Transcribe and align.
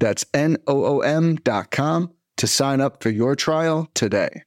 That's 0.00 0.24
n 0.34 0.56
o 0.66 0.84
o 0.84 1.00
m 1.00 1.36
dot 1.36 1.70
com 1.70 2.10
to 2.38 2.46
sign 2.46 2.80
up 2.80 3.02
for 3.02 3.10
your 3.10 3.36
trial 3.36 3.88
today. 3.94 4.42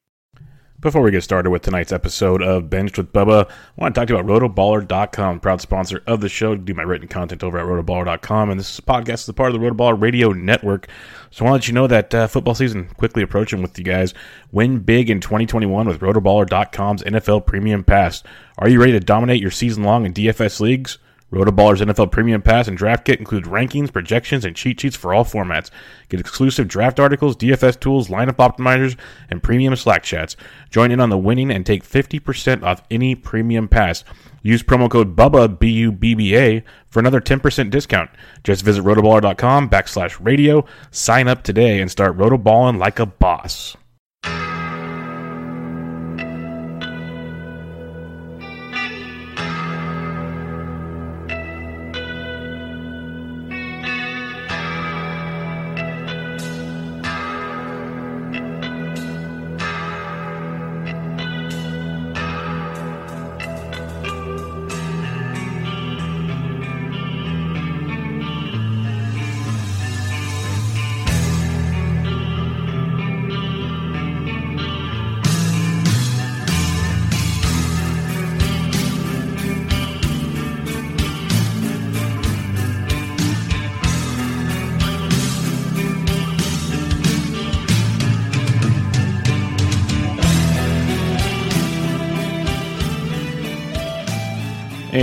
Before 0.84 1.02
we 1.02 1.12
get 1.12 1.23
started 1.23 1.50
with 1.50 1.62
tonight's 1.62 1.94
episode 1.94 2.41
of 2.41 2.70
Benched 2.70 2.98
with 2.98 3.14
Bubba, 3.14 3.50
I 3.50 3.54
want 3.78 3.95
to 3.95 4.02
talk 4.02 4.09
to 4.09 4.14
you 4.16 4.20
about 4.20 4.30
rotoballer.com, 4.30 5.40
proud 5.40 5.62
sponsor 5.62 6.04
of 6.08 6.20
the 6.20 6.28
show. 6.28 6.58
do 6.58 6.73
my 6.73 6.84
written 6.84 7.08
content 7.08 7.42
over 7.42 7.58
at 7.58 7.66
rotoballer.com, 7.66 8.50
and 8.50 8.59
this 8.59 8.81
podcast 8.81 9.22
is 9.22 9.30
a 9.30 9.34
part 9.34 9.55
of 9.55 9.62
the 9.62 9.66
Rotoballer 9.66 10.02
Radio 10.02 10.34
Network. 10.34 10.88
So 11.31 11.45
I 11.45 11.50
want 11.50 11.64
to 11.64 11.66
let 11.66 11.67
you 11.70 11.73
know 11.73 11.88
that 11.88 12.14
uh, 12.14 12.28
football 12.28 12.54
season 12.54 12.90
quickly 12.98 13.23
approaching 13.23 13.62
with 13.62 13.80
you 13.80 13.86
guys. 13.86 14.14
Win 14.52 14.80
big 14.80 15.09
in 15.09 15.22
2021 15.22 15.88
with 15.88 16.02
rotoballer.com's 16.02 17.04
NFL 17.04 17.45
Premium 17.45 17.86
Pass. 17.86 18.22
Are 18.58 18.67
you 18.67 18.81
ready 18.81 18.92
to 18.92 19.00
dominate 19.00 19.42
your 19.42 19.52
season 19.52 19.84
long 19.84 20.06
in 20.06 20.14
DFS 20.14 20.59
leagues? 20.59 20.98
Rotoballer's 21.34 21.82
NFL 21.82 22.12
Premium 22.12 22.44
Pass 22.44 22.68
and 22.68 22.78
Draft 22.78 23.05
Kit 23.05 23.18
includes 23.18 23.48
rankings, 23.48 23.92
projections, 23.92 24.46
and 24.46 24.55
cheat 24.55 24.80
sheets 24.80 24.96
for 24.96 25.16
all 25.16 25.26
formats. 25.26 25.72
Get 26.09 26.20
exclusive 26.20 26.68
draft 26.68 27.00
articles, 27.00 27.36
DFS 27.36 27.80
tools, 27.80 28.08
lineup 28.08 28.36
optimizers, 28.36 28.96
and 29.32 29.42
premium 29.42 29.76
Slack 29.76 30.04
chats. 30.04 30.36
Join 30.70 30.92
in 30.92 31.00
on 31.00 31.09
the 31.09 31.18
winning 31.18 31.50
and 31.50 31.66
take 31.66 31.84
50% 31.84 32.61
off 32.61 32.84
any 32.92 33.16
premium 33.16 33.67
pass. 33.67 34.04
Use 34.44 34.61
promo 34.61 34.88
code 34.88 35.16
BUBBA, 35.16 35.58
B-U-B-B-A, 35.58 36.64
for 36.88 37.00
another 37.00 37.20
10% 37.20 37.72
discount. 37.72 38.11
Just 38.44 38.64
visit 38.64 38.84
rotoballer.com 38.84 39.70
backslash 39.70 40.23
radio, 40.23 40.66
sign 40.92 41.28
up 41.28 41.42
today, 41.42 41.81
and 41.81 41.89
start 41.89 42.16
rotoballing 42.16 42.78
like 42.78 43.00
a 43.00 43.08
boss. 43.08 43.76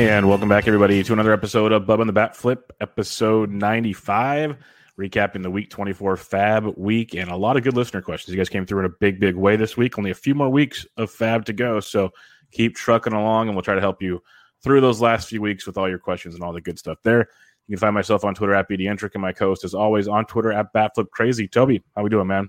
And 0.00 0.30
welcome 0.30 0.48
back, 0.48 0.66
everybody, 0.66 1.02
to 1.02 1.12
another 1.12 1.34
episode 1.34 1.72
of 1.72 1.86
Bub 1.86 2.00
and 2.00 2.08
the 2.08 2.14
Bat 2.14 2.34
Flip, 2.34 2.72
episode 2.80 3.50
95, 3.50 4.56
recapping 4.98 5.42
the 5.42 5.50
week 5.50 5.68
24 5.68 6.16
FAAB 6.16 6.78
week 6.78 7.14
and 7.14 7.30
a 7.30 7.36
lot 7.36 7.58
of 7.58 7.64
good 7.64 7.76
listener 7.76 8.00
questions. 8.00 8.32
You 8.32 8.40
guys 8.40 8.48
came 8.48 8.64
through 8.64 8.78
in 8.78 8.84
a 8.86 8.94
big, 8.98 9.20
big 9.20 9.36
way 9.36 9.56
this 9.56 9.76
week. 9.76 9.98
Only 9.98 10.10
a 10.10 10.14
few 10.14 10.34
more 10.34 10.48
weeks 10.48 10.86
of 10.96 11.10
FAAB 11.10 11.44
to 11.44 11.52
go. 11.52 11.80
So 11.80 12.12
keep 12.50 12.76
trucking 12.76 13.12
along, 13.12 13.48
and 13.48 13.54
we'll 13.54 13.62
try 13.62 13.74
to 13.74 13.80
help 13.82 14.00
you 14.00 14.22
through 14.62 14.80
those 14.80 15.02
last 15.02 15.28
few 15.28 15.42
weeks 15.42 15.66
with 15.66 15.76
all 15.76 15.86
your 15.86 15.98
questions 15.98 16.34
and 16.34 16.42
all 16.42 16.54
the 16.54 16.62
good 16.62 16.78
stuff 16.78 16.96
there. 17.02 17.28
You 17.66 17.76
can 17.76 17.80
find 17.80 17.94
myself 17.94 18.24
on 18.24 18.34
Twitter 18.34 18.54
at 18.54 18.70
BDentric 18.70 19.10
and 19.12 19.20
my 19.20 19.32
co-host, 19.32 19.64
as 19.64 19.74
always, 19.74 20.08
on 20.08 20.24
Twitter 20.24 20.50
at 20.50 20.72
Batflip 20.72 21.10
Crazy. 21.10 21.46
Toby, 21.46 21.82
how 21.94 22.02
we 22.02 22.08
doing, 22.08 22.26
man? 22.26 22.48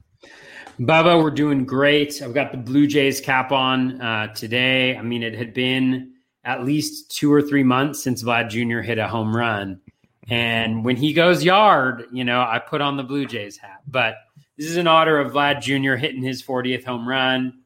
Bubba, 0.80 1.22
we're 1.22 1.32
doing 1.32 1.66
great. 1.66 2.22
I've 2.22 2.34
got 2.34 2.54
the 2.54 2.58
Blue 2.58 2.88
Jays 2.88 3.20
cap 3.20 3.52
on 3.52 4.00
uh, 4.00 4.34
today. 4.34 4.96
I 4.96 5.02
mean, 5.02 5.22
it 5.22 5.36
had 5.36 5.54
been 5.54 6.11
at 6.44 6.66
least 6.66 7.12
two 7.12 7.32
or 7.32 7.42
three 7.42 7.64
months 7.64 8.04
since 8.04 8.24
Vlad 8.24 8.50
Jr. 8.50 8.80
hit 8.80 8.98
a 8.98 9.08
home 9.08 9.36
run. 9.36 9.82
And 10.30 10.86
when 10.86 10.96
he 10.96 11.14
goes 11.14 11.44
yard, 11.44 12.06
you 12.12 12.24
know, 12.24 12.42
I 12.42 12.60
put 12.60 12.82
on 12.82 12.98
the 12.98 13.04
Blue 13.04 13.26
Jays 13.26 13.58
hat. 13.58 13.82
But 13.88 14.16
this 14.58 14.68
is 14.68 14.78
in 14.78 14.88
honor 14.88 15.18
of 15.18 15.34
Vlad 15.34 15.62
Jr. 15.62 15.96
hitting 15.96 16.22
his 16.22 16.44
40th 16.44 16.84
home 16.84 17.08
run. 17.08 17.60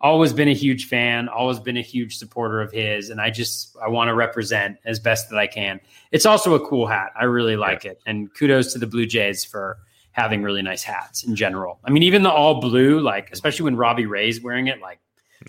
Always 0.00 0.32
been 0.32 0.48
a 0.48 0.54
huge 0.54 0.86
fan, 0.86 1.28
always 1.28 1.58
been 1.58 1.76
a 1.76 1.82
huge 1.82 2.18
supporter 2.18 2.60
of 2.60 2.70
his. 2.70 3.10
And 3.10 3.20
I 3.20 3.30
just, 3.30 3.76
I 3.84 3.88
want 3.88 4.08
to 4.08 4.14
represent 4.14 4.78
as 4.84 5.00
best 5.00 5.30
that 5.30 5.38
I 5.38 5.48
can. 5.48 5.80
It's 6.12 6.24
also 6.24 6.54
a 6.54 6.66
cool 6.66 6.86
hat. 6.86 7.12
I 7.18 7.24
really 7.24 7.56
like 7.56 7.84
yeah. 7.84 7.92
it. 7.92 8.00
And 8.06 8.32
kudos 8.32 8.72
to 8.74 8.78
the 8.78 8.86
Blue 8.86 9.06
Jays 9.06 9.44
for 9.44 9.78
having 10.12 10.42
really 10.42 10.62
nice 10.62 10.84
hats 10.84 11.24
in 11.24 11.34
general. 11.34 11.80
I 11.84 11.90
mean, 11.90 12.04
even 12.04 12.22
the 12.22 12.30
all 12.30 12.60
blue, 12.60 13.00
like, 13.00 13.30
especially 13.32 13.64
when 13.64 13.76
Robbie 13.76 14.06
Ray's 14.06 14.40
wearing 14.40 14.68
it, 14.68 14.80
like, 14.80 15.00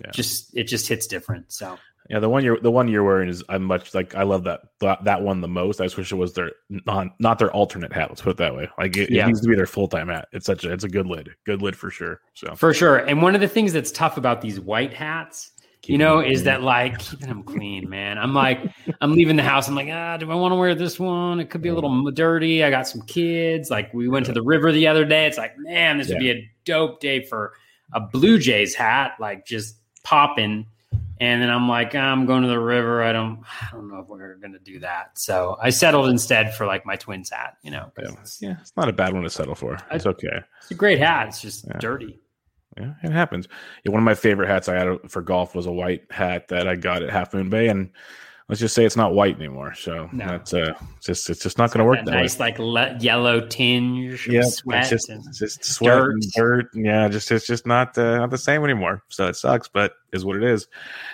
yeah. 0.01 0.11
just, 0.11 0.55
it 0.55 0.63
just 0.63 0.87
hits 0.87 1.07
different. 1.07 1.51
So, 1.51 1.77
yeah, 2.09 2.17
the 2.17 2.27
one 2.27 2.43
you're 2.43 2.59
the 2.59 2.71
one 2.71 2.87
you're 2.87 3.03
wearing 3.03 3.29
is 3.29 3.43
I'm 3.49 3.63
much 3.63 3.93
like 3.93 4.15
I 4.15 4.23
love 4.23 4.43
that 4.45 4.61
that, 4.79 5.21
one 5.21 5.41
the 5.41 5.47
most. 5.47 5.79
I 5.79 5.85
just 5.85 5.95
wish 5.95 6.11
it 6.11 6.15
was 6.15 6.33
their 6.33 6.51
not 6.69 7.09
not 7.19 7.37
their 7.37 7.51
alternate 7.51 7.93
hat. 7.93 8.09
Let's 8.09 8.21
put 8.21 8.31
it 8.31 8.37
that 8.37 8.55
way. 8.55 8.67
Like 8.79 8.97
it, 8.97 9.11
yeah. 9.11 9.23
it 9.23 9.27
needs 9.27 9.41
to 9.41 9.47
be 9.47 9.55
their 9.55 9.67
full 9.67 9.87
time 9.87 10.07
hat. 10.07 10.27
It's 10.31 10.47
such 10.47 10.65
a 10.65 10.73
it's 10.73 10.83
a 10.83 10.89
good 10.89 11.05
lid, 11.05 11.29
good 11.45 11.61
lid 11.61 11.75
for 11.75 11.91
sure. 11.91 12.21
So 12.33 12.55
for 12.55 12.73
sure. 12.73 12.97
And 12.97 13.21
one 13.21 13.35
of 13.35 13.41
the 13.41 13.47
things 13.47 13.73
that's 13.73 13.91
tough 13.91 14.17
about 14.17 14.41
these 14.41 14.59
white 14.59 14.91
hats, 14.91 15.51
Keep 15.83 15.91
you 15.91 15.97
know, 15.99 16.19
is 16.19 16.43
that 16.45 16.63
like 16.63 16.97
keeping 16.97 17.27
them 17.27 17.43
clean, 17.43 17.87
man. 17.87 18.17
I'm 18.17 18.33
like 18.33 18.59
I'm 19.01 19.13
leaving 19.13 19.35
the 19.35 19.43
house. 19.43 19.67
I'm 19.67 19.75
like, 19.75 19.89
ah, 19.91 20.17
do 20.17 20.31
I 20.31 20.35
want 20.35 20.51
to 20.51 20.55
wear 20.55 20.73
this 20.73 20.99
one? 20.99 21.39
It 21.39 21.51
could 21.51 21.61
be 21.61 21.69
a 21.69 21.75
little 21.75 22.09
dirty. 22.09 22.63
I 22.63 22.71
got 22.71 22.87
some 22.87 23.03
kids. 23.03 23.69
Like 23.69 23.93
we 23.93 24.09
went 24.09 24.25
to 24.25 24.33
the 24.33 24.41
river 24.41 24.71
the 24.71 24.87
other 24.87 25.05
day. 25.05 25.27
It's 25.27 25.37
like, 25.37 25.53
man, 25.59 25.99
this 25.99 26.09
yeah. 26.09 26.15
would 26.15 26.21
be 26.21 26.31
a 26.31 26.51
dope 26.65 27.01
day 27.01 27.23
for 27.23 27.53
a 27.93 27.99
Blue 27.99 28.39
Jays 28.39 28.73
hat. 28.73 29.11
Like 29.19 29.45
just 29.45 29.75
popping 30.03 30.65
and 31.19 31.41
then 31.41 31.49
I'm 31.49 31.67
like, 31.67 31.91
ah, 31.95 31.99
I'm 31.99 32.25
going 32.25 32.43
to 32.43 32.47
the 32.47 32.59
river. 32.59 33.03
I 33.03 33.11
don't, 33.11 33.41
I 33.61 33.69
don't 33.71 33.89
know 33.89 33.99
if 33.99 34.07
we're 34.07 34.35
going 34.35 34.53
to 34.53 34.59
do 34.59 34.79
that. 34.79 35.17
So 35.17 35.57
I 35.61 35.69
settled 35.69 36.09
instead 36.09 36.55
for 36.55 36.65
like 36.65 36.85
my 36.85 36.95
twins 36.95 37.29
hat. 37.29 37.57
You 37.61 37.71
know, 37.71 37.91
yeah, 37.97 38.11
it's, 38.21 38.41
yeah, 38.41 38.55
it's 38.61 38.75
not 38.77 38.89
a 38.89 38.93
bad 38.93 39.13
one 39.13 39.23
to 39.23 39.29
settle 39.29 39.55
for. 39.55 39.77
It's 39.91 40.05
okay. 40.05 40.41
It's 40.61 40.71
a 40.71 40.75
great 40.75 40.99
hat. 40.99 41.27
It's 41.27 41.41
just 41.41 41.65
yeah. 41.67 41.77
dirty. 41.79 42.19
Yeah, 42.77 42.93
it 43.03 43.11
happens. 43.11 43.47
Yeah, 43.83 43.91
one 43.91 44.01
of 44.01 44.05
my 44.05 44.15
favorite 44.15 44.47
hats 44.47 44.69
I 44.69 44.75
had 44.75 44.99
for 45.09 45.21
golf 45.21 45.55
was 45.55 45.65
a 45.65 45.71
white 45.71 46.03
hat 46.11 46.47
that 46.49 46.67
I 46.67 46.75
got 46.75 47.03
at 47.03 47.09
Half 47.09 47.33
Moon 47.33 47.49
Bay, 47.49 47.67
and 47.67 47.89
let's 48.49 48.59
just 48.59 48.73
say 48.73 48.83
it's 48.83 48.97
not 48.97 49.13
white 49.13 49.35
anymore. 49.35 49.75
So 49.75 50.09
no. 50.11 50.25
that's 50.25 50.53
uh, 50.53 50.73
just 51.01 51.29
it's 51.29 51.41
just 51.41 51.59
not 51.59 51.71
going 51.71 51.79
to 51.79 51.85
work. 51.85 51.99
That, 51.99 52.05
that 52.05 52.11
nice 52.17 52.37
way. 52.39 52.47
like 52.47 52.59
le- 52.59 52.97
yellow 52.99 53.47
tinge. 53.47 54.27
Yeah, 54.27 54.41
sweat 54.43 54.81
it's 54.81 54.89
just, 54.89 55.09
it's 55.09 55.39
just 55.39 55.63
sweat 55.63 55.99
dirt. 55.99 56.11
and 56.11 56.23
dirt. 56.35 56.65
Yeah, 56.73 57.07
just 57.07 57.31
it's 57.31 57.45
just 57.45 57.67
not 57.67 57.97
uh, 57.97 58.17
not 58.17 58.31
the 58.31 58.37
same 58.37 58.63
anymore. 58.63 59.03
So 59.09 59.27
it 59.27 59.35
sucks, 59.35 59.67
but 59.67 59.93
is 60.11 60.25
what 60.25 60.35
it 60.35 60.43
is. 60.43 60.67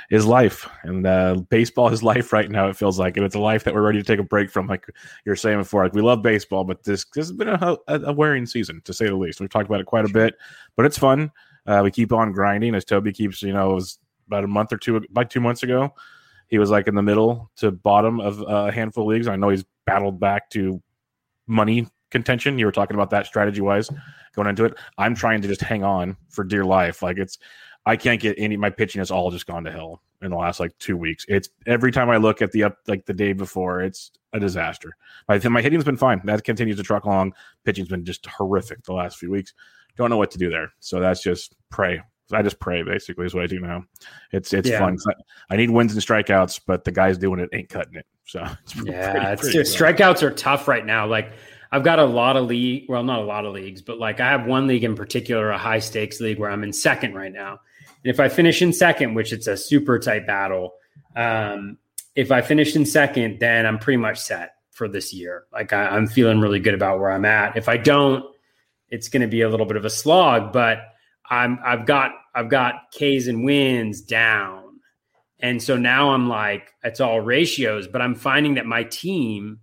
Is 0.10 0.26
life 0.26 0.68
and 0.84 1.06
uh, 1.06 1.36
baseball 1.50 1.90
is 1.94 2.02
life 2.02 2.32
right 2.32 2.50
now. 2.50 2.70
It 2.70 2.78
feels 2.78 2.98
like, 2.98 3.18
and 3.18 3.26
it's 3.26 3.36
a 3.36 3.40
life 3.40 3.66
that 3.66 3.74
we're 3.74 3.86
ready 3.86 4.00
to 4.00 4.06
take 4.06 4.20
a 4.20 4.24
break 4.24 4.50
from. 4.50 4.68
Like 4.68 4.88
you're 5.26 5.36
saying 5.36 5.60
before, 5.60 5.84
like 5.84 5.94
we 5.94 6.02
love 6.02 6.22
baseball, 6.22 6.64
but 6.64 6.84
this 6.84 7.06
this 7.14 7.28
has 7.28 7.34
been 7.34 7.50
a, 7.50 7.78
a 7.88 8.14
wearing 8.14 8.46
season 8.46 8.82
to 8.86 8.94
say 8.94 9.06
the 9.06 9.16
least. 9.16 9.42
We've 9.42 9.50
talked 9.50 9.68
about 9.68 9.82
it 9.82 9.86
quite 9.86 10.06
a 10.06 10.14
bit, 10.14 10.36
but 10.78 10.86
it's 10.86 10.98
fun. 10.98 11.32
Uh, 11.68 11.82
we 11.84 11.92
keep 11.92 12.14
on 12.14 12.32
grinding 12.32 12.76
as 12.76 12.86
Toby 12.86 13.12
keeps. 13.12 13.42
You 13.42 13.52
know, 13.52 13.72
it 13.72 13.76
was 13.76 14.00
about 14.28 14.44
a 14.46 14.48
month 14.48 14.72
or 14.72 14.78
two, 14.78 14.96
about 14.96 15.30
two 15.30 15.42
months 15.42 15.62
ago 15.62 15.94
he 16.48 16.60
was 16.60 16.70
like 16.70 16.88
in 16.88 16.96
the 16.96 17.02
middle 17.02 17.52
to 17.58 17.72
bottom 17.72 18.20
of 18.20 18.42
uh, 18.42 18.68
a 18.68 18.72
handful 18.72 19.04
of 19.04 19.10
leagues. 19.10 19.28
I 19.28 19.36
know 19.36 19.50
he's 19.50 19.66
battled 19.86 20.20
back 20.20 20.50
to 20.52 20.82
money 21.48 21.88
contention. 22.12 22.58
You 22.60 22.66
were 22.66 22.72
talking 22.72 22.96
about 22.96 23.10
that 23.12 23.26
strategy 23.26 23.62
wise 23.62 23.90
going 24.36 24.48
into 24.48 24.66
it. 24.66 24.76
I'm 24.98 25.16
trying 25.16 25.42
to 25.42 25.48
just 25.48 25.62
hang 25.62 25.84
on 25.84 26.18
for 26.30 26.44
dear 26.44 26.64
life. 26.64 27.02
Like 27.02 27.18
it's, 27.18 27.38
I 27.86 27.96
can't 27.96 28.22
get 28.22 28.36
any. 28.38 28.58
My 28.58 28.70
pitching 28.70 29.00
has 29.00 29.12
all 29.12 29.32
just 29.32 29.46
gone 29.46 29.64
to 29.64 29.72
hell 29.72 30.02
in 30.22 30.32
the 30.32 30.38
last 30.38 30.60
like 30.60 30.78
two 30.80 30.98
weeks. 30.98 31.26
It's 31.28 31.50
every 31.68 31.92
time 31.92 32.10
I 32.10 32.18
look 32.18 32.42
at 32.42 32.52
the 32.52 32.64
up 32.64 32.78
like 32.88 33.06
the 33.06 33.14
day 33.14 33.34
before, 33.34 33.82
it's 33.82 34.12
a 34.34 34.40
disaster. 34.40 34.96
Think 35.30 35.52
my 35.52 35.62
hitting's 35.62 35.84
been 35.84 35.98
fine. 35.98 36.22
That 36.26 36.44
continues 36.44 36.78
to 36.78 36.84
truck 36.84 37.06
along. 37.06 37.34
Pitching's 37.64 37.90
been 37.90 38.04
just 38.04 38.26
horrific 38.26 38.84
the 38.84 38.94
last 38.94 39.18
few 39.18 39.30
weeks. 39.30 39.54
Don't 39.98 40.10
know 40.10 40.18
what 40.18 40.32
to 40.32 40.38
do 40.38 40.50
there. 40.50 40.74
So 40.80 41.00
that's 41.00 41.22
just 41.22 41.56
pray 41.70 42.02
I 42.32 42.42
just 42.42 42.60
pray 42.60 42.82
basically 42.84 43.26
is 43.26 43.34
what 43.34 43.44
I 43.44 43.48
do 43.48 43.60
now. 43.60 43.84
It's 44.32 44.54
it's 44.54 44.70
yeah. 44.70 44.80
fun. 44.80 44.98
I 45.50 45.56
need 45.56 45.70
wins 45.70 45.94
and 45.94 46.02
strikeouts, 46.02 46.62
but 46.66 46.84
the 46.84 46.92
guys 46.92 47.18
doing 47.18 47.40
it 47.40 47.50
ain't 47.54 47.70
cutting 47.70 47.96
it. 47.96 48.06
So 48.26 48.44
it's 48.64 48.76
yeah, 48.84 49.36
pretty, 49.36 49.60
it's, 49.60 49.76
strikeouts 49.76 50.24
are 50.24 50.32
tough 50.32 50.68
right 50.68 50.86
now. 50.86 51.06
Like 51.08 51.34
I've 51.72 51.84
got 51.84 52.00
a 52.00 52.06
lot 52.06 52.38
of 52.38 52.46
league, 52.48 52.86
well, 52.90 53.04
not 53.04 53.20
a 53.20 53.26
lot 53.26 53.46
of 53.46 53.54
leagues, 53.54 53.82
but 53.82 54.00
like 54.00 54.20
I 54.20 54.30
have 54.30 54.46
one 54.46 54.68
league 54.68 54.84
in 54.84 54.96
particular, 54.96 55.52
a 55.52 55.58
high 55.58 55.80
stakes 55.80 56.20
league 56.20 56.40
where 56.40 56.50
I'm 56.50 56.64
in 56.64 56.74
second 56.74 57.14
right 57.16 57.34
now. 57.34 57.60
And 58.04 58.14
if 58.14 58.20
I 58.20 58.30
finish 58.30 58.62
in 58.62 58.74
second, 58.74 59.14
which 59.14 59.34
it's 59.34 59.48
a 59.48 59.58
super 59.58 60.00
tight 60.00 60.26
battle, 60.26 60.74
um, 61.16 61.78
if 62.16 62.32
I 62.32 62.42
finish 62.42 62.76
in 62.76 62.86
second, 62.86 63.40
then 63.40 63.66
I'm 63.66 63.78
pretty 63.78 63.98
much 63.98 64.20
set 64.20 64.56
for 64.72 64.88
this 64.88 65.14
year. 65.14 65.46
Like 65.52 65.74
I, 65.74 65.88
I'm 65.88 66.08
feeling 66.08 66.40
really 66.40 66.60
good 66.60 66.74
about 66.74 67.00
where 67.00 67.12
I'm 67.12 67.26
at. 67.26 67.58
If 67.58 67.70
I 67.70 67.78
don't, 67.78 68.26
it's 68.90 69.10
going 69.10 69.22
to 69.22 69.28
be 69.28 69.42
a 69.42 69.50
little 69.50 69.66
bit 69.66 69.78
of 69.78 69.86
a 69.86 69.90
slog, 69.90 70.54
but 70.54 70.80
I'm 71.30 71.60
I've 71.64 71.86
got 71.86 72.12
I've 72.34 72.50
got 72.50 72.92
K's 72.92 73.28
and 73.28 73.44
wins 73.44 74.02
down. 74.02 74.64
And 75.40 75.62
so 75.62 75.78
now 75.78 76.12
I'm 76.12 76.30
like, 76.30 76.74
it's 76.84 77.00
all 77.00 77.22
ratios, 77.22 77.88
but 77.88 78.02
I'm 78.02 78.16
finding 78.16 78.56
that 78.56 78.66
my 78.66 78.84
team, 78.84 79.60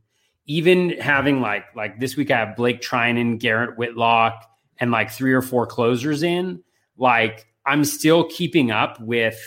even 0.47 0.91
having 1.01 1.41
like 1.41 1.65
like 1.75 1.99
this 1.99 2.17
week 2.17 2.31
I 2.31 2.39
have 2.39 2.57
Blake 2.57 2.81
Treinen, 2.81 3.39
Garrett 3.39 3.79
Whitlock, 3.79 4.45
and 4.79 4.91
like 4.91 5.11
three 5.11 5.33
or 5.33 5.43
four 5.43 5.67
closers 5.67 6.23
in, 6.23 6.63
like 6.97 7.47
I'm 7.65 7.85
still 7.85 8.25
keeping 8.25 8.71
up 8.71 9.01
with 9.01 9.39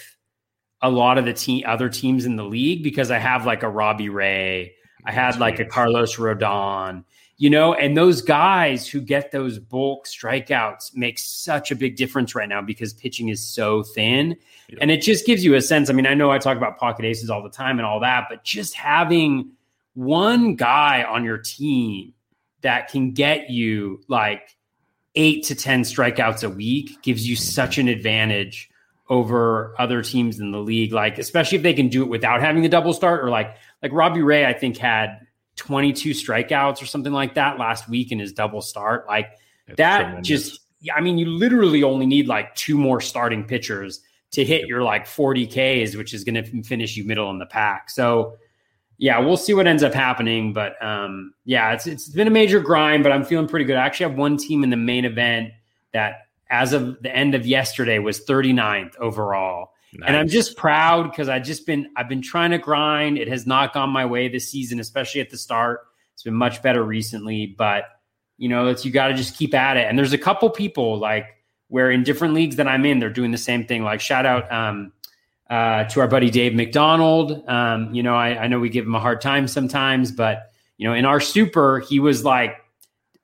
a 0.82 0.90
lot 0.90 1.18
of 1.18 1.26
the 1.26 1.34
team 1.34 1.64
other 1.66 1.90
teams 1.90 2.26
in 2.26 2.36
the 2.36 2.44
league 2.44 2.84
because 2.84 3.12
I 3.12 3.18
have 3.18 3.46
like 3.46 3.64
a 3.64 3.70
Robbie 3.70 4.10
Ray, 4.10 4.74
I 5.06 5.12
had 5.12 5.40
like 5.40 5.60
a 5.60 5.66
Carlos 5.66 6.16
Rodon, 6.16 7.04
you 7.38 7.50
know, 7.50 7.74
and 7.74 7.98
those 7.98 8.22
guys 8.22 8.88
who 8.88 9.02
get 9.02 9.32
those 9.32 9.60
bulk 9.60 10.06
strikeouts 10.06 10.96
make 10.96 11.20
such 11.20 11.70
a 11.70 11.76
big 11.76 11.98
difference 11.98 12.34
right 12.34 12.48
now 12.48 12.62
because 12.62 12.94
pitching 12.94 13.28
is 13.28 13.46
so 13.46 13.84
thin. 13.84 14.38
Yeah. 14.70 14.78
And 14.82 14.90
it 14.90 15.02
just 15.02 15.26
gives 15.26 15.44
you 15.44 15.54
a 15.56 15.62
sense. 15.62 15.90
I 15.90 15.94
mean, 15.94 16.08
I 16.08 16.14
know 16.14 16.32
I 16.32 16.38
talk 16.38 16.56
about 16.56 16.78
pocket 16.78 17.04
aces 17.04 17.30
all 17.30 17.44
the 17.44 17.50
time 17.50 17.78
and 17.78 17.86
all 17.86 18.00
that, 18.00 18.28
but 18.30 18.44
just 18.44 18.74
having 18.74 19.52
one 19.96 20.56
guy 20.56 21.04
on 21.04 21.26
your 21.26 21.38
team 21.38 22.14
that 22.62 22.90
can 22.90 23.12
get 23.12 23.50
you 23.50 24.02
like 24.08 24.56
eight 25.16 25.44
to 25.46 25.56
10 25.56 25.84
strikeouts 25.84 26.44
a 26.44 26.50
week 26.50 27.02
gives 27.02 27.28
you 27.28 27.36
such 27.36 27.78
an 27.78 27.88
advantage 27.90 28.70
over 29.10 29.76
other 29.78 30.02
teams 30.02 30.40
in 30.40 30.52
the 30.52 30.60
league. 30.60 30.94
Like, 30.94 31.18
especially 31.20 31.58
if 31.58 31.64
they 31.64 31.74
can 31.74 31.90
do 31.90 32.02
it 32.02 32.10
without 32.10 32.40
having 32.40 32.64
the 32.64 32.70
double 32.70 32.94
start 32.94 33.24
or 33.24 33.30
like, 33.30 33.56
like 33.84 33.92
Robbie 33.92 34.22
Ray, 34.22 34.46
I 34.46 34.54
think 34.54 34.78
had 34.78 35.25
22 35.56 36.12
strikeouts 36.12 36.82
or 36.82 36.86
something 36.86 37.14
like 37.14 37.36
that 37.36 37.58
last 37.58 37.90
week 37.90 38.12
in 38.12 38.20
his 38.20 38.34
double 38.34 38.62
start. 38.62 39.08
Like 39.08 39.32
it's 39.68 39.78
that 39.78 40.02
tremendous. 40.02 40.28
just, 40.28 40.60
I 40.96 41.02
mean, 41.02 41.18
you 41.18 41.28
literally 41.28 41.84
only 41.84 42.06
need 42.06 42.28
like 42.28 42.54
two 42.56 42.78
more 42.78 43.02
starting 43.02 43.44
pitchers 43.44 44.02
to 44.32 44.44
hit 44.44 44.68
your 44.68 44.84
like 44.84 45.08
40 45.08 45.48
Ks, 45.48 45.96
which 45.96 46.14
is 46.14 46.24
going 46.24 46.36
to 46.36 46.64
finish 46.64 46.98
you 46.98 47.06
middle 47.06 47.30
in 47.32 47.40
the 47.40 47.46
pack. 47.46 47.90
So, 47.90 48.38
yeah, 48.98 49.20
we'll 49.20 49.38
see 49.38 49.54
what 49.54 49.68
ends 49.68 49.84
up 49.84 49.94
happening. 49.94 50.54
But 50.54 50.82
um, 50.84 51.34
yeah, 51.46 51.74
it's 51.74 51.88
it's 51.88 52.10
been 52.10 52.28
a 52.28 52.32
major 52.32 52.60
grind, 52.60 53.04
but 53.04 53.12
I'm 53.12 53.24
feeling 53.24 53.48
pretty 53.48 53.66
good. 53.66 53.78
I 53.78 53.86
actually 53.86 54.10
have 54.10 54.18
one 54.18 54.38
team 54.38 54.64
in 54.64 54.70
the 54.70 54.78
main 54.78 55.06
event 55.06 55.52
that, 55.94 56.28
as 56.50 56.74
of 56.74 57.02
the 57.02 57.14
end 57.14 57.36
of 57.36 57.46
yesterday, 57.46 58.00
was 58.00 58.26
39th 58.26 58.96
overall. 58.98 59.72
Nice. 60.00 60.08
And 60.08 60.18
I'm 60.18 60.28
just 60.28 60.58
proud 60.58 61.10
because 61.10 61.30
I 61.30 61.40
just 61.40 61.66
been 61.66 61.90
I've 61.96 62.10
been 62.10 62.22
trying 62.22 62.52
to 62.52 62.58
grind. 62.58 63.18
It 63.18 63.28
has 63.28 63.46
not 63.48 63.74
gone 63.74 63.90
my 63.90 64.06
way 64.06 64.28
this 64.28 64.50
season, 64.50 64.80
especially 64.80 65.22
at 65.22 65.30
the 65.30 65.38
start. 65.38 65.82
It's 66.14 66.24
been 66.24 66.34
much 66.34 66.62
better 66.62 66.84
recently, 66.84 67.48
but 67.58 67.86
you 68.38 68.50
know, 68.50 68.68
it's 68.68 68.86
you 68.86 68.92
got 68.92 69.08
to 69.08 69.14
just 69.14 69.38
keep 69.38 69.54
at 69.54 69.78
it. 69.78 69.88
And 69.88 69.98
there's 69.98 70.14
a 70.14 70.18
couple 70.18 70.50
people 70.50 70.98
like 70.98 71.28
where 71.68 71.92
in 71.92 72.04
different 72.04 72.34
leagues 72.34 72.58
that 72.58 72.68
I'm 72.68 72.86
in, 72.86 73.00
they're 73.00 73.10
doing 73.10 73.32
the 73.32 73.38
same 73.38 73.66
thing. 73.66 73.84
Like 73.84 74.02
shout 74.02 74.26
out 74.26 74.52
um, 74.52 74.92
uh, 75.50 75.86
to 75.86 76.02
our 76.02 76.08
buddy 76.08 76.30
Dave 76.30 76.54
McDonald. 76.54 77.48
Um, 77.48 77.94
you 77.94 78.04
know, 78.04 78.16
I, 78.16 78.44
I 78.44 78.48
know 78.48 78.60
we 78.60 78.70
give 78.70 78.86
him 78.86 78.96
a 78.96 79.00
hard 79.00 79.22
time 79.22 79.48
sometimes, 79.48 80.12
but 80.12 80.52
you 80.78 80.88
know, 80.88 80.94
in 80.94 81.06
our 81.06 81.20
super, 81.20 81.80
he 81.80 82.00
was 82.00 82.26
like 82.26 82.58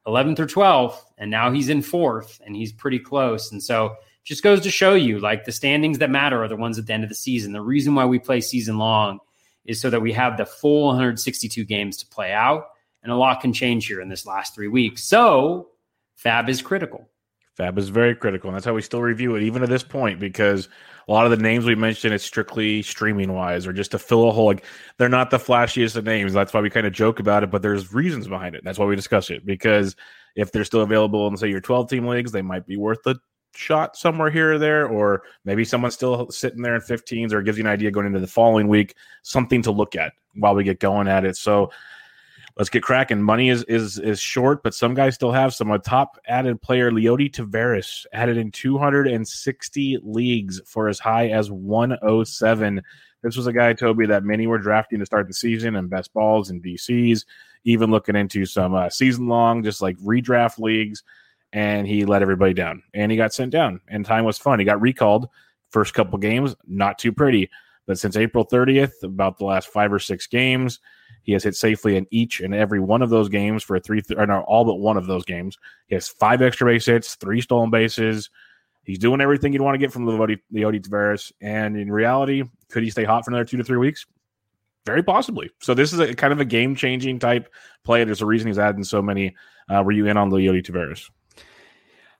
11th 0.08 0.40
or 0.40 0.48
12th, 0.48 0.98
and 1.18 1.30
now 1.30 1.52
he's 1.52 1.70
in 1.70 1.82
fourth, 1.82 2.42
and 2.46 2.56
he's 2.56 2.72
pretty 2.72 3.00
close. 3.00 3.52
And 3.52 3.62
so 3.62 3.96
just 4.24 4.44
goes 4.44 4.62
to 4.62 4.72
show 4.72 4.94
you 4.94 5.20
like 5.20 5.46
the 5.46 5.52
standings 5.52 5.98
that 6.00 6.10
matter 6.10 6.44
are 6.44 6.48
the 6.48 6.56
ones 6.56 6.78
at 6.78 6.86
the 6.86 6.94
end 6.94 7.04
of 7.04 7.10
the 7.10 7.16
season. 7.16 7.54
The 7.54 7.62
reason 7.62 7.96
why 7.96 8.06
we 8.06 8.20
play 8.20 8.42
season 8.42 8.78
long 8.78 9.20
is 9.66 9.82
so 9.82 9.90
that 9.90 10.02
we 10.02 10.14
have 10.14 10.38
the 10.38 10.46
full 10.46 10.88
162 10.88 11.64
games 11.66 11.98
to 11.98 12.08
play 12.08 12.32
out. 12.32 12.66
And 13.04 13.12
a 13.12 13.16
lot 13.16 13.42
can 13.42 13.52
change 13.52 13.88
here 13.88 14.00
in 14.00 14.10
this 14.10 14.26
last 14.26 14.54
three 14.54 14.68
weeks. 14.68 15.04
So 15.04 15.70
FAAB 16.24 16.50
is 16.50 16.62
critical. 16.62 17.08
FAAB 17.58 17.78
is 17.80 17.90
very 17.90 18.16
critical. 18.16 18.50
And 18.50 18.56
that's 18.56 18.66
how 18.66 18.74
we 18.74 18.82
still 18.84 19.02
review 19.02 19.36
it, 19.36 19.44
even 19.44 19.64
at 19.64 19.70
this 19.70 19.84
point, 19.84 20.20
because 20.20 20.70
a 21.08 21.12
lot 21.12 21.26
of 21.26 21.32
the 21.32 21.38
names 21.38 21.66
we 21.66 21.74
mentioned 21.74 22.14
is 22.14 22.24
strictly 22.24 22.84
streaming 22.84 23.34
wise 23.34 23.66
or 23.66 23.74
just 23.74 23.92
to 23.92 24.00
fill 24.00 24.30
a 24.30 24.32
hole. 24.32 24.46
Like 24.46 24.66
they're 24.98 25.10
not 25.10 25.32
the 25.32 25.38
flashiest 25.38 25.96
of 25.96 26.06
names. 26.06 26.32
That's 26.32 26.54
why 26.54 26.62
we 26.62 26.70
kind 26.70 26.86
of 26.86 26.94
joke 26.94 27.20
about 27.20 27.44
it, 27.44 27.50
but 27.50 27.64
there's 27.64 27.92
reasons 27.92 28.28
behind 28.28 28.56
it. 28.56 28.64
That's 28.64 28.78
why 28.78 28.86
we 28.86 28.96
discuss 28.96 29.32
it 29.32 29.46
because 29.46 29.96
if 30.36 30.52
they're 30.52 30.64
still 30.64 30.82
available 30.82 31.28
in 31.28 31.36
say 31.38 31.50
your 31.50 31.60
12 31.60 31.90
team 31.90 32.08
leagues, 32.08 32.32
they 32.32 32.42
might 32.42 32.66
be 32.66 32.78
worth 32.78 33.02
the 33.04 33.20
shot 33.54 33.96
somewhere 33.96 34.30
here 34.30 34.54
or 34.54 34.60
there, 34.60 34.88
or 34.88 35.24
maybe 35.46 35.66
someone's 35.66 35.94
still 35.94 36.30
sitting 36.30 36.62
there 36.62 36.76
in 36.76 36.82
15s, 36.82 37.32
or 37.34 37.42
gives 37.42 37.58
you 37.58 37.64
an 37.64 37.70
idea 37.70 37.92
going 37.92 38.06
into 38.06 38.20
the 38.20 38.28
following 38.28 38.68
week, 38.68 38.96
something 39.24 39.62
to 39.62 39.72
look 39.72 39.96
at 39.96 40.14
while 40.36 40.56
we 40.56 40.64
get 40.64 40.80
going 40.80 41.08
at 41.08 41.26
it. 41.26 41.36
So 41.38 41.72
let's 42.58 42.70
get 42.70 42.84
cracking. 42.84 43.22
Money 43.22 43.50
is 43.50 43.64
is 43.64 44.00
is 44.00 44.20
short, 44.20 44.64
but 44.64 44.74
some 44.74 44.94
guys 44.94 45.16
still 45.16 45.32
have 45.32 45.54
some. 45.54 45.72
A 45.72 45.80
top 45.80 46.18
added 46.28 46.62
player, 46.62 46.92
Leody 46.92 47.32
Taveras, 47.32 48.06
added 48.14 48.38
in 48.38 48.52
260 48.52 50.00
leagues 50.04 50.62
for 50.66 50.88
as 50.88 51.00
high 51.00 51.30
as 51.30 51.52
107. 51.52 52.82
This 53.24 53.38
was 53.38 53.48
a 53.48 53.54
guy, 53.54 53.74
Toby, 53.74 54.08
that 54.08 54.24
many 54.24 54.48
were 54.48 54.58
drafting 54.58 55.00
to 55.00 55.06
start 55.06 55.28
the 55.28 55.34
season 55.34 55.76
and 55.76 55.90
best 55.90 56.12
balls 56.14 56.50
and 56.50 56.64
DCs, 56.64 57.26
even 57.66 57.92
looking 57.92 58.16
into 58.16 58.46
some 58.46 58.74
uh, 58.74 58.90
season 58.90 59.28
long, 59.28 59.64
just 59.64 59.82
like 59.82 59.98
redraft 59.98 60.58
leagues 60.58 61.04
and 61.54 61.88
he 61.88 62.06
let 62.06 62.22
everybody 62.22 62.54
down 62.54 62.82
and 62.94 63.12
he 63.12 63.18
got 63.18 63.34
sent 63.34 63.52
down 63.52 63.80
and 63.88 64.06
time 64.06 64.24
was 64.24 64.38
fun 64.38 64.60
he 64.60 64.66
got 64.66 64.82
recalled 64.82 65.28
first 65.70 65.94
couple 65.94 66.18
games 66.18 66.56
not 66.68 66.98
too 66.98 67.12
pretty 67.12 67.50
but 67.88 68.00
since 68.00 68.16
april 68.16 68.46
30th 68.46 69.04
about 69.04 69.38
the 69.38 69.46
last 69.46 69.70
five 69.70 69.92
or 69.92 70.00
six 70.00 70.28
games 70.28 70.80
he 71.24 71.34
has 71.34 71.44
hit 71.44 71.56
safely 71.56 71.98
in 71.98 72.08
each 72.10 72.40
and 72.40 72.54
every 72.54 72.80
one 72.80 73.02
of 73.02 73.10
those 73.10 73.30
games 73.30 73.64
for 73.64 73.80
three 73.80 74.02
or 74.18 74.26
no 74.26 74.42
all 74.42 74.66
but 74.66 74.76
one 74.76 74.98
of 74.98 75.08
those 75.08 75.26
games 75.26 75.58
he 75.88 75.96
has 75.96 76.08
five 76.08 76.42
extra 76.42 76.68
base 76.68 76.86
hits 76.86 77.16
three 77.16 77.42
stolen 77.42 77.70
bases 77.70 78.30
he's 78.84 79.00
doing 79.00 79.22
everything 79.22 79.54
you'd 79.54 79.62
want 79.62 79.76
to 79.76 79.80
get 79.80 79.92
from 79.92 80.06
Leody, 80.06 80.40
Leody 80.54 80.82
Taveras 80.82 81.32
and 81.42 81.78
in 81.78 81.92
reality 81.92 82.44
could 82.70 82.84
he 82.84 82.90
stay 82.90 83.04
hot 83.04 83.26
for 83.26 83.32
another 83.32 83.46
two 83.46 83.58
to 83.58 83.64
three 83.64 83.78
weeks 83.78 84.06
very 84.86 85.04
possibly. 85.04 85.50
So 85.60 85.74
this 85.74 85.94
is 85.94 86.00
a 86.00 86.14
kind 86.16 86.34
of 86.34 86.40
a 86.40 86.46
game 86.46 86.76
changing 86.76 87.20
type 87.20 87.54
play. 87.84 88.04
There's 88.04 88.22
a 88.22 88.26
reason 88.26 88.48
he's 88.48 88.60
adding 88.60 88.84
so 88.84 89.02
many. 89.02 89.36
Uh, 89.70 89.84
were 89.84 89.92
you 89.92 90.08
in 90.08 90.18
on 90.18 90.30
the 90.30 90.38
Leody 90.38 90.66
Taveras? 90.66 91.10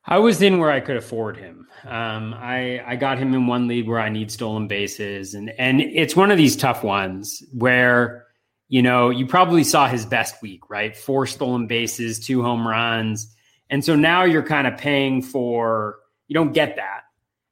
I 0.06 0.18
was 0.18 0.42
in 0.42 0.58
where 0.58 0.72
I 0.72 0.80
could 0.80 0.98
afford 0.98 1.38
him. 1.38 1.68
Um, 1.86 2.34
I 2.34 2.82
I 2.86 2.96
got 2.96 3.18
him 3.18 3.34
in 3.34 3.48
one 3.48 3.68
league 3.68 3.88
where 3.88 4.00
I 4.00 4.10
need 4.10 4.32
stolen 4.32 4.68
bases, 4.68 5.34
and 5.34 5.52
and 5.58 5.82
it's 5.82 6.16
one 6.16 6.32
of 6.32 6.38
these 6.38 6.56
tough 6.56 6.84
ones 6.84 7.44
where 7.54 8.26
you 8.68 8.82
know 8.82 9.10
you 9.10 9.28
probably 9.28 9.64
saw 9.64 9.88
his 9.88 10.06
best 10.06 10.42
week, 10.42 10.70
right? 10.70 10.96
Four 10.96 11.28
stolen 11.28 11.68
bases, 11.68 12.20
two 12.20 12.42
home 12.42 12.68
runs, 12.68 13.34
and 13.70 13.86
so 13.86 13.96
now 13.96 14.24
you're 14.24 14.44
kind 14.44 14.68
of 14.68 14.78
paying 14.78 15.22
for 15.22 16.00
you 16.28 16.34
don't 16.34 16.54
get 16.54 16.78
that. 16.78 17.02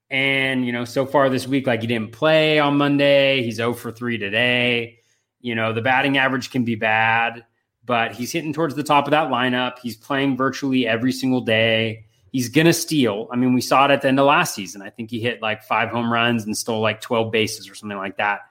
And 0.09 0.65
you 0.65 0.71
know, 0.71 0.85
so 0.85 1.05
far 1.05 1.29
this 1.29 1.47
week, 1.47 1.67
like 1.67 1.81
he 1.81 1.87
didn't 1.87 2.13
play 2.13 2.57
on 2.57 2.77
Monday, 2.77 3.43
he's 3.43 3.57
0 3.57 3.73
for 3.73 3.91
three 3.91 4.17
today. 4.17 4.99
You 5.39 5.53
know, 5.53 5.71
the 5.71 5.81
batting 5.81 6.17
average 6.17 6.49
can 6.49 6.65
be 6.65 6.75
bad, 6.75 7.45
but 7.85 8.13
he's 8.13 8.31
hitting 8.31 8.53
towards 8.53 8.73
the 8.75 8.83
top 8.83 9.05
of 9.05 9.11
that 9.11 9.29
lineup. 9.29 9.77
He's 9.79 9.95
playing 9.95 10.35
virtually 10.35 10.87
every 10.87 11.11
single 11.11 11.41
day 11.41 12.05
he's 12.31 12.49
going 12.49 12.67
to 12.67 12.73
steal. 12.73 13.27
I 13.31 13.35
mean, 13.35 13.53
we 13.53 13.61
saw 13.61 13.85
it 13.85 13.91
at 13.91 14.01
the 14.01 14.07
end 14.07 14.19
of 14.19 14.25
last 14.25 14.55
season. 14.55 14.81
I 14.81 14.89
think 14.89 15.09
he 15.09 15.19
hit 15.19 15.41
like 15.41 15.63
five 15.63 15.89
home 15.89 16.11
runs 16.11 16.45
and 16.45 16.57
stole 16.57 16.81
like 16.81 17.01
12 17.01 17.31
bases 17.31 17.69
or 17.69 17.75
something 17.75 17.97
like 17.97 18.17
that, 18.17 18.41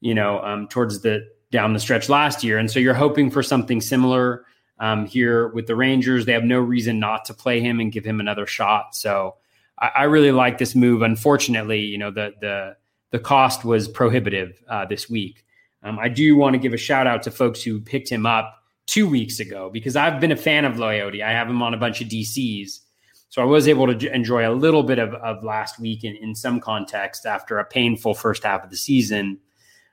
you 0.00 0.14
know, 0.14 0.40
um, 0.40 0.68
towards 0.68 1.00
the 1.00 1.28
down 1.50 1.72
the 1.72 1.80
stretch 1.80 2.08
last 2.08 2.44
year. 2.44 2.58
And 2.58 2.70
so 2.70 2.78
you're 2.78 2.94
hoping 2.94 3.30
for 3.30 3.42
something 3.42 3.80
similar 3.80 4.44
um, 4.78 5.06
here 5.06 5.48
with 5.48 5.66
the 5.66 5.76
Rangers. 5.76 6.24
They 6.24 6.32
have 6.32 6.44
no 6.44 6.60
reason 6.60 7.00
not 7.00 7.24
to 7.26 7.34
play 7.34 7.60
him 7.60 7.80
and 7.80 7.92
give 7.92 8.04
him 8.04 8.20
another 8.20 8.46
shot. 8.46 8.94
So 8.94 9.34
I, 9.78 9.90
I 9.96 10.02
really 10.04 10.32
like 10.32 10.58
this 10.58 10.74
move. 10.74 11.02
Unfortunately, 11.02 11.80
you 11.80 11.98
know, 11.98 12.10
the, 12.10 12.32
the, 12.40 12.76
the 13.10 13.18
cost 13.18 13.64
was 13.64 13.88
prohibitive 13.88 14.62
uh, 14.68 14.86
this 14.86 15.10
week. 15.10 15.44
Um, 15.82 15.98
I 15.98 16.08
do 16.08 16.36
want 16.36 16.54
to 16.54 16.58
give 16.58 16.72
a 16.72 16.78
shout 16.78 17.06
out 17.06 17.22
to 17.24 17.30
folks 17.30 17.62
who 17.62 17.80
picked 17.80 18.08
him 18.08 18.26
up 18.26 18.54
two 18.86 19.08
weeks 19.08 19.40
ago 19.40 19.70
because 19.70 19.96
I've 19.96 20.20
been 20.20 20.32
a 20.32 20.36
fan 20.36 20.64
of 20.64 20.74
Leody. 20.74 21.22
I 21.22 21.30
have 21.30 21.48
him 21.48 21.62
on 21.62 21.74
a 21.74 21.78
bunch 21.78 22.00
of 22.00 22.08
DCs 22.08 22.80
so 23.30 23.40
I 23.40 23.44
was 23.44 23.68
able 23.68 23.86
to 23.92 24.14
enjoy 24.14 24.48
a 24.48 24.52
little 24.52 24.82
bit 24.82 24.98
of, 24.98 25.14
of 25.14 25.44
last 25.44 25.78
week 25.78 26.02
in, 26.02 26.16
in 26.16 26.34
some 26.34 26.60
context 26.60 27.24
after 27.24 27.58
a 27.58 27.64
painful 27.64 28.14
first 28.14 28.42
half 28.42 28.64
of 28.64 28.70
the 28.70 28.76
season. 28.76 29.38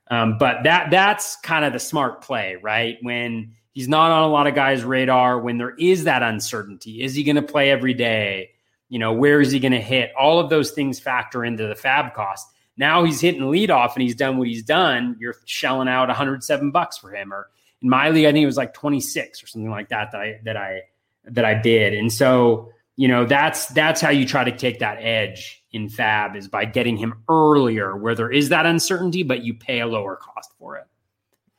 Um, 0.10 0.38
but 0.40 0.64
that 0.64 0.90
that's 0.90 1.36
kind 1.38 1.64
of 1.64 1.72
the 1.72 1.80
smart 1.80 2.22
play, 2.22 2.58
right? 2.62 2.98
When 3.02 3.54
he's 3.74 3.88
not 3.88 4.12
on 4.12 4.24
a 4.24 4.28
lot 4.28 4.48
of 4.48 4.56
guys' 4.56 4.84
radar, 4.84 5.40
when 5.40 5.60
there 5.60 5.76
is 5.76 6.06
that 6.06 6.24
uncertainty, 6.24 7.04
is 7.04 7.14
he 7.14 7.24
going 7.24 7.36
to 7.36 7.44
play 7.44 7.70
every 7.70 7.94
day? 7.94 8.52
You 8.90 8.98
know, 8.98 9.14
where 9.14 9.40
is 9.40 9.52
he 9.52 9.60
going 9.60 9.74
to 9.74 9.82
hit? 9.82 10.12
All 10.20 10.40
of 10.40 10.50
those 10.50 10.72
things 10.72 11.00
factor 11.00 11.46
into 11.46 11.68
the 11.68 11.76
FAAB 11.76 12.16
cost. 12.16 12.48
Now 12.76 13.04
he's 13.04 13.22
hitting 13.22 13.42
leadoff 13.42 13.94
and 13.94 14.02
he's 14.02 14.16
done 14.16 14.38
what 14.38 14.48
he's 14.48 14.64
done. 14.64 15.16
You're 15.20 15.36
shelling 15.46 15.88
out 15.88 16.08
107 16.08 16.72
bucks 16.72 16.98
for 16.98 17.14
him, 17.14 17.32
or 17.32 17.50
in 17.84 17.90
my 17.90 18.10
league, 18.10 18.26
I 18.26 18.32
think 18.32 18.44
it 18.44 18.48
was 18.48 18.58
like 18.58 18.74
26 18.74 19.44
or 19.44 19.48
something 19.48 19.70
like 19.70 19.90
that 19.90 20.12
that 20.12 20.22
I 20.22 20.40
that 20.44 20.58
I 20.58 20.82
that 21.26 21.46
I 21.46 21.54
did. 21.54 21.94
And 21.94 22.12
so, 22.12 22.72
you 22.98 23.08
know, 23.08 23.26
that's 23.26 23.68
that's 23.68 24.02
how 24.02 24.10
you 24.10 24.26
try 24.26 24.44
to 24.44 24.56
take 24.56 24.80
that 24.80 24.98
edge 25.00 25.64
in 25.72 25.88
FAAB 25.88 26.36
is 26.36 26.48
by 26.48 26.66
getting 26.66 26.98
him 26.98 27.14
earlier 27.30 27.96
where 27.96 28.16
there 28.16 28.32
is 28.32 28.50
that 28.50 28.66
uncertainty, 28.66 29.24
but 29.24 29.44
you 29.44 29.54
pay 29.54 29.80
a 29.80 29.88
lower 29.88 30.16
cost 30.16 30.52
for 30.60 30.78
it. 30.78 30.86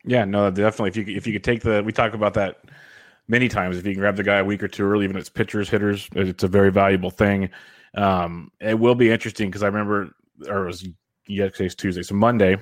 Yeah, 0.05 0.25
no, 0.25 0.51
definitely. 0.51 0.89
If 0.91 0.97
you 0.97 1.17
if 1.17 1.27
you 1.27 1.33
could 1.33 1.45
take 1.45 1.63
the 1.63 1.83
we 1.83 1.93
talk 1.93 2.13
about 2.13 2.35
that 2.35 2.65
many 3.29 3.49
times. 3.49 3.77
If 3.77 3.87
you 3.87 3.93
can 3.93 4.01
grab 4.01 4.17
the 4.17 4.25
guy 4.25 4.39
a 4.39 4.45
week 4.45 4.63
or 4.63 4.69
two 4.69 4.85
early, 4.85 5.05
even 5.05 5.17
it's 5.17 5.29
pitchers, 5.29 5.69
hitters, 5.69 6.09
it's 6.15 6.43
a 6.43 6.49
very 6.49 6.73
valuable 6.73 7.11
thing. 7.11 7.51
Um, 7.95 8.51
it 8.61 8.79
will 8.79 8.95
be 8.95 9.11
interesting 9.11 9.49
because 9.49 9.63
I 9.63 9.67
remember, 9.67 10.11
or 10.49 10.65
it 10.65 10.67
was 10.67 10.89
yesterday's 11.27 11.75
Tuesday, 11.75 12.03
so 12.03 12.15
Monday, 12.15 12.57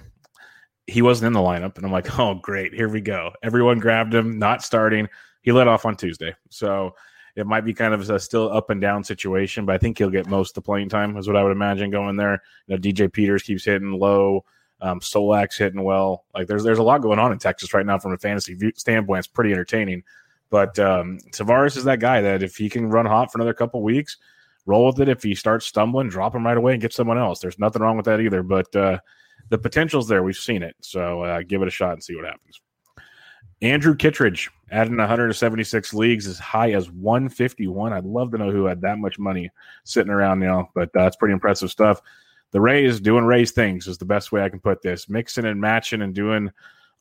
he 0.87 1.02
wasn't 1.02 1.28
in 1.28 1.33
the 1.33 1.40
lineup, 1.40 1.76
and 1.76 1.87
I'm 1.87 1.92
like, 1.92 2.18
oh 2.18 2.35
great, 2.35 2.75
here 2.75 2.88
we 2.88 3.00
go. 3.00 3.33
Everyone 3.42 3.78
grabbed 3.78 4.14
him, 4.14 4.38
not 4.38 4.62
starting. 4.62 5.09
He 5.42 5.52
let 5.52 5.68
off 5.68 5.87
on 5.87 5.97
Tuesday, 5.97 6.35
so 6.50 6.95
it 7.37 7.47
might 7.47 7.66
be 7.66 7.75
kind 7.75 7.93
of 7.93 8.09
a 8.09 8.19
still 8.19 8.50
up 8.50 8.71
and 8.71 8.81
down 8.81 9.05
situation, 9.05 9.66
but 9.66 9.75
I 9.75 9.78
think 9.78 9.99
he'll 9.99 10.11
get 10.11 10.26
most 10.26 10.50
of 10.50 10.55
the 10.55 10.62
playing 10.62 10.88
time, 10.88 11.16
is 11.19 11.28
what 11.28 11.37
I 11.37 11.43
would 11.43 11.52
imagine 11.52 11.90
going 11.90 12.16
there. 12.16 12.43
You 12.66 12.75
know, 12.75 12.81
DJ 12.81 13.12
Peters 13.12 13.43
keeps 13.43 13.64
hitting 13.64 13.93
low. 13.93 14.45
Um, 14.81 15.00
Solak's 15.00 15.57
hitting 15.57 15.83
well. 15.83 16.25
Like 16.35 16.47
there's 16.49 16.64
there's 16.64 16.78
a 16.78 16.83
lot 16.83 17.02
going 17.02 17.19
on 17.19 17.33
in 17.33 17.38
Texas 17.38 17.75
right 17.75 17.85
now 17.85 17.99
from 17.99 18.12
a 18.12 18.19
fantasy 18.19 18.55
view, 18.55 18.73
standpoint. 18.75 19.21
It's 19.21 19.28
pretty 19.28 19.52
entertaining. 19.52 20.02
But 20.49 20.78
um, 20.78 21.19
Taveras 21.31 21.76
is 21.76 21.85
that 21.85 22.00
guy 22.00 22.23
that 22.23 22.43
if 22.43 22.57
he 22.57 22.69
can 22.71 22.88
run 22.88 23.05
hot 23.07 23.31
for 23.31 23.38
another 23.38 23.55
couple 23.55 23.83
weeks, 23.83 24.16
roll 24.64 24.87
with 24.87 25.00
it. 25.00 25.09
If 25.09 25.23
he 25.23 25.35
starts 25.35 25.66
stumbling, 25.66 26.09
drop 26.09 26.35
him 26.35 26.47
right 26.47 26.57
away 26.57 26.73
and 26.73 26.81
get 26.81 26.93
someone 26.93 27.19
else. 27.19 27.40
There's 27.40 27.59
nothing 27.59 27.83
wrong 27.83 27.97
with 27.97 28.07
that 28.07 28.21
either. 28.21 28.43
But 28.43 28.75
uh, 28.75 28.99
the 29.50 29.59
potential's 29.59 30.09
there. 30.09 30.23
We've 30.23 30.37
seen 30.37 30.62
it. 30.62 30.76
So 30.81 31.23
uh, 31.23 31.43
give 31.47 31.62
it 31.62 31.69
a 31.69 31.71
shot 31.71 31.93
and 31.93 32.02
see 32.02 32.14
what 32.14 32.25
happens. 32.25 32.61
Andrew 33.62 33.94
Kittredge 33.94 34.50
adding 34.70 34.96
176 34.96 35.94
leagues 35.94 36.26
as 36.26 36.38
high 36.38 36.72
as 36.72 36.90
151. 36.90 37.92
I'd 37.92 38.04
love 38.04 38.32
to 38.32 38.38
know 38.38 38.50
who 38.50 38.64
had 38.64 38.80
that 38.82 38.98
much 38.98 39.18
money 39.18 39.50
sitting 39.84 40.12
around 40.12 40.40
now, 40.40 40.70
but 40.75 40.90
that's 40.92 41.16
pretty 41.16 41.32
impressive 41.32 41.70
stuff. 41.70 42.02
The 42.50 42.60
Rays 42.60 43.00
doing 43.00 43.25
Rays 43.25 43.52
things 43.52 43.86
is 43.86 43.98
the 43.98 44.04
best 44.04 44.32
way 44.32 44.42
I 44.42 44.48
can 44.48 44.60
put 44.60 44.82
this. 44.82 45.08
Mixing 45.08 45.44
and 45.44 45.60
matching 45.60 46.02
and 46.02 46.14
doing 46.14 46.50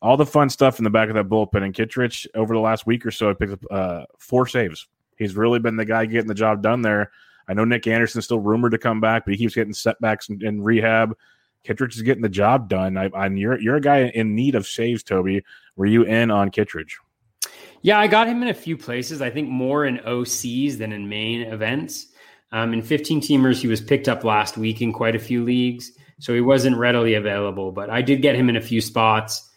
all 0.02 0.18
the 0.18 0.26
fun 0.26 0.50
stuff 0.50 0.80
in 0.80 0.84
the 0.84 0.90
back 0.90 1.10
of 1.10 1.16
that 1.16 1.30
bullpen. 1.30 1.64
And 1.64 1.74
Kittredge, 1.74 2.28
over 2.36 2.54
the 2.54 2.60
last 2.60 2.86
week 2.86 3.06
or 3.06 3.12
so, 3.12 3.28
had 3.30 3.40
picked 3.40 3.54
up 3.54 3.66
uh, 3.72 4.06
four 4.18 4.48
saves. 4.48 4.88
He's 5.18 5.36
really 5.36 5.60
been 5.60 5.78
the 5.78 5.86
guy 5.86 6.06
getting 6.06 6.28
the 6.28 6.34
job 6.34 6.62
done 6.62 6.82
there. 6.82 7.12
I 7.48 7.54
know 7.54 7.66
Nick 7.66 7.88
Anderson's 7.88 8.26
still 8.26 8.40
rumored 8.40 8.72
to 8.72 8.78
come 8.78 9.00
back, 9.00 9.26
but 9.26 9.34
he 9.34 9.38
keeps 9.38 9.56
getting 9.56 9.74
setbacks 9.74 10.30
in, 10.30 10.44
in 10.46 10.62
rehab. 10.62 11.16
Kittredge 11.64 11.96
is 11.96 12.02
getting 12.02 12.22
the 12.22 12.30
job 12.30 12.70
done. 12.70 12.98
I, 12.98 13.10
I, 13.14 13.28
you're 13.28 13.60
you're 13.60 13.76
a 13.78 13.82
guy 13.82 14.08
in 14.14 14.36
need 14.36 14.56
of 14.56 14.68
saves, 14.68 15.04
Toby. 15.04 15.44
Were 15.76 15.86
you 15.86 16.04
in 16.04 16.32
on 16.32 16.52
Kittredge? 16.52 16.98
Yeah, 17.82 18.00
I 18.00 18.08
got 18.08 18.28
him 18.28 18.42
in 18.42 18.48
a 18.48 18.54
few 18.54 18.78
places. 18.78 19.22
I 19.22 19.30
think 19.30 19.50
more 19.50 19.86
in 19.86 19.98
OCs 20.00 20.78
than 20.78 20.92
in 20.92 21.08
main 21.08 21.42
events. 21.42 22.08
Um, 22.52 22.74
in 22.74 22.82
15 22.82 23.22
teamers, 23.22 23.60
he 23.60 23.68
was 23.68 23.82
picked 23.82 24.08
up 24.08 24.24
last 24.24 24.58
week 24.58 24.82
in 24.82 24.94
quite 24.94 25.16
a 25.16 25.20
few 25.20 25.44
leagues, 25.44 25.92
so 26.20 26.34
he 26.34 26.42
wasn't 26.42 26.78
readily 26.78 27.14
available. 27.16 27.72
But 27.72 27.90
I 27.90 28.02
did 28.02 28.22
get 28.22 28.36
him 28.36 28.50
in 28.50 28.56
a 28.56 28.62
few 28.62 28.82
spots. 28.82 29.50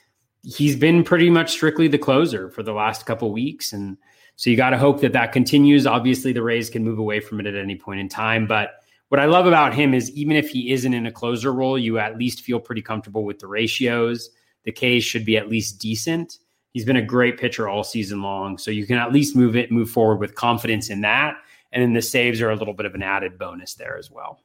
He's 0.42 0.76
been 0.76 1.04
pretty 1.04 1.30
much 1.30 1.52
strictly 1.52 1.88
the 1.88 1.98
closer 1.98 2.50
for 2.50 2.62
the 2.62 2.72
last 2.72 3.06
couple 3.06 3.32
weeks, 3.32 3.72
and 3.72 3.96
so 4.37 4.50
you 4.50 4.56
got 4.56 4.70
to 4.70 4.78
hope 4.78 5.00
that 5.00 5.12
that 5.12 5.32
continues. 5.32 5.87
Obviously, 5.87 6.32
the 6.32 6.42
Rays 6.42 6.70
can 6.70 6.84
move 6.84 6.98
away 6.98 7.20
from 7.20 7.40
it 7.40 7.46
at 7.46 7.56
any 7.56 7.76
point 7.76 8.00
in 8.00 8.08
time, 8.08 8.46
but 8.46 8.70
what 9.08 9.20
I 9.20 9.25
love 9.25 9.46
about 9.46 9.75
him 9.75 9.94
is 9.94 10.10
even 10.10 10.37
if 10.37 10.50
he 10.50 10.72
isn't 10.72 10.92
in 10.92 11.06
a 11.06 11.12
closer 11.12 11.52
role, 11.52 11.78
you 11.78 11.98
at 11.98 12.18
least 12.18 12.42
feel 12.42 12.60
pretty 12.60 12.82
comfortable 12.82 13.25
with 13.25 13.38
the 13.38 13.46
ratios. 13.46 14.30
The 14.68 14.72
K's 14.72 15.02
should 15.02 15.25
be 15.25 15.38
at 15.38 15.48
least 15.48 15.78
decent. 15.78 16.40
He's 16.75 16.84
been 16.84 16.96
a 16.96 17.02
great 17.02 17.38
pitcher 17.38 17.70
all 17.70 17.82
season 17.82 18.20
long, 18.20 18.58
so 18.58 18.70
you 18.70 18.84
can 18.84 18.98
at 18.98 19.14
least 19.14 19.34
move 19.34 19.56
it, 19.56 19.72
move 19.72 19.88
forward 19.88 20.16
with 20.16 20.34
confidence 20.34 20.90
in 20.90 21.00
that. 21.00 21.38
And 21.72 21.82
then 21.82 21.94
the 21.94 22.02
saves 22.02 22.42
are 22.42 22.50
a 22.50 22.54
little 22.54 22.75
bit 22.75 22.84
of 22.84 22.94
an 22.94 23.02
added 23.02 23.38
bonus 23.38 23.72
there 23.72 23.96
as 23.96 24.10
well. 24.10 24.42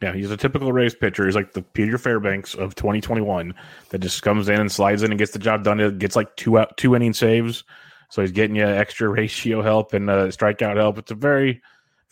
Yeah, 0.00 0.12
he's 0.12 0.30
a 0.30 0.36
typical 0.36 0.72
Rays 0.72 0.94
pitcher. 0.94 1.24
He's 1.24 1.34
like 1.34 1.54
the 1.54 1.62
Peter 1.62 1.98
Fairbanks 1.98 2.54
of 2.54 2.76
2021 2.76 3.52
that 3.88 3.98
just 3.98 4.22
comes 4.22 4.48
in 4.48 4.60
and 4.60 4.70
slides 4.70 5.02
in 5.02 5.10
and 5.10 5.18
gets 5.18 5.32
the 5.32 5.40
job 5.40 5.64
done. 5.64 5.80
It 5.80 5.98
gets 5.98 6.14
like 6.14 6.36
two 6.36 6.56
out, 6.56 6.76
two 6.76 6.94
inning 6.94 7.12
saves, 7.12 7.64
so 8.10 8.22
he's 8.22 8.30
getting 8.30 8.54
you 8.54 8.64
extra 8.64 9.08
ratio 9.10 9.60
help 9.60 9.92
and 9.92 10.08
uh, 10.08 10.28
strikeout 10.28 10.76
help. 10.76 10.98
It's 10.98 11.10
a 11.10 11.16
very 11.16 11.60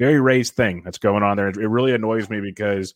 very 0.01 0.21
Rays 0.21 0.51
thing 0.51 0.83
that's 0.85 0.99
going 0.99 1.23
on 1.23 1.37
there. 1.37 1.47
It 1.47 1.59
really 1.59 1.95
annoys 1.95 2.29
me 2.29 2.41
because 2.41 2.95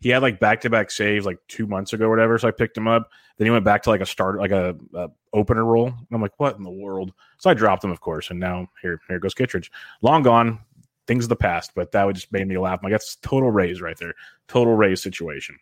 he 0.00 0.08
had 0.08 0.22
like 0.22 0.40
back 0.40 0.62
to 0.62 0.70
back 0.70 0.90
saves 0.90 1.24
like 1.24 1.38
two 1.46 1.68
months 1.68 1.92
ago 1.92 2.06
or 2.06 2.10
whatever. 2.10 2.36
So 2.36 2.48
I 2.48 2.50
picked 2.50 2.76
him 2.76 2.88
up. 2.88 3.10
Then 3.38 3.46
he 3.46 3.50
went 3.50 3.64
back 3.64 3.82
to 3.84 3.90
like 3.90 4.00
a 4.00 4.06
start, 4.06 4.38
like 4.38 4.50
a, 4.50 4.76
a 4.94 5.10
opener 5.32 5.64
role. 5.64 5.86
And 5.86 6.06
I'm 6.10 6.20
like, 6.20 6.38
what 6.38 6.56
in 6.56 6.62
the 6.62 6.70
world? 6.70 7.12
So 7.38 7.48
I 7.48 7.54
dropped 7.54 7.84
him, 7.84 7.90
of 7.90 8.00
course. 8.00 8.30
And 8.30 8.38
now 8.38 8.68
here, 8.82 9.00
here 9.08 9.18
goes 9.18 9.34
Kittredge. 9.34 9.70
Long 10.02 10.22
gone. 10.22 10.60
Things 11.06 11.24
of 11.24 11.30
the 11.30 11.36
past, 11.36 11.72
but 11.74 11.92
that 11.92 12.04
would 12.04 12.16
just 12.16 12.30
made 12.32 12.46
me 12.46 12.58
laugh. 12.58 12.80
I'm 12.82 12.90
like, 12.90 12.92
that's 12.92 13.16
total 13.16 13.50
Rays 13.50 13.80
right 13.80 13.96
there. 13.96 14.12
Total 14.46 14.74
Rays 14.74 15.02
situation. 15.02 15.58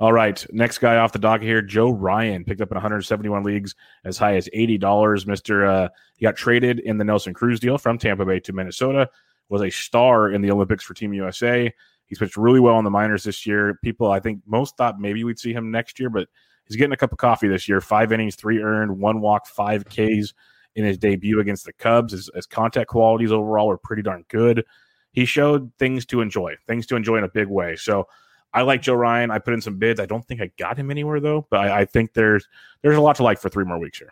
All 0.00 0.12
right. 0.12 0.44
Next 0.52 0.78
guy 0.78 0.96
off 0.96 1.12
the 1.12 1.20
docket 1.20 1.46
here, 1.46 1.62
Joe 1.62 1.90
Ryan 1.90 2.44
picked 2.44 2.60
up 2.60 2.72
in 2.72 2.74
171 2.74 3.44
leagues 3.44 3.76
as 4.04 4.18
high 4.18 4.34
as 4.34 4.48
$80. 4.48 4.80
Mr. 4.80 5.68
Uh, 5.68 5.88
he 6.16 6.24
got 6.24 6.34
traded 6.34 6.80
in 6.80 6.98
the 6.98 7.04
Nelson 7.04 7.34
Cruz 7.34 7.60
deal 7.60 7.78
from 7.78 7.98
Tampa 7.98 8.24
Bay 8.24 8.40
to 8.40 8.52
Minnesota 8.52 9.08
was 9.48 9.62
a 9.62 9.70
star 9.70 10.30
in 10.30 10.40
the 10.40 10.50
Olympics 10.50 10.84
for 10.84 10.94
Team 10.94 11.12
USA. 11.12 11.72
He's 12.06 12.18
pitched 12.18 12.36
really 12.36 12.60
well 12.60 12.78
in 12.78 12.84
the 12.84 12.90
minors 12.90 13.24
this 13.24 13.46
year. 13.46 13.78
People, 13.82 14.10
I 14.10 14.20
think 14.20 14.40
most 14.46 14.76
thought 14.76 15.00
maybe 15.00 15.24
we'd 15.24 15.38
see 15.38 15.52
him 15.52 15.70
next 15.70 15.98
year, 15.98 16.10
but 16.10 16.28
he's 16.66 16.76
getting 16.76 16.92
a 16.92 16.96
cup 16.96 17.12
of 17.12 17.18
coffee 17.18 17.48
this 17.48 17.68
year. 17.68 17.80
Five 17.80 18.12
innings, 18.12 18.36
three 18.36 18.62
earned, 18.62 18.98
one 18.98 19.20
walk, 19.20 19.46
five 19.46 19.84
Ks 19.84 20.32
in 20.74 20.84
his 20.84 20.98
debut 20.98 21.40
against 21.40 21.64
the 21.64 21.72
Cubs. 21.72 22.12
His, 22.12 22.30
his 22.34 22.46
contact 22.46 22.88
qualities 22.88 23.32
overall 23.32 23.68
were 23.68 23.78
pretty 23.78 24.02
darn 24.02 24.24
good. 24.28 24.64
He 25.12 25.24
showed 25.24 25.70
things 25.78 26.04
to 26.06 26.20
enjoy, 26.20 26.56
things 26.66 26.86
to 26.86 26.96
enjoy 26.96 27.18
in 27.18 27.24
a 27.24 27.28
big 27.28 27.46
way. 27.46 27.76
So 27.76 28.08
I 28.52 28.62
like 28.62 28.82
Joe 28.82 28.94
Ryan. 28.94 29.30
I 29.30 29.38
put 29.38 29.54
in 29.54 29.60
some 29.60 29.78
bids. 29.78 30.00
I 30.00 30.06
don't 30.06 30.26
think 30.26 30.40
I 30.40 30.50
got 30.58 30.76
him 30.76 30.90
anywhere 30.90 31.20
though, 31.20 31.46
but 31.50 31.60
I, 31.60 31.80
I 31.80 31.84
think 31.84 32.14
there's 32.14 32.48
there's 32.82 32.96
a 32.96 33.00
lot 33.00 33.16
to 33.16 33.22
like 33.22 33.38
for 33.40 33.48
three 33.48 33.64
more 33.64 33.78
weeks 33.78 33.98
here. 33.98 34.10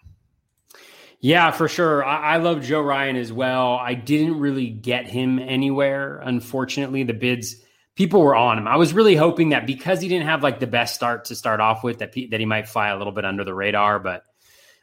Yeah, 1.20 1.52
for 1.52 1.68
sure. 1.68 2.04
I, 2.04 2.34
I, 2.34 2.36
love 2.38 2.62
Joe 2.62 2.80
Ryan 2.82 3.14
as 3.14 3.32
well. 3.32 3.74
I 3.76 3.94
didn't 3.94 4.40
really 4.40 4.70
get 4.70 5.06
him 5.06 5.38
anywhere. 5.38 6.18
Unfortunately, 6.18 7.04
the 7.04 7.14
bids 7.14 7.62
people 7.94 8.22
were 8.22 8.34
on 8.34 8.58
him. 8.58 8.66
I 8.66 8.76
was 8.76 8.92
really 8.92 9.16
hoping 9.16 9.50
that 9.50 9.66
because 9.66 10.00
he 10.00 10.08
didn't 10.08 10.26
have 10.26 10.42
like 10.42 10.60
the 10.60 10.66
best 10.66 10.94
start 10.94 11.26
to 11.26 11.34
start 11.34 11.60
off 11.60 11.84
with, 11.84 11.98
that 11.98 12.14
that 12.30 12.40
he 12.40 12.46
might 12.46 12.68
fly 12.68 12.88
a 12.88 12.96
little 12.96 13.12
bit 13.12 13.24
under 13.24 13.44
the 13.44 13.54
radar. 13.54 13.98
But 13.98 14.24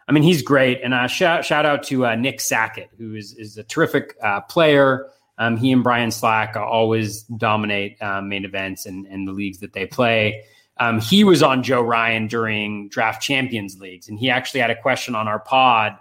I 0.07 0.11
mean, 0.11 0.23
he's 0.23 0.41
great. 0.41 0.81
And 0.83 0.93
uh, 0.93 1.07
shout 1.07 1.45
shout 1.45 1.65
out 1.65 1.83
to 1.83 2.05
uh, 2.05 2.15
Nick 2.15 2.41
Sackett, 2.41 2.89
who 2.97 3.15
is 3.15 3.33
is 3.33 3.57
a 3.57 3.63
terrific 3.63 4.15
uh, 4.21 4.41
player. 4.41 5.07
Um, 5.37 5.55
he 5.55 5.71
and 5.71 5.83
Brian 5.83 6.11
Slack 6.11 6.57
always 6.57 7.23
dominate 7.23 8.01
um, 8.01 8.27
main 8.27 8.43
events 8.43 8.85
and, 8.85 9.05
and 9.05 9.25
the 9.25 9.31
leagues 9.31 9.59
that 9.59 9.71
they 9.71 9.85
play. 9.85 10.43
Um, 10.81 10.99
he 10.99 11.23
was 11.23 11.41
on 11.41 11.63
Joe 11.63 11.81
Ryan 11.81 12.27
during 12.27 12.89
draft 12.89 13.21
champions 13.21 13.79
leagues, 13.79 14.09
and 14.09 14.19
he 14.19 14.29
actually 14.29 14.59
had 14.59 14.69
a 14.69 14.81
question 14.81 15.15
on 15.15 15.29
our 15.29 15.39
pod 15.39 15.97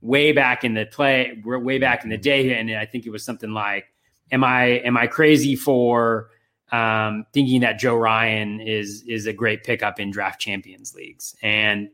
way 0.00 0.32
back 0.32 0.64
in 0.64 0.74
the 0.74 0.86
play, 0.86 1.38
way 1.44 1.78
back 1.78 2.02
in 2.04 2.10
the 2.10 2.16
day, 2.16 2.54
and 2.58 2.70
I 2.70 2.86
think 2.86 3.04
it 3.04 3.10
was 3.10 3.24
something 3.24 3.52
like, 3.52 3.86
"Am 4.32 4.42
I 4.42 4.64
am 4.64 4.96
I 4.96 5.06
crazy 5.06 5.54
for 5.54 6.30
um, 6.72 7.26
thinking 7.32 7.60
that 7.60 7.78
Joe 7.78 7.96
Ryan 7.96 8.60
is 8.60 9.02
is 9.02 9.26
a 9.26 9.32
great 9.32 9.64
pickup 9.64 10.00
in 10.00 10.10
draft 10.10 10.40
champions 10.40 10.94
leagues?" 10.94 11.36
And 11.42 11.88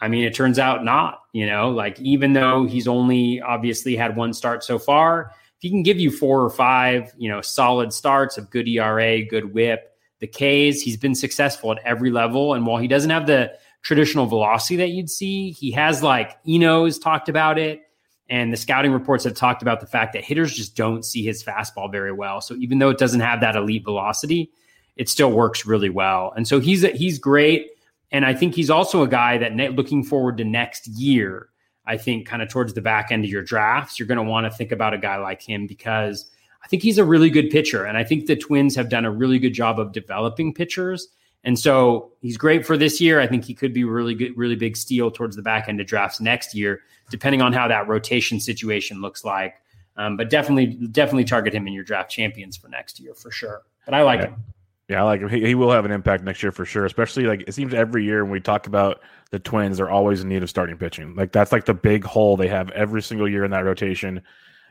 I 0.00 0.08
mean, 0.08 0.24
it 0.24 0.34
turns 0.34 0.58
out 0.58 0.84
not. 0.84 1.22
You 1.32 1.46
know, 1.46 1.70
like 1.70 2.00
even 2.00 2.32
though 2.32 2.66
he's 2.66 2.88
only 2.88 3.40
obviously 3.40 3.96
had 3.96 4.16
one 4.16 4.32
start 4.32 4.64
so 4.64 4.78
far, 4.78 5.32
if 5.56 5.60
he 5.60 5.70
can 5.70 5.82
give 5.82 5.98
you 5.98 6.10
four 6.10 6.42
or 6.42 6.50
five, 6.50 7.12
you 7.16 7.28
know, 7.28 7.40
solid 7.40 7.92
starts 7.92 8.38
of 8.38 8.50
good 8.50 8.68
ERA, 8.68 9.24
good 9.24 9.54
WHIP, 9.54 9.92
the 10.20 10.26
K's, 10.26 10.82
he's 10.82 10.96
been 10.96 11.14
successful 11.14 11.72
at 11.72 11.78
every 11.84 12.10
level. 12.10 12.54
And 12.54 12.66
while 12.66 12.78
he 12.78 12.88
doesn't 12.88 13.10
have 13.10 13.26
the 13.26 13.52
traditional 13.82 14.26
velocity 14.26 14.76
that 14.76 14.90
you'd 14.90 15.10
see. 15.10 15.50
He 15.52 15.70
has 15.72 16.02
like 16.02 16.36
Eno's 16.46 16.98
talked 16.98 17.28
about 17.28 17.58
it, 17.58 17.82
and 18.28 18.52
the 18.52 18.56
scouting 18.56 18.92
reports 18.92 19.24
have 19.24 19.34
talked 19.34 19.62
about 19.62 19.80
the 19.80 19.86
fact 19.86 20.12
that 20.12 20.24
hitters 20.24 20.54
just 20.54 20.76
don't 20.76 21.04
see 21.04 21.24
his 21.24 21.42
fastball 21.42 21.90
very 21.90 22.12
well. 22.12 22.40
So 22.40 22.54
even 22.56 22.78
though 22.78 22.90
it 22.90 22.98
doesn't 22.98 23.20
have 23.20 23.40
that 23.40 23.56
elite 23.56 23.84
velocity, 23.84 24.50
it 24.96 25.08
still 25.08 25.32
works 25.32 25.64
really 25.64 25.88
well. 25.88 26.32
And 26.36 26.46
so 26.46 26.60
he's 26.60 26.82
he's 26.82 27.18
great, 27.18 27.70
and 28.10 28.26
I 28.26 28.34
think 28.34 28.54
he's 28.54 28.70
also 28.70 29.02
a 29.02 29.08
guy 29.08 29.38
that 29.38 29.54
ne- 29.54 29.70
looking 29.70 30.04
forward 30.04 30.36
to 30.38 30.44
next 30.44 30.86
year. 30.88 31.48
I 31.86 31.96
think 31.96 32.26
kind 32.26 32.42
of 32.42 32.50
towards 32.50 32.74
the 32.74 32.82
back 32.82 33.10
end 33.10 33.24
of 33.24 33.30
your 33.30 33.42
drafts, 33.42 33.98
you're 33.98 34.08
going 34.08 34.18
to 34.18 34.22
want 34.22 34.44
to 34.44 34.50
think 34.54 34.72
about 34.72 34.92
a 34.92 34.98
guy 34.98 35.16
like 35.16 35.40
him 35.40 35.66
because 35.66 36.30
I 36.62 36.68
think 36.68 36.82
he's 36.82 36.98
a 36.98 37.04
really 37.04 37.30
good 37.30 37.48
pitcher, 37.48 37.84
and 37.84 37.96
I 37.96 38.04
think 38.04 38.26
the 38.26 38.36
Twins 38.36 38.76
have 38.76 38.90
done 38.90 39.06
a 39.06 39.10
really 39.10 39.38
good 39.38 39.54
job 39.54 39.80
of 39.80 39.92
developing 39.92 40.52
pitchers 40.52 41.08
and 41.44 41.58
so 41.58 42.12
he's 42.20 42.36
great 42.36 42.66
for 42.66 42.76
this 42.76 43.00
year. 43.00 43.20
I 43.20 43.26
think 43.26 43.44
he 43.44 43.54
could 43.54 43.72
be 43.72 43.84
really 43.84 44.14
good, 44.14 44.36
really 44.36 44.56
big 44.56 44.76
steal 44.76 45.10
towards 45.10 45.36
the 45.36 45.42
back 45.42 45.68
end 45.68 45.80
of 45.80 45.86
drafts 45.86 46.20
next 46.20 46.54
year, 46.54 46.80
depending 47.10 47.42
on 47.42 47.52
how 47.52 47.68
that 47.68 47.88
rotation 47.88 48.40
situation 48.40 49.00
looks 49.00 49.24
like. 49.24 49.54
Um, 49.96 50.16
but 50.16 50.30
definitely, 50.30 50.66
definitely 50.66 51.24
target 51.24 51.54
him 51.54 51.66
in 51.66 51.72
your 51.72 51.84
draft 51.84 52.10
champions 52.10 52.56
for 52.56 52.68
next 52.68 53.00
year 53.00 53.14
for 53.14 53.30
sure. 53.30 53.62
But 53.84 53.94
I 53.94 54.02
like 54.02 54.20
yeah. 54.20 54.26
him. 54.26 54.44
Yeah, 54.88 55.02
I 55.02 55.04
like 55.04 55.30
he, 55.30 55.44
he 55.44 55.54
will 55.54 55.70
have 55.70 55.84
an 55.84 55.90
impact 55.90 56.24
next 56.24 56.42
year 56.42 56.50
for 56.50 56.64
sure. 56.64 56.86
Especially 56.86 57.24
like 57.24 57.44
it 57.46 57.52
seems 57.52 57.74
every 57.74 58.04
year 58.04 58.24
when 58.24 58.32
we 58.32 58.40
talk 58.40 58.66
about 58.66 59.00
the 59.30 59.38
Twins, 59.38 59.76
they're 59.76 59.90
always 59.90 60.22
in 60.22 60.28
need 60.28 60.42
of 60.42 60.48
starting 60.48 60.78
pitching. 60.78 61.14
Like 61.14 61.32
that's 61.32 61.52
like 61.52 61.66
the 61.66 61.74
big 61.74 62.04
hole 62.04 62.36
they 62.36 62.48
have 62.48 62.70
every 62.70 63.02
single 63.02 63.28
year 63.28 63.44
in 63.44 63.50
that 63.50 63.64
rotation. 63.64 64.22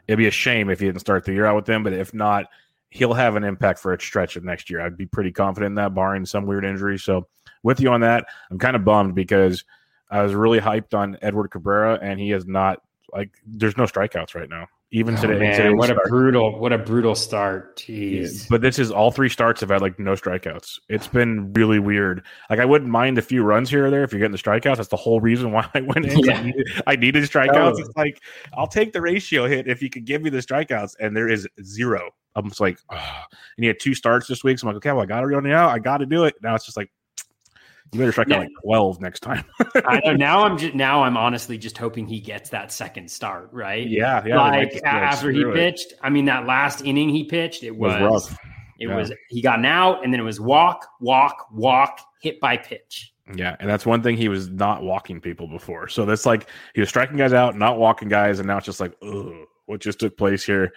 It'd 0.07 0.17
be 0.17 0.27
a 0.27 0.31
shame 0.31 0.69
if 0.69 0.79
he 0.79 0.87
didn't 0.87 1.01
start 1.01 1.25
the 1.25 1.33
year 1.33 1.45
out 1.45 1.55
with 1.55 1.65
them, 1.65 1.83
but 1.83 1.93
if 1.93 2.13
not, 2.13 2.45
he'll 2.89 3.13
have 3.13 3.35
an 3.35 3.43
impact 3.43 3.79
for 3.79 3.93
a 3.93 3.99
stretch 3.99 4.35
of 4.35 4.43
next 4.43 4.69
year. 4.69 4.81
I'd 4.81 4.97
be 4.97 5.05
pretty 5.05 5.31
confident 5.31 5.71
in 5.71 5.75
that, 5.75 5.93
barring 5.93 6.25
some 6.25 6.45
weird 6.45 6.65
injury. 6.65 6.97
So 6.97 7.27
with 7.63 7.79
you 7.79 7.89
on 7.91 8.01
that, 8.01 8.25
I'm 8.49 8.59
kind 8.59 8.75
of 8.75 8.85
bummed 8.85 9.15
because 9.15 9.63
I 10.09 10.21
was 10.21 10.33
really 10.33 10.59
hyped 10.59 10.93
on 10.93 11.17
Edward 11.21 11.49
Cabrera, 11.49 11.99
and 12.01 12.19
he 12.19 12.31
is 12.31 12.45
not 12.45 12.81
like 13.13 13.31
there's 13.45 13.77
no 13.77 13.83
strikeouts 13.83 14.35
right 14.35 14.49
now. 14.49 14.67
Even 14.91 15.17
Oh, 15.17 15.21
today, 15.21 15.37
man, 15.39 15.75
what 15.75 15.89
a 15.89 15.95
brutal, 16.07 16.59
what 16.59 16.71
a 16.71 16.77
brutal 16.77 17.13
start. 17.13 17.75
Jeez. 17.75 18.47
But 18.47 18.61
this 18.61 18.79
is 18.79 18.89
all 18.89 19.11
three 19.11 19.27
starts 19.27 19.59
have 19.59 19.69
had 19.69 19.81
like 19.81 19.99
no 19.99 20.13
strikeouts. 20.13 20.79
It's 20.87 21.07
been 21.07 21.51
really 21.51 21.79
weird. 21.79 22.23
Like 22.49 22.59
I 22.59 22.65
wouldn't 22.65 22.89
mind 22.89 23.17
a 23.17 23.21
few 23.21 23.43
runs 23.43 23.69
here 23.69 23.87
or 23.87 23.89
there 23.89 24.05
if 24.05 24.13
you're 24.13 24.19
getting 24.19 24.31
the 24.31 24.37
strikeouts. 24.37 24.77
That's 24.77 24.87
the 24.87 24.95
whole 24.95 25.19
reason 25.19 25.51
why 25.51 25.69
I 25.73 25.81
went 25.81 26.05
in. 26.05 26.19
Yeah. 26.19 26.37
I, 26.37 26.43
needed, 26.43 26.67
I 26.87 26.95
needed 26.95 27.23
strikeouts. 27.25 27.53
Totally. 27.53 27.81
It's 27.81 27.97
like 27.97 28.21
I'll 28.53 28.67
take 28.67 28.93
the 28.93 29.01
ratio 29.01 29.45
hit 29.45 29.67
if 29.67 29.81
you 29.81 29.89
could 29.89 30.05
give 30.05 30.21
me 30.21 30.29
the 30.29 30.37
strikeouts, 30.37 30.95
and 31.01 31.17
there 31.17 31.27
is 31.27 31.45
zero. 31.61 32.11
I'm 32.37 32.47
just 32.49 32.61
like, 32.61 32.77
oh. 32.91 32.95
and 32.95 33.63
he 33.63 33.67
had 33.67 33.79
two 33.79 33.93
starts 33.93 34.27
this 34.27 34.43
week. 34.43 34.59
So 34.59 34.67
I'm 34.67 34.73
like, 34.73 34.77
okay, 34.85 34.91
well, 34.91 35.01
I 35.01 35.05
got 35.05 35.21
to 35.21 35.27
run 35.27 35.45
it 35.45 35.53
out. 35.53 35.69
I 35.69 35.79
got 35.79 35.97
to 35.97 36.05
do 36.05 36.23
it. 36.25 36.35
Now 36.41 36.55
it's 36.55 36.65
just 36.65 36.77
like, 36.77 36.89
you 37.93 37.99
better 37.99 38.11
strike 38.11 38.27
Yeah. 38.29 38.35
out 38.37 38.41
like 38.41 38.51
12 38.63 39.01
next 39.01 39.19
time. 39.21 39.43
I 39.85 39.99
know 40.05 40.13
now. 40.15 40.43
I'm 40.45 40.57
just 40.57 40.75
now. 40.75 41.03
I'm 41.03 41.17
honestly 41.17 41.57
just 41.57 41.77
hoping 41.77 42.05
he 42.07 42.19
gets 42.19 42.49
that 42.51 42.71
second 42.71 43.09
start. 43.09 43.49
Right. 43.51 43.87
yeah, 43.87 44.23
yeah. 44.25 44.37
like 44.41 44.71
just 44.71 44.77
a- 44.77 44.81
be 44.83 44.85
like, 44.87 44.95
after 45.03 45.31
he 45.31 45.41
it. 45.41 45.53
pitched. 45.53 45.93
I 46.01 46.09
mean, 46.09 46.25
that 46.25 46.45
last 46.45 46.81
inning 46.85 47.09
he 47.09 47.23
pitched, 47.23 47.63
it 47.63 47.67
It 47.67 47.77
was 47.77 47.99
was, 48.01 48.29
rough. 48.31 48.39
It 48.79 48.87
Yeah. 48.89 48.95
was 48.95 49.11
he 49.29 49.41
got 49.41 49.57
an 49.59 49.65
out, 49.65 50.03
and 50.03 50.13
then 50.13 50.19
it 50.19 50.23
was 50.23 50.39
walk, 50.39 50.87
walk, 51.01 51.47
walk, 51.51 51.99
hit 52.21 52.39
by 52.39 52.57
pitch. 52.57 53.13
Yeah, 53.35 53.55
and 53.59 53.67
that's 53.69 53.85
one 53.85 54.01
thing 54.03 54.15
he 54.15 54.29
was 54.29 54.49
not 54.49 54.83
walking 54.83 55.19
people 55.19 55.47
before. 55.47 55.87
So 55.89 56.05
that's 56.05 56.25
like 56.25 56.47
he 56.75 56.79
was 56.81 56.87
striking 56.89 57.17
guys 57.17 57.33
out, 57.33 57.57
not 57.57 57.77
walking 57.79 58.07
guys, 58.07 58.37
and 58.39 58.47
now 58.47 58.57
it's 58.57 58.65
just 58.67 58.79
like, 58.79 58.93
ugh, 59.01 59.33
what 59.65 59.81
just 59.81 59.99
took 59.99 60.15
place 60.15 60.45
here? 60.45 60.71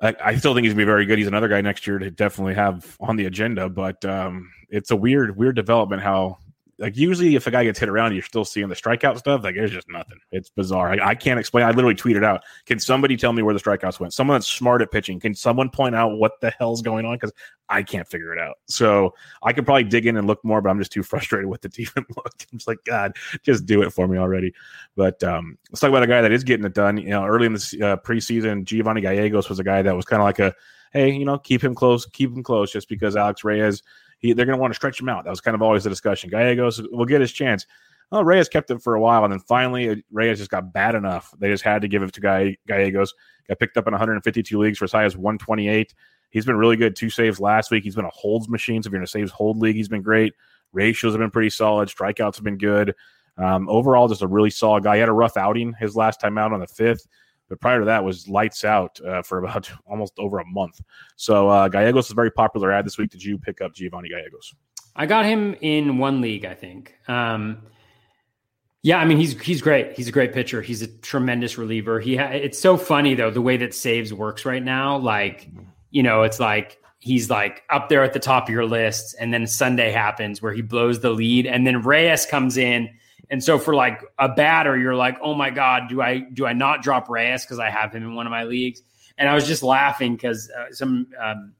I, 0.00 0.14
I 0.24 0.36
still 0.36 0.54
think 0.54 0.64
he's 0.64 0.72
gonna 0.72 0.82
be 0.82 0.86
very 0.86 1.06
good. 1.06 1.18
He's 1.18 1.26
another 1.26 1.48
guy 1.48 1.60
next 1.60 1.86
year 1.86 1.98
to 1.98 2.10
definitely 2.10 2.54
have 2.54 2.96
on 3.00 3.16
the 3.16 3.26
agenda, 3.26 3.68
but 3.68 4.04
um, 4.04 4.50
it's 4.68 4.90
a 4.90 4.96
weird, 4.96 5.36
weird 5.36 5.56
development 5.56 6.02
how. 6.02 6.38
Like 6.80 6.96
usually, 6.96 7.36
if 7.36 7.46
a 7.46 7.50
guy 7.50 7.64
gets 7.64 7.78
hit 7.78 7.90
around, 7.90 8.14
you're 8.14 8.22
still 8.22 8.46
seeing 8.46 8.68
the 8.68 8.74
strikeout 8.74 9.18
stuff. 9.18 9.44
Like 9.44 9.54
there's 9.54 9.70
just 9.70 9.88
nothing. 9.90 10.18
It's 10.32 10.48
bizarre. 10.48 10.92
I, 10.92 11.10
I 11.10 11.14
can't 11.14 11.38
explain. 11.38 11.66
I 11.66 11.72
literally 11.72 11.94
tweeted 11.94 12.24
out. 12.24 12.42
Can 12.64 12.78
somebody 12.78 13.18
tell 13.18 13.34
me 13.34 13.42
where 13.42 13.52
the 13.52 13.60
strikeouts 13.60 14.00
went? 14.00 14.14
Someone 14.14 14.36
that's 14.36 14.48
smart 14.48 14.80
at 14.80 14.90
pitching. 14.90 15.20
Can 15.20 15.34
someone 15.34 15.68
point 15.68 15.94
out 15.94 16.16
what 16.16 16.40
the 16.40 16.50
hell's 16.58 16.80
going 16.80 17.04
on? 17.04 17.16
Because 17.16 17.32
I 17.68 17.82
can't 17.82 18.08
figure 18.08 18.32
it 18.32 18.40
out. 18.40 18.56
So 18.66 19.14
I 19.42 19.52
could 19.52 19.66
probably 19.66 19.84
dig 19.84 20.06
in 20.06 20.16
and 20.16 20.26
look 20.26 20.42
more, 20.42 20.62
but 20.62 20.70
I'm 20.70 20.78
just 20.78 20.90
too 20.90 21.02
frustrated 21.04 21.50
with 21.50 21.60
the 21.60 21.70
even 21.76 22.06
look. 22.16 22.32
I'm 22.50 22.58
just 22.58 22.66
like, 22.66 22.82
God, 22.84 23.12
just 23.42 23.66
do 23.66 23.82
it 23.82 23.92
for 23.92 24.08
me 24.08 24.16
already. 24.16 24.54
But 24.96 25.22
um, 25.22 25.58
let's 25.70 25.80
talk 25.80 25.90
about 25.90 26.02
a 26.02 26.06
guy 26.06 26.22
that 26.22 26.32
is 26.32 26.44
getting 26.44 26.64
it 26.64 26.74
done. 26.74 26.96
You 26.96 27.10
know, 27.10 27.26
early 27.26 27.44
in 27.44 27.52
the 27.52 27.58
uh, 27.82 27.96
preseason, 27.98 28.64
Giovanny 28.64 29.02
Gallegos 29.02 29.50
was 29.50 29.58
a 29.58 29.64
guy 29.64 29.82
that 29.82 29.94
was 29.94 30.06
kind 30.06 30.22
of 30.22 30.24
like 30.24 30.38
a, 30.38 30.54
hey, 30.92 31.12
you 31.12 31.26
know, 31.26 31.38
keep 31.38 31.62
him 31.62 31.74
close, 31.74 32.06
keep 32.06 32.34
him 32.34 32.42
close, 32.42 32.72
just 32.72 32.88
because 32.88 33.16
Alex 33.16 33.44
Reyes, 33.44 33.82
he, 34.20 34.32
they're 34.32 34.46
going 34.46 34.56
to 34.56 34.60
want 34.60 34.72
to 34.72 34.76
stretch 34.76 35.00
him 35.00 35.08
out. 35.08 35.24
That 35.24 35.30
was 35.30 35.40
kind 35.40 35.54
of 35.54 35.62
always 35.62 35.84
the 35.84 35.90
discussion. 35.90 36.30
Gallegos 36.30 36.80
will 36.92 37.06
get 37.06 37.20
his 37.20 37.32
chance. 37.32 37.66
Oh, 38.12 38.22
Reyes 38.22 38.48
kept 38.48 38.70
it 38.70 38.82
for 38.82 38.94
a 38.94 39.00
while, 39.00 39.24
and 39.24 39.32
then 39.32 39.40
finally 39.40 39.88
uh, 39.88 39.96
Reyes 40.10 40.38
just 40.38 40.50
got 40.50 40.72
bad 40.72 40.94
enough. 40.94 41.32
They 41.38 41.48
just 41.48 41.62
had 41.62 41.82
to 41.82 41.88
give 41.88 42.02
it 42.02 42.12
to 42.12 42.20
Gio 42.20 42.56
Gallegos. 42.66 43.14
Got 43.48 43.58
picked 43.58 43.76
up 43.76 43.86
in 43.86 43.92
152 43.92 44.58
leagues 44.58 44.78
for 44.78 44.84
as 44.84 44.92
high 44.92 45.04
as 45.04 45.16
128. 45.16 45.94
He's 46.30 46.44
been 46.44 46.56
really 46.56 46.76
good. 46.76 46.96
Two 46.96 47.10
saves 47.10 47.40
last 47.40 47.70
week. 47.70 47.84
He's 47.84 47.96
been 47.96 48.04
a 48.04 48.10
holds 48.10 48.48
machine. 48.48 48.82
So 48.82 48.88
if 48.88 48.92
you're 48.92 49.00
in 49.00 49.04
a 49.04 49.08
saves 49.08 49.30
hold 49.30 49.58
league, 49.58 49.76
he's 49.76 49.88
been 49.88 50.02
great. 50.02 50.34
Ratios 50.72 51.12
have 51.12 51.20
been 51.20 51.30
pretty 51.30 51.50
solid. 51.50 51.88
Strikeouts 51.88 52.36
have 52.36 52.44
been 52.44 52.58
good. 52.58 52.94
Um, 53.36 53.68
overall, 53.68 54.08
just 54.08 54.22
a 54.22 54.26
really 54.26 54.50
solid 54.50 54.84
guy. 54.84 54.96
He 54.96 55.00
had 55.00 55.08
a 55.08 55.12
rough 55.12 55.36
outing 55.36 55.74
his 55.78 55.96
last 55.96 56.20
time 56.20 56.38
out 56.38 56.52
on 56.52 56.60
the 56.60 56.66
fifth, 56.66 57.06
but 57.50 57.60
prior 57.60 57.80
to 57.80 57.84
that 57.84 58.02
was 58.02 58.28
lights 58.28 58.64
out 58.64 58.98
uh, 59.04 59.20
for 59.20 59.38
about 59.38 59.70
almost 59.86 60.14
over 60.18 60.38
a 60.38 60.46
month. 60.46 60.80
So 61.16 61.50
uh, 61.50 61.68
Gallegos 61.68 62.06
is 62.06 62.12
a 62.12 62.14
very 62.14 62.30
popular 62.30 62.72
ad 62.72 62.86
this 62.86 62.96
week. 62.96 63.10
Did 63.10 63.22
you 63.22 63.36
pick 63.36 63.60
up 63.60 63.74
Giovanny 63.74 64.08
Gallegos? 64.08 64.54
I 64.96 65.04
got 65.04 65.26
him 65.26 65.54
in 65.60 65.98
one 65.98 66.20
league, 66.20 66.46
I 66.46 66.54
think. 66.54 66.94
Um, 67.08 67.62
yeah, 68.82 68.98
I 68.98 69.04
mean 69.04 69.18
he's 69.18 69.38
he's 69.38 69.60
great. 69.60 69.92
He's 69.94 70.08
a 70.08 70.12
great 70.12 70.32
pitcher. 70.32 70.62
He's 70.62 70.80
a 70.80 70.86
tremendous 70.86 71.58
reliever. 71.58 72.00
He 72.00 72.16
ha- 72.16 72.30
it's 72.30 72.58
so 72.58 72.78
funny 72.78 73.14
though 73.14 73.30
the 73.30 73.42
way 73.42 73.58
that 73.58 73.74
saves 73.74 74.14
works 74.14 74.46
right 74.46 74.62
now. 74.62 74.96
Like 74.96 75.50
you 75.90 76.02
know, 76.02 76.22
it's 76.22 76.40
like 76.40 76.78
he's 76.98 77.28
like 77.28 77.62
up 77.68 77.88
there 77.88 78.02
at 78.04 78.14
the 78.14 78.18
top 78.18 78.44
of 78.44 78.48
your 78.50 78.64
list, 78.64 79.14
and 79.20 79.34
then 79.34 79.46
Sunday 79.46 79.90
happens 79.90 80.40
where 80.40 80.52
he 80.52 80.62
blows 80.62 81.00
the 81.00 81.10
lead, 81.10 81.46
and 81.46 81.66
then 81.66 81.82
Reyes 81.82 82.24
comes 82.24 82.56
in, 82.56 82.88
and 83.30 83.42
so 83.42 83.58
for 83.58 83.74
like 83.74 84.02
a 84.18 84.28
batter, 84.28 84.76
you're 84.76 84.96
like, 84.96 85.16
oh 85.22 85.34
my 85.34 85.50
god, 85.50 85.88
do 85.88 86.02
I 86.02 86.18
do 86.18 86.46
I 86.46 86.52
not 86.52 86.82
drop 86.82 87.08
Reyes 87.08 87.44
because 87.44 87.58
I 87.58 87.70
have 87.70 87.94
him 87.94 88.02
in 88.02 88.14
one 88.14 88.26
of 88.26 88.30
my 88.30 88.44
leagues? 88.44 88.82
And 89.18 89.28
I 89.28 89.34
was 89.34 89.46
just 89.46 89.62
laughing 89.62 90.14
because 90.14 90.50
uh, 90.50 90.72
some. 90.72 91.06
Um, 91.18 91.54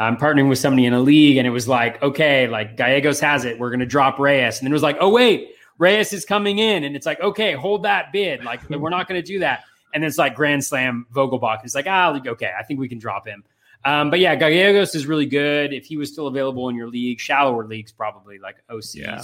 I'm 0.00 0.16
partnering 0.16 0.48
with 0.48 0.60
somebody 0.60 0.86
in 0.86 0.94
a 0.94 1.00
league, 1.00 1.38
and 1.38 1.46
it 1.46 1.50
was 1.50 1.66
like, 1.66 2.00
okay, 2.02 2.46
like 2.46 2.76
Gallegos 2.76 3.18
has 3.18 3.44
it. 3.44 3.58
We're 3.58 3.70
going 3.70 3.80
to 3.80 3.86
drop 3.86 4.18
Reyes. 4.20 4.60
And 4.60 4.66
then 4.66 4.70
it 4.70 4.74
was 4.74 4.82
like, 4.82 4.96
oh, 5.00 5.08
wait, 5.08 5.50
Reyes 5.78 6.12
is 6.12 6.24
coming 6.24 6.58
in. 6.58 6.84
And 6.84 6.94
it's 6.94 7.04
like, 7.04 7.20
okay, 7.20 7.54
hold 7.54 7.82
that 7.82 8.12
bid. 8.12 8.44
Like, 8.44 8.68
we're 8.70 8.90
not 8.90 9.08
going 9.08 9.20
to 9.20 9.26
do 9.26 9.40
that. 9.40 9.64
And 9.94 10.04
it's 10.04 10.16
like 10.16 10.36
Grand 10.36 10.64
Slam 10.64 11.06
Vogelbach. 11.12 11.64
It's 11.64 11.74
like, 11.74 11.86
ah, 11.88 12.16
okay, 12.26 12.52
I 12.56 12.62
think 12.62 12.78
we 12.78 12.88
can 12.88 12.98
drop 12.98 13.26
him. 13.26 13.42
Um, 13.84 14.10
but 14.10 14.20
yeah, 14.20 14.36
Gallegos 14.36 14.94
is 14.94 15.06
really 15.06 15.26
good. 15.26 15.72
If 15.72 15.86
he 15.86 15.96
was 15.96 16.12
still 16.12 16.26
available 16.26 16.68
in 16.68 16.76
your 16.76 16.88
league, 16.88 17.18
shallower 17.18 17.66
leagues, 17.66 17.90
probably 17.90 18.38
like 18.38 18.56
OCs, 18.70 18.94
Yeah. 18.94 19.22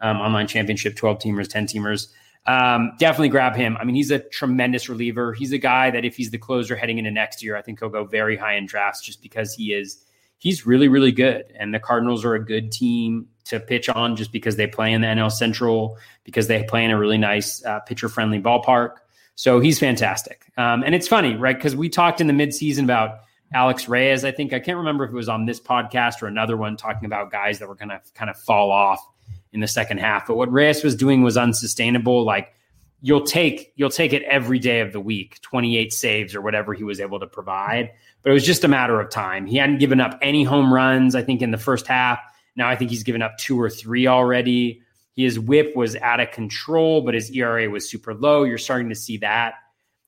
Um, 0.00 0.18
online 0.18 0.46
championship, 0.46 0.96
12 0.96 1.18
teamers, 1.18 1.48
10 1.48 1.66
teamers. 1.66 2.08
Um, 2.46 2.92
definitely 2.98 3.28
grab 3.28 3.56
him. 3.56 3.76
I 3.78 3.84
mean, 3.84 3.94
he's 3.94 4.10
a 4.10 4.20
tremendous 4.20 4.88
reliever. 4.88 5.34
He's 5.34 5.52
a 5.52 5.58
guy 5.58 5.90
that 5.90 6.04
if 6.04 6.16
he's 6.16 6.30
the 6.30 6.38
closer 6.38 6.76
heading 6.76 6.98
into 6.98 7.10
next 7.10 7.42
year, 7.42 7.56
I 7.56 7.62
think 7.62 7.80
he'll 7.80 7.90
go 7.90 8.04
very 8.04 8.36
high 8.36 8.54
in 8.54 8.66
drafts 8.66 9.04
just 9.04 9.20
because 9.22 9.52
he 9.54 9.74
is 9.74 10.02
he's 10.38 10.66
really, 10.66 10.88
really 10.88 11.12
good. 11.12 11.52
And 11.58 11.74
the 11.74 11.80
Cardinals 11.80 12.24
are 12.24 12.34
a 12.34 12.44
good 12.44 12.72
team 12.72 13.28
to 13.44 13.60
pitch 13.60 13.88
on 13.88 14.16
just 14.16 14.32
because 14.32 14.56
they 14.56 14.66
play 14.66 14.92
in 14.92 15.00
the 15.00 15.08
NL 15.08 15.30
Central, 15.30 15.98
because 16.24 16.46
they 16.46 16.62
play 16.62 16.84
in 16.84 16.90
a 16.90 16.98
really 16.98 17.18
nice 17.18 17.64
uh, 17.64 17.80
pitcher 17.80 18.08
friendly 18.08 18.40
ballpark. 18.40 18.96
So 19.34 19.60
he's 19.60 19.78
fantastic. 19.78 20.46
Um, 20.56 20.82
and 20.82 20.94
it's 20.94 21.08
funny, 21.08 21.36
right? 21.36 21.56
Because 21.56 21.76
we 21.76 21.88
talked 21.88 22.20
in 22.20 22.26
the 22.26 22.32
midseason 22.32 22.84
about 22.84 23.20
Alex 23.52 23.88
Reyes. 23.88 24.24
I 24.24 24.32
think 24.32 24.52
I 24.52 24.60
can't 24.60 24.78
remember 24.78 25.04
if 25.04 25.10
it 25.10 25.14
was 25.14 25.28
on 25.28 25.46
this 25.46 25.60
podcast 25.60 26.22
or 26.22 26.26
another 26.26 26.56
one 26.56 26.76
talking 26.76 27.06
about 27.06 27.30
guys 27.30 27.58
that 27.58 27.68
were 27.68 27.74
going 27.74 27.90
to 27.90 28.00
kind 28.14 28.30
of 28.30 28.36
fall 28.36 28.70
off 28.70 29.06
in 29.52 29.60
the 29.60 29.68
second 29.68 29.98
half. 29.98 30.26
But 30.26 30.36
what 30.36 30.52
Reyes 30.52 30.82
was 30.84 30.94
doing 30.94 31.22
was 31.22 31.36
unsustainable. 31.36 32.24
Like 32.24 32.52
you'll 33.00 33.24
take 33.24 33.72
you'll 33.76 33.90
take 33.90 34.12
it 34.12 34.22
every 34.24 34.58
day 34.58 34.80
of 34.80 34.92
the 34.92 35.00
week, 35.00 35.40
28 35.42 35.92
saves 35.92 36.34
or 36.34 36.40
whatever 36.40 36.74
he 36.74 36.84
was 36.84 37.00
able 37.00 37.20
to 37.20 37.26
provide. 37.26 37.90
But 38.22 38.30
it 38.30 38.34
was 38.34 38.44
just 38.44 38.64
a 38.64 38.68
matter 38.68 39.00
of 39.00 39.10
time. 39.10 39.46
He 39.46 39.56
hadn't 39.56 39.78
given 39.78 40.00
up 40.00 40.18
any 40.20 40.44
home 40.44 40.72
runs, 40.72 41.14
I 41.14 41.22
think, 41.22 41.40
in 41.42 41.50
the 41.50 41.58
first 41.58 41.86
half. 41.86 42.18
Now 42.56 42.68
I 42.68 42.76
think 42.76 42.90
he's 42.90 43.04
given 43.04 43.22
up 43.22 43.38
two 43.38 43.60
or 43.60 43.70
three 43.70 44.06
already. 44.06 44.82
His 45.14 45.38
whip 45.38 45.74
was 45.74 45.96
out 45.96 46.20
of 46.20 46.30
control, 46.32 47.02
but 47.02 47.14
his 47.14 47.30
ERA 47.30 47.68
was 47.70 47.88
super 47.88 48.14
low. 48.14 48.44
You're 48.44 48.58
starting 48.58 48.88
to 48.88 48.94
see 48.94 49.16
that, 49.18 49.54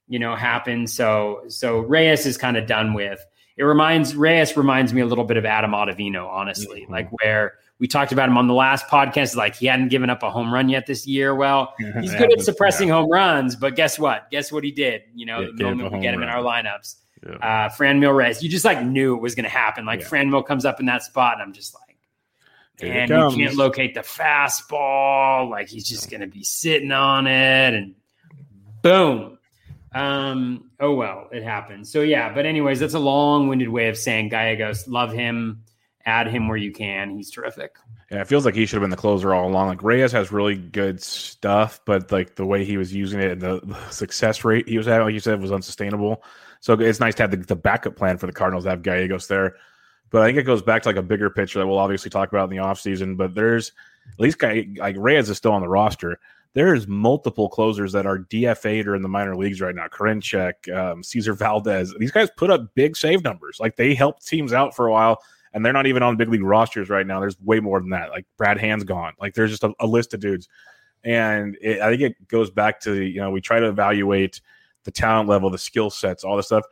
you 0.09 0.19
know, 0.19 0.35
happen. 0.37 0.87
So 0.87 1.43
so 1.49 1.79
Reyes 1.79 2.27
is 2.27 2.37
kind 2.37 2.57
of 2.57 2.67
done 2.67 2.95
with. 2.95 3.25
It 3.57 3.65
reminds 3.65 4.17
Reyes 4.17 4.57
reminds 4.57 4.93
me 4.93 5.01
a 5.01 5.07
little 5.07 5.25
bit 5.25 5.37
of 5.37 5.45
Adam 5.45 5.73
Ottavino, 5.73 6.29
honestly, 6.29 6.87
Mhm. 6.89 6.91
like 6.91 7.11
where 7.23 7.55
we 7.81 7.89
talked 7.89 8.13
about 8.13 8.29
him 8.29 8.37
on 8.39 8.47
the 8.47 8.55
last 8.55 8.87
podcast. 8.87 9.35
Like 9.35 9.57
he 9.57 9.67
hadn't 9.67 9.89
given 9.89 10.09
up 10.11 10.23
a 10.23 10.31
home 10.31 10.53
run 10.55 10.69
yet 10.69 10.87
this 10.87 11.07
year. 11.07 11.35
Well, 11.35 11.75
he's 12.01 12.15
good 12.15 12.33
at 12.33 12.43
suppressing 12.43 12.89
home 12.89 13.11
runs, 13.11 13.57
but 13.57 13.75
guess 13.75 13.99
what? 13.99 14.31
Guess 14.31 14.53
what 14.53 14.63
he 14.63 14.71
did? 14.71 15.03
You 15.15 15.27
know, 15.27 15.41
Yeah, 15.41 15.49
the 15.57 15.65
moment 15.65 15.93
we 15.93 16.01
get 16.01 16.15
him 16.15 16.23
in 16.23 16.29
our 16.29 16.43
lineups, 16.43 16.97
Yeah. 17.27 17.35
uh, 17.37 17.69
Franmil 17.71 18.15
Reyes, 18.15 18.43
you 18.43 18.49
just 18.49 18.65
like 18.65 18.85
knew 18.85 19.17
it 19.17 19.21
was 19.23 19.35
going 19.35 19.45
to 19.45 19.51
happen. 19.51 19.85
Like 19.87 20.01
Yeah. 20.01 20.07
Franmil 20.09 20.47
comes 20.47 20.65
up 20.65 20.79
in 20.79 20.87
that 20.87 21.03
spot, 21.03 21.35
and 21.35 21.43
I'm 21.43 21.53
just 21.53 21.75
like, 21.75 21.97
and 22.83 23.11
he 23.11 23.17
comes. 23.17 23.35
can't 23.35 23.57
locate 23.57 23.95
the 23.95 24.01
fastball. 24.01 25.51
Like 25.51 25.69
he's 25.69 25.89
just 25.89 26.11
going 26.11 26.21
to 26.23 26.27
be 26.27 26.45
sitting 26.45 26.93
on 26.93 27.27
it, 27.27 27.75
and 27.75 27.95
boom. 28.83 29.39
Um. 29.93 30.71
Oh 30.79 30.95
well, 30.95 31.29
it 31.33 31.43
happened. 31.43 31.87
So 31.89 32.01
yeah. 32.03 32.33
But 32.33 32.47
anyways, 32.47 32.79
that's 32.79 32.95
a 32.95 32.99
long-winded 32.99 33.69
way 33.69 33.89
of 33.89 33.97
saying 33.99 34.29
Gallegos. 34.29 34.87
Love 34.87 35.13
him. 35.13 35.65
Add 36.07 36.29
him 36.29 36.49
where 36.49 36.57
you 36.57 36.73
can. 36.73 37.11
He's 37.11 37.31
terrific. 37.31 37.77
Yeah, 38.11 38.23
it 38.23 38.27
feels 38.27 38.45
like 38.45 38.55
he 38.55 38.67
should 38.67 38.77
have 38.77 38.83
been 38.83 38.91
the 38.91 38.97
closer 38.97 39.33
all 39.33 39.49
along. 39.49 39.69
Like 39.69 39.83
Reyes 39.83 40.13
has 40.13 40.33
really 40.33 40.57
good 40.57 41.01
stuff, 41.03 41.81
but 41.85 42.11
like 42.11 42.35
the 42.35 42.47
way 42.47 42.65
he 42.65 42.77
was 42.77 42.93
using 42.93 43.21
it 43.21 43.33
and 43.33 43.41
the, 43.41 43.61
the 43.63 43.91
success 43.91 44.45
rate 44.45 44.69
he 44.69 44.79
was 44.79 44.87
having, 44.87 45.07
like 45.07 45.15
you 45.15 45.21
said, 45.21 45.41
was 45.41 45.53
unsustainable. 45.53 46.23
So 46.61 46.75
it's 46.75 47.01
nice 47.01 47.15
to 47.17 47.23
have 47.23 47.31
the, 47.31 47.37
the 47.37 47.57
backup 47.57 47.97
plan 47.97 48.19
for 48.19 48.27
the 48.27 48.33
Cardinals 48.33 48.65
to 48.65 48.71
have 48.71 48.83
Gallegos 48.83 49.29
there. 49.29 49.57
But 50.11 50.23
I 50.23 50.27
think 50.27 50.39
it 50.39 50.43
goes 50.43 50.63
back 50.63 50.83
to 50.83 50.89
like 50.89 50.97
a 50.97 51.03
bigger 51.03 51.31
picture 51.31 51.61
that 51.61 51.67
we'll 51.67 51.79
obviously 51.79 52.11
talk 52.11 52.31
about 52.31 52.51
in 52.51 52.57
the 52.57 52.63
offseason. 52.63 53.17
But 53.17 53.35
there's 53.35 53.73
at 54.13 54.21
least 54.21 54.43
like 54.43 54.97
Reyes 54.97 55.31
is 55.31 55.37
still 55.37 55.53
on 55.53 55.63
the 55.63 55.69
roster. 55.69 56.19
There's 56.53 56.89
multiple 56.89 57.49
closers 57.49 57.93
that 57.93 58.07
are 58.07 58.19
DFA'd 58.19 58.89
or 58.89 58.97
in 58.97 59.03
the 59.03 59.09
minor 59.09 59.37
leagues 59.37 59.61
right 59.61 59.75
now. 59.75 59.87
Karinchak, 59.87 60.69
um, 60.77 61.05
Cesar 61.05 61.33
Valdez. 61.33 61.95
These 61.97 62.11
guys 62.11 62.29
put 62.37 62.51
up 62.51 62.75
big 62.75 62.97
save 62.97 63.23
numbers. 63.23 63.59
Like 63.61 63.77
they 63.77 63.95
helped 63.95 64.27
teams 64.27 64.53
out 64.53 64.75
for 64.75 64.89
a 64.89 64.93
while 64.93 65.23
and 65.53 65.65
they're 65.65 65.73
not 65.73 65.87
even 65.87 66.03
on 66.03 66.17
big 66.17 66.29
league 66.29 66.43
rosters 66.43 66.89
right 66.89 67.07
now. 67.07 67.21
There's 67.21 67.41
way 67.41 67.61
more 67.61 67.81
than 67.81 67.91
that. 67.91 68.11
Like 68.11 68.27
Brad 68.37 68.59
Hand's 68.59 68.85
gone. 68.85 69.13
Like 69.21 69.35
there's 69.35 69.51
just 69.51 69.65
a, 69.65 69.73
a 69.81 69.87
list 69.87 70.15
of 70.15 70.21
dudes, 70.21 70.49
and 71.05 71.57
it, 71.61 71.81
I 71.81 71.91
think 71.91 72.03
it 72.03 72.29
goes 72.29 72.51
back 72.51 72.81
to 72.81 73.03
you 73.03 73.21
know 73.21 73.31
we 73.31 73.41
try 73.41 73.61
to 73.61 73.69
evaluate 73.69 74.41
the 74.85 74.91
talent 74.91 75.29
level, 75.29 75.51
the 75.51 75.59
skill 75.59 75.91
sets, 75.91 76.25
all 76.25 76.37
this 76.37 76.47
stuff. 76.47 76.65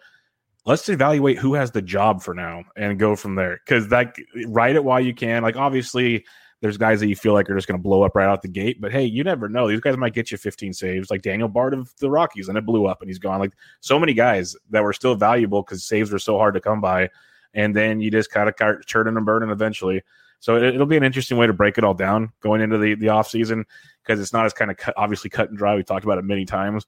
Let's 0.65 0.89
evaluate 0.89 1.39
who 1.39 1.55
has 1.55 1.71
the 1.71 1.83
job 1.83 2.23
for 2.23 2.35
now 2.35 2.65
and 2.77 2.99
go 2.99 3.17
from 3.17 3.35
there. 3.35 3.61
Because 3.65 3.89
that 3.89 4.17
write 4.47 4.77
it 4.77 4.85
while 4.85 5.01
you 5.01 5.15
can. 5.15 5.43
Like 5.43 5.57
obviously, 5.57 6.25
there's 6.61 6.77
guys 6.77 7.01
that 7.01 7.09
you 7.09 7.17
feel 7.17 7.33
like 7.33 7.49
are 7.49 7.55
just 7.55 7.69
going 7.69 7.79
to 7.79 7.83
blow 7.83 8.03
up 8.03 8.15
right 8.15 8.29
out 8.29 8.43
the 8.43 8.49
gate. 8.49 8.81
But 8.81 8.93
hey, 8.93 9.05
you 9.05 9.25
never 9.25 9.49
know. 9.49 9.69
These 9.69 9.81
guys 9.81 9.97
might 9.97 10.15
get 10.15 10.31
you 10.31 10.37
15 10.37 10.73
saves, 10.73 11.11
like 11.11 11.23
Daniel 11.23 11.49
Bard 11.49 11.73
of 11.73 11.95
the 11.99 12.11
Rockies, 12.11 12.49
and 12.49 12.59
it 12.59 12.67
blew 12.67 12.87
up 12.87 13.01
and 13.01 13.09
he's 13.09 13.19
gone. 13.19 13.39
Like 13.39 13.53
so 13.81 13.99
many 13.99 14.13
guys 14.13 14.57
that 14.71 14.83
were 14.83 14.93
still 14.93 15.15
valuable 15.15 15.63
because 15.63 15.85
saves 15.85 16.11
were 16.11 16.19
so 16.19 16.37
hard 16.37 16.55
to 16.55 16.61
come 16.61 16.81
by 16.81 17.09
and 17.55 17.75
then 17.75 18.01
you 18.01 18.11
just 18.11 18.31
kind 18.31 18.49
of 18.49 18.55
start 18.55 18.87
churning 18.87 19.17
and 19.17 19.27
burning 19.27 19.51
eventually. 19.51 20.03
So 20.41 20.57
it, 20.57 20.77
will 20.77 20.87
be 20.87 20.97
an 20.97 21.03
interesting 21.03 21.37
way 21.37 21.47
to 21.47 21.53
break 21.53 21.79
it 21.79 21.85
all 21.85 21.95
down 21.95 22.33
going 22.41 22.61
into 22.61 22.79
the 22.79 22.95
the 22.95 23.09
off 23.09 23.29
season 23.29 23.65
because 24.03 24.21
it's 24.21 24.33
not 24.33 24.47
as 24.47 24.53
kind 24.53 24.71
of 24.71 24.77
cut, 24.77 24.95
obviously 24.97 25.31
cut 25.31 25.49
and 25.49 25.59
dry. 25.59 25.75
We 25.75 25.83
talked 25.83 26.05
about 26.05 26.19
it 26.19 26.25
many 26.25 26.45
times, 26.45 26.87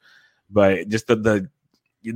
but 0.49 0.89
just 0.89 1.07
the 1.07 1.17
the 1.17 1.49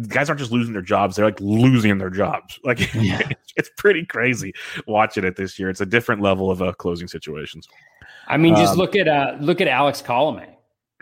guys 0.08 0.28
aren't 0.28 0.38
just 0.38 0.52
losing 0.52 0.72
their 0.72 0.82
jobs; 0.82 1.16
they're 1.16 1.24
like 1.24 1.40
losing 1.40 1.98
their 1.98 2.10
jobs. 2.10 2.60
Like 2.64 2.94
yeah. 2.94 3.28
it's 3.56 3.70
pretty 3.76 4.06
crazy 4.06 4.52
watching 4.86 5.24
it 5.24 5.36
this 5.36 5.58
year. 5.58 5.68
It's 5.68 5.80
a 5.80 5.86
different 5.86 6.22
level 6.22 6.50
of 6.50 6.62
uh, 6.62 6.72
closing 6.72 7.08
situations. 7.08 7.68
I 8.26 8.36
mean, 8.36 8.54
just 8.54 8.72
um, 8.72 8.78
look 8.78 8.96
at 8.96 9.08
uh, 9.08 9.36
look 9.40 9.60
at 9.60 9.68
Alex 9.68 10.02
Colome. 10.02 10.48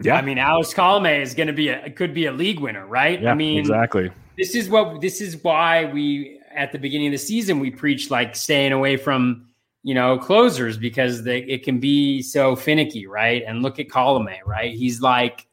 Yeah, 0.03 0.17
I 0.17 0.23
mean, 0.23 0.39
Alex 0.39 0.73
Colome 0.73 1.21
is 1.21 1.35
going 1.35 1.47
to 1.47 1.53
be 1.53 1.69
a 1.69 1.91
could 1.91 2.15
be 2.15 2.27
a 2.27 2.33
league 2.33 2.59
winner, 2.59 2.87
right? 2.87 3.21
Yeah, 3.21 3.31
I 3.31 3.35
mean, 3.35 3.59
exactly. 3.59 4.11
This 4.39 4.55
is 4.55 4.69
what 4.69 5.01
this 5.01 5.21
is 5.21 5.43
why 5.43 5.85
we 5.85 6.41
at 6.55 6.73
the 6.73 6.79
beginning 6.79 7.09
of 7.09 7.13
the 7.13 7.19
season 7.19 7.59
we 7.59 7.71
preached 7.71 8.11
like 8.11 8.37
staying 8.37 8.73
away 8.73 8.97
from 8.97 9.49
you 9.83 9.95
know 9.95 10.19
closers 10.19 10.77
because 10.77 11.23
they, 11.25 11.41
it 11.41 11.65
can 11.65 11.81
be 11.81 12.23
so 12.23 12.57
finicky, 12.57 13.07
right? 13.07 13.43
And 13.47 13.63
look 13.63 13.79
at 13.79 13.89
Colome, 13.89 14.39
right? 14.47 14.75
He's 14.75 15.01
like 15.01 15.47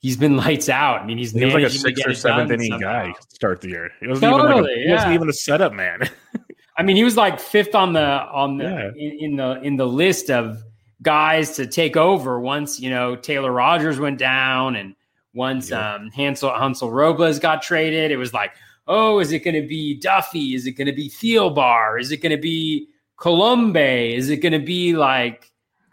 he's 0.00 0.16
been 0.16 0.36
lights 0.44 0.68
out. 0.68 1.00
I 1.00 1.06
mean, 1.06 1.18
he's 1.18 1.32
he 1.32 1.44
was 1.44 1.54
like 1.54 1.64
a 1.64 1.70
sixth 1.70 2.06
or 2.06 2.14
seventh 2.14 2.50
inning 2.50 2.72
somehow. 2.72 3.06
guy 3.06 3.14
start 3.28 3.60
the 3.60 3.68
year. 3.68 3.90
He 4.00 4.08
wasn't 4.08 4.32
totally, 4.32 4.50
even 4.50 4.62
like 4.62 4.70
a, 4.70 4.82
he 4.84 4.92
wasn't 4.92 5.14
even 5.14 5.28
a 5.28 5.32
setup 5.32 5.72
man. 5.72 6.10
I 6.76 6.82
mean, 6.84 6.96
he 6.96 7.04
was 7.04 7.16
like 7.16 7.40
fifth 7.40 7.74
on 7.74 7.92
the 7.92 8.06
on 8.06 8.58
the 8.58 8.64
yeah. 8.64 8.90
in, 8.96 9.18
in, 9.20 9.36
the 9.36 9.60
in 9.62 9.76
the 9.76 9.86
list 9.86 10.30
of 10.30 10.62
guys 11.02 11.56
to 11.56 11.66
take 11.66 11.96
over 11.96 12.40
once 12.40 12.80
you 12.80 12.90
know 12.90 13.16
Taylor 13.16 13.52
Rogers 13.52 13.98
went 13.98 14.18
down 14.18 14.76
and 14.76 14.94
once 15.34 15.70
yeah. 15.70 15.94
um 15.94 16.10
Hansel 16.10 16.52
Hansel 16.52 16.90
Robles 16.90 17.38
got 17.38 17.62
traded. 17.62 18.10
It 18.10 18.16
was 18.16 18.32
like 18.32 18.52
oh, 18.88 19.20
is 19.20 19.32
it 19.32 19.44
going 19.44 19.60
to 19.60 19.66
be 19.66 19.94
Duffy? 19.94 20.54
Is 20.54 20.66
it 20.66 20.72
going 20.72 20.86
to 20.86 20.92
be 20.92 21.08
Thielbar? 21.08 22.00
Is 22.00 22.10
it 22.10 22.18
going 22.18 22.34
to 22.34 22.40
be 22.42 22.88
Colome? 23.18 24.16
Is 24.16 24.30
it 24.30 24.38
going 24.38 24.52
to 24.52 24.58
be 24.58 24.96
like 24.96 25.52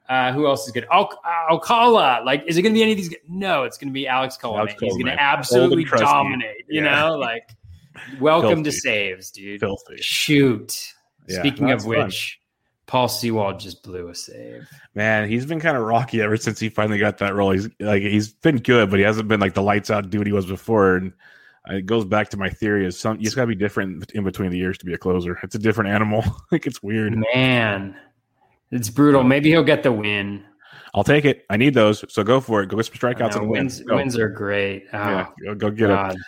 uh, 0.09 0.31
who 0.33 0.47
else 0.47 0.65
is 0.65 0.71
good? 0.71 0.87
Al- 0.91 1.19
Alcala. 1.49 2.21
Like, 2.23 2.43
is 2.45 2.57
it 2.57 2.61
going 2.61 2.73
to 2.73 2.77
be 2.77 2.83
any 2.83 2.91
of 2.91 2.97
these? 2.97 3.13
No, 3.27 3.63
it's 3.63 3.77
going 3.77 3.89
to 3.89 3.93
be 3.93 4.07
Alex 4.07 4.37
Colome. 4.41 4.69
He's 4.69 4.93
going 4.93 5.05
to 5.05 5.19
absolutely 5.21 5.83
dominate. 5.83 6.65
You 6.69 6.83
yeah. 6.83 7.01
know, 7.01 7.15
like, 7.17 7.49
welcome 8.19 8.63
Filthy. 8.63 8.63
to 8.63 8.71
saves, 8.71 9.31
dude. 9.31 9.59
Filthy. 9.59 9.97
Shoot. 9.97 10.93
Yeah, 11.27 11.39
Speaking 11.39 11.71
of 11.71 11.85
which, 11.85 12.39
fun. 12.39 12.41
Paul 12.85 13.07
Sewald 13.07 13.59
just 13.59 13.81
blew 13.81 14.09
a 14.09 14.15
save. 14.15 14.67
Man, 14.93 15.27
he's 15.27 15.45
been 15.45 15.59
kind 15.59 15.75
of 15.75 15.83
rocky 15.83 16.21
ever 16.21 16.37
since 16.37 16.59
he 16.59 16.69
finally 16.69 16.99
got 16.99 17.17
that 17.17 17.33
role. 17.33 17.51
He's 17.51 17.67
like 17.79 18.03
he's 18.03 18.31
been 18.31 18.57
good, 18.57 18.91
but 18.91 18.99
he 18.99 19.05
hasn't 19.05 19.27
been 19.27 19.39
like 19.39 19.55
the 19.55 19.63
lights 19.63 19.89
out 19.89 20.11
dude 20.11 20.27
he 20.27 20.33
was 20.33 20.45
before. 20.45 20.97
And 20.97 21.13
it 21.67 21.85
goes 21.85 22.05
back 22.05 22.29
to 22.29 22.37
my 22.37 22.49
theory 22.49 22.85
is 22.85 22.97
some 22.97 23.17
you 23.17 23.23
just 23.23 23.35
gotta 23.35 23.47
be 23.47 23.55
different 23.55 24.11
in 24.11 24.23
between 24.23 24.51
the 24.51 24.57
years 24.57 24.77
to 24.79 24.85
be 24.85 24.93
a 24.93 24.97
closer. 24.97 25.39
It's 25.43 25.55
a 25.55 25.59
different 25.59 25.91
animal. 25.91 26.23
like 26.51 26.67
it's 26.67 26.81
weird. 26.83 27.17
Man, 27.33 27.95
it's 28.71 28.89
brutal. 28.89 29.23
Maybe 29.23 29.49
he'll 29.49 29.63
get 29.63 29.83
the 29.83 29.91
win. 29.91 30.43
I'll 30.93 31.03
take 31.03 31.25
it. 31.25 31.45
I 31.49 31.57
need 31.57 31.73
those, 31.73 32.05
so 32.07 32.23
go 32.23 32.39
for 32.39 32.63
it. 32.63 32.69
Go 32.69 32.77
get 32.77 32.85
some 32.85 32.95
strikeouts 32.95 33.35
and 33.35 33.49
wins. 33.49 33.83
Win. 33.85 33.97
Wins 33.97 34.17
are 34.17 34.29
great. 34.29 34.85
Oh, 34.93 34.97
yeah, 34.97 35.27
go, 35.43 35.55
go 35.55 35.69
get 35.69 35.87
God. 35.87 36.15
it. 36.15 36.21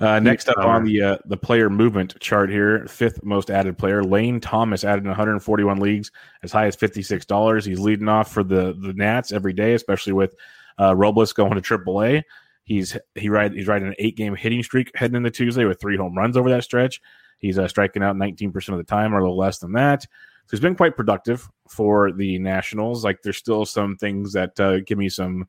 Uh, 0.00 0.18
next 0.18 0.48
up 0.48 0.58
on 0.58 0.84
the 0.84 1.00
uh, 1.00 1.18
the 1.26 1.36
player 1.36 1.70
movement 1.70 2.18
chart 2.20 2.50
here, 2.50 2.84
fifth 2.88 3.22
most 3.22 3.48
added 3.48 3.78
player, 3.78 4.02
Lane 4.02 4.40
Thomas 4.40 4.82
added 4.82 5.04
in 5.04 5.08
141 5.08 5.78
leagues, 5.78 6.10
as 6.42 6.50
high 6.50 6.66
as 6.66 6.74
fifty 6.74 7.00
six 7.00 7.24
dollars. 7.24 7.64
He's 7.64 7.78
leading 7.78 8.08
off 8.08 8.32
for 8.32 8.42
the 8.42 8.76
the 8.80 8.92
Nats 8.94 9.30
every 9.30 9.52
day, 9.52 9.74
especially 9.74 10.12
with 10.12 10.34
uh, 10.80 10.96
Robles 10.96 11.32
going 11.32 11.60
to 11.60 11.60
AAA. 11.60 12.24
He's 12.64 12.96
he 13.14 13.28
ride 13.28 13.52
he's 13.52 13.66
riding 13.66 13.88
an 13.88 13.94
eight 13.98 14.16
game 14.16 14.34
hitting 14.34 14.62
streak 14.62 14.90
heading 14.94 15.16
into 15.16 15.30
Tuesday 15.30 15.64
with 15.64 15.80
three 15.80 15.96
home 15.96 16.16
runs 16.16 16.36
over 16.36 16.50
that 16.50 16.64
stretch. 16.64 17.00
He's 17.38 17.58
uh, 17.58 17.68
striking 17.68 18.02
out 18.02 18.16
19% 18.16 18.68
of 18.70 18.78
the 18.78 18.84
time 18.84 19.14
or 19.14 19.18
a 19.18 19.20
little 19.20 19.36
less 19.36 19.58
than 19.58 19.72
that. 19.72 20.02
So 20.02 20.50
he's 20.50 20.60
been 20.60 20.74
quite 20.74 20.96
productive 20.96 21.48
for 21.68 22.10
the 22.12 22.38
Nationals. 22.38 23.04
Like 23.04 23.20
there's 23.22 23.36
still 23.36 23.66
some 23.66 23.96
things 23.96 24.32
that 24.32 24.58
uh, 24.58 24.80
give 24.80 24.98
me 24.98 25.08
some 25.08 25.46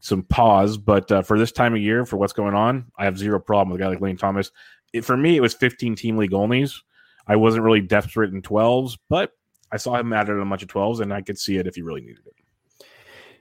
some 0.00 0.22
pause, 0.22 0.78
but 0.78 1.10
uh, 1.10 1.22
for 1.22 1.38
this 1.38 1.50
time 1.50 1.74
of 1.74 1.80
year, 1.80 2.04
for 2.04 2.16
what's 2.16 2.32
going 2.32 2.54
on, 2.54 2.86
I 2.98 3.04
have 3.04 3.18
zero 3.18 3.40
problem 3.40 3.72
with 3.72 3.80
a 3.80 3.84
guy 3.84 3.90
like 3.90 4.00
Lane 4.00 4.16
Thomas. 4.16 4.52
It, 4.92 5.04
for 5.04 5.16
me, 5.16 5.36
it 5.36 5.40
was 5.40 5.54
15 5.54 5.96
team 5.96 6.16
league 6.16 6.30
onlys. 6.30 6.82
I 7.26 7.34
wasn't 7.36 7.64
really 7.64 7.80
desperate 7.80 8.32
in 8.32 8.40
12s, 8.40 8.96
but 9.08 9.32
I 9.72 9.76
saw 9.76 9.96
him 9.96 10.12
added 10.12 10.38
a 10.38 10.44
bunch 10.44 10.62
of 10.62 10.68
12s, 10.68 11.00
and 11.00 11.12
I 11.12 11.20
could 11.20 11.38
see 11.38 11.56
it 11.56 11.66
if 11.66 11.74
he 11.74 11.82
really 11.82 12.00
needed 12.00 12.24
it. 12.26 12.37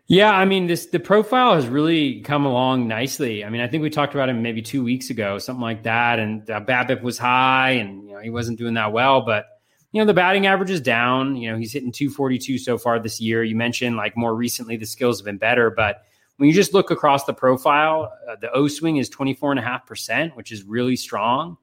Yeah, 0.10 0.32
I 0.32 0.46
mean, 0.46 0.68
this 0.68 0.86
the 0.86 1.02
profile 1.02 1.54
has 1.56 1.68
really 1.68 2.22
come 2.22 2.46
along 2.46 2.88
nicely. 2.88 3.44
I 3.44 3.50
mean, 3.50 3.60
I 3.60 3.68
think 3.68 3.84
we 3.84 3.90
talked 3.90 4.14
about 4.14 4.30
him 4.30 4.42
maybe 4.42 4.62
two 4.62 4.82
weeks 4.82 5.10
ago, 5.10 5.38
something 5.38 5.62
like 5.62 5.84
that, 5.84 6.18
and 6.18 6.50
uh, 6.50 6.62
BABIP 6.62 7.02
was 7.02 7.18
high, 7.18 7.72
and 7.72 8.08
you 8.08 8.14
know 8.14 8.20
he 8.22 8.30
wasn't 8.30 8.58
doing 8.58 8.74
that 8.76 8.94
well. 8.94 9.22
But 9.22 9.48
you 9.92 10.02
know 10.02 10.06
the 10.06 10.14
batting 10.14 10.48
average 10.48 10.70
is 10.70 10.80
down. 10.80 11.36
You 11.36 11.52
know 11.52 11.58
he's 11.58 11.74
hitting 11.74 11.92
242 11.92 12.58
so 12.58 12.78
far 12.78 13.00
this 13.00 13.20
year. 13.20 13.44
You 13.44 13.58
mentioned 13.58 13.98
like 13.98 14.16
more 14.16 14.34
recently 14.34 14.78
the 14.78 14.86
skills 14.86 15.20
have 15.20 15.26
been 15.26 15.38
better, 15.38 15.70
but 15.70 16.04
when 16.38 16.48
you 16.48 16.56
just 16.56 16.74
look 16.74 16.90
across 16.90 17.26
the 17.26 17.34
profile, 17.34 18.14
uh, 18.30 18.38
the 18.40 18.50
O 18.54 18.70
swing 18.70 18.98
is 18.98 19.10
24 19.10 19.52
and 19.52 19.60
a 19.60 19.64
half 19.64 19.86
percent, 19.86 20.38
which 20.38 20.54
is 20.54 20.64
really 20.64 20.96
strong. 20.96 21.58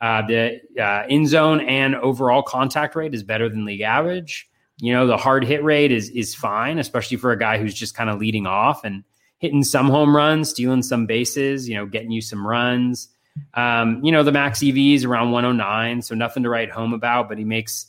Uh, 0.00 0.24
the 0.24 0.60
uh, 0.80 1.04
in 1.08 1.26
zone 1.26 1.60
and 1.62 1.96
overall 1.96 2.42
contact 2.42 2.94
rate 2.94 3.12
is 3.12 3.24
better 3.24 3.48
than 3.48 3.64
league 3.64 3.80
average. 3.80 4.48
You 4.80 4.92
know, 4.92 5.06
the 5.06 5.16
hard 5.16 5.44
hit 5.44 5.62
rate 5.62 5.92
is 5.92 6.08
is 6.10 6.34
fine, 6.34 6.78
especially 6.78 7.16
for 7.16 7.32
a 7.32 7.38
guy 7.38 7.58
who's 7.58 7.74
just 7.74 7.94
kind 7.94 8.08
of 8.10 8.18
leading 8.18 8.46
off 8.46 8.84
and 8.84 9.04
hitting 9.38 9.64
some 9.64 9.88
home 9.88 10.14
runs, 10.14 10.50
stealing 10.50 10.82
some 10.82 11.06
bases, 11.06 11.68
you 11.68 11.74
know, 11.74 11.86
getting 11.86 12.10
you 12.10 12.20
some 12.20 12.46
runs. 12.46 13.08
Um, 13.54 14.02
you 14.04 14.10
know, 14.10 14.22
the 14.22 14.32
max 14.32 14.62
EV 14.62 14.76
is 14.76 15.04
around 15.04 15.30
109, 15.30 16.02
so 16.02 16.14
nothing 16.14 16.42
to 16.42 16.48
write 16.48 16.70
home 16.70 16.92
about, 16.92 17.28
but 17.28 17.38
he 17.38 17.44
makes 17.44 17.86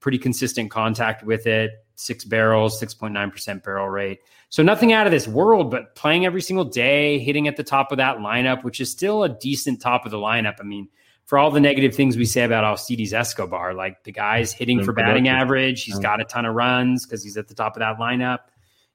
pretty 0.00 0.18
consistent 0.18 0.70
contact 0.70 1.24
with 1.24 1.46
it. 1.46 1.72
Six 1.96 2.24
barrels, 2.24 2.80
6.9% 2.80 3.62
barrel 3.62 3.88
rate. 3.88 4.18
So 4.50 4.62
nothing 4.62 4.92
out 4.92 5.06
of 5.06 5.12
this 5.12 5.26
world, 5.26 5.70
but 5.70 5.94
playing 5.94 6.26
every 6.26 6.42
single 6.42 6.64
day, 6.64 7.18
hitting 7.18 7.48
at 7.48 7.56
the 7.56 7.64
top 7.64 7.90
of 7.90 7.98
that 7.98 8.18
lineup, 8.18 8.64
which 8.64 8.80
is 8.80 8.90
still 8.90 9.24
a 9.24 9.28
decent 9.28 9.80
top 9.80 10.04
of 10.04 10.10
the 10.10 10.18
lineup. 10.18 10.56
I 10.60 10.64
mean, 10.64 10.88
for 11.26 11.38
all 11.38 11.50
the 11.50 11.60
negative 11.60 11.94
things 11.94 12.16
we 12.16 12.26
say 12.26 12.42
about 12.42 12.64
Alcides 12.64 13.12
Escobar, 13.12 13.74
like 13.74 14.04
the 14.04 14.12
guy's 14.12 14.52
hitting 14.52 14.84
for 14.84 14.92
batting 14.92 15.28
average, 15.28 15.84
he's 15.84 15.98
got 15.98 16.20
a 16.20 16.24
ton 16.24 16.44
of 16.44 16.54
runs 16.54 17.06
because 17.06 17.22
he's 17.22 17.36
at 17.36 17.48
the 17.48 17.54
top 17.54 17.76
of 17.76 17.80
that 17.80 17.98
lineup. 17.98 18.40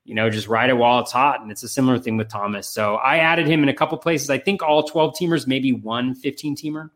You 0.05 0.15
know, 0.15 0.29
just 0.29 0.47
ride 0.47 0.69
it 0.69 0.77
while 0.77 0.99
it's 0.99 1.11
hot. 1.11 1.41
And 1.41 1.51
it's 1.51 1.63
a 1.63 1.67
similar 1.67 1.99
thing 1.99 2.17
with 2.17 2.29
Thomas. 2.29 2.67
So 2.67 2.95
I 2.95 3.17
added 3.17 3.47
him 3.47 3.61
in 3.61 3.69
a 3.69 3.73
couple 3.73 3.97
places. 3.97 4.29
I 4.29 4.39
think 4.39 4.63
all 4.63 4.83
12 4.83 5.13
teamers, 5.13 5.45
maybe 5.45 5.71
one 5.71 6.15
15 6.15 6.55
teamer. 6.55 6.89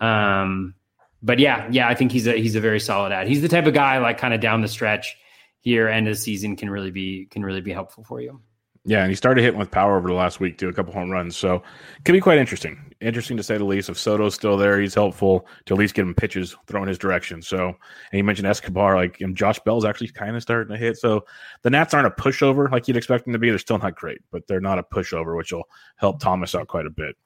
Um, 0.00 0.74
but 1.22 1.38
yeah, 1.38 1.66
yeah, 1.70 1.88
I 1.88 1.94
think 1.94 2.12
he's 2.12 2.26
a 2.26 2.32
he's 2.32 2.54
a 2.54 2.60
very 2.60 2.78
solid 2.78 3.10
ad. 3.10 3.26
He's 3.26 3.42
the 3.42 3.48
type 3.48 3.66
of 3.66 3.74
guy 3.74 3.98
like 3.98 4.18
kind 4.18 4.34
of 4.34 4.40
down 4.40 4.60
the 4.60 4.68
stretch 4.68 5.16
here, 5.60 5.88
end 5.88 6.06
of 6.06 6.12
the 6.12 6.20
season 6.20 6.56
can 6.56 6.68
really 6.68 6.90
be 6.90 7.26
can 7.30 7.42
really 7.42 7.62
be 7.62 7.72
helpful 7.72 8.04
for 8.04 8.20
you. 8.20 8.40
Yeah, 8.84 9.00
and 9.00 9.10
he 9.10 9.16
started 9.16 9.42
hitting 9.42 9.58
with 9.58 9.70
power 9.70 9.96
over 9.96 10.06
the 10.06 10.14
last 10.14 10.40
week 10.40 10.58
too, 10.58 10.68
a 10.68 10.72
couple 10.74 10.92
home 10.92 11.10
runs. 11.10 11.36
So 11.36 11.56
it 11.56 12.04
can 12.04 12.12
be 12.12 12.20
quite 12.20 12.38
interesting. 12.38 12.93
Interesting 13.04 13.36
to 13.36 13.42
say 13.42 13.58
the 13.58 13.64
least. 13.64 13.88
If 13.88 13.98
Soto's 13.98 14.34
still 14.34 14.56
there, 14.56 14.80
he's 14.80 14.94
helpful 14.94 15.46
to 15.66 15.74
at 15.74 15.78
least 15.78 15.94
get 15.94 16.02
him 16.02 16.14
pitches 16.14 16.56
thrown 16.66 16.88
his 16.88 16.98
direction. 16.98 17.42
So 17.42 17.68
and 17.68 17.76
you 18.12 18.24
mentioned 18.24 18.48
Escobar, 18.48 18.96
like 18.96 19.20
and 19.20 19.36
Josh 19.36 19.58
Bell's 19.60 19.84
actually 19.84 20.08
kind 20.08 20.36
of 20.36 20.42
starting 20.42 20.72
to 20.72 20.78
hit. 20.78 20.96
So 20.96 21.24
the 21.62 21.70
Nats 21.70 21.94
aren't 21.94 22.06
a 22.06 22.10
pushover 22.10 22.70
like 22.70 22.88
you'd 22.88 22.96
expect 22.96 23.24
them 23.24 23.32
to 23.32 23.38
be. 23.38 23.50
They're 23.50 23.58
still 23.58 23.78
not 23.78 23.96
great, 23.96 24.18
but 24.30 24.46
they're 24.46 24.60
not 24.60 24.78
a 24.78 24.82
pushover, 24.82 25.36
which 25.36 25.52
will 25.52 25.68
help 25.96 26.20
Thomas 26.20 26.54
out 26.54 26.68
quite 26.68 26.86
a 26.86 26.90
bit. 26.90 27.16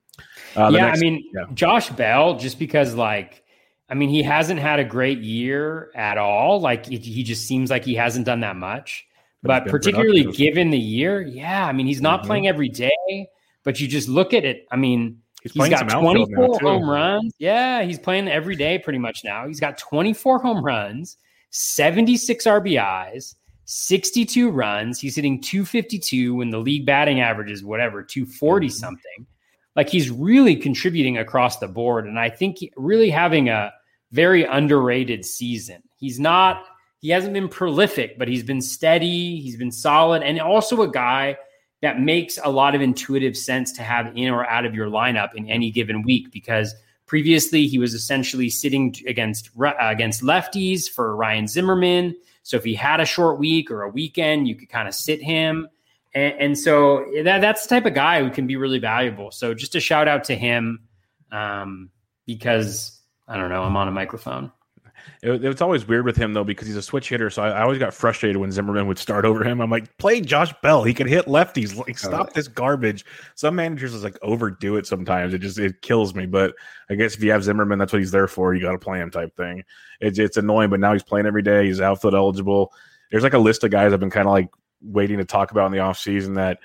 Uh, 0.57 0.71
yeah, 0.73 0.87
next, 0.87 0.99
I 0.99 1.01
mean 1.01 1.31
yeah. 1.33 1.45
Josh 1.55 1.91
Bell, 1.91 2.37
just 2.39 2.59
because 2.59 2.95
like 2.95 3.45
I 3.91 3.95
mean, 3.95 4.11
he 4.11 4.23
hasn't 4.23 4.61
had 4.61 4.81
a 4.81 4.85
great 4.85 5.21
year 5.21 5.91
at 5.95 6.19
all. 6.19 6.61
Like 6.61 6.91
it, 6.93 7.05
he 7.05 7.23
just 7.23 7.47
seems 7.47 7.71
like 7.71 7.85
he 7.85 7.95
hasn't 7.95 8.27
done 8.27 8.41
that 8.41 8.57
much. 8.57 9.07
But, 9.43 9.65
but 9.65 9.71
particularly 9.71 10.25
given 10.25 10.71
the 10.71 10.79
year, 10.79 11.23
yeah. 11.23 11.65
I 11.65 11.73
mean, 11.73 11.87
he's 11.87 12.03
not 12.03 12.21
mm-hmm. 12.21 12.27
playing 12.27 12.49
every 12.49 12.69
day, 12.69 13.29
but 13.63 13.81
you 13.81 13.89
just 13.89 14.09
look 14.09 14.35
at 14.35 14.45
it. 14.45 14.67
I 14.71 14.77
mean, 14.77 15.23
he's, 15.43 15.53
he's 15.53 15.69
got 15.69 15.89
24 15.89 16.59
home 16.61 16.89
runs. 16.89 17.35
Yeah, 17.39 17.83
he's 17.83 17.99
playing 17.99 18.29
every 18.29 18.57
day 18.57 18.79
pretty 18.79 18.99
much 18.99 19.25
now. 19.25 19.47
He's 19.47 19.61
got 19.61 19.79
24 19.79 20.41
home 20.41 20.65
runs, 20.65 21.17
76 21.51 22.45
RBIs, 22.45 23.35
62 23.65 24.51
runs. 24.51 25.01
He's 25.01 25.15
hitting 25.15 25.41
252 25.41 26.35
when 26.35 26.51
the 26.51 26.59
league 26.59 26.87
batting 26.87 27.21
average 27.21 27.51
is 27.51 27.63
whatever, 27.63 28.03
240 28.03 28.67
mm-hmm. 28.67 28.73
something. 28.73 29.27
Like 29.77 29.89
he's 29.89 30.11
really 30.11 30.57
contributing 30.57 31.19
across 31.19 31.59
the 31.59 31.69
board. 31.69 32.07
And 32.07 32.19
I 32.19 32.31
think 32.31 32.59
really 32.77 33.11
having 33.11 33.49
a 33.49 33.73
very 34.11 34.45
underrated 34.45 35.25
season. 35.25 35.83
He's 35.97 36.19
not, 36.19 36.65
he 37.01 37.11
hasn't 37.11 37.35
been 37.35 37.49
prolific, 37.49 38.19
but 38.19 38.27
he's 38.27 38.43
been 38.43 38.61
steady, 38.61 39.41
he's 39.41 39.57
been 39.57 39.71
solid, 39.71 40.23
and 40.23 40.41
also 40.41 40.83
a 40.83 40.91
guy 40.91 41.37
that 41.83 42.01
makes 42.01 42.39
a 42.43 42.51
lot 42.51 42.75
of 42.75 42.81
intuitive 42.81 43.37
sense 43.37 43.73
to 43.73 43.83
have 43.83 44.17
in 44.17 44.31
or 44.31 44.45
out 44.47 44.65
of 44.65 44.75
your 44.75 44.89
lineup 44.89 45.35
in 45.35 45.49
any 45.49 45.71
given 45.71 46.03
week 46.03 46.31
because 46.33 46.75
previously 47.07 47.67
he 47.67 47.79
was 47.79 47.95
essentially 47.95 48.51
sitting 48.51 48.95
against 49.07 49.51
uh, 49.61 49.73
against 49.81 50.23
lefties 50.23 50.89
for 50.89 51.15
Ryan 51.17 51.47
Zimmerman. 51.47 52.17
So 52.43 52.57
if 52.57 52.65
he 52.65 52.75
had 52.75 53.01
a 53.01 53.05
short 53.05 53.39
week 53.39 53.71
or 53.71 53.83
a 53.83 53.89
weekend, 53.89 54.49
you 54.49 54.55
could 54.55 54.69
kind 54.69 54.89
of 54.89 54.95
sit 54.95 55.23
him. 55.23 55.69
And, 56.15 56.35
and 56.41 56.59
so 56.59 57.05
that, 57.25 57.41
that's 57.41 57.65
the 57.65 57.69
type 57.69 57.87
of 57.87 57.95
guy 57.95 58.23
who 58.23 58.31
can 58.31 58.47
be 58.47 58.57
really 58.57 58.79
valuable. 58.79 59.31
So 59.31 59.55
just 59.55 59.75
a 59.75 59.81
shout 59.81 60.09
out 60.09 60.25
to 60.25 60.35
him 60.35 60.81
um, 61.31 61.91
because 62.27 63.01
I 63.27 63.37
don't 63.37 63.51
know, 63.51 63.63
I'm 63.63 63.77
on 63.77 63.89
a 63.89 63.93
microphone. 63.93 64.51
It, 65.23 65.45
it's 65.45 65.61
always 65.61 65.87
weird 65.87 66.05
with 66.05 66.17
him 66.17 66.33
though 66.33 66.45
because 66.45 66.67
he's 66.67 66.77
a 66.77 66.83
switch 66.83 67.09
hitter. 67.09 67.31
So 67.31 67.43
I, 67.43 67.51
I, 67.51 67.63
always 67.63 67.79
got 67.79 67.95
frustrated 67.95 68.37
when 68.37 68.53
Zimmerman 68.53 68.87
would 68.87 68.99
start 68.99 69.25
over 69.25 69.45
him. 69.45 69.61
I'm 69.61 69.71
like, 69.71 69.97
play 69.99 70.21
Josh 70.21 70.53
Bell. 70.63 70.85
He 70.85 70.95
can 70.95 71.07
hit 71.07 71.27
lefties. 71.27 71.77
Like, 71.77 71.99
stop 71.99 72.33
this 72.33 72.49
garbage. 72.49 73.05
Some 73.35 73.57
managers 73.57 73.95
is 73.95 74.05
like 74.05 74.19
overdo 74.23 74.77
it 74.77 74.87
sometimes. 74.87 75.35
It 75.35 75.39
just 75.39 75.59
it 75.59 75.83
kills 75.83 76.15
me. 76.15 76.27
But 76.27 76.55
I 76.91 76.95
guess 76.95 77.15
if 77.15 77.23
you 77.23 77.31
have 77.33 77.45
Zimmerman, 77.45 77.79
that's 77.79 77.93
what 77.93 78.01
he's 78.01 78.11
there 78.11 78.29
for. 78.29 78.55
You 78.55 78.63
got 78.63 78.73
to 78.73 78.79
play 78.79 78.99
him 79.01 79.11
type 79.11 79.37
thing. 79.37 79.65
It's 80.01 80.19
it's 80.19 80.37
annoying, 80.37 80.71
but 80.71 80.81
now 80.81 80.93
he's 80.93 81.03
playing 81.03 81.27
every 81.27 81.43
day. 81.43 81.67
He's 81.67 81.81
outfield 81.81 82.15
eligible. 82.15 82.73
There's 83.11 83.23
like 83.23 83.35
a 83.35 83.39
list 83.39 83.65
of 83.65 83.71
guys 83.71 83.93
I've 83.93 84.01
been 84.01 84.11
kind 84.11 84.27
of 84.27 84.33
like 84.33 84.49
waiting 84.83 85.19
to 85.19 85.25
talk 85.25 85.51
about 85.51 85.67
in 85.67 85.73
the 85.73 85.79
offseason 85.79 86.35
that 86.37 86.59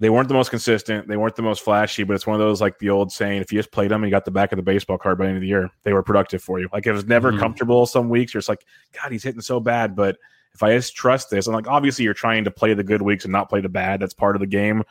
they 0.00 0.10
weren't 0.10 0.28
the 0.28 0.34
most 0.34 0.50
consistent. 0.50 1.08
They 1.08 1.16
weren't 1.16 1.34
the 1.34 1.42
most 1.42 1.62
flashy, 1.62 2.04
but 2.04 2.14
it's 2.14 2.26
one 2.26 2.34
of 2.34 2.40
those 2.40 2.60
like 2.60 2.78
the 2.78 2.90
old 2.90 3.10
saying: 3.10 3.40
if 3.40 3.52
you 3.52 3.58
just 3.58 3.72
played 3.72 3.90
them 3.90 4.02
and 4.02 4.10
you 4.10 4.14
got 4.14 4.24
the 4.24 4.30
back 4.30 4.52
of 4.52 4.56
the 4.56 4.62
baseball 4.62 4.98
card 4.98 5.18
by 5.18 5.24
the 5.24 5.28
end 5.28 5.38
of 5.38 5.42
the 5.42 5.48
year, 5.48 5.70
they 5.82 5.92
were 5.92 6.02
productive 6.02 6.42
for 6.42 6.60
you. 6.60 6.68
Like 6.72 6.86
it 6.86 6.92
was 6.92 7.06
never 7.06 7.30
mm-hmm. 7.30 7.40
comfortable. 7.40 7.84
Some 7.86 8.08
weeks 8.08 8.32
you're 8.32 8.40
just 8.40 8.48
like, 8.48 8.64
God, 8.92 9.10
he's 9.10 9.24
hitting 9.24 9.40
so 9.40 9.58
bad. 9.58 9.96
But 9.96 10.16
if 10.54 10.62
I 10.62 10.74
just 10.76 10.94
trust 10.94 11.30
this, 11.30 11.46
and 11.46 11.56
like 11.56 11.66
obviously 11.66 12.04
you're 12.04 12.14
trying 12.14 12.44
to 12.44 12.50
play 12.50 12.74
the 12.74 12.84
good 12.84 13.02
weeks 13.02 13.24
and 13.24 13.32
not 13.32 13.48
play 13.48 13.60
the 13.60 13.68
bad. 13.68 14.00
That's 14.00 14.14
part 14.14 14.36
of 14.36 14.40
the 14.40 14.46
game. 14.46 14.84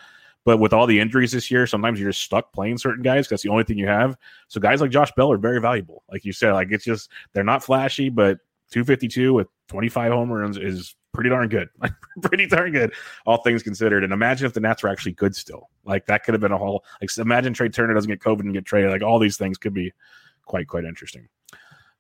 But 0.44 0.58
with 0.58 0.72
all 0.72 0.88
the 0.88 1.00
injuries 1.00 1.32
this 1.34 1.52
year, 1.52 1.68
sometimes 1.68 2.00
you're 2.00 2.10
just 2.10 2.24
stuck 2.24 2.54
playing 2.54 2.78
certain 2.78 3.04
guys. 3.04 3.26
Because 3.26 3.30
that's 3.30 3.44
the 3.44 3.50
only 3.50 3.64
thing 3.64 3.78
you 3.78 3.88
have. 3.88 4.18
So 4.48 4.60
guys 4.60 4.82
like 4.82 4.92
Josh 4.92 5.12
Bell 5.14 5.32
are 5.32 5.38
very 5.38 5.62
valuable. 5.62 6.04
Like 6.12 6.26
you 6.26 6.34
said, 6.34 6.54
like 6.54 6.70
it's 6.72 6.86
just 6.86 7.10
they're 7.34 7.44
not 7.44 7.64
flashy, 7.64 8.10
but 8.10 8.40
252 8.72 9.34
with 9.34 9.48
25 9.70 10.12
home 10.12 10.32
runs 10.32 10.58
is 10.58 10.96
pretty 11.14 11.30
darn 11.30 11.50
good. 11.50 11.70
pretty 12.22 12.48
darn 12.48 12.72
good, 12.72 12.94
all 13.26 13.38
things 13.38 13.64
considered. 13.64 14.04
And 14.04 14.14
imagine 14.14 14.46
if 14.46 14.54
the 14.54 14.60
Nats 14.60 14.84
were 14.84 14.90
actually 14.90 15.14
good 15.14 15.36
still. 15.36 15.70
Like 15.84 16.06
that 16.08 16.24
could 16.24 16.34
have 16.34 16.42
been 16.42 16.52
a 16.52 16.58
whole 16.58 16.84
like 17.02 17.10
imagine 17.18 17.54
Trea 17.54 17.70
Turner 17.70 17.94
doesn't 17.94 18.10
get 18.10 18.20
COVID 18.20 18.42
and 18.42 18.54
get 18.54 18.66
traded. 18.66 18.92
Like 18.92 19.04
all 19.04 19.20
these 19.20 19.38
things 19.38 19.58
could 19.58 19.74
be 19.74 19.94
quite, 20.46 20.68
quite 20.68 20.86
interesting. 20.86 21.28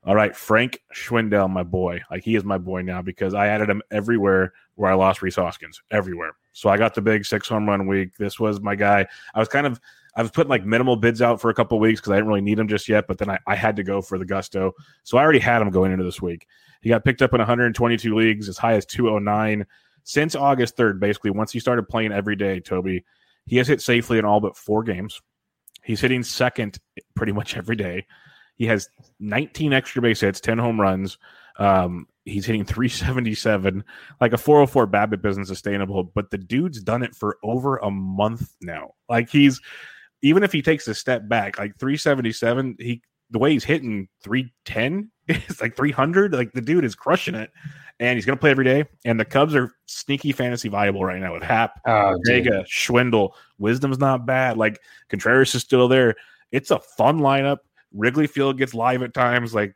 All 0.05 0.15
right, 0.15 0.35
Frank 0.35 0.81
Schwindel, 0.93 1.49
my 1.49 1.63
boy. 1.63 2.01
Like 2.09 2.23
he 2.23 2.35
is 2.35 2.43
my 2.43 2.57
boy 2.57 2.81
now 2.81 3.01
because 3.01 3.33
I 3.33 3.47
added 3.47 3.69
him 3.69 3.81
everywhere 3.91 4.53
where 4.75 4.89
I 4.89 4.93
lost 4.93 5.21
Rhys 5.21 5.35
Hoskins. 5.35 5.81
Everywhere. 5.91 6.37
So 6.53 6.69
I 6.69 6.77
got 6.77 6.95
the 6.95 7.01
big 7.01 7.25
six 7.25 7.47
home 7.49 7.67
run 7.67 7.87
week. 7.87 8.15
This 8.17 8.39
was 8.39 8.61
my 8.61 8.75
guy. 8.75 9.05
I 9.33 9.39
was 9.39 9.49
kind 9.49 9.67
of 9.67 9.81
I 10.17 10.23
was 10.23 10.31
putting 10.31 10.49
like 10.49 10.65
minimal 10.65 10.95
bids 10.95 11.21
out 11.21 11.39
for 11.39 11.51
a 11.51 11.53
couple 11.53 11.79
weeks 11.79 12.01
because 12.01 12.11
I 12.11 12.15
didn't 12.15 12.27
really 12.29 12.41
need 12.41 12.57
them 12.57 12.67
just 12.67 12.89
yet, 12.89 13.05
but 13.07 13.19
then 13.19 13.29
I, 13.29 13.37
I 13.45 13.55
had 13.55 13.75
to 13.75 13.83
go 13.83 14.01
for 14.01 14.17
the 14.17 14.25
gusto. 14.25 14.73
So 15.03 15.19
I 15.19 15.21
already 15.21 15.37
had 15.37 15.61
him 15.61 15.69
going 15.69 15.91
into 15.91 16.03
this 16.03 16.19
week. 16.19 16.47
He 16.81 16.89
got 16.89 17.05
picked 17.05 17.21
up 17.21 17.33
in 17.33 17.37
122 17.37 18.15
leagues, 18.15 18.49
as 18.49 18.57
high 18.57 18.73
as 18.73 18.85
209 18.87 19.67
since 20.03 20.33
August 20.33 20.75
3rd. 20.75 20.99
Basically, 20.99 21.29
once 21.29 21.51
he 21.51 21.59
started 21.59 21.87
playing 21.87 22.11
every 22.11 22.35
day, 22.35 22.59
Toby, 22.59 23.05
he 23.45 23.57
has 23.57 23.67
hit 23.67 23.79
safely 23.79 24.17
in 24.17 24.25
all 24.25 24.39
but 24.39 24.57
four 24.57 24.81
games. 24.81 25.21
He's 25.83 26.01
hitting 26.01 26.23
second 26.23 26.79
pretty 27.15 27.31
much 27.31 27.55
every 27.55 27.75
day. 27.75 28.07
He 28.55 28.65
has 28.65 28.89
19 29.19 29.71
extra 29.71 30.01
base 30.01 30.21
hits, 30.21 30.41
10 30.41 30.57
home 30.57 30.81
runs. 30.81 31.19
Um, 31.59 32.07
he's 32.25 32.47
hitting 32.47 32.65
377. 32.65 33.83
Like 34.19 34.33
a 34.33 34.37
404 34.37 34.87
BABIP 34.87 35.25
isn't 35.27 35.45
sustainable, 35.45 36.03
but 36.03 36.31
the 36.31 36.39
dude's 36.39 36.81
done 36.81 37.03
it 37.03 37.13
for 37.13 37.37
over 37.43 37.77
a 37.77 37.91
month 37.91 38.55
now. 38.61 38.95
Like 39.07 39.29
he's 39.29 39.61
even 40.21 40.43
if 40.43 40.51
he 40.51 40.61
takes 40.61 40.87
a 40.87 40.95
step 40.95 41.27
back, 41.27 41.57
like 41.59 41.77
377, 41.77 42.77
he 42.79 43.01
the 43.29 43.39
way 43.39 43.51
he's 43.51 43.65
hitting 43.65 44.07
310 44.23 45.11
it's 45.27 45.59
like 45.59 45.75
300 45.75 46.31
like 46.31 46.53
the 46.53 46.61
dude 46.61 46.85
is 46.85 46.95
crushing 46.95 47.35
it. 47.35 47.51
And 47.99 48.15
he's 48.15 48.25
going 48.25 48.37
to 48.37 48.39
play 48.39 48.51
every 48.51 48.63
day. 48.63 48.85
And 49.05 49.19
the 49.19 49.25
cubs 49.25 49.55
are 49.55 49.71
sneaky 49.87 50.31
fantasy 50.31 50.69
viable 50.69 51.03
right 51.03 51.19
now 51.19 51.33
with 51.33 51.41
Happ 51.41 51.81
oh, 51.87 52.15
Vega, 52.25 52.63
schwindel. 52.65 53.31
Wisdom's 53.57 53.97
not 53.97 54.25
bad. 54.27 54.55
Like 54.55 54.79
contreras 55.09 55.55
is 55.55 55.63
still 55.63 55.87
there. 55.87 56.15
It's 56.51 56.69
a 56.69 56.79
fun 56.79 57.19
lineup. 57.19 57.57
Wrigley 57.91 58.27
field 58.27 58.59
gets 58.59 58.75
live 58.75 59.01
at 59.01 59.15
times. 59.15 59.55
Like 59.55 59.75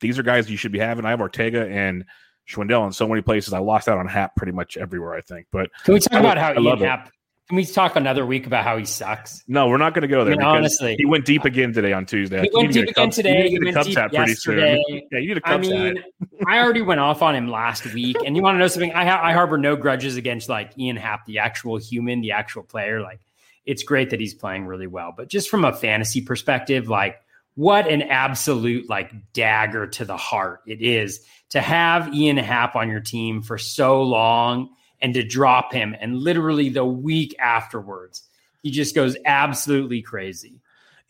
these 0.00 0.18
are 0.18 0.24
guys 0.24 0.50
you 0.50 0.56
should 0.56 0.72
be 0.72 0.80
having. 0.80 1.04
I 1.04 1.10
have 1.10 1.20
ortega 1.20 1.68
and 1.68 2.04
schwindel 2.48 2.84
in 2.84 2.92
so 2.92 3.06
many 3.06 3.22
places. 3.22 3.52
I 3.52 3.60
lost 3.60 3.88
out 3.88 3.98
on 3.98 4.08
Happ 4.08 4.34
pretty 4.34 4.52
much 4.52 4.76
everywhere 4.76 5.14
i 5.14 5.20
think. 5.20 5.46
But 5.52 5.70
can 5.84 5.94
we 5.94 6.00
talk 6.00 6.14
I, 6.14 6.18
about 6.20 6.38
how 6.38 6.50
I 6.50 6.58
Ian 6.58 6.78
Happ 6.78 7.12
can 7.52 7.56
we 7.56 7.66
talk 7.66 7.96
another 7.96 8.24
week 8.24 8.46
about 8.46 8.64
how 8.64 8.78
he 8.78 8.86
sucks? 8.86 9.44
No, 9.46 9.68
we're 9.68 9.76
not 9.76 9.92
going 9.92 10.00
to 10.00 10.08
go 10.08 10.24
there. 10.24 10.32
I 10.32 10.36
mean, 10.38 10.46
honestly, 10.46 10.96
he 10.96 11.04
went 11.04 11.26
deep 11.26 11.44
again 11.44 11.70
today 11.74 11.92
on 11.92 12.06
Tuesday. 12.06 12.40
He 12.40 12.50
went 12.50 12.72
deep 12.72 12.88
again 12.88 13.10
today. 13.10 13.50
He 13.50 13.58
went 13.58 13.76
deep 13.84 13.94
yesterday. 14.10 14.82
Yeah, 14.88 15.18
you 15.18 15.28
need 15.28 15.36
a 15.36 15.40
Cubs 15.42 15.68
I 15.68 15.70
mean, 15.70 16.02
I 16.48 16.60
already 16.60 16.80
went 16.80 17.00
off 17.00 17.20
on 17.20 17.34
him 17.34 17.48
last 17.48 17.92
week, 17.92 18.16
and 18.24 18.36
you 18.36 18.42
want 18.42 18.54
to 18.54 18.58
know 18.58 18.68
something? 18.68 18.94
I 18.94 19.04
ha- 19.04 19.20
I 19.22 19.34
harbor 19.34 19.58
no 19.58 19.76
grudges 19.76 20.16
against 20.16 20.48
like 20.48 20.72
Ian 20.78 20.96
Happ, 20.96 21.26
the 21.26 21.40
actual 21.40 21.76
human, 21.76 22.22
the 22.22 22.32
actual 22.32 22.62
player. 22.62 23.02
Like, 23.02 23.20
it's 23.66 23.82
great 23.82 24.08
that 24.08 24.20
he's 24.20 24.32
playing 24.32 24.64
really 24.64 24.86
well, 24.86 25.12
but 25.14 25.28
just 25.28 25.50
from 25.50 25.66
a 25.66 25.74
fantasy 25.74 26.22
perspective, 26.22 26.88
like 26.88 27.20
what 27.54 27.86
an 27.86 28.00
absolute 28.00 28.88
like 28.88 29.12
dagger 29.34 29.88
to 29.88 30.06
the 30.06 30.16
heart 30.16 30.62
it 30.66 30.80
is 30.80 31.20
to 31.50 31.60
have 31.60 32.14
Ian 32.14 32.38
Happ 32.38 32.76
on 32.76 32.88
your 32.88 33.00
team 33.00 33.42
for 33.42 33.58
so 33.58 34.02
long 34.04 34.70
and 35.02 35.12
to 35.14 35.22
drop 35.22 35.72
him. 35.72 35.94
And 36.00 36.16
literally 36.16 36.68
the 36.68 36.86
week 36.86 37.34
afterwards, 37.38 38.22
he 38.62 38.70
just 38.70 38.94
goes 38.94 39.16
absolutely 39.26 40.00
crazy. 40.00 40.60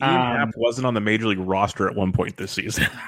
Ian 0.02 0.14
um, 0.14 0.36
Happ 0.36 0.48
wasn't 0.56 0.86
on 0.86 0.94
the 0.94 1.00
major 1.00 1.28
league 1.28 1.38
roster 1.38 1.88
at 1.88 1.94
one 1.94 2.12
point 2.12 2.36
this 2.36 2.50
season. 2.50 2.88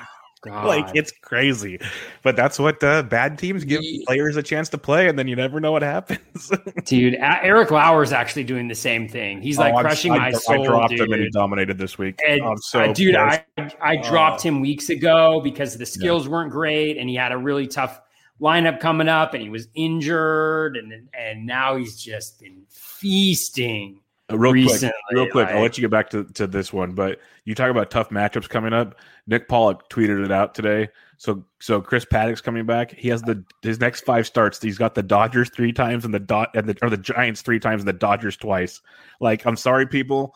like 0.47 0.94
it's 0.94 1.11
crazy, 1.23 1.81
but 2.23 2.37
that's 2.37 2.59
what 2.59 2.85
uh, 2.85 3.03
bad 3.03 3.38
teams 3.38 3.64
give 3.64 3.81
he, 3.81 4.05
players 4.07 4.37
a 4.37 4.42
chance 4.42 4.68
to 4.68 4.79
play, 4.79 5.09
and 5.09 5.18
then 5.18 5.27
you 5.27 5.35
never 5.35 5.59
know 5.59 5.73
what 5.73 5.81
happens. 5.83 6.53
dude, 6.85 7.14
Eric 7.18 7.70
Lauer 7.70 8.03
is 8.03 8.12
actually 8.12 8.44
doing 8.44 8.68
the 8.68 8.75
same 8.75 9.09
thing. 9.09 9.40
He's 9.40 9.59
like 9.59 9.75
oh, 9.75 9.81
crushing 9.81 10.12
I, 10.12 10.18
my 10.18 10.31
soul. 10.33 10.62
I 10.62 10.66
dropped 10.66 10.90
dude. 10.90 11.01
him 11.01 11.12
and 11.12 11.23
he 11.23 11.31
dominated 11.31 11.79
this 11.79 11.97
week. 11.97 12.20
And, 12.27 12.42
oh, 12.42 12.57
so 12.59 12.81
uh, 12.81 12.92
dude, 12.92 13.16
I 13.16 13.44
I 13.81 13.97
dropped 13.97 14.40
uh, 14.40 14.49
him 14.49 14.61
weeks 14.61 14.90
ago 14.90 15.40
because 15.42 15.77
the 15.79 15.87
skills 15.87 16.27
yeah. 16.27 16.33
weren't 16.33 16.53
great, 16.53 16.99
and 16.99 17.09
he 17.09 17.16
had 17.16 17.33
a 17.33 17.38
really 17.38 17.66
tough 17.66 18.01
lineup 18.40 18.81
coming 18.81 19.09
up 19.09 19.35
and 19.35 19.42
he 19.42 19.49
was 19.49 19.68
injured 19.75 20.77
and 20.77 21.09
and 21.16 21.47
now 21.47 21.77
he's 21.77 21.97
just 22.01 22.40
been 22.40 22.62
feasting 22.68 24.01
uh, 24.31 24.37
real 24.37 24.53
recently. 24.53 24.92
quick 25.09 25.16
real 25.16 25.31
quick 25.31 25.47
like, 25.47 25.55
i'll 25.55 25.62
let 25.62 25.79
you 25.79 25.83
get 25.83 25.90
back 25.90 26.11
to, 26.11 26.25
to 26.25 26.47
this 26.47 26.73
one 26.73 26.92
but 26.92 27.20
you 27.44 27.55
talk 27.55 27.70
about 27.70 27.90
tough 27.90 28.09
matchups 28.09 28.49
coming 28.49 28.73
up. 28.73 28.97
Nick 29.27 29.49
pollack 29.49 29.88
tweeted 29.88 30.25
it 30.25 30.33
out 30.33 30.55
today. 30.55 30.88
So 31.18 31.44
so 31.61 31.81
chris 31.81 32.05
Paddack's 32.05 32.40
coming 32.40 32.66
back. 32.66 32.92
He 32.92 33.09
has 33.09 33.23
the 33.23 33.44
his 33.62 33.81
next 33.81 34.05
five 34.05 34.27
starts 34.27 34.61
he's 34.61 34.79
got 34.79 34.94
the 34.94 35.03
dodgers 35.03 35.51
three 35.51 35.73
times 35.73 36.05
and 36.05 36.12
the 36.12 36.20
dot 36.20 36.51
and 36.55 36.68
the 36.68 36.77
or 36.83 36.90
the 36.90 36.97
giants 36.97 37.42
three 37.42 37.61
times 37.61 37.83
and 37.83 37.88
the 37.88 37.92
dodgers 37.92 38.37
twice. 38.37 38.81
Like 39.20 39.47
i'm 39.47 39.57
sorry 39.57 39.87
people 39.87 40.35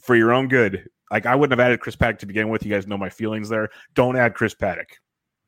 for 0.00 0.14
your 0.14 0.32
own 0.32 0.48
good. 0.48 0.88
Like 1.10 1.26
i 1.26 1.34
wouldn't 1.34 1.58
have 1.58 1.64
added 1.64 1.80
chris 1.80 1.96
Paddack 1.96 2.18
to 2.18 2.26
begin 2.26 2.48
with. 2.50 2.64
You 2.64 2.70
guys 2.70 2.86
know 2.86 2.98
my 2.98 3.10
feelings 3.10 3.48
there. 3.48 3.70
Don't 3.94 4.16
add 4.16 4.34
chris 4.34 4.54
paddack 4.54 4.86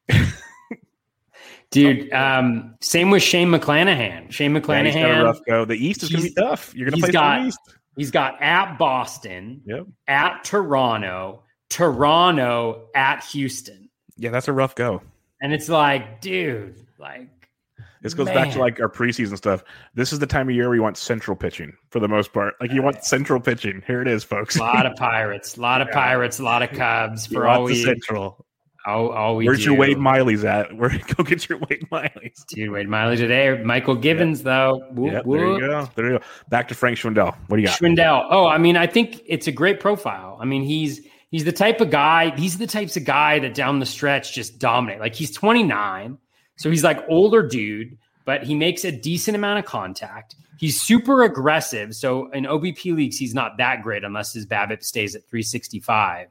Dude, 1.73 2.13
um, 2.13 2.77
same 2.83 3.11
with 3.11 3.23
Shane 3.23 3.49
McClanahan. 3.49 4.31
Shane 4.31 4.55
McClanahan. 4.55 4.95
Yeah, 4.95 5.23
rough 5.23 5.41
go. 5.49 5.65
The 5.65 5.75
East 5.75 6.03
is 6.03 6.11
going 6.11 6.23
to 6.23 6.29
be 6.29 6.35
tough. 6.35 6.75
You're 6.75 6.91
going 6.91 7.01
to 7.01 7.07
play 7.07 7.13
got, 7.13 7.41
the 7.41 7.49
East. 7.49 7.59
He's 7.97 8.11
got 8.11 8.41
at 8.43 8.79
Boston, 8.79 9.63
yep. 9.65 9.87
at 10.07 10.45
Toronto, 10.45 11.43
Toronto 11.71 12.89
at 12.95 13.25
Houston. 13.25 13.89
Yeah, 14.17 14.31
that's 14.31 14.49
a 14.49 14.53
rough 14.53 14.75
go. 14.75 15.01
And 15.41 15.55
it's 15.55 15.71
like, 15.71 16.21
dude, 16.21 16.87
like 16.99 17.29
this 18.03 18.13
goes 18.13 18.27
Man. 18.27 18.35
back 18.35 18.53
to 18.53 18.59
like 18.59 18.79
our 18.79 18.89
preseason 18.91 19.39
stuff. 19.39 19.65
This 19.95 20.13
is 20.13 20.19
the 20.19 20.27
time 20.27 20.51
of 20.51 20.55
year 20.55 20.69
we 20.69 20.79
want 20.79 20.99
central 20.99 21.37
pitching 21.37 21.73
for 21.89 22.01
the 22.01 22.09
most 22.09 22.35
part. 22.35 22.55
Like 22.61 22.71
you 22.71 22.83
want 22.83 23.03
central 23.03 23.41
pitching. 23.41 23.83
Here 23.87 24.03
it 24.03 24.09
is, 24.09 24.25
folks. 24.25 24.57
A 24.57 24.61
lot 24.61 24.85
of 24.85 24.95
pirates, 24.97 25.57
a 25.57 25.61
lot 25.63 25.81
of 25.81 25.89
yeah. 25.89 25.95
pirates, 25.95 26.39
a 26.39 26.43
lot 26.43 26.63
of 26.63 26.71
Cubs 26.71 27.27
for 27.27 27.49
all 27.49 27.65
we 27.65 27.83
central. 27.83 28.45
All, 28.85 29.11
all 29.11 29.37
we 29.37 29.47
Where's 29.47 29.59
do. 29.59 29.71
your 29.71 29.77
Wade 29.77 29.99
Miley's 29.99 30.45
at? 30.45 30.73
Where 30.77 30.91
go 31.17 31.23
get 31.23 31.49
your 31.49 31.59
Wade 31.59 31.87
Miley's? 31.91 32.45
Dude, 32.49 32.71
Wade 32.71 32.89
Miley 32.89 33.17
today. 33.17 33.47
Mychal 33.63 34.01
Givens 34.01 34.41
yep. 34.41 34.45
though. 34.45 34.85
Whoop, 34.91 35.13
yep, 35.13 35.25
there 35.25 35.47
you 35.47 35.61
go. 35.61 35.89
There 35.95 36.13
you 36.13 36.19
go. 36.19 36.25
Back 36.49 36.69
to 36.69 36.75
Frank 36.75 36.99
Schwindel. 36.99 37.37
What 37.47 37.57
do 37.57 37.63
you 37.63 37.69
got? 37.69 37.79
Schwindel. 37.79 38.27
Oh, 38.31 38.47
I 38.47 38.59
mean, 38.59 38.77
I 38.77 38.87
think 38.87 39.23
it's 39.27 39.47
a 39.47 39.53
great 39.53 39.79
profile. 39.79 40.37
I 40.41 40.45
mean, 40.45 40.63
he's 40.63 41.01
he's 41.31 41.45
the 41.45 41.53
type 41.53 41.81
of 41.81 41.91
guy. 41.91 42.35
These 42.35 42.57
are 42.57 42.59
the 42.59 42.67
types 42.67 42.97
of 42.97 43.05
guy 43.05 43.39
that 43.39 43.55
down 43.55 43.79
the 43.79 43.87
stretch 43.87 44.35
just 44.35 44.59
dominate. 44.59 44.99
Like 44.99 45.15
he's 45.15 45.31
29, 45.31 46.19
so 46.57 46.69
he's 46.69 46.83
like 46.83 47.05
older 47.09 47.47
dude, 47.47 47.97
but 48.25 48.43
he 48.43 48.55
makes 48.57 48.85
a 48.85 48.91
decent 48.91 49.37
amount 49.37 49.61
of 49.61 49.65
contact. 49.65 50.35
He's 50.59 50.81
super 50.81 51.23
aggressive. 51.23 51.95
So 51.95 52.31
in 52.31 52.45
OBP 52.45 52.95
leagues, 52.95 53.17
he's 53.17 53.35
not 53.35 53.59
that 53.59 53.83
great 53.83 54.05
unless 54.05 54.33
his 54.33 54.47
BABIP 54.47 54.83
stays 54.83 55.15
at 55.15 55.23
365 55.29 56.29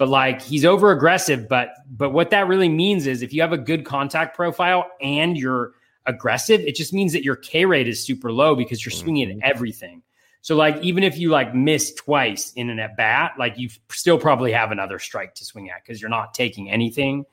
but 0.00 0.08
like 0.08 0.40
he's 0.40 0.64
over 0.64 0.92
aggressive. 0.92 1.46
But 1.46 1.74
but 1.90 2.10
what 2.10 2.30
that 2.30 2.48
really 2.48 2.70
means 2.70 3.06
is 3.06 3.20
if 3.20 3.34
you 3.34 3.42
have 3.42 3.52
a 3.52 3.58
good 3.58 3.84
contact 3.84 4.34
profile 4.34 4.90
and 5.02 5.36
you're 5.36 5.74
aggressive, 6.06 6.58
it 6.62 6.74
just 6.74 6.94
means 6.94 7.12
that 7.12 7.22
your 7.22 7.36
K 7.36 7.66
rate 7.66 7.86
is 7.86 8.02
super 8.02 8.32
low 8.32 8.56
because 8.56 8.82
you're 8.82 8.92
swinging 8.92 9.30
at 9.30 9.36
mm-hmm. 9.36 9.50
everything. 9.50 10.02
So 10.40 10.56
like 10.56 10.78
even 10.78 11.04
if 11.04 11.18
you 11.18 11.28
like 11.28 11.54
miss 11.54 11.92
twice 11.92 12.50
in 12.54 12.70
an 12.70 12.78
at 12.78 12.96
bat, 12.96 13.32
like 13.38 13.58
you 13.58 13.68
still 13.90 14.16
probably 14.18 14.52
have 14.52 14.72
another 14.72 14.98
strike 14.98 15.34
to 15.34 15.44
swing 15.44 15.68
at 15.68 15.84
because 15.84 16.00
you're 16.00 16.08
not 16.08 16.32
taking 16.32 16.70
anything. 16.70 17.26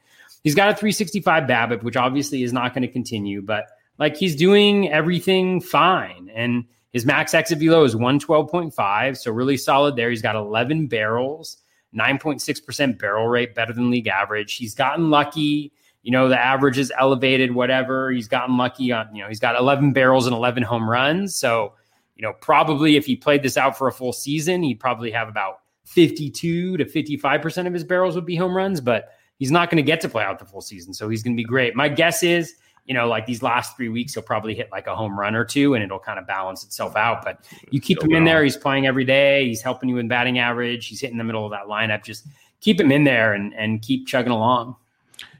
He's 0.43 0.53
got 0.53 0.67
a 0.67 0.73
365 0.73 1.43
BABIP, 1.43 1.83
which 1.83 1.95
obviously 1.95 2.43
is 2.43 2.51
not 2.51 2.73
going 2.73 2.81
to 2.81 2.91
continue, 2.91 3.41
but 3.41 3.67
like 3.97 4.17
he's 4.17 4.35
doing 4.35 4.91
everything 4.91 5.61
fine. 5.61 6.29
And 6.35 6.65
his 6.91 7.05
max 7.05 7.33
exit 7.33 7.59
velo 7.59 7.85
is 7.85 7.95
112.5, 7.95 9.15
so 9.15 9.31
really 9.31 9.55
solid 9.55 9.95
there. 9.95 10.09
He's 10.09 10.21
got 10.21 10.35
11 10.35 10.87
barrels, 10.87 11.57
9.6% 11.95 12.99
barrel 12.99 13.27
rate, 13.27 13.55
better 13.55 13.73
than 13.73 13.89
league 13.89 14.07
average. 14.07 14.55
He's 14.55 14.75
gotten 14.75 15.09
lucky. 15.09 15.71
You 16.03 16.11
know, 16.11 16.29
the 16.29 16.39
average 16.39 16.77
is 16.77 16.91
elevated, 16.97 17.53
whatever. 17.53 18.11
He's 18.11 18.27
gotten 18.27 18.57
lucky 18.57 18.91
on, 18.91 19.13
you 19.13 19.21
know, 19.21 19.27
he's 19.27 19.39
got 19.39 19.57
11 19.57 19.93
barrels 19.93 20.25
and 20.25 20.35
11 20.35 20.63
home 20.63 20.89
runs. 20.89 21.37
So, 21.37 21.73
you 22.15 22.21
know, 22.21 22.33
probably 22.39 22.95
if 22.95 23.05
he 23.05 23.15
played 23.15 23.43
this 23.43 23.57
out 23.57 23.77
for 23.77 23.87
a 23.87 23.91
full 23.91 24.13
season, 24.13 24.63
he'd 24.63 24.79
probably 24.79 25.11
have 25.11 25.27
about 25.27 25.59
52 25.85 26.77
to 26.77 26.85
55% 26.85 27.67
of 27.67 27.73
his 27.73 27.83
barrels 27.83 28.15
would 28.15 28.25
be 28.25 28.35
home 28.35 28.55
runs, 28.55 28.81
but 28.81 29.09
he's 29.37 29.51
not 29.51 29.69
going 29.69 29.77
to 29.77 29.83
get 29.83 30.01
to 30.01 30.09
play 30.09 30.23
out 30.23 30.39
the 30.39 30.45
full 30.45 30.61
season. 30.61 30.93
So 30.93 31.09
he's 31.09 31.23
going 31.23 31.35
to 31.35 31.41
be 31.41 31.45
great. 31.45 31.75
My 31.75 31.89
guess 31.89 32.23
is 32.23 32.55
you 32.87 32.93
know, 32.93 33.07
like 33.07 33.25
these 33.25 33.43
last 33.43 33.75
three 33.75 33.89
weeks, 33.89 34.13
he'll 34.13 34.23
probably 34.23 34.55
hit 34.55 34.69
like 34.71 34.87
a 34.87 34.95
home 34.95 35.19
run 35.19 35.35
or 35.35 35.43
two 35.43 35.75
and 35.75 35.83
it'll 35.83 35.99
kind 35.99 36.17
of 36.17 36.25
balance 36.25 36.63
itself 36.63 36.95
out. 36.95 37.23
But 37.23 37.45
you 37.69 37.81
keep 37.81 38.01
him 38.01 38.13
in 38.13 38.23
there. 38.23 38.43
He's 38.43 38.55
playing 38.55 38.87
every 38.87 39.03
day. 39.03 39.45
He's 39.45 39.61
helping 39.61 39.89
you 39.89 39.97
in 39.97 40.07
batting 40.07 40.39
average. 40.39 40.87
He's 40.87 41.01
hitting 41.01 41.17
the 41.17 41.23
middle 41.25 41.45
of 41.45 41.51
that 41.51 41.65
lineup. 41.65 42.03
Just 42.03 42.27
keep 42.61 42.79
him 42.79 42.91
in 42.91 43.03
there 43.03 43.33
and, 43.33 43.53
and 43.55 43.81
keep 43.81 44.07
chugging 44.07 44.31
along. 44.31 44.77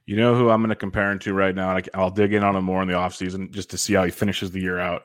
You 0.05 0.17
know 0.17 0.35
who 0.35 0.49
I'm 0.49 0.61
going 0.61 0.69
to 0.69 0.75
compare 0.75 1.09
him 1.09 1.19
to 1.19 1.33
right 1.33 1.55
now? 1.55 1.75
And 1.75 1.89
I'll 1.93 2.11
dig 2.11 2.33
in 2.33 2.43
on 2.43 2.55
him 2.55 2.65
more 2.65 2.81
in 2.81 2.89
the 2.89 2.95
offseason 2.95 3.51
just 3.51 3.69
to 3.69 3.77
see 3.77 3.93
how 3.93 4.03
he 4.03 4.11
finishes 4.11 4.51
the 4.51 4.59
year 4.59 4.77
out. 4.77 5.03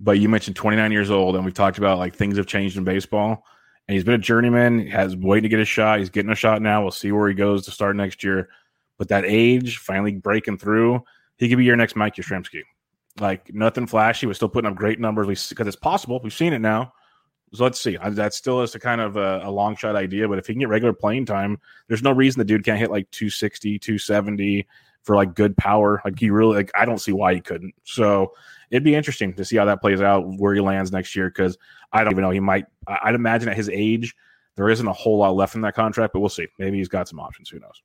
But 0.00 0.18
you 0.18 0.28
mentioned 0.28 0.56
29 0.56 0.92
years 0.92 1.10
old, 1.10 1.36
and 1.36 1.44
we've 1.44 1.54
talked 1.54 1.78
about 1.78 1.98
like 1.98 2.14
things 2.14 2.36
have 2.36 2.46
changed 2.46 2.76
in 2.76 2.84
baseball. 2.84 3.44
And 3.88 3.94
he's 3.94 4.04
been 4.04 4.14
a 4.14 4.18
journeyman, 4.18 4.88
has 4.88 5.14
waiting 5.14 5.44
to 5.44 5.48
get 5.48 5.60
a 5.60 5.64
shot. 5.64 6.00
He's 6.00 6.10
getting 6.10 6.32
a 6.32 6.36
shot 6.36 6.60
now. 6.60 6.82
We'll 6.82 6.90
see 6.90 7.12
where 7.12 7.28
he 7.28 7.34
goes 7.34 7.64
to 7.64 7.70
start 7.70 7.94
next 7.94 8.24
year. 8.24 8.48
But 8.98 9.08
that 9.08 9.24
age, 9.24 9.78
finally 9.78 10.14
breaking 10.14 10.58
through, 10.58 11.04
he 11.36 11.48
could 11.48 11.58
be 11.58 11.64
your 11.64 11.76
next 11.76 11.96
Mike 11.96 12.16
Yastrzemski. 12.16 12.62
Like 13.18 13.52
nothing 13.54 13.86
flashy, 13.86 14.26
was 14.26 14.36
still 14.36 14.48
putting 14.48 14.70
up 14.70 14.76
great 14.76 15.00
numbers 15.00 15.48
because 15.48 15.66
it's 15.66 15.76
possible. 15.76 16.20
We've 16.22 16.32
seen 16.32 16.52
it 16.52 16.60
now. 16.60 16.92
So 17.54 17.64
let's 17.64 17.80
see. 17.80 17.96
That 17.96 18.34
still 18.34 18.62
is 18.62 18.74
a 18.74 18.80
kind 18.80 19.00
of 19.00 19.16
a, 19.16 19.40
a, 19.44 19.50
long 19.50 19.76
shot 19.76 19.96
idea, 19.96 20.28
but 20.28 20.38
if 20.38 20.46
he 20.46 20.52
can 20.52 20.60
get 20.60 20.68
regular 20.68 20.92
playing 20.92 21.26
time, 21.26 21.58
there's 21.86 22.02
no 22.02 22.12
reason 22.12 22.40
the 22.40 22.44
dude 22.44 22.64
can't 22.64 22.78
hit 22.78 22.90
like 22.90 23.10
260, 23.12 23.78
270 23.78 24.66
for 25.02 25.14
like 25.14 25.34
good 25.34 25.56
power. 25.56 26.02
Like 26.04 26.18
he 26.18 26.28
really, 26.28 26.56
like 26.56 26.72
I 26.74 26.84
don't 26.84 27.00
see 27.00 27.12
why 27.12 27.34
he 27.34 27.40
couldn't. 27.40 27.74
So 27.84 28.34
it'd 28.70 28.84
be 28.84 28.96
interesting 28.96 29.32
to 29.34 29.44
see 29.44 29.56
how 29.56 29.64
that 29.66 29.80
plays 29.80 30.02
out, 30.02 30.24
where 30.38 30.54
he 30.54 30.60
lands 30.60 30.90
next 30.90 31.14
year, 31.14 31.28
because 31.28 31.56
I 31.92 32.02
don't 32.02 32.12
even 32.12 32.22
know. 32.22 32.30
He 32.30 32.40
might. 32.40 32.66
I'd 32.88 33.14
imagine 33.14 33.48
at 33.48 33.56
his 33.56 33.70
age, 33.70 34.14
there 34.56 34.68
isn't 34.68 34.86
a 34.86 34.92
whole 34.92 35.18
lot 35.18 35.36
left 35.36 35.54
in 35.54 35.60
that 35.60 35.74
contract, 35.74 36.12
but 36.12 36.20
we'll 36.20 36.28
see. 36.28 36.48
Maybe 36.58 36.78
he's 36.78 36.88
got 36.88 37.08
some 37.08 37.20
options. 37.20 37.48
Who 37.48 37.60
knows? 37.60 37.82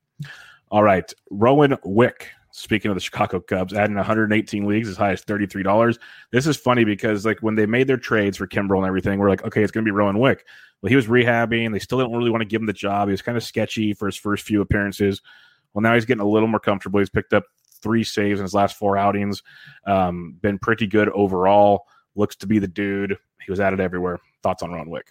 All 0.70 0.82
right, 0.82 1.10
Rowan 1.30 1.76
Wick 1.84 2.30
Speaking 2.54 2.90
of 2.90 2.96
the 2.96 3.00
Chicago 3.00 3.40
Cubs, 3.40 3.72
adding 3.72 3.96
118 3.96 4.66
leagues 4.66 4.86
as 4.86 4.96
high 4.96 5.12
as 5.12 5.24
$33. 5.24 5.98
This 6.32 6.46
is 6.46 6.56
funny 6.56 6.84
because 6.84 7.24
like 7.24 7.38
when 7.40 7.54
they 7.54 7.64
made 7.64 7.86
their 7.86 7.96
trades 7.96 8.36
for 8.36 8.46
Kimbrel 8.46 8.76
and 8.78 8.86
everything, 8.86 9.18
we're 9.18 9.30
like, 9.30 9.42
okay, 9.44 9.62
it's 9.62 9.72
going 9.72 9.84
to 9.84 9.88
be 9.88 9.94
Rowan 9.94 10.18
Wick. 10.18 10.44
Well, 10.82 10.90
he 10.90 10.96
was 10.96 11.06
rehabbing. 11.06 11.72
They 11.72 11.78
still 11.78 11.98
didn't 11.98 12.12
really 12.12 12.30
want 12.30 12.42
to 12.42 12.46
give 12.46 12.60
him 12.60 12.66
the 12.66 12.74
job. 12.74 13.08
He 13.08 13.12
was 13.12 13.22
kind 13.22 13.38
of 13.38 13.42
sketchy 13.42 13.94
for 13.94 14.04
his 14.04 14.16
first 14.16 14.44
few 14.44 14.60
appearances. 14.60 15.22
Well, 15.72 15.80
now 15.80 15.94
he's 15.94 16.04
getting 16.04 16.20
a 16.20 16.28
little 16.28 16.48
more 16.48 16.60
comfortable. 16.60 16.98
He's 16.98 17.08
picked 17.08 17.32
up 17.32 17.44
three 17.80 18.04
saves 18.04 18.38
in 18.38 18.44
his 18.44 18.54
last 18.54 18.76
four 18.76 18.98
outings. 18.98 19.42
Um, 19.86 20.36
been 20.42 20.58
pretty 20.58 20.86
good 20.86 21.08
overall. 21.08 21.86
Looks 22.16 22.36
to 22.36 22.46
be 22.46 22.58
the 22.58 22.68
dude. 22.68 23.16
He 23.44 23.50
was 23.50 23.60
it 23.60 23.80
everywhere. 23.80 24.18
Thoughts 24.42 24.62
on 24.62 24.72
Rowan 24.72 24.90
Wick? 24.90 25.06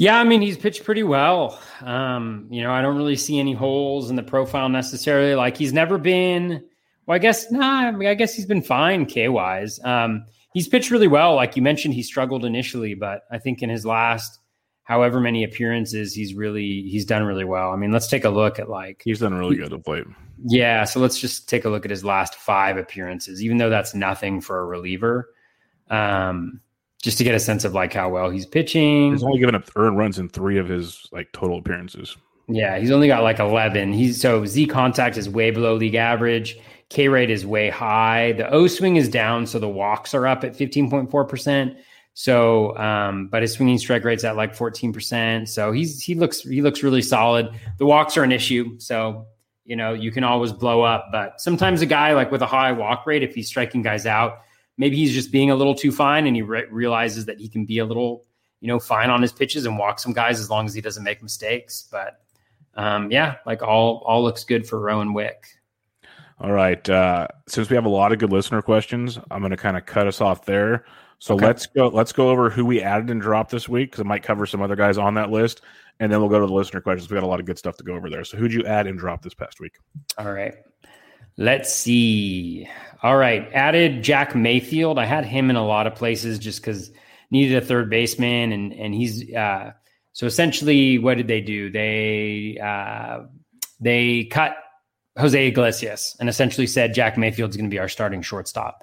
Yeah, 0.00 0.20
I 0.20 0.22
mean, 0.22 0.40
he's 0.42 0.56
pitched 0.56 0.84
pretty 0.84 1.02
well. 1.02 1.60
Um, 1.80 2.46
you 2.50 2.62
know, 2.62 2.70
I 2.70 2.82
don't 2.82 2.96
really 2.96 3.16
see 3.16 3.40
any 3.40 3.52
holes 3.52 4.10
in 4.10 4.16
the 4.16 4.22
profile 4.22 4.68
necessarily. 4.68 5.34
Like 5.34 5.56
he's 5.56 5.72
never 5.72 5.98
been, 5.98 6.64
well, 7.04 7.16
I 7.16 7.18
guess, 7.18 7.50
nah, 7.50 7.88
I, 7.88 7.90
mean, 7.90 8.08
I 8.08 8.14
guess 8.14 8.32
he's 8.32 8.46
been 8.46 8.62
fine 8.62 9.06
K 9.06 9.28
wise. 9.28 9.80
Um, 9.82 10.24
he's 10.54 10.68
pitched 10.68 10.92
really 10.92 11.08
well. 11.08 11.34
Like 11.34 11.56
you 11.56 11.62
mentioned, 11.62 11.94
he 11.94 12.04
struggled 12.04 12.44
initially, 12.44 12.94
but 12.94 13.22
I 13.32 13.38
think 13.38 13.60
in 13.60 13.70
his 13.70 13.84
last 13.84 14.38
however 14.84 15.18
many 15.18 15.42
appearances, 15.42 16.14
he's 16.14 16.32
really, 16.32 16.82
he's 16.82 17.04
done 17.04 17.24
really 17.24 17.44
well. 17.44 17.72
I 17.72 17.76
mean, 17.76 17.90
let's 17.90 18.06
take 18.06 18.24
a 18.24 18.30
look 18.30 18.60
at 18.60 18.70
like, 18.70 19.02
he's 19.04 19.18
done 19.18 19.34
really 19.34 19.56
good 19.56 19.72
of 19.72 19.84
late. 19.88 20.04
Yeah. 20.46 20.84
So 20.84 21.00
let's 21.00 21.18
just 21.18 21.48
take 21.48 21.64
a 21.64 21.70
look 21.70 21.84
at 21.84 21.90
his 21.90 22.04
last 22.04 22.36
five 22.36 22.76
appearances, 22.76 23.42
even 23.42 23.56
though 23.56 23.68
that's 23.68 23.96
nothing 23.96 24.42
for 24.42 24.60
a 24.60 24.64
reliever. 24.64 25.34
Um, 25.90 26.60
just 27.02 27.18
to 27.18 27.24
get 27.24 27.34
a 27.34 27.40
sense 27.40 27.64
of 27.64 27.74
like 27.74 27.92
how 27.92 28.08
well 28.08 28.30
he's 28.30 28.46
pitching. 28.46 29.12
He's 29.12 29.22
only 29.22 29.38
given 29.38 29.54
up 29.54 29.70
earned 29.76 29.98
runs 29.98 30.18
in 30.18 30.28
three 30.28 30.58
of 30.58 30.68
his 30.68 31.08
like 31.12 31.30
total 31.32 31.58
appearances. 31.58 32.16
Yeah, 32.48 32.78
he's 32.78 32.90
only 32.90 33.08
got 33.08 33.22
like 33.22 33.38
eleven. 33.38 33.92
He's 33.92 34.20
so 34.20 34.46
Z 34.46 34.66
contact 34.66 35.16
is 35.16 35.28
way 35.28 35.50
below 35.50 35.74
league 35.74 35.94
average. 35.94 36.58
K 36.88 37.08
rate 37.08 37.30
is 37.30 37.44
way 37.44 37.68
high. 37.68 38.32
The 38.32 38.50
O 38.50 38.66
swing 38.66 38.96
is 38.96 39.08
down, 39.08 39.46
so 39.46 39.58
the 39.58 39.68
walks 39.68 40.14
are 40.14 40.26
up 40.26 40.44
at 40.44 40.56
fifteen 40.56 40.88
point 40.88 41.10
four 41.10 41.24
percent. 41.24 41.76
So, 42.14 42.76
um, 42.78 43.28
but 43.28 43.42
his 43.42 43.52
swinging 43.52 43.78
strike 43.78 44.02
rate's 44.02 44.24
at 44.24 44.34
like 44.34 44.54
fourteen 44.54 44.92
percent. 44.92 45.48
So 45.48 45.70
he's 45.70 46.02
he 46.02 46.14
looks 46.14 46.40
he 46.40 46.62
looks 46.62 46.82
really 46.82 47.02
solid. 47.02 47.50
The 47.76 47.86
walks 47.86 48.16
are 48.16 48.24
an 48.24 48.32
issue, 48.32 48.78
so 48.78 49.26
you 49.66 49.76
know 49.76 49.92
you 49.92 50.10
can 50.10 50.24
always 50.24 50.52
blow 50.52 50.80
up. 50.80 51.10
But 51.12 51.40
sometimes 51.40 51.82
a 51.82 51.86
guy 51.86 52.14
like 52.14 52.32
with 52.32 52.40
a 52.40 52.46
high 52.46 52.72
walk 52.72 53.06
rate, 53.06 53.22
if 53.22 53.34
he's 53.34 53.46
striking 53.46 53.82
guys 53.82 54.06
out, 54.06 54.38
maybe 54.78 54.96
he's 54.96 55.12
just 55.12 55.30
being 55.30 55.50
a 55.50 55.56
little 55.56 55.74
too 55.74 55.92
fine 55.92 56.26
and 56.26 56.34
he 56.34 56.42
re- 56.42 56.66
realizes 56.70 57.26
that 57.26 57.38
he 57.38 57.48
can 57.48 57.66
be 57.66 57.80
a 57.80 57.84
little, 57.84 58.24
you 58.60 58.68
know, 58.68 58.78
fine 58.78 59.10
on 59.10 59.20
his 59.20 59.32
pitches 59.32 59.66
and 59.66 59.76
walk 59.76 59.98
some 59.98 60.12
guys 60.12 60.40
as 60.40 60.48
long 60.48 60.64
as 60.64 60.72
he 60.72 60.80
doesn't 60.80 61.04
make 61.04 61.22
mistakes. 61.22 61.86
But 61.90 62.20
um, 62.74 63.10
yeah, 63.10 63.36
like 63.44 63.62
all 63.62 64.02
all 64.06 64.22
looks 64.22 64.44
good 64.44 64.66
for 64.66 64.80
Rowan 64.80 65.12
Wick. 65.12 65.44
All 66.40 66.52
right. 66.52 66.88
Uh, 66.88 67.26
since 67.48 67.68
we 67.68 67.74
have 67.74 67.84
a 67.84 67.90
lot 67.90 68.12
of 68.12 68.20
good 68.20 68.30
listener 68.30 68.62
questions, 68.62 69.18
I'm 69.30 69.40
going 69.40 69.50
to 69.50 69.56
kind 69.56 69.76
of 69.76 69.86
cut 69.86 70.06
us 70.06 70.20
off 70.20 70.44
there. 70.44 70.84
So 71.18 71.34
okay. 71.34 71.46
let's 71.46 71.66
go. 71.66 71.88
Let's 71.88 72.12
go 72.12 72.30
over 72.30 72.48
who 72.48 72.64
we 72.64 72.80
added 72.80 73.10
and 73.10 73.20
dropped 73.20 73.50
this 73.50 73.68
week 73.68 73.90
because 73.90 74.00
it 74.00 74.06
might 74.06 74.22
cover 74.22 74.46
some 74.46 74.62
other 74.62 74.76
guys 74.76 74.98
on 74.98 75.14
that 75.14 75.30
list, 75.30 75.62
and 75.98 76.12
then 76.12 76.20
we'll 76.20 76.28
go 76.28 76.38
to 76.38 76.46
the 76.46 76.52
listener 76.52 76.80
questions. 76.80 77.10
We 77.10 77.14
got 77.14 77.24
a 77.24 77.26
lot 77.26 77.40
of 77.40 77.46
good 77.46 77.58
stuff 77.58 77.76
to 77.78 77.84
go 77.84 77.94
over 77.94 78.08
there. 78.08 78.22
So 78.24 78.36
who'd 78.36 78.52
you 78.52 78.64
add 78.64 78.86
and 78.86 78.96
drop 78.96 79.22
this 79.22 79.34
past 79.34 79.58
week? 79.58 79.72
All 80.16 80.32
right. 80.32 80.54
Let's 81.38 81.72
see. 81.72 82.68
All 83.02 83.16
right. 83.16 83.48
Added 83.52 84.02
Jack 84.02 84.34
Mayfield. 84.34 84.98
I 84.98 85.06
had 85.06 85.24
him 85.24 85.50
in 85.50 85.56
a 85.56 85.64
lot 85.64 85.86
of 85.86 85.94
places 85.94 86.38
just 86.38 86.60
because 86.60 86.90
needed 87.30 87.62
a 87.62 87.64
third 87.64 87.88
baseman 87.88 88.52
and 88.52 88.72
and 88.72 88.94
he's 88.94 89.32
uh 89.34 89.70
so 90.12 90.26
essentially 90.26 90.98
what 90.98 91.16
did 91.16 91.28
they 91.28 91.40
do? 91.40 91.70
They 91.70 92.58
uh 92.62 93.20
they 93.80 94.24
cut 94.24 94.56
Jose 95.16 95.46
Iglesias 95.46 96.16
and 96.18 96.28
essentially 96.28 96.66
said 96.66 96.94
Jack 96.94 97.16
Mayfield's 97.16 97.56
going 97.56 97.70
to 97.70 97.74
be 97.74 97.78
our 97.78 97.88
starting 97.88 98.22
shortstop 98.22 98.82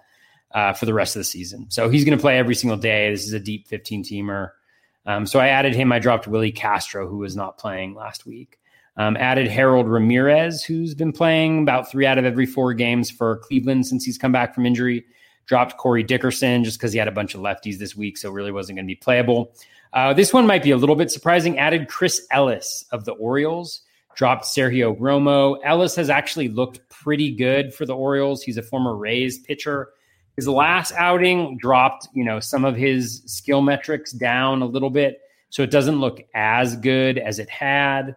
uh, 0.53 0.73
for 0.73 0.85
the 0.85 0.93
rest 0.93 1.15
of 1.15 1.21
the 1.21 1.25
season. 1.25 1.67
So 1.69 1.89
he's 1.89 2.05
going 2.05 2.17
to 2.17 2.21
play 2.21 2.37
every 2.37 2.55
single 2.55 2.77
day. 2.77 3.11
This 3.11 3.25
is 3.25 3.33
a 3.33 3.39
deep 3.39 3.67
15 3.67 4.03
teamer. 4.03 4.51
Um, 5.05 5.25
so 5.25 5.39
I 5.39 5.47
added 5.47 5.75
him. 5.75 5.91
I 5.91 5.99
dropped 5.99 6.27
Willie 6.27 6.51
Castro, 6.51 7.07
who 7.07 7.17
was 7.17 7.35
not 7.35 7.57
playing 7.57 7.95
last 7.95 8.25
week. 8.25 8.57
Um, 8.97 9.17
added 9.17 9.47
Harold 9.47 9.89
Ramirez, 9.89 10.63
who's 10.63 10.95
been 10.95 11.11
playing 11.11 11.63
about 11.63 11.91
three 11.91 12.05
out 12.05 12.17
of 12.17 12.23
every 12.23 12.45
four 12.45 12.73
games 12.73 13.11
for 13.11 13.37
Cleveland 13.39 13.85
since 13.85 14.05
he's 14.05 14.17
come 14.17 14.31
back 14.31 14.55
from 14.55 14.65
injury. 14.65 15.05
Dropped 15.47 15.77
Corey 15.77 16.01
Dickerson 16.01 16.63
just 16.63 16.79
because 16.79 16.93
he 16.93 16.97
had 16.99 17.07
a 17.07 17.11
bunch 17.11 17.35
of 17.35 17.41
lefties 17.41 17.77
this 17.77 17.95
week, 17.95 18.17
so 18.17 18.31
really 18.31 18.51
wasn't 18.51 18.77
going 18.77 18.85
to 18.85 18.91
be 18.91 18.95
playable. 18.95 19.53
Uh, 19.93 20.13
this 20.13 20.33
one 20.33 20.47
might 20.47 20.63
be 20.63 20.71
a 20.71 20.77
little 20.77 20.95
bit 20.95 21.11
surprising. 21.11 21.59
Added 21.59 21.87
Chris 21.87 22.25
Ellis 22.31 22.85
of 22.91 23.05
the 23.05 23.13
Orioles. 23.13 23.81
Dropped 24.15 24.45
Sergio 24.45 24.97
Romo. 24.97 25.57
Ellis 25.63 25.95
has 25.97 26.09
actually 26.09 26.47
looked 26.47 26.87
pretty 26.89 27.35
good 27.35 27.73
for 27.73 27.85
the 27.85 27.95
Orioles. 27.95 28.41
He's 28.41 28.57
a 28.57 28.63
former 28.63 28.95
Rays 28.95 29.39
pitcher. 29.39 29.89
His 30.37 30.47
last 30.47 30.93
outing 30.93 31.57
dropped, 31.57 32.07
you 32.13 32.23
know, 32.23 32.39
some 32.39 32.65
of 32.65 32.75
his 32.75 33.23
skill 33.25 33.61
metrics 33.61 34.11
down 34.11 34.61
a 34.61 34.65
little 34.65 34.89
bit, 34.89 35.19
so 35.49 35.63
it 35.63 35.71
doesn't 35.71 35.99
look 35.99 36.21
as 36.33 36.75
good 36.77 37.17
as 37.17 37.39
it 37.39 37.49
had. 37.49 38.15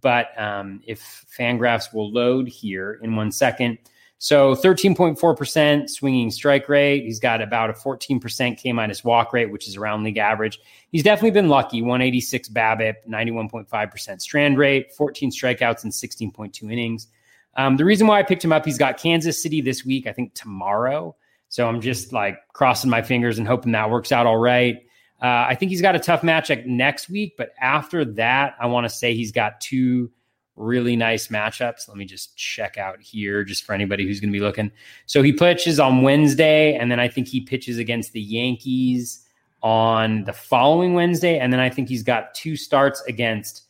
But 0.00 0.28
um, 0.40 0.80
if 0.86 1.26
Fangraphs 1.36 1.92
will 1.92 2.12
load 2.12 2.48
here 2.48 2.98
in 3.02 3.16
one 3.16 3.32
second. 3.32 3.78
So 4.22 4.54
13.4% 4.54 5.88
swinging 5.88 6.30
strike 6.30 6.68
rate. 6.68 7.04
He's 7.04 7.18
got 7.18 7.40
about 7.40 7.70
a 7.70 7.72
14% 7.72 8.58
K 8.58 8.72
minus 8.72 9.02
walk 9.02 9.32
rate, 9.32 9.50
which 9.50 9.66
is 9.66 9.78
around 9.78 10.04
league 10.04 10.18
average. 10.18 10.60
He's 10.92 11.02
definitely 11.02 11.30
been 11.30 11.48
lucky 11.48 11.80
186 11.80 12.50
BABIP, 12.50 12.96
91.5% 13.08 14.20
strand 14.20 14.58
rate, 14.58 14.92
14 14.92 15.30
strikeouts 15.30 15.84
in 15.84 15.90
16.2 15.90 16.70
innings. 16.70 17.08
Um, 17.56 17.78
the 17.78 17.84
reason 17.86 18.06
why 18.06 18.18
I 18.18 18.22
picked 18.22 18.44
him 18.44 18.52
up, 18.52 18.66
he's 18.66 18.76
got 18.76 18.98
Kansas 18.98 19.42
City 19.42 19.62
this 19.62 19.86
week, 19.86 20.06
I 20.06 20.12
think 20.12 20.34
tomorrow. 20.34 21.16
So 21.48 21.66
I'm 21.66 21.80
just 21.80 22.12
like 22.12 22.36
crossing 22.52 22.90
my 22.90 23.00
fingers 23.00 23.38
and 23.38 23.46
hoping 23.48 23.72
that 23.72 23.90
works 23.90 24.12
out 24.12 24.26
all 24.26 24.36
right. 24.36 24.82
Uh, 25.22 25.46
I 25.48 25.54
think 25.54 25.70
he's 25.70 25.82
got 25.82 25.94
a 25.94 25.98
tough 25.98 26.22
matchup 26.22 26.64
next 26.66 27.10
week, 27.10 27.34
but 27.36 27.52
after 27.60 28.04
that, 28.04 28.54
I 28.60 28.66
want 28.66 28.84
to 28.84 28.88
say 28.88 29.14
he's 29.14 29.32
got 29.32 29.60
two 29.60 30.10
really 30.56 30.96
nice 30.96 31.28
matchups. 31.28 31.88
Let 31.88 31.96
me 31.96 32.04
just 32.04 32.36
check 32.36 32.78
out 32.78 33.00
here, 33.00 33.44
just 33.44 33.64
for 33.64 33.74
anybody 33.74 34.06
who's 34.06 34.20
going 34.20 34.32
to 34.32 34.38
be 34.38 34.44
looking. 34.44 34.70
So 35.06 35.22
he 35.22 35.32
pitches 35.32 35.78
on 35.78 36.02
Wednesday, 36.02 36.74
and 36.74 36.90
then 36.90 37.00
I 37.00 37.08
think 37.08 37.28
he 37.28 37.40
pitches 37.40 37.78
against 37.78 38.12
the 38.12 38.20
Yankees 38.20 39.26
on 39.62 40.24
the 40.24 40.32
following 40.32 40.94
Wednesday, 40.94 41.38
and 41.38 41.52
then 41.52 41.60
I 41.60 41.68
think 41.68 41.88
he's 41.88 42.02
got 42.02 42.34
two 42.34 42.56
starts 42.56 43.02
against 43.02 43.64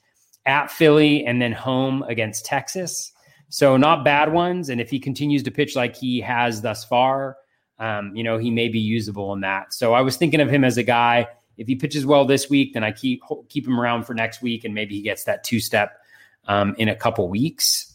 at 0.46 0.70
Philly 0.70 1.24
and 1.26 1.40
then 1.40 1.52
home 1.52 2.02
against 2.04 2.44
Texas. 2.44 3.12
So 3.48 3.76
not 3.76 4.04
bad 4.04 4.32
ones. 4.32 4.68
And 4.68 4.80
if 4.80 4.90
he 4.90 4.98
continues 4.98 5.42
to 5.42 5.50
pitch 5.50 5.76
like 5.76 5.96
he 5.96 6.20
has 6.20 6.62
thus 6.62 6.84
far, 6.84 7.36
um, 7.78 8.14
you 8.14 8.22
know, 8.22 8.38
he 8.38 8.50
may 8.50 8.68
be 8.68 8.78
usable 8.78 9.32
in 9.32 9.40
that. 9.40 9.74
So 9.74 9.92
I 9.92 10.00
was 10.02 10.16
thinking 10.16 10.40
of 10.40 10.48
him 10.48 10.64
as 10.64 10.76
a 10.76 10.82
guy. 10.82 11.26
If 11.56 11.66
he 11.66 11.74
pitches 11.74 12.06
well 12.06 12.24
this 12.24 12.48
week, 12.48 12.74
then 12.74 12.84
I 12.84 12.92
keep 12.92 13.22
keep 13.48 13.66
him 13.66 13.78
around 13.78 14.04
for 14.04 14.14
next 14.14 14.42
week, 14.42 14.64
and 14.64 14.74
maybe 14.74 14.94
he 14.94 15.02
gets 15.02 15.24
that 15.24 15.44
two 15.44 15.60
step 15.60 16.00
um, 16.46 16.74
in 16.78 16.88
a 16.88 16.96
couple 16.96 17.28
weeks. 17.28 17.94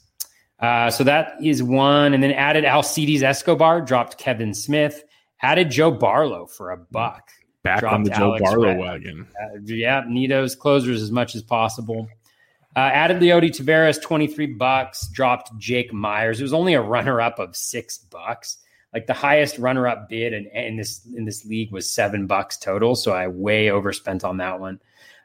Uh, 0.60 0.89
so 0.89 1.03
that 1.03 1.34
is 1.41 1.62
one, 1.62 2.14
and 2.14 2.24
then 2.24 2.32
added 2.32 2.64
Alcides 2.64 3.24
Escobar, 3.24 3.82
dropped 3.82 4.18
Kevin 4.18 4.53
Smith, 4.53 5.03
added 5.41 5.70
Joe 5.70 5.91
Barlow 5.91 6.45
for 6.45 6.72
a 6.72 6.78
buck. 6.78 7.30
Back 7.64 7.84
on 7.84 8.03
the 8.03 8.12
Joe 8.12 8.26
Alex 8.26 8.43
Barlow 8.43 8.68
Red. 8.68 8.80
wagon. 8.80 9.28
Uh, 9.41 9.58
yeah, 9.64 10.03
need 10.08 10.30
those 10.30 10.56
closers 10.56 11.01
as 11.01 11.12
much 11.12 11.34
as 11.34 11.41
possible. 11.41 12.08
Uh, 12.76 12.80
added 12.80 13.22
Leody 13.22 13.49
Taveras, 13.49 14.01
23 14.01 14.47
bucks, 14.53 15.08
dropped 15.08 15.58
Jake 15.58 15.91
Meyers. 15.91 16.39
It 16.39 16.43
was 16.43 16.53
only 16.53 16.74
a 16.74 16.82
runner 16.82 17.22
up 17.22 17.39
of 17.39 17.56
six 17.56 17.97
bucks. 17.97 18.58
Like 18.96 19.08
the 19.08 19.14
highest 19.14 19.60
runner 19.60 19.88
up 19.88 20.08
bid 20.08 20.32
in, 20.32 20.48
in, 20.48 20.78
this 20.78 21.02
in 21.18 21.26
this 21.26 21.46
league 21.46 21.72
was 21.72 21.88
seven 21.88 22.26
bucks 22.28 22.56
total. 22.56 22.96
So 22.96 23.12
I 23.12 23.28
way 23.28 23.70
overspent 23.70 24.24
on 24.24 24.38
that 24.38 24.60
one. 24.60 24.80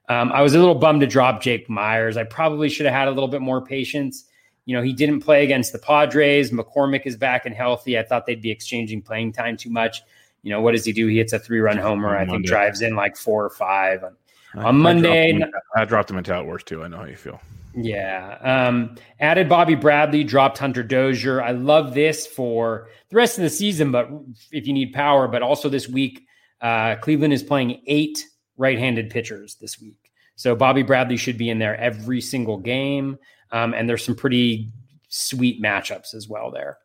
Um, 0.08 0.32
I 0.32 0.42
was 0.42 0.54
a 0.54 0.58
little 0.58 0.74
bummed 0.74 1.02
to 1.02 1.06
drop 1.06 1.40
Jake 1.40 1.70
Meyers. 1.70 2.16
I 2.16 2.24
probably 2.24 2.68
should 2.68 2.84
have 2.86 2.94
had 2.94 3.06
a 3.06 3.12
little 3.12 3.28
bit 3.28 3.40
more 3.40 3.64
patience. 3.64 4.24
You 4.64 4.76
know, 4.76 4.82
he 4.82 4.92
didn't 4.92 5.20
play 5.20 5.44
against 5.44 5.72
the 5.72 5.78
Padres. 5.78 6.50
McCormick 6.50 7.02
is 7.06 7.16
back 7.16 7.46
and 7.46 7.54
healthy. 7.54 7.96
I 7.96 8.02
thought 8.02 8.26
they'd 8.26 8.42
be 8.42 8.50
exchanging 8.50 9.02
playing 9.02 9.34
time 9.34 9.56
too 9.56 9.70
much. 9.70 10.02
You 10.42 10.50
know, 10.50 10.60
what 10.60 10.72
does 10.72 10.84
he 10.84 10.92
do? 10.92 11.06
He 11.06 11.18
hits 11.18 11.32
a 11.32 11.38
three 11.38 11.60
run 11.60 11.76
homer. 11.76 12.16
I 12.16 12.26
think 12.26 12.44
drives 12.44 12.82
in 12.82 12.96
like 12.96 13.16
four 13.16 13.44
or 13.44 13.50
five. 13.50 14.02
On 14.02 14.16
I, 14.56 14.70
Monday, 14.72 15.32
I 15.32 15.38
dropped, 15.38 15.54
I 15.76 15.84
dropped 15.84 16.10
him 16.10 16.18
into 16.18 16.34
outworks 16.34 16.64
too. 16.64 16.82
I 16.82 16.88
know 16.88 16.96
how 16.96 17.04
you 17.04 17.14
feel. 17.14 17.40
Yeah. 17.74 18.38
Um, 18.40 18.96
added 19.20 19.48
Bobby 19.48 19.74
Bradley, 19.74 20.24
dropped 20.24 20.58
Hunter 20.58 20.82
Dozier. 20.82 21.42
I 21.42 21.52
love 21.52 21.94
this 21.94 22.26
for 22.26 22.88
the 23.10 23.16
rest 23.16 23.38
of 23.38 23.42
the 23.42 23.50
season, 23.50 23.92
but 23.92 24.08
if 24.50 24.66
you 24.66 24.72
need 24.72 24.92
power, 24.92 25.28
but 25.28 25.42
also 25.42 25.68
this 25.68 25.88
week, 25.88 26.26
uh, 26.60 26.96
Cleveland 26.96 27.32
is 27.32 27.42
playing 27.42 27.82
eight 27.86 28.24
right 28.56 28.78
handed 28.78 29.10
pitchers 29.10 29.56
this 29.56 29.80
week. 29.80 30.10
So 30.36 30.56
Bobby 30.56 30.82
Bradley 30.82 31.16
should 31.16 31.38
be 31.38 31.50
in 31.50 31.58
there 31.58 31.76
every 31.76 32.20
single 32.20 32.58
game. 32.58 33.18
Um, 33.52 33.74
and 33.74 33.88
there's 33.88 34.04
some 34.04 34.16
pretty 34.16 34.70
sweet 35.08 35.62
matchups 35.62 36.14
as 36.14 36.28
well 36.28 36.50
there. 36.50 36.78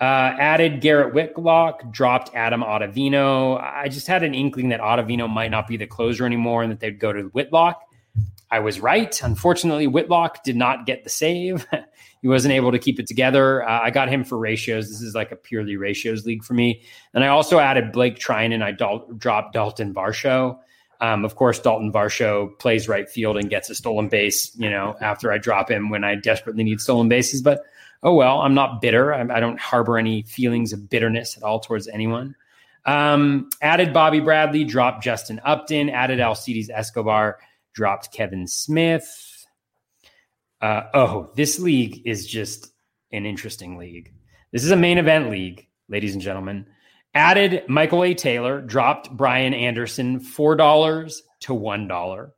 Uh, 0.00 0.34
added 0.38 0.80
Garrett 0.82 1.14
Whitlock, 1.14 1.90
dropped 1.90 2.34
Adam 2.34 2.62
Ottavino. 2.62 3.60
I 3.62 3.88
just 3.88 4.06
had 4.06 4.22
an 4.22 4.34
inkling 4.34 4.68
that 4.68 4.80
Ottavino 4.80 5.28
might 5.28 5.50
not 5.50 5.66
be 5.66 5.76
the 5.76 5.86
closer 5.86 6.26
anymore 6.26 6.62
and 6.62 6.70
that 6.70 6.80
they'd 6.80 6.98
go 6.98 7.12
to 7.12 7.22
Whitlock. 7.28 7.80
I 8.50 8.60
was 8.60 8.80
right. 8.80 9.20
Unfortunately, 9.22 9.86
Whitlock 9.86 10.44
did 10.44 10.56
not 10.56 10.86
get 10.86 11.04
the 11.04 11.10
save. 11.10 11.66
he 12.22 12.28
wasn't 12.28 12.54
able 12.54 12.72
to 12.72 12.78
keep 12.78 13.00
it 13.00 13.06
together. 13.06 13.68
Uh, 13.68 13.80
I 13.82 13.90
got 13.90 14.08
him 14.08 14.24
for 14.24 14.38
ratios. 14.38 14.88
This 14.88 15.02
is 15.02 15.14
like 15.14 15.32
a 15.32 15.36
purely 15.36 15.76
ratios 15.76 16.24
league 16.24 16.44
for 16.44 16.54
me. 16.54 16.82
And 17.12 17.24
I 17.24 17.28
also 17.28 17.58
added 17.58 17.92
Blake 17.92 18.18
Treinen 18.18 18.54
and 18.54 18.64
I 18.64 18.72
dropped 18.72 19.52
Dalton 19.52 19.92
Varsho. 19.92 20.58
Um, 21.00 21.24
of 21.24 21.36
course, 21.36 21.58
Dalton 21.58 21.92
Varsho 21.92 22.58
plays 22.58 22.88
right 22.88 23.08
field 23.08 23.36
and 23.36 23.50
gets 23.50 23.68
a 23.68 23.74
stolen 23.74 24.08
base, 24.08 24.56
you 24.56 24.70
know, 24.70 24.96
after 25.00 25.30
I 25.30 25.38
drop 25.38 25.70
him 25.70 25.90
when 25.90 26.04
I 26.04 26.14
desperately 26.14 26.64
need 26.64 26.80
stolen 26.80 27.08
bases. 27.08 27.42
But 27.42 27.64
oh 28.02 28.14
well, 28.14 28.40
I'm 28.40 28.54
not 28.54 28.80
bitter. 28.80 29.12
I, 29.12 29.20
I 29.20 29.40
don't 29.40 29.60
harbor 29.60 29.98
any 29.98 30.22
feelings 30.22 30.72
of 30.72 30.88
bitterness 30.88 31.36
at 31.36 31.42
all 31.42 31.60
towards 31.60 31.86
anyone. 31.88 32.34
Um, 32.86 33.50
added 33.60 33.92
Bobby 33.92 34.20
Bradley, 34.20 34.64
dropped 34.64 35.02
Justin 35.02 35.40
Upton, 35.44 35.90
added 35.90 36.20
Alcides 36.20 36.70
Escobar, 36.70 37.38
dropped 37.76 38.10
Kevin 38.10 38.48
Smith. 38.48 39.46
Uh, 40.60 40.84
oh, 40.94 41.30
this 41.36 41.60
league 41.60 42.02
is 42.06 42.26
just 42.26 42.72
an 43.12 43.26
interesting 43.26 43.76
league. 43.76 44.12
This 44.50 44.64
is 44.64 44.70
a 44.70 44.76
main 44.76 44.96
event 44.98 45.30
league, 45.30 45.68
ladies 45.88 46.14
and 46.14 46.22
gentlemen. 46.22 46.66
Added 47.14 47.64
Michael 47.68 48.02
A. 48.02 48.14
Taylor, 48.14 48.62
dropped 48.62 49.14
Brian 49.14 49.54
Anderson, 49.54 50.18
$4 50.20 51.20
to 51.40 51.52
$1. 51.52 52.30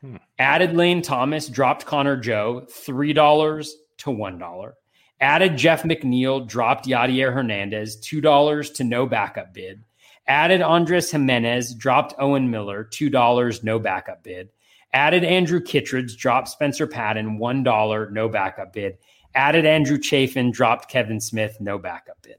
Hmm. 0.00 0.16
Added 0.38 0.74
Lane 0.74 1.02
Thomas, 1.02 1.48
dropped 1.48 1.84
Connor 1.84 2.16
Joe, 2.16 2.66
$3 2.70 3.68
to 3.98 4.10
$1. 4.10 4.72
Added 5.20 5.56
Jeff 5.56 5.82
McNeil, 5.82 6.48
dropped 6.48 6.86
Yadiel 6.86 7.32
Hernandez, 7.32 8.00
$2 8.00 8.74
to 8.74 8.84
no 8.84 9.06
backup 9.06 9.52
bid. 9.52 9.84
Added 10.26 10.62
Andres 10.62 11.10
Gimenez, 11.10 11.74
dropped 11.74 12.14
Owen 12.18 12.50
Miller, 12.50 12.84
$2, 12.84 13.64
no 13.64 13.78
backup 13.78 14.22
bid. 14.22 14.50
Added 14.92 15.24
Andrew 15.24 15.60
Kittredge, 15.60 16.16
dropped 16.16 16.48
Spencer 16.48 16.86
Patton, 16.86 17.38
$1, 17.38 18.12
no 18.12 18.28
backup 18.28 18.72
bid. 18.72 18.98
Added 19.34 19.66
Andrew 19.66 19.98
Chafin, 19.98 20.50
dropped 20.50 20.88
Kevin 20.88 21.20
Smith, 21.20 21.56
no 21.60 21.78
backup 21.78 22.20
bid. 22.22 22.36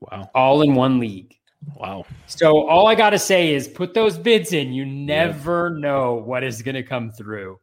Wow. 0.00 0.30
All 0.34 0.62
in 0.62 0.74
one 0.74 0.98
league. 0.98 1.36
Wow. 1.76 2.06
So 2.26 2.66
all 2.66 2.86
I 2.86 2.94
got 2.94 3.10
to 3.10 3.18
say 3.18 3.52
is 3.54 3.68
put 3.68 3.92
those 3.92 4.16
bids 4.16 4.52
in. 4.52 4.72
You 4.72 4.86
never 4.86 5.70
yeah. 5.74 5.80
know 5.80 6.14
what 6.14 6.42
is 6.42 6.62
going 6.62 6.74
to 6.74 6.82
come 6.82 7.10
through. 7.10 7.60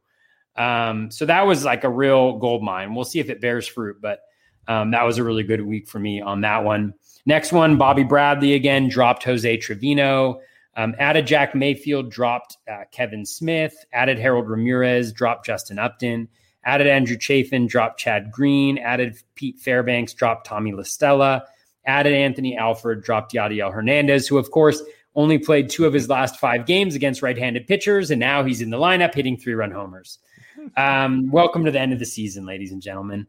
Um, 0.56 1.10
so 1.12 1.26
that 1.26 1.46
was 1.46 1.66
like 1.66 1.84
a 1.84 1.90
real 1.90 2.38
gold 2.38 2.64
mine. 2.64 2.94
We'll 2.94 3.06
see 3.06 3.20
if 3.20 3.30
it 3.30 3.42
bears 3.42 3.68
fruit, 3.68 3.98
but 4.02 4.22
um, 4.68 4.92
that 4.92 5.04
was 5.04 5.18
a 5.18 5.24
really 5.24 5.44
good 5.44 5.62
week 5.62 5.88
for 5.88 6.00
me 6.00 6.22
on 6.22 6.42
that 6.42 6.64
one. 6.64 6.94
Next 7.26 7.52
one, 7.52 7.78
Bobby 7.78 8.04
Bradley 8.04 8.54
again 8.54 8.88
dropped 8.88 9.24
Jose 9.24 9.58
Trevino. 9.58 10.40
Um, 10.78 10.96
added 11.00 11.26
Jack 11.26 11.56
Mayfield, 11.56 12.12
dropped 12.12 12.58
uh, 12.72 12.84
Kevin 12.92 13.26
Smith. 13.26 13.84
Added 13.92 14.20
Harold 14.20 14.48
Ramirez, 14.48 15.12
dropped 15.12 15.48
Justin 15.48 15.80
Upton. 15.80 16.30
Added 16.64 16.86
Andrew 16.86 17.18
Chafin, 17.18 17.66
dropped 17.66 18.00
Chad 18.00 18.32
Green. 18.32 18.78
Added 18.78 19.18
Pete 19.34 19.60
Fairbanks, 19.60 20.14
dropped 20.14 20.46
Tommy 20.46 20.72
La 20.74 20.84
Stella. 20.84 21.44
Added 21.88 22.14
Anthony 22.14 22.56
Alford, 22.56 23.04
dropped 23.04 23.34
Yadiel 23.34 23.74
Hernandez, 23.74 24.28
who 24.28 24.38
of 24.38 24.52
course 24.52 24.84
only 25.16 25.40
played 25.40 25.70
two 25.70 25.86
of 25.86 25.94
his 25.94 26.10
last 26.10 26.38
five 26.38 26.68
games 26.68 26.94
against 26.94 27.24
right-handed 27.24 27.66
pitchers, 27.66 28.12
and 28.12 28.20
now 28.20 28.44
he's 28.44 28.62
in 28.62 28.70
the 28.70 28.78
lineup 28.78 29.16
hitting 29.16 29.36
three-run 29.36 29.72
homers. 29.72 30.20
Um, 30.76 31.32
welcome 31.32 31.64
to 31.64 31.72
the 31.72 31.80
end 31.80 31.94
of 31.94 32.00
the 32.00 32.06
season, 32.06 32.46
ladies 32.46 32.74
and 32.74 32.82
gentlemen. 32.82 33.26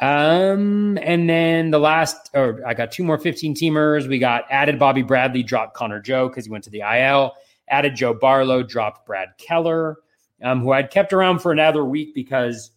Um, 0.00 0.98
and 1.02 1.28
then 1.28 1.70
the 1.70 1.78
last, 1.78 2.30
or 2.34 2.60
I 2.66 2.72
got 2.72 2.90
two 2.90 3.04
more 3.04 3.18
15 3.18 3.54
teamers. 3.54 4.08
We 4.08 4.18
got 4.18 4.44
added 4.50 4.78
Bobby 4.78 5.02
Bradley, 5.02 5.42
dropped 5.42 5.74
Connor 5.74 6.00
Joe 6.00 6.28
because 6.28 6.46
he 6.46 6.50
went 6.50 6.64
to 6.64 6.70
the 6.70 6.80
IL. 6.80 7.34
Added 7.68 7.94
Joe 7.94 8.14
Barlow, 8.14 8.62
dropped 8.62 9.06
Brad 9.06 9.28
Keller, 9.38 9.98
um, 10.42 10.60
who 10.60 10.72
I'd 10.72 10.90
kept 10.90 11.12
around 11.12 11.40
for 11.40 11.52
another 11.52 11.84
week 11.84 12.14
because 12.14 12.72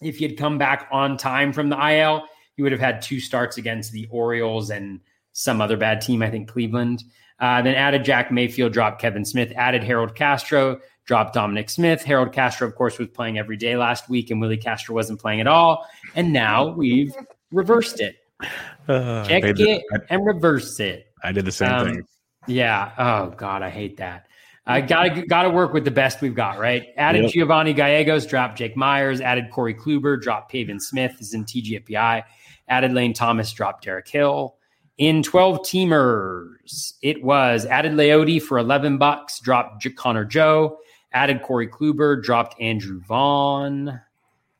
if 0.00 0.18
he 0.18 0.24
had 0.24 0.38
come 0.38 0.58
back 0.58 0.88
on 0.92 1.16
time 1.16 1.52
from 1.52 1.68
the 1.68 1.76
IL, 1.76 2.24
he 2.54 2.62
would 2.62 2.72
have 2.72 2.80
had 2.80 3.02
two 3.02 3.20
starts 3.20 3.58
against 3.58 3.92
the 3.92 4.06
Orioles 4.10 4.70
and 4.70 5.00
some 5.32 5.60
other 5.60 5.76
bad 5.76 6.00
team, 6.00 6.22
I 6.22 6.30
think 6.30 6.48
Cleveland. 6.48 7.04
Uh, 7.40 7.62
then 7.62 7.74
added 7.74 8.04
Jack 8.04 8.32
Mayfield, 8.32 8.72
dropped 8.72 9.00
Kevin 9.00 9.24
Smith, 9.24 9.52
added 9.56 9.84
Harold 9.84 10.14
Castro, 10.14 10.80
dropped 11.08 11.32
Dominic 11.32 11.70
Smith. 11.70 12.04
Harold 12.04 12.32
Castro, 12.32 12.68
of 12.68 12.76
course, 12.76 12.98
was 12.98 13.08
playing 13.08 13.38
every 13.38 13.56
day 13.56 13.76
last 13.76 14.08
week, 14.10 14.30
and 14.30 14.40
Willie 14.40 14.58
Castro 14.58 14.94
wasn't 14.94 15.18
playing 15.18 15.40
at 15.40 15.46
all. 15.46 15.88
And 16.14 16.32
now 16.32 16.68
we've 16.68 17.12
reversed 17.50 18.00
it. 18.00 18.16
Uh, 18.86 19.24
Check 19.24 19.42
it 19.42 19.56
the, 19.56 19.82
and 20.10 20.24
reverse 20.24 20.78
it. 20.78 21.06
I 21.24 21.32
did 21.32 21.46
the 21.46 21.52
same 21.52 21.72
um, 21.72 21.86
thing. 21.86 22.04
Yeah. 22.46 22.92
Oh 22.98 23.34
God, 23.36 23.62
I 23.62 23.70
hate 23.70 23.96
that. 23.96 24.26
I 24.66 24.82
gotta 24.82 25.22
gotta 25.22 25.48
work 25.48 25.72
with 25.72 25.86
the 25.86 25.90
best 25.90 26.20
we've 26.20 26.34
got, 26.34 26.58
right? 26.58 26.88
Added 26.98 27.34
yep. 27.34 27.48
Giovanny 27.48 27.74
Gallegos, 27.74 28.26
dropped 28.26 28.58
Jake 28.58 28.76
Meyers, 28.76 29.22
added 29.22 29.50
Corey 29.50 29.74
Kluber, 29.74 30.20
dropped 30.20 30.52
Pavin 30.52 30.78
Smith, 30.78 31.16
is 31.20 31.32
in 31.32 31.46
TGFBI, 31.46 32.22
added 32.68 32.92
Lane 32.92 33.14
Thomas, 33.14 33.50
dropped 33.50 33.84
Derek 33.84 34.06
Hill. 34.06 34.56
In 34.98 35.22
12 35.22 35.60
teamers, 35.60 36.92
it 37.00 37.22
was 37.22 37.64
added 37.64 37.92
Leody 37.92 38.42
for 38.42 38.58
11 38.58 38.98
bucks, 38.98 39.40
dropped 39.40 39.86
Connor 39.96 40.26
Joe, 40.26 40.78
added 41.12 41.42
Corey 41.42 41.68
Kluber, 41.68 42.22
dropped 42.22 42.60
Andrew 42.60 43.00
Vaughn. 43.00 44.00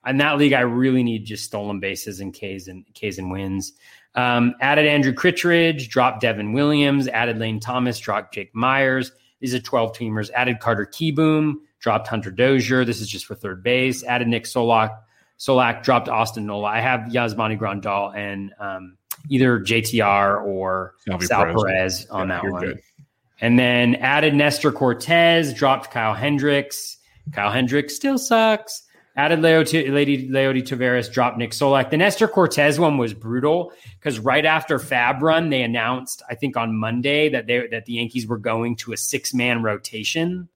In 0.06 0.16
that 0.18 0.38
league, 0.38 0.52
I 0.52 0.60
really 0.60 1.02
need 1.02 1.24
just 1.24 1.44
stolen 1.44 1.80
bases 1.80 2.20
and 2.20 2.32
K's 2.32 2.68
and 2.68 2.84
K's 2.94 3.18
and 3.18 3.30
wins. 3.30 3.72
Um, 4.14 4.54
added 4.60 4.86
Andrew 4.86 5.12
Kittredge, 5.12 5.88
dropped 5.88 6.20
Devin 6.20 6.52
Williams, 6.52 7.08
added 7.08 7.38
Lane 7.38 7.60
Thomas, 7.60 7.98
dropped 7.98 8.34
Jake 8.34 8.54
Meyers. 8.54 9.12
These 9.40 9.54
are 9.54 9.60
12 9.60 9.92
teamers. 9.92 10.30
Added 10.32 10.60
Carter 10.60 10.86
Kieboom, 10.86 11.54
dropped 11.78 12.08
Hunter 12.08 12.30
Dozier. 12.30 12.84
This 12.84 13.00
is 13.00 13.08
just 13.08 13.26
for 13.26 13.34
third 13.34 13.62
base. 13.62 14.02
Added 14.04 14.28
Nick 14.28 14.44
Solak. 14.44 14.90
Solak 15.38 15.84
dropped 15.84 16.08
Austin 16.08 16.46
Nola. 16.46 16.66
I 16.66 16.80
have 16.80 17.00
Yasmani 17.10 17.58
Grandal 17.58 18.16
and 18.16 18.52
um, 18.58 18.96
either 19.28 19.60
JTR 19.60 20.44
or 20.44 20.94
Salvy 21.06 21.26
Sal 21.26 21.44
Perez, 21.44 21.62
Perez 21.62 22.06
on 22.10 22.28
yeah, 22.28 22.40
that 22.42 22.50
one. 22.50 22.64
Good. 22.64 22.80
And 23.40 23.58
then 23.58 23.94
added 23.96 24.34
Nestor 24.34 24.72
Cortes, 24.72 25.52
dropped 25.54 25.90
Kyle 25.90 26.14
Hendricks. 26.14 26.98
Kyle 27.32 27.50
Hendricks 27.50 27.94
still 27.94 28.18
sucks. 28.18 28.82
Added 29.16 29.42
Leo 29.42 29.64
to 29.64 29.92
Lady 29.92 30.28
Leody 30.28 30.62
Taveras, 30.62 31.12
dropped 31.12 31.38
Nick 31.38 31.50
Solak. 31.50 31.90
The 31.90 31.96
Nestor 31.96 32.28
Cortes 32.28 32.78
one 32.78 32.98
was 32.98 33.12
brutal 33.12 33.72
because 33.98 34.20
right 34.20 34.46
after 34.46 34.78
FAAB 34.78 35.20
run, 35.20 35.50
they 35.50 35.62
announced, 35.62 36.22
I 36.30 36.36
think 36.36 36.56
on 36.56 36.76
Monday, 36.76 37.28
that 37.28 37.48
they 37.48 37.66
that 37.66 37.86
the 37.86 37.94
Yankees 37.94 38.28
were 38.28 38.38
going 38.38 38.76
to 38.76 38.92
a 38.92 38.96
six 38.96 39.34
man 39.34 39.60
rotation, 39.64 40.48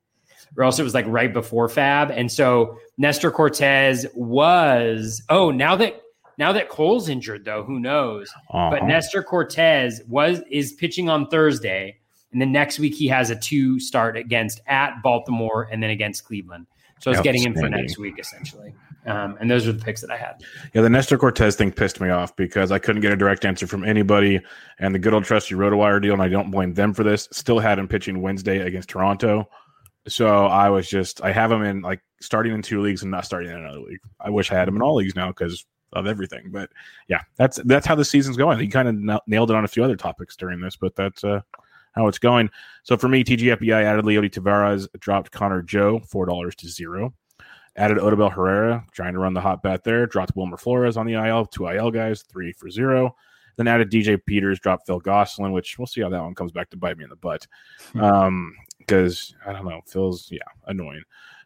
or 0.57 0.63
else 0.63 0.79
it 0.79 0.85
was 0.85 0.95
like 0.95 1.07
right 1.09 1.33
before 1.33 1.67
FAAB. 1.67 2.13
And 2.17 2.31
so 2.31 2.79
Nestor 2.99 3.33
Cortes 3.33 4.07
was 4.15 5.23
oh 5.29 5.51
now 5.51 5.75
that 5.77 6.01
now 6.39 6.53
that 6.53 6.69
Cole's 6.69 7.09
injured 7.09 7.45
though, 7.45 7.65
who 7.65 7.81
knows? 7.81 8.31
Uh-huh. 8.51 8.71
But 8.71 8.85
Nestor 8.85 9.25
Cortes 9.25 10.01
was 10.07 10.41
is 10.51 10.73
pitching 10.73 11.09
on 11.09 11.27
Thursday, 11.27 11.99
and 12.33 12.41
then 12.41 12.53
next 12.53 12.79
week 12.79 12.95
he 12.95 13.07
has 13.09 13.31
a 13.31 13.37
two 13.37 13.79
start 13.79 14.17
against 14.17 14.61
at 14.67 15.03
Baltimore 15.03 15.69
and 15.71 15.83
then 15.83 15.91
against 15.91 16.25
Cleveland. 16.25 16.67
So 17.01 17.11
I 17.11 17.15
was 17.15 17.21
getting 17.21 17.43
him 17.43 17.55
for 17.55 17.69
next 17.69 17.99
week 17.99 18.19
essentially. 18.19 18.75
Um, 19.07 19.37
and 19.41 19.51
those 19.51 19.67
are 19.67 19.73
the 19.73 19.85
picks 19.85 20.01
that 20.03 20.11
I 20.11 20.17
had. 20.17 20.43
Yeah, 20.73 20.83
the 20.83 20.91
Nestor 20.91 21.19
Cortes 21.19 21.57
thing 21.57 21.73
pissed 21.73 22.01
me 22.01 22.11
off 22.11 22.35
because 22.37 22.71
I 22.71 22.79
couldn't 22.79 23.03
get 23.03 23.13
a 23.13 23.17
direct 23.17 23.45
answer 23.45 23.67
from 23.67 23.85
anybody. 23.85 24.41
And 24.79 24.95
the 24.95 25.01
good 25.01 25.13
old 25.13 25.25
trusty 25.25 25.57
RotoWire 25.57 26.01
deal, 26.01 26.13
and 26.13 26.23
I 26.23 26.29
don't 26.29 26.53
blame 26.53 26.75
them 26.75 26.95
for 26.95 27.03
this, 27.03 27.29
still 27.33 27.59
had 27.59 27.81
him 27.81 27.89
pitching 27.89 28.23
Wednesday 28.23 28.61
against 28.61 28.91
Toronto. 28.91 29.49
So 30.07 30.47
I 30.47 30.69
was 30.69 30.89
just, 30.89 31.23
I 31.25 31.33
have 31.33 31.51
him 31.51 31.63
in 31.63 31.81
like 31.81 32.01
starting 32.21 32.55
in 32.55 32.63
two 32.63 32.81
leagues 32.81 33.03
and 33.03 33.11
not 33.11 33.25
starting 33.25 33.51
in 33.51 33.57
another 33.57 33.81
league. 33.81 34.01
I 34.21 34.31
wish 34.31 34.53
I 34.53 34.55
had 34.55 34.69
him 34.69 34.77
in 34.77 34.83
all 34.83 34.95
leagues 34.95 35.17
now 35.17 35.29
because 35.29 35.67
of 35.93 36.07
everything. 36.07 36.51
But 36.51 36.71
yeah, 37.09 37.23
that's 37.37 37.61
that's 37.65 37.87
how 37.87 37.95
the 37.95 38.05
season's 38.05 38.37
going. 38.37 38.59
He 38.59 38.69
kind 38.69 38.89
of 38.89 39.21
nailed 39.27 39.51
it 39.51 39.57
on 39.57 39.65
a 39.65 39.69
few 39.69 39.83
other 39.83 39.97
topics 39.97 40.37
during 40.37 40.61
this, 40.61 40.77
but 40.77 40.95
that's 40.95 41.25
uh, 41.25 41.41
how 41.93 42.09
it's 42.09 42.19
going. 42.19 42.51
So 42.83 42.97
for 42.97 43.09
me, 43.09 43.25
TGFBI 43.25 43.85
added 43.85 44.05
Leody 44.05 44.31
Taveras, 44.31 44.89
dropped 44.99 45.31
Connor 45.31 45.63
Joe, 45.63 46.01
$4 46.01 46.55
to 46.57 46.69
zero. 46.69 47.15
Added 47.75 47.99
Odubel 47.99 48.31
Herrera, 48.31 48.85
trying 48.93 49.15
to 49.15 49.19
run 49.19 49.33
the 49.33 49.41
hot 49.41 49.63
bet 49.63 49.83
there. 49.83 50.07
Dropped 50.07 50.37
Wilmer 50.37 50.59
Flores 50.59 50.99
on 50.99 51.07
the 51.07 51.15
IL, 51.15 51.47
two 51.47 51.69
IL 51.69 51.91
guys, 51.91 52.23
three 52.23 52.53
for 52.53 52.69
zero. 52.69 53.17
Then 53.57 53.67
added 53.67 53.91
DJ 53.91 54.21
Peters, 54.25 54.61
dropped 54.61 54.87
Phil 54.87 55.01
Gosselin, 55.01 55.53
which 55.53 55.79
we'll 55.79 55.87
see 55.87 56.03
how 56.03 56.11
that 56.11 56.23
one 56.23 56.35
comes 56.35 56.53
back 56.53 56.69
to 56.71 56.77
bite 56.77 56.99
me 56.99 57.05
in 57.05 57.11
the 57.11 57.17
butt. 57.17 57.47
Hmm. 57.93 58.01
Um, 58.01 58.55
because 58.79 59.35
I 59.47 59.53
don't 59.53 59.65
know, 59.65 59.81
Phil's 59.87 60.29
yeah, 60.31 60.41
annoying. 60.67 61.03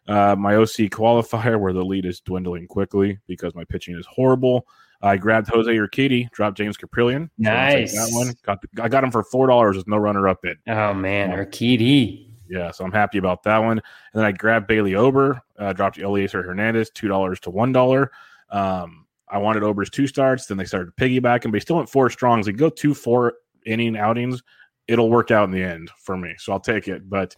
Uh, 0.07 0.35
my 0.37 0.55
OC 0.55 0.89
qualifier, 0.89 1.59
where 1.59 1.73
the 1.73 1.83
lead 1.83 2.05
is 2.05 2.19
dwindling 2.21 2.67
quickly 2.67 3.19
because 3.27 3.53
my 3.55 3.63
pitching 3.65 3.97
is 3.97 4.05
horrible. 4.05 4.65
I 5.01 5.17
grabbed 5.17 5.47
Jose 5.49 5.71
Urquidy, 5.71 6.29
dropped 6.31 6.57
James 6.57 6.77
Kaprielian. 6.77 7.29
Nice. 7.37 7.93
that 7.93 8.09
one. 8.15 8.33
Got 8.43 8.61
the, 8.61 8.83
I 8.83 8.89
got 8.89 9.03
him 9.03 9.11
for 9.11 9.23
four 9.23 9.47
dollars 9.47 9.77
with 9.77 9.87
no 9.87 9.97
runner 9.97 10.27
up 10.27 10.41
bid. 10.41 10.57
Oh 10.67 10.93
man, 10.93 11.31
um, 11.31 11.37
Urquidy. 11.37 12.31
Yeah, 12.49 12.71
so 12.71 12.85
I'm 12.85 12.91
happy 12.91 13.17
about 13.17 13.43
that 13.43 13.57
one. 13.57 13.77
And 13.77 13.81
then 14.13 14.25
I 14.25 14.31
grabbed 14.31 14.67
Bailey 14.67 14.95
Ober, 14.95 15.41
uh, 15.59 15.73
dropped 15.73 15.97
Elieser 15.97 16.43
Hernandez, 16.43 16.89
two 16.89 17.07
dollars 17.07 17.39
to 17.41 17.49
one 17.49 17.71
dollar. 17.71 18.11
Um, 18.49 19.05
I 19.29 19.37
wanted 19.37 19.63
Ober's 19.63 19.89
two 19.89 20.07
starts, 20.07 20.45
then 20.45 20.57
they 20.57 20.63
started 20.65 20.95
piggybacking, 20.95 21.51
but 21.51 21.55
he 21.55 21.59
still 21.59 21.75
went 21.75 21.89
four 21.89 22.09
strongs. 22.09 22.45
They 22.45 22.53
go 22.53 22.69
two 22.69 22.93
four 22.93 23.33
inning 23.65 23.97
outings, 23.97 24.41
it'll 24.87 25.09
work 25.09 25.31
out 25.31 25.43
in 25.43 25.51
the 25.51 25.63
end 25.63 25.91
for 25.97 26.17
me. 26.17 26.33
So 26.37 26.53
I'll 26.53 26.59
take 26.59 26.87
it. 26.87 27.09
But 27.09 27.35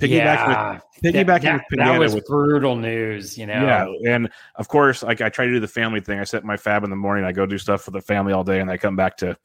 piggybacking 0.00 0.48
yeah, 0.48 0.72
with, 1.02 1.14
piggybacking 1.14 1.42
that, 1.42 1.64
with 1.70 1.78
that 1.78 1.98
was 1.98 2.14
with, 2.14 2.26
brutal 2.26 2.76
news, 2.76 3.36
you 3.36 3.46
know. 3.46 3.96
Yeah, 4.00 4.12
and 4.12 4.30
of 4.56 4.68
course, 4.68 5.02
like 5.02 5.20
I 5.20 5.28
try 5.28 5.46
to 5.46 5.52
do 5.52 5.60
the 5.60 5.68
family 5.68 6.00
thing. 6.00 6.18
I 6.18 6.24
set 6.24 6.44
my 6.44 6.56
FAAB 6.56 6.84
in 6.84 6.90
the 6.90 6.96
morning. 6.96 7.24
I 7.24 7.32
go 7.32 7.46
do 7.46 7.58
stuff 7.58 7.82
for 7.82 7.90
the 7.90 8.00
family 8.00 8.32
all 8.32 8.44
day, 8.44 8.60
and 8.60 8.70
I 8.70 8.76
come 8.76 8.96
back 8.96 9.16
to 9.18 9.36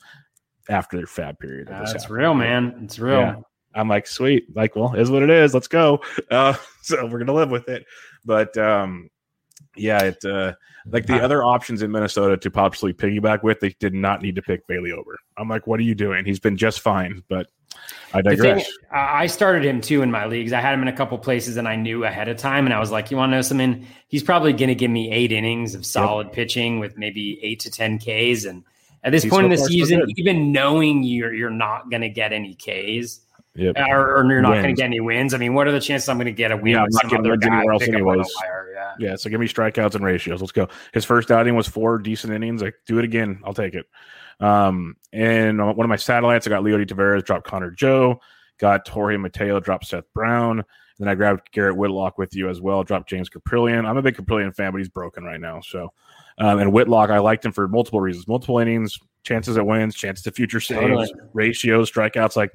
after 0.69 0.97
their 0.97 1.05
FAAB 1.05 1.39
period. 1.39 1.69
Uh, 1.69 1.85
it's 1.87 2.09
real, 2.09 2.33
man. 2.33 2.81
It's 2.83 2.99
real. 2.99 3.19
Yeah. 3.19 3.35
I'm 3.75 3.89
like, 3.89 4.07
sweet, 4.07 4.45
like, 4.55 4.75
well, 4.75 4.95
is 4.95 5.11
what 5.11 5.21
it 5.21 5.29
is. 5.29 5.53
Let's 5.53 5.67
go. 5.67 5.99
Uh, 6.31 6.53
so 6.81 7.05
we're 7.05 7.19
gonna 7.19 7.33
live 7.33 7.51
with 7.51 7.67
it. 7.67 7.85
But 8.23 8.57
um, 8.57 9.09
yeah, 9.78 10.03
it 10.03 10.26
uh, 10.26 10.53
like 10.88 11.05
the 11.05 11.21
other 11.21 11.43
options 11.43 11.82
in 11.82 11.91
Minnesota 11.91 12.38
to 12.38 12.51
possibly 12.51 12.93
piggyback 12.93 13.43
with, 13.43 13.59
they 13.59 13.76
did 13.80 13.93
not 13.93 14.21
need 14.21 14.36
to 14.36 14.41
pick 14.41 14.67
Bailey 14.67 14.91
Ober. 14.91 15.17
I'm 15.38 15.49
like, 15.49 15.67
what 15.67 15.80
are 15.80 15.84
you 15.84 15.95
doing? 15.95 16.26
He's 16.26 16.39
been 16.39 16.57
just 16.57 16.80
fine, 16.80 17.23
but 17.28 17.47
I 18.13 18.21
digress. 18.21 18.65
Thing, 18.65 18.73
I 18.91 19.28
started 19.28 19.65
him 19.65 19.82
too 19.82 20.01
in 20.01 20.11
my 20.11 20.26
leagues. 20.26 20.53
I 20.53 20.61
had 20.61 20.73
him 20.73 20.82
in 20.82 20.88
a 20.88 20.93
couple 20.93 21.17
places 21.17 21.57
and 21.57 21.67
I 21.67 21.76
knew 21.76 22.05
ahead 22.05 22.30
of 22.30 22.38
time. 22.38 22.65
And 22.65 22.73
I 22.73 22.80
was 22.80 22.91
like, 22.91 23.11
you 23.11 23.17
want 23.17 23.32
to 23.32 23.36
know 23.36 23.41
something? 23.41 23.86
He's 24.07 24.23
probably 24.23 24.53
going 24.53 24.69
to 24.69 24.76
give 24.76 24.91
me 24.91 25.11
eight 25.11 25.32
innings 25.32 25.76
of 25.76 25.86
solid 25.86 26.28
yep. 26.28 26.34
pitching 26.34 26.80
with 26.80 26.97
maybe 26.97 27.39
eight 27.41 27.59
to 27.61 27.71
10 27.71 27.99
Ks. 27.99 28.45
And 28.45 28.63
at 29.03 29.11
this 29.11 29.23
He's 29.23 29.32
point 29.32 29.41
so 29.41 29.45
in 29.45 29.51
the 29.51 29.57
season, 29.57 30.03
even 30.17 30.51
knowing 30.51 31.03
you're, 31.03 31.34
you're 31.34 31.49
not 31.49 31.89
going 31.89 32.01
to 32.01 32.09
get 32.09 32.32
any 32.32 32.55
Ks, 32.55 33.21
Yep. 33.57 33.78
Or, 33.88 34.17
or, 34.17 34.30
you're 34.30 34.41
not 34.41 34.55
going 34.55 34.65
to 34.65 34.73
get 34.73 34.84
any 34.84 34.99
wins. 34.99 35.34
I 35.34 35.38
mean, 35.38 35.53
what 35.53 35.65
are 35.65 35.71
the 35.71 35.80
chances 35.80 36.09
I'm 36.09 36.17
going 36.17 36.26
to 36.26 36.34
get 36.34 36.51
a 36.51 36.57
win? 36.57 36.73
Yeah, 36.73 36.84
I'm 36.84 36.89
not 36.91 37.09
getting 37.09 37.30
wins 37.30 37.45
anywhere 37.45 37.71
else 37.71 37.88
anyways. 37.88 38.36
Yeah. 38.99 39.15
so 39.15 39.29
give 39.29 39.39
me 39.39 39.47
strikeouts 39.47 39.95
and 39.95 40.03
ratios. 40.03 40.41
Let's 40.41 40.51
go. 40.51 40.67
His 40.93 41.05
first 41.05 41.31
outing 41.31 41.55
was 41.55 41.67
four 41.67 41.97
decent 41.97 42.33
innings. 42.33 42.61
Like, 42.61 42.75
do 42.85 42.99
it 42.99 43.05
again. 43.05 43.41
I'll 43.43 43.53
take 43.53 43.73
it. 43.73 43.85
Um, 44.39 44.95
and 45.13 45.57
one 45.59 45.85
of 45.85 45.89
my 45.89 45.95
satellites, 45.95 46.45
I 46.47 46.49
got 46.49 46.63
Leody 46.63 46.85
Taveras, 46.85 47.23
dropped 47.23 47.47
Connor 47.47 47.71
Joe, 47.71 48.19
got 48.59 48.87
Jorge 48.87 49.17
Mateo, 49.17 49.59
dropped 49.59 49.87
Seth 49.87 50.11
Brown. 50.13 50.59
And 50.59 50.65
Then 50.99 51.07
I 51.07 51.15
grabbed 51.15 51.51
Garrett 51.51 51.77
Whitlock 51.77 52.17
with 52.17 52.35
you 52.35 52.49
as 52.49 52.61
well, 52.61 52.83
dropped 52.83 53.09
James 53.09 53.29
Kaprielian. 53.29 53.85
I'm 53.85 53.97
a 53.97 54.01
big 54.01 54.15
Kaprielian 54.15 54.55
fan, 54.55 54.71
but 54.71 54.77
he's 54.77 54.89
broken 54.89 55.23
right 55.23 55.39
now. 55.39 55.61
So, 55.61 55.91
um, 56.37 56.59
and 56.59 56.71
Whitlock, 56.71 57.09
I 57.09 57.19
liked 57.19 57.45
him 57.45 57.51
for 57.51 57.67
multiple 57.67 58.01
reasons, 58.01 58.27
multiple 58.27 58.59
innings, 58.59 58.97
chances 59.23 59.57
at 59.57 59.65
wins, 59.65 59.95
chances 59.95 60.23
to 60.23 60.31
future 60.31 60.59
saves, 60.59 60.81
totally. 60.81 61.09
ratios, 61.33 61.91
strikeouts. 61.91 62.35
Like, 62.35 62.51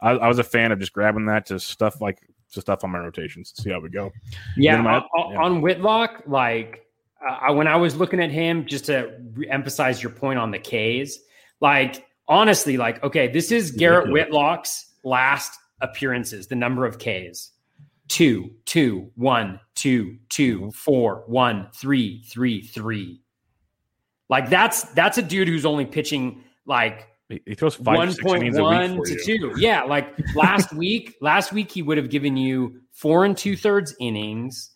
I, 0.00 0.10
I, 0.10 0.28
was 0.28 0.38
a 0.38 0.44
fan 0.44 0.72
of 0.72 0.78
just 0.78 0.92
grabbing 0.92 1.26
that 1.26 1.46
to 1.46 1.58
stuff 1.58 2.00
like 2.00 2.18
to 2.52 2.60
stuff 2.60 2.84
on 2.84 2.90
my 2.90 2.98
rotations 2.98 3.52
to 3.52 3.62
see 3.62 3.70
how 3.70 3.80
we 3.80 3.90
go. 3.90 4.10
Yeah, 4.56 4.80
my, 4.80 4.98
on, 4.98 5.32
yeah. 5.32 5.40
on 5.40 5.60
Whitlock, 5.60 6.22
like 6.26 6.86
uh, 7.26 7.52
when 7.52 7.66
I 7.66 7.76
was 7.76 7.96
looking 7.96 8.20
at 8.20 8.30
him, 8.30 8.66
just 8.66 8.86
to 8.86 9.12
emphasize 9.50 10.02
your 10.02 10.12
point 10.12 10.38
on 10.38 10.50
the 10.50 10.58
K's, 10.58 11.20
like 11.60 12.06
honestly, 12.26 12.76
like 12.76 13.02
okay, 13.02 13.28
this 13.28 13.50
is 13.50 13.70
Garrett 13.70 14.10
Whitlock's 14.10 14.92
last 15.04 15.58
appearances, 15.80 16.46
the 16.46 16.56
number 16.56 16.84
of 16.86 16.98
Ks. 16.98 17.52
Two, 18.08 18.50
two, 18.64 19.10
one, 19.16 19.60
two, 19.74 20.16
two, 20.30 20.60
mm-hmm. 20.60 20.70
four, 20.70 21.24
one, 21.26 21.68
three, 21.74 22.22
three, 22.22 22.62
three. 22.62 23.20
Like 24.30 24.48
that's 24.48 24.82
that's 24.92 25.18
a 25.18 25.22
dude 25.22 25.48
who's 25.48 25.66
only 25.66 25.86
pitching 25.86 26.42
like 26.66 27.08
he 27.28 27.54
throws 27.54 27.74
five, 27.74 27.96
one 27.96 28.14
point 28.16 28.54
one 28.54 29.02
to 29.04 29.18
two. 29.24 29.52
Yeah, 29.58 29.82
like 29.82 30.08
last 30.34 30.72
week. 30.76 31.16
Last 31.20 31.52
week 31.52 31.70
he 31.70 31.82
would 31.82 31.98
have 31.98 32.08
given 32.10 32.36
you 32.36 32.80
four 32.92 33.24
and 33.24 33.36
two 33.36 33.56
thirds 33.56 33.94
innings. 34.00 34.70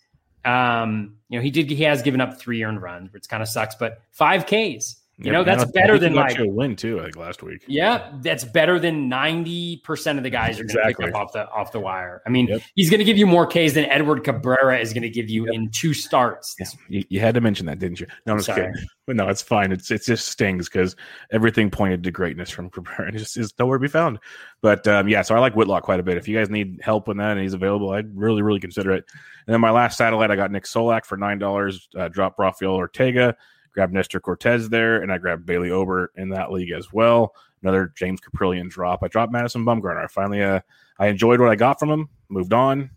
Um, 0.44 1.16
you 1.28 1.38
know, 1.38 1.42
he 1.42 1.50
did. 1.50 1.70
He 1.70 1.82
has 1.84 2.02
given 2.02 2.20
up 2.20 2.38
three 2.38 2.62
earned 2.62 2.82
runs, 2.82 3.12
which 3.12 3.28
kind 3.28 3.42
of 3.42 3.48
sucks. 3.48 3.74
But 3.74 4.02
five 4.10 4.44
Ks. 4.46 4.96
You 5.22 5.30
yeah, 5.30 5.38
know, 5.38 5.44
that's 5.44 5.64
better 5.70 5.98
than 5.98 6.14
like 6.14 6.38
a 6.38 6.48
win 6.48 6.74
too, 6.74 6.98
like 6.98 7.14
last 7.14 7.44
week. 7.44 7.64
Yeah, 7.68 8.12
that's 8.22 8.42
better 8.42 8.80
than 8.80 9.08
ninety 9.08 9.76
percent 9.78 10.18
of 10.18 10.24
the 10.24 10.30
guys 10.30 10.58
are 10.58 10.64
going 10.64 10.76
to 10.76 10.94
pick 10.94 11.08
up 11.08 11.14
off 11.14 11.32
the 11.32 11.48
off 11.48 11.70
the 11.70 11.78
wire. 11.78 12.22
I 12.26 12.30
mean, 12.30 12.48
yep. 12.48 12.62
he's 12.74 12.90
going 12.90 12.98
to 12.98 13.04
give 13.04 13.16
you 13.16 13.26
more 13.26 13.46
Ks 13.46 13.74
than 13.74 13.84
Edward 13.84 14.24
Cabrera 14.24 14.80
is 14.80 14.92
going 14.92 15.04
to 15.04 15.10
give 15.10 15.30
you 15.30 15.46
yep. 15.46 15.54
in 15.54 15.70
two 15.70 15.94
starts. 15.94 16.56
Yeah. 16.58 16.66
You, 16.88 17.04
you, 17.08 17.20
had 17.20 17.36
to 17.36 17.40
mention 17.40 17.66
that, 17.66 17.78
didn't 17.78 18.00
you? 18.00 18.08
No, 18.26 18.32
I'm 18.32 18.38
just 18.38 18.46
Sorry. 18.46 18.66
kidding. 18.72 18.86
But 19.04 19.16
no, 19.16 19.28
it's 19.28 19.42
fine. 19.42 19.72
It's 19.72 19.90
it 19.90 20.04
just 20.04 20.28
stings 20.28 20.68
because 20.68 20.94
everything 21.32 21.70
pointed 21.70 22.04
to 22.04 22.12
greatness 22.12 22.50
from 22.50 22.70
Cabrera 22.70 23.08
and 23.08 23.18
just 23.18 23.36
is 23.36 23.52
nowhere 23.58 23.76
to 23.78 23.82
be 23.82 23.88
found. 23.88 24.20
But 24.60 24.86
um, 24.86 25.08
yeah, 25.08 25.22
so 25.22 25.34
I 25.34 25.40
like 25.40 25.56
Whitlock 25.56 25.82
quite 25.82 25.98
a 25.98 26.04
bit. 26.04 26.18
If 26.18 26.28
you 26.28 26.38
guys 26.38 26.50
need 26.50 26.78
help 26.84 27.08
with 27.08 27.16
that 27.16 27.32
and 27.32 27.40
he's 27.40 27.52
available, 27.52 27.90
I'd 27.90 28.16
really 28.16 28.42
really 28.42 28.60
consider 28.60 28.92
it. 28.92 29.04
And 29.46 29.54
then 29.54 29.60
my 29.60 29.72
last 29.72 29.98
satellite, 29.98 30.30
I 30.30 30.36
got 30.36 30.52
Nick 30.52 30.66
Solak 30.66 31.04
for 31.04 31.16
nine 31.16 31.40
dollars. 31.40 31.88
Uh, 31.98 32.06
drop 32.06 32.38
Rafael 32.38 32.74
Ortega 32.74 33.36
grabbed 33.72 33.92
Nestor 33.92 34.20
Cortes 34.20 34.68
there, 34.68 35.02
and 35.02 35.12
I 35.12 35.18
grabbed 35.18 35.46
Bailey 35.46 35.70
Ober 35.70 36.12
in 36.16 36.28
that 36.30 36.52
league 36.52 36.72
as 36.72 36.92
well. 36.92 37.34
Another 37.62 37.92
James 37.96 38.20
Kaprielian 38.20 38.68
drop. 38.68 39.02
I 39.02 39.08
dropped 39.08 39.32
Madison 39.32 39.64
Bumgarner. 39.64 40.04
I 40.04 40.06
finally, 40.08 40.42
uh, 40.42 40.60
I 40.98 41.06
enjoyed 41.06 41.40
what 41.40 41.48
I 41.48 41.56
got 41.56 41.78
from 41.78 41.90
him. 41.90 42.08
Moved 42.28 42.52
on. 42.52 42.90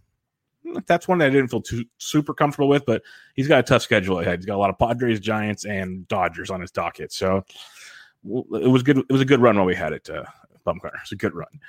That's 0.87 1.07
one 1.07 1.19
that 1.19 1.27
I 1.27 1.29
didn't 1.29 1.49
feel 1.49 1.61
too 1.61 1.85
super 1.99 2.33
comfortable 2.33 2.67
with, 2.67 2.85
but 2.85 3.03
he's 3.35 3.47
got 3.47 3.59
a 3.59 3.63
tough 3.63 3.83
schedule 3.83 4.19
ahead. 4.19 4.39
He's 4.39 4.47
got 4.47 4.55
a 4.55 4.57
lot 4.57 4.71
of 4.71 4.79
Padres, 4.79 5.19
Giants, 5.19 5.65
and 5.65 6.07
Dodgers 6.07 6.49
on 6.49 6.59
his 6.59 6.71
docket. 6.71 7.13
So 7.13 7.45
it 8.25 8.69
was 8.69 8.81
good. 8.81 8.97
It 8.97 9.11
was 9.11 9.21
a 9.21 9.25
good 9.25 9.41
run 9.41 9.57
while 9.57 9.65
we 9.65 9.75
had 9.75 9.93
it. 9.93 10.09
Uh, 10.09 10.25
Bumgarner. 10.65 10.99
It's 11.01 11.11
a 11.11 11.15
good 11.15 11.35
run. 11.35 11.59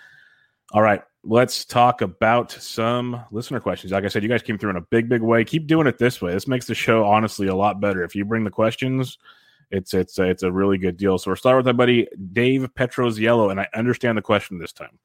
All 0.73 0.83
right, 0.83 1.03
let's 1.23 1.65
talk 1.65 2.01
about 2.01 2.51
some 2.51 3.25
listener 3.31 3.61
questions. 3.61 3.93
Like 3.93 4.05
I 4.05 4.09
said, 4.09 4.23
you 4.23 4.29
guys 4.29 4.43
came 4.43 4.59
through 4.59 4.71
in 4.71 4.77
a 4.77 4.81
big, 4.81 5.09
big 5.09 5.23
way. 5.23 5.45
Keep 5.45 5.67
doing 5.67 5.87
it 5.87 5.99
this 5.99 6.21
way. 6.21 6.33
This 6.33 6.49
makes 6.49 6.67
the 6.67 6.75
show 6.75 7.05
honestly 7.05 7.47
a 7.47 7.55
lot 7.55 7.81
better. 7.81 8.03
If 8.03 8.15
you 8.15 8.25
bring 8.25 8.45
the 8.45 8.51
questions, 8.51 9.19
it's 9.71 9.95
it's 9.95 10.19
it's 10.19 10.43
a 10.43 10.51
really 10.51 10.79
good 10.79 10.97
deal. 10.97 11.19
So 11.19 11.31
we're 11.31 11.37
starting 11.37 11.59
with 11.59 11.67
my 11.67 11.73
buddy 11.73 12.09
Dave 12.33 12.69
Petros 12.75 13.19
Yellow, 13.19 13.51
and 13.51 13.61
I 13.61 13.69
understand 13.75 14.19
the 14.19 14.23
question 14.23 14.59
this 14.59 14.73
time. 14.73 14.99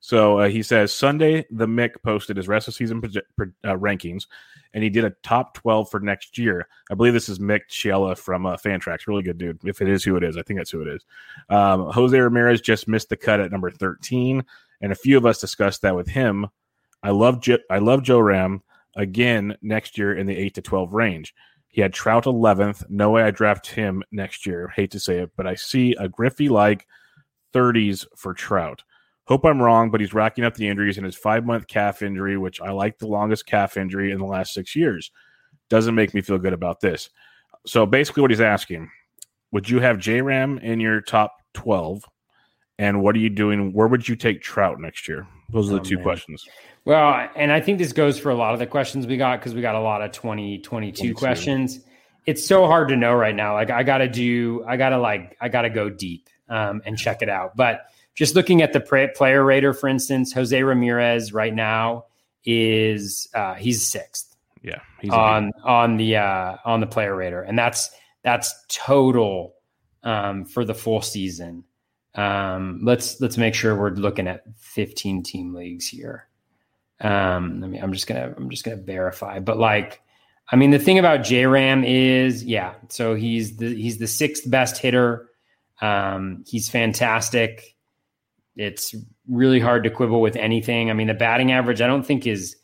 So 0.00 0.38
uh, 0.38 0.48
he 0.48 0.62
says 0.62 0.92
Sunday 0.92 1.46
the 1.50 1.66
Mick 1.66 2.02
posted 2.02 2.36
his 2.36 2.48
rest 2.48 2.68
of 2.68 2.74
season 2.74 3.02
uh, 3.04 3.74
rankings, 3.74 4.26
and 4.72 4.82
he 4.82 4.88
did 4.88 5.04
a 5.04 5.10
top 5.22 5.54
twelve 5.54 5.90
for 5.90 6.00
next 6.00 6.38
year. 6.38 6.66
I 6.90 6.94
believe 6.94 7.12
this 7.12 7.28
is 7.28 7.38
Mick 7.38 7.68
Chiella 7.68 8.16
from 8.16 8.46
uh, 8.46 8.56
Fantrax, 8.56 9.06
really 9.06 9.22
good 9.22 9.38
dude. 9.38 9.60
If 9.64 9.82
it 9.82 9.88
is 9.88 10.02
who 10.02 10.16
it 10.16 10.24
is, 10.24 10.38
I 10.38 10.42
think 10.42 10.58
that's 10.58 10.70
who 10.70 10.80
it 10.80 10.88
is. 10.88 11.04
Um, 11.50 11.90
Jose 11.90 12.18
Ramirez 12.18 12.62
just 12.62 12.88
missed 12.88 13.10
the 13.10 13.16
cut 13.16 13.40
at 13.40 13.52
number 13.52 13.70
thirteen, 13.70 14.42
and 14.80 14.90
a 14.90 14.96
few 14.96 15.18
of 15.18 15.26
us 15.26 15.38
discussed 15.38 15.82
that 15.82 15.96
with 15.96 16.08
him. 16.08 16.48
I 17.02 17.10
love 17.10 17.44
I 17.70 17.78
love 17.78 18.02
Joe 18.02 18.20
Ram 18.20 18.62
again 18.96 19.56
next 19.60 19.98
year 19.98 20.16
in 20.16 20.26
the 20.26 20.36
eight 20.36 20.54
to 20.54 20.62
twelve 20.62 20.94
range. 20.94 21.34
He 21.70 21.80
had 21.80 21.92
Trout 21.92 22.24
11th. 22.24 22.90
No 22.90 23.10
way 23.10 23.22
I 23.22 23.30
draft 23.30 23.68
him 23.68 24.02
next 24.10 24.44
year. 24.44 24.72
Hate 24.74 24.90
to 24.90 24.98
say 24.98 25.18
it, 25.18 25.30
but 25.36 25.46
I 25.46 25.54
see 25.54 25.94
a 25.94 26.08
Griffey 26.08 26.48
like 26.48 26.84
30s 27.54 28.06
for 28.16 28.34
Trout. 28.34 28.82
Hope 29.30 29.46
I'm 29.46 29.62
wrong, 29.62 29.92
but 29.92 30.00
he's 30.00 30.12
racking 30.12 30.42
up 30.42 30.54
the 30.54 30.66
injuries 30.66 30.98
in 30.98 31.04
his 31.04 31.14
five 31.14 31.46
month 31.46 31.68
calf 31.68 32.02
injury, 32.02 32.36
which 32.36 32.60
I 32.60 32.72
like 32.72 32.98
the 32.98 33.06
longest 33.06 33.46
calf 33.46 33.76
injury 33.76 34.10
in 34.10 34.18
the 34.18 34.24
last 34.24 34.52
six 34.52 34.74
years. 34.74 35.12
Doesn't 35.68 35.94
make 35.94 36.12
me 36.14 36.20
feel 36.20 36.38
good 36.38 36.52
about 36.52 36.80
this. 36.80 37.10
So 37.64 37.86
basically, 37.86 38.22
what 38.22 38.32
he's 38.32 38.40
asking 38.40 38.90
would 39.52 39.70
you 39.70 39.78
have 39.78 39.98
J 39.98 40.20
Ram 40.20 40.58
in 40.58 40.80
your 40.80 41.00
top 41.00 41.36
12? 41.54 42.04
And 42.80 43.02
what 43.02 43.14
are 43.14 43.20
you 43.20 43.30
doing? 43.30 43.72
Where 43.72 43.86
would 43.86 44.08
you 44.08 44.16
take 44.16 44.42
Trout 44.42 44.80
next 44.80 45.06
year? 45.06 45.28
Those 45.50 45.70
are 45.70 45.74
the 45.74 45.80
oh, 45.80 45.84
two 45.84 45.94
man. 45.96 46.02
questions. 46.02 46.44
Well, 46.84 47.28
and 47.36 47.52
I 47.52 47.60
think 47.60 47.78
this 47.78 47.92
goes 47.92 48.18
for 48.18 48.30
a 48.30 48.34
lot 48.34 48.52
of 48.52 48.58
the 48.58 48.66
questions 48.66 49.06
we 49.06 49.16
got 49.16 49.38
because 49.38 49.54
we 49.54 49.60
got 49.60 49.76
a 49.76 49.80
lot 49.80 50.02
of 50.02 50.10
2022 50.10 51.14
questions. 51.14 51.80
It's 52.26 52.44
so 52.44 52.66
hard 52.66 52.88
to 52.88 52.96
know 52.96 53.14
right 53.14 53.34
now. 53.34 53.54
Like 53.54 53.70
I 53.70 53.84
got 53.84 53.98
to 53.98 54.08
do, 54.08 54.64
I 54.66 54.76
got 54.76 54.88
to 54.88 54.98
like, 54.98 55.36
I 55.40 55.48
got 55.48 55.62
to 55.62 55.70
go 55.70 55.88
deep 55.88 56.28
um, 56.48 56.82
and 56.84 56.98
check 56.98 57.22
it 57.22 57.28
out. 57.28 57.54
But 57.54 57.82
just 58.14 58.34
looking 58.34 58.62
at 58.62 58.72
the 58.72 58.80
player 59.14 59.44
rater, 59.44 59.72
for 59.72 59.88
instance, 59.88 60.32
Jose 60.32 60.62
Ramirez 60.62 61.32
right 61.32 61.54
now 61.54 62.06
is 62.44 63.28
uh, 63.34 63.54
he's 63.54 63.86
sixth. 63.86 64.36
Yeah, 64.62 64.80
he's 65.00 65.10
on 65.10 65.52
on 65.64 65.96
the 65.96 66.16
uh, 66.16 66.56
on 66.64 66.80
the 66.80 66.86
player 66.86 67.16
rater, 67.16 67.42
and 67.42 67.58
that's 67.58 67.90
that's 68.22 68.54
total 68.68 69.54
um, 70.02 70.44
for 70.44 70.64
the 70.64 70.74
full 70.74 71.02
season. 71.02 71.64
Um, 72.14 72.80
let's 72.82 73.20
let's 73.20 73.38
make 73.38 73.54
sure 73.54 73.76
we're 73.76 73.90
looking 73.90 74.26
at 74.26 74.42
15 74.58 75.22
team 75.22 75.54
leagues 75.54 75.86
here. 75.86 76.26
Um, 77.00 77.62
I 77.64 77.66
mean, 77.66 77.82
I'm 77.82 77.92
just 77.92 78.06
gonna 78.06 78.34
I'm 78.36 78.50
just 78.50 78.64
gonna 78.64 78.76
verify, 78.76 79.38
but 79.38 79.58
like, 79.58 80.02
I 80.50 80.56
mean, 80.56 80.70
the 80.70 80.78
thing 80.78 80.98
about 80.98 81.20
JRAM 81.20 81.84
is, 81.86 82.44
yeah, 82.44 82.74
so 82.88 83.14
he's 83.14 83.56
the 83.56 83.74
he's 83.74 83.98
the 83.98 84.06
sixth 84.06 84.50
best 84.50 84.78
hitter. 84.78 85.28
Um, 85.80 86.44
he's 86.46 86.68
fantastic. 86.68 87.76
It's 88.60 88.94
really 89.28 89.60
hard 89.60 89.84
to 89.84 89.90
quibble 89.90 90.20
with 90.20 90.36
anything. 90.36 90.90
I 90.90 90.92
mean, 90.92 91.06
the 91.06 91.14
batting 91.14 91.52
average, 91.52 91.80
I 91.80 91.86
don't 91.86 92.04
think 92.04 92.26
is 92.26 92.56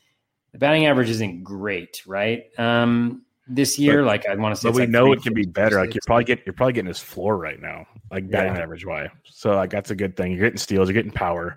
the 0.52 0.58
batting 0.58 0.86
average 0.86 1.10
isn't 1.10 1.42
great, 1.42 2.02
right? 2.06 2.44
Um, 2.58 3.22
this 3.48 3.78
year, 3.78 4.02
but, 4.02 4.06
like 4.06 4.26
I 4.26 4.34
want 4.34 4.54
to 4.54 4.60
say, 4.60 4.68
but 4.68 4.74
we 4.74 4.82
like 4.82 4.90
know 4.90 5.12
it 5.12 5.22
can 5.22 5.32
be 5.32 5.46
better. 5.46 5.78
Like 5.80 5.94
you're 5.94 6.00
probably 6.04 6.24
getting 6.24 6.44
you're 6.46 6.52
probably 6.52 6.72
getting 6.72 6.88
his 6.88 6.98
floor 6.98 7.36
right 7.36 7.60
now, 7.60 7.86
like 8.10 8.28
batting 8.28 8.56
yeah. 8.56 8.62
average 8.62 8.84
wise. 8.84 9.08
So 9.24 9.54
like 9.54 9.70
that's 9.70 9.90
a 9.90 9.94
good 9.94 10.16
thing. 10.16 10.32
You're 10.32 10.42
getting 10.42 10.58
steals, 10.58 10.88
you're 10.88 10.94
getting 10.94 11.12
power. 11.12 11.56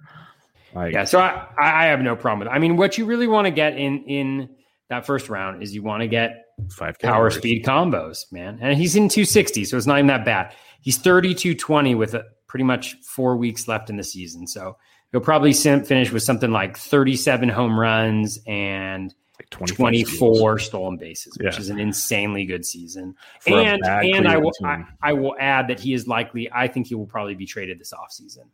Like, 0.74 0.94
yeah, 0.94 1.04
so 1.04 1.20
I, 1.20 1.48
I 1.58 1.86
have 1.86 2.02
no 2.02 2.16
problem 2.16 2.40
with 2.40 2.48
it. 2.48 2.52
I 2.52 2.60
mean, 2.60 2.78
what 2.78 2.98
you 2.98 3.06
really 3.06 3.28
want 3.28 3.46
to 3.46 3.52
get 3.52 3.76
in 3.76 4.04
in 4.04 4.50
that 4.90 5.06
first 5.06 5.30
round 5.30 5.64
is 5.64 5.74
you 5.74 5.82
want 5.82 6.02
to 6.02 6.08
get 6.08 6.46
five 6.72 6.98
power 7.00 7.30
speed 7.32 7.66
combos, 7.66 8.32
man. 8.32 8.60
And 8.62 8.78
he's 8.78 8.96
in 8.96 9.10
260, 9.10 9.66
so 9.66 9.78
it's 9.78 9.88
not 9.88 9.98
even 9.98 10.08
that 10.08 10.26
bad. 10.26 10.54
He's 10.82 10.98
32 10.98 11.56
20 11.56 11.96
with 11.96 12.14
a, 12.14 12.24
pretty 12.50 12.66
much 12.66 12.98
four 13.02 13.38
weeks 13.38 13.70
left 13.70 13.90
in 13.90 13.96
the 13.96 14.04
season. 14.04 14.46
So 14.46 14.76
he'll 15.14 15.22
probably 15.22 15.54
finish 15.54 16.12
with 16.12 16.24
something 16.24 16.52
like 16.52 16.78
37 16.78 17.48
home 17.48 17.80
runs 17.80 18.40
and 18.46 19.14
like 19.40 19.50
24 19.52 20.60
steals. 20.60 20.68
stolen 20.68 20.98
bases, 20.98 21.38
which 21.38 21.54
yeah. 21.54 21.60
is 21.60 21.70
an 21.70 21.80
insanely 21.80 22.46
good 22.46 22.66
season. 22.66 23.16
For 23.40 23.58
and 23.58 23.86
and 23.86 24.28
I 24.28 24.38
will 24.38 24.52
I, 24.66 24.84
I, 25.02 25.14
will 25.14 25.36
add 25.40 25.70
that 25.70 25.80
he 25.80 25.94
is 25.94 26.08
likely. 26.08 26.52
I 26.52 26.68
think 26.68 26.88
he 26.88 26.96
will 26.96 27.06
probably 27.06 27.36
be 27.36 27.46
traded 27.46 27.80
this 27.80 27.94
offseason 27.94 28.48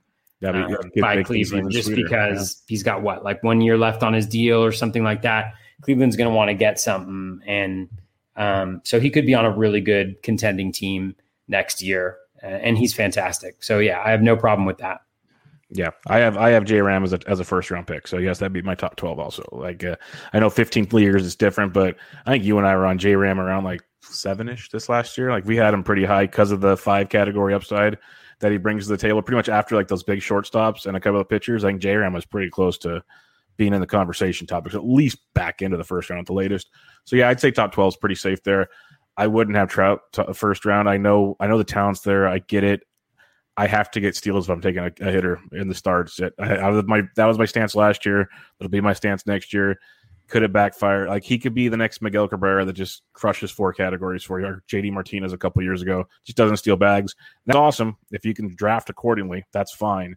uh, 0.44 0.78
by 1.02 1.24
Cleveland 1.24 1.72
just 1.72 1.88
sweeter. 1.88 2.04
because 2.04 2.62
yeah. 2.62 2.66
he's 2.68 2.84
got 2.84 3.02
what 3.02 3.24
like 3.24 3.42
one 3.42 3.62
year 3.62 3.78
left 3.78 4.04
on 4.04 4.14
his 4.14 4.28
deal 4.28 4.64
or 4.64 4.72
something 4.72 5.04
like 5.04 5.24
that. 5.24 5.54
Cleveland's 5.82 6.16
going 6.16 6.30
to 6.30 6.36
want 6.36 6.50
to 6.50 6.54
get 6.54 6.80
something, 6.80 7.42
and 7.48 7.90
um, 8.36 8.82
so 8.84 9.00
he 9.00 9.10
could 9.10 9.26
be 9.26 9.34
on 9.34 9.46
a 9.46 9.52
really 9.52 9.82
good 9.82 10.22
contending 10.22 10.72
team 10.72 11.16
next 11.48 11.82
year, 11.82 12.18
and 12.48 12.78
he's 12.78 12.94
fantastic. 12.94 13.64
So 13.64 13.80
yeah, 13.80 14.02
I 14.04 14.12
have 14.12 14.22
no 14.22 14.36
problem 14.36 14.66
with 14.66 14.78
that. 14.80 15.02
Yeah, 15.72 15.90
I 16.08 16.20
have 16.20 16.38
I 16.38 16.52
have 16.52 16.64
J 16.64 16.82
Ram 16.82 17.04
as 17.04 17.12
a 17.12 17.20
as 17.28 17.40
a 17.40 17.44
first 17.44 17.72
round 17.72 17.88
pick. 17.88 18.08
So 18.08 18.18
yes, 18.18 18.40
that'd 18.40 18.54
be 18.54 18.62
my 18.62 18.76
top 18.76 18.96
twelve. 18.98 19.20
Also, 19.20 19.44
like 19.52 19.84
uh, 19.84 19.96
I 20.32 20.40
know 20.40 20.50
fifteenth 20.50 20.94
years 20.94 21.26
is 21.26 21.36
different, 21.36 21.74
but 21.74 21.98
I 22.26 22.32
think 22.32 22.44
you 22.44 22.58
and 22.58 22.68
I 22.68 22.76
were 22.76 22.86
on 22.86 23.00
J 23.00 23.16
Ram 23.16 23.40
around 23.40 23.64
like 23.64 23.82
seven 24.02 24.48
ish 24.48 24.70
this 24.70 24.90
last 24.90 25.18
year. 25.18 25.32
Like 25.32 25.46
we 25.46 25.56
had 25.56 25.74
him 25.74 25.84
pretty 25.84 26.06
high 26.06 26.28
because 26.28 26.52
of 26.52 26.62
the 26.62 26.78
five 26.78 27.10
category 27.10 27.54
upside 27.54 27.98
that 28.42 28.52
he 28.52 28.58
brings 28.58 28.86
to 28.86 28.92
the 28.92 28.98
table. 28.98 29.22
Pretty 29.24 29.38
much 29.38 29.50
after 29.50 29.76
like 29.76 29.88
those 29.88 30.04
big 30.04 30.20
shortstops 30.20 30.86
and 30.86 30.96
a 30.96 31.00
couple 31.00 31.20
of 31.20 31.28
pitchers, 31.28 31.64
I 31.64 31.70
think 31.70 31.82
J 31.82 31.96
Ram 31.96 32.14
was 32.14 32.26
pretty 32.26 32.52
close 32.52 32.78
to 32.80 33.04
being 33.58 33.74
in 33.74 33.82
the 33.82 33.88
conversation 33.88 34.46
topics, 34.46 34.76
at 34.76 34.86
least 34.86 35.18
back 35.34 35.62
into 35.62 35.78
the 35.78 35.84
first 35.84 36.10
round 36.10 36.20
at 36.20 36.26
the 36.28 36.34
latest. 36.34 36.70
So 37.06 37.16
yeah, 37.16 37.30
I'd 37.30 37.40
say 37.40 37.50
top 37.50 37.72
twelve 37.72 37.94
is 37.94 37.98
pretty 37.98 38.16
safe 38.16 38.44
there. 38.44 38.68
I 39.18 39.28
wouldn't 39.28 39.58
have 39.58 39.70
Trout 39.70 40.02
t- 40.12 40.24
first 40.34 40.66
round. 40.66 40.90
I 40.90 40.98
know 40.98 41.36
I 41.40 41.48
know 41.48 41.58
the 41.58 41.64
talent's 41.64 42.02
there. 42.02 42.28
I 42.28 42.40
get 42.40 42.64
it. 42.64 42.82
I 43.58 43.68
have 43.68 43.90
to 43.92 44.02
get 44.02 44.16
steals 44.16 44.48
if 44.48 44.52
I'm 44.52 44.62
taking 44.62 44.84
a, 44.84 44.92
a 45.00 45.12
hitter 45.12 45.40
in 45.54 45.70
the 45.70 45.76
starts. 45.76 46.20
I, 46.40 46.44
I, 46.44 46.82
my 46.82 47.04
that 47.16 47.26
was 47.26 47.38
my 47.38 47.46
stance 47.46 47.76
last 47.76 48.06
year. 48.06 48.28
It'll 48.60 48.70
be 48.70 48.82
my 48.82 48.94
stance 48.94 49.26
next 49.26 49.54
year 49.54 49.80
could 50.28 50.44
it 50.44 50.52
backfire? 50.52 51.08
Like 51.08 51.24
he 51.24 51.38
could 51.38 51.54
be 51.54 51.68
the 51.68 51.78
next 51.78 52.02
Miguel 52.02 52.28
Cabrera 52.28 52.66
that 52.66 52.74
just 52.74 53.04
crushes 53.14 53.52
four 53.52 53.74
categories 53.74 54.24
for 54.24 54.40
you, 54.40 54.48
or 54.48 54.64
JD 54.68 54.92
Martinez 54.92 55.34
a 55.34 55.38
couple 55.38 55.62
years 55.64 55.82
ago, 55.82 56.06
just 56.24 56.38
doesn't 56.38 56.58
steal 56.58 56.76
bags. 56.76 57.16
That's 57.46 57.58
awesome. 57.58 57.98
If 58.12 58.26
you 58.26 58.34
can 58.34 58.54
draft 58.56 58.90
accordingly, 58.90 59.46
that's 59.52 59.74
fine. 59.74 60.16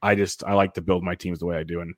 I 0.00 0.14
just 0.14 0.44
I 0.44 0.54
like 0.54 0.74
to 0.74 0.80
build 0.80 1.02
my 1.02 1.16
teams 1.16 1.40
the 1.40 1.46
way 1.46 1.56
I 1.56 1.64
do, 1.64 1.80
and 1.80 1.94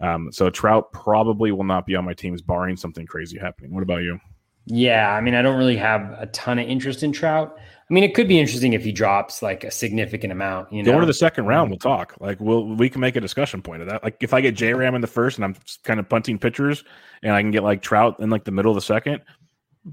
um, 0.00 0.32
so 0.32 0.48
Trout 0.48 0.90
probably 0.92 1.52
will 1.52 1.64
not 1.64 1.84
be 1.84 1.96
on 1.96 2.04
my 2.04 2.14
teams, 2.14 2.40
barring 2.40 2.76
something 2.76 3.06
crazy 3.06 3.38
happening. 3.38 3.74
What 3.74 3.82
about 3.82 4.02
you? 4.02 4.18
Yeah, 4.66 5.12
I 5.12 5.20
mean, 5.20 5.34
I 5.34 5.42
don't 5.42 5.58
really 5.58 5.76
have 5.76 6.16
a 6.18 6.26
ton 6.26 6.58
of 6.58 6.68
interest 6.68 7.02
in 7.02 7.12
Trout. 7.12 7.56
I 7.58 7.94
mean, 7.94 8.04
it 8.04 8.14
could 8.14 8.28
be 8.28 8.38
interesting 8.38 8.72
if 8.72 8.84
he 8.84 8.92
drops 8.92 9.42
like 9.42 9.64
a 9.64 9.70
significant 9.70 10.32
amount. 10.32 10.72
You 10.72 10.82
know, 10.82 10.92
going 10.92 11.00
to 11.00 11.06
the 11.06 11.12
second 11.12 11.46
round, 11.46 11.70
we'll 11.70 11.78
talk. 11.78 12.14
Like, 12.20 12.40
we'll 12.40 12.64
we 12.64 12.88
can 12.88 13.00
make 13.00 13.16
a 13.16 13.20
discussion 13.20 13.60
point 13.60 13.82
of 13.82 13.88
that. 13.88 14.02
Like, 14.02 14.16
if 14.20 14.32
I 14.32 14.40
get 14.40 14.54
J 14.54 14.72
Ram 14.72 14.94
in 14.94 15.00
the 15.00 15.06
first 15.06 15.36
and 15.36 15.44
I'm 15.44 15.56
kind 15.82 16.00
of 16.00 16.08
punting 16.08 16.38
pitchers, 16.38 16.84
and 17.22 17.32
I 17.32 17.42
can 17.42 17.50
get 17.50 17.62
like 17.62 17.82
Trout 17.82 18.20
in 18.20 18.30
like 18.30 18.44
the 18.44 18.50
middle 18.50 18.70
of 18.70 18.76
the 18.76 18.82
second, 18.82 19.20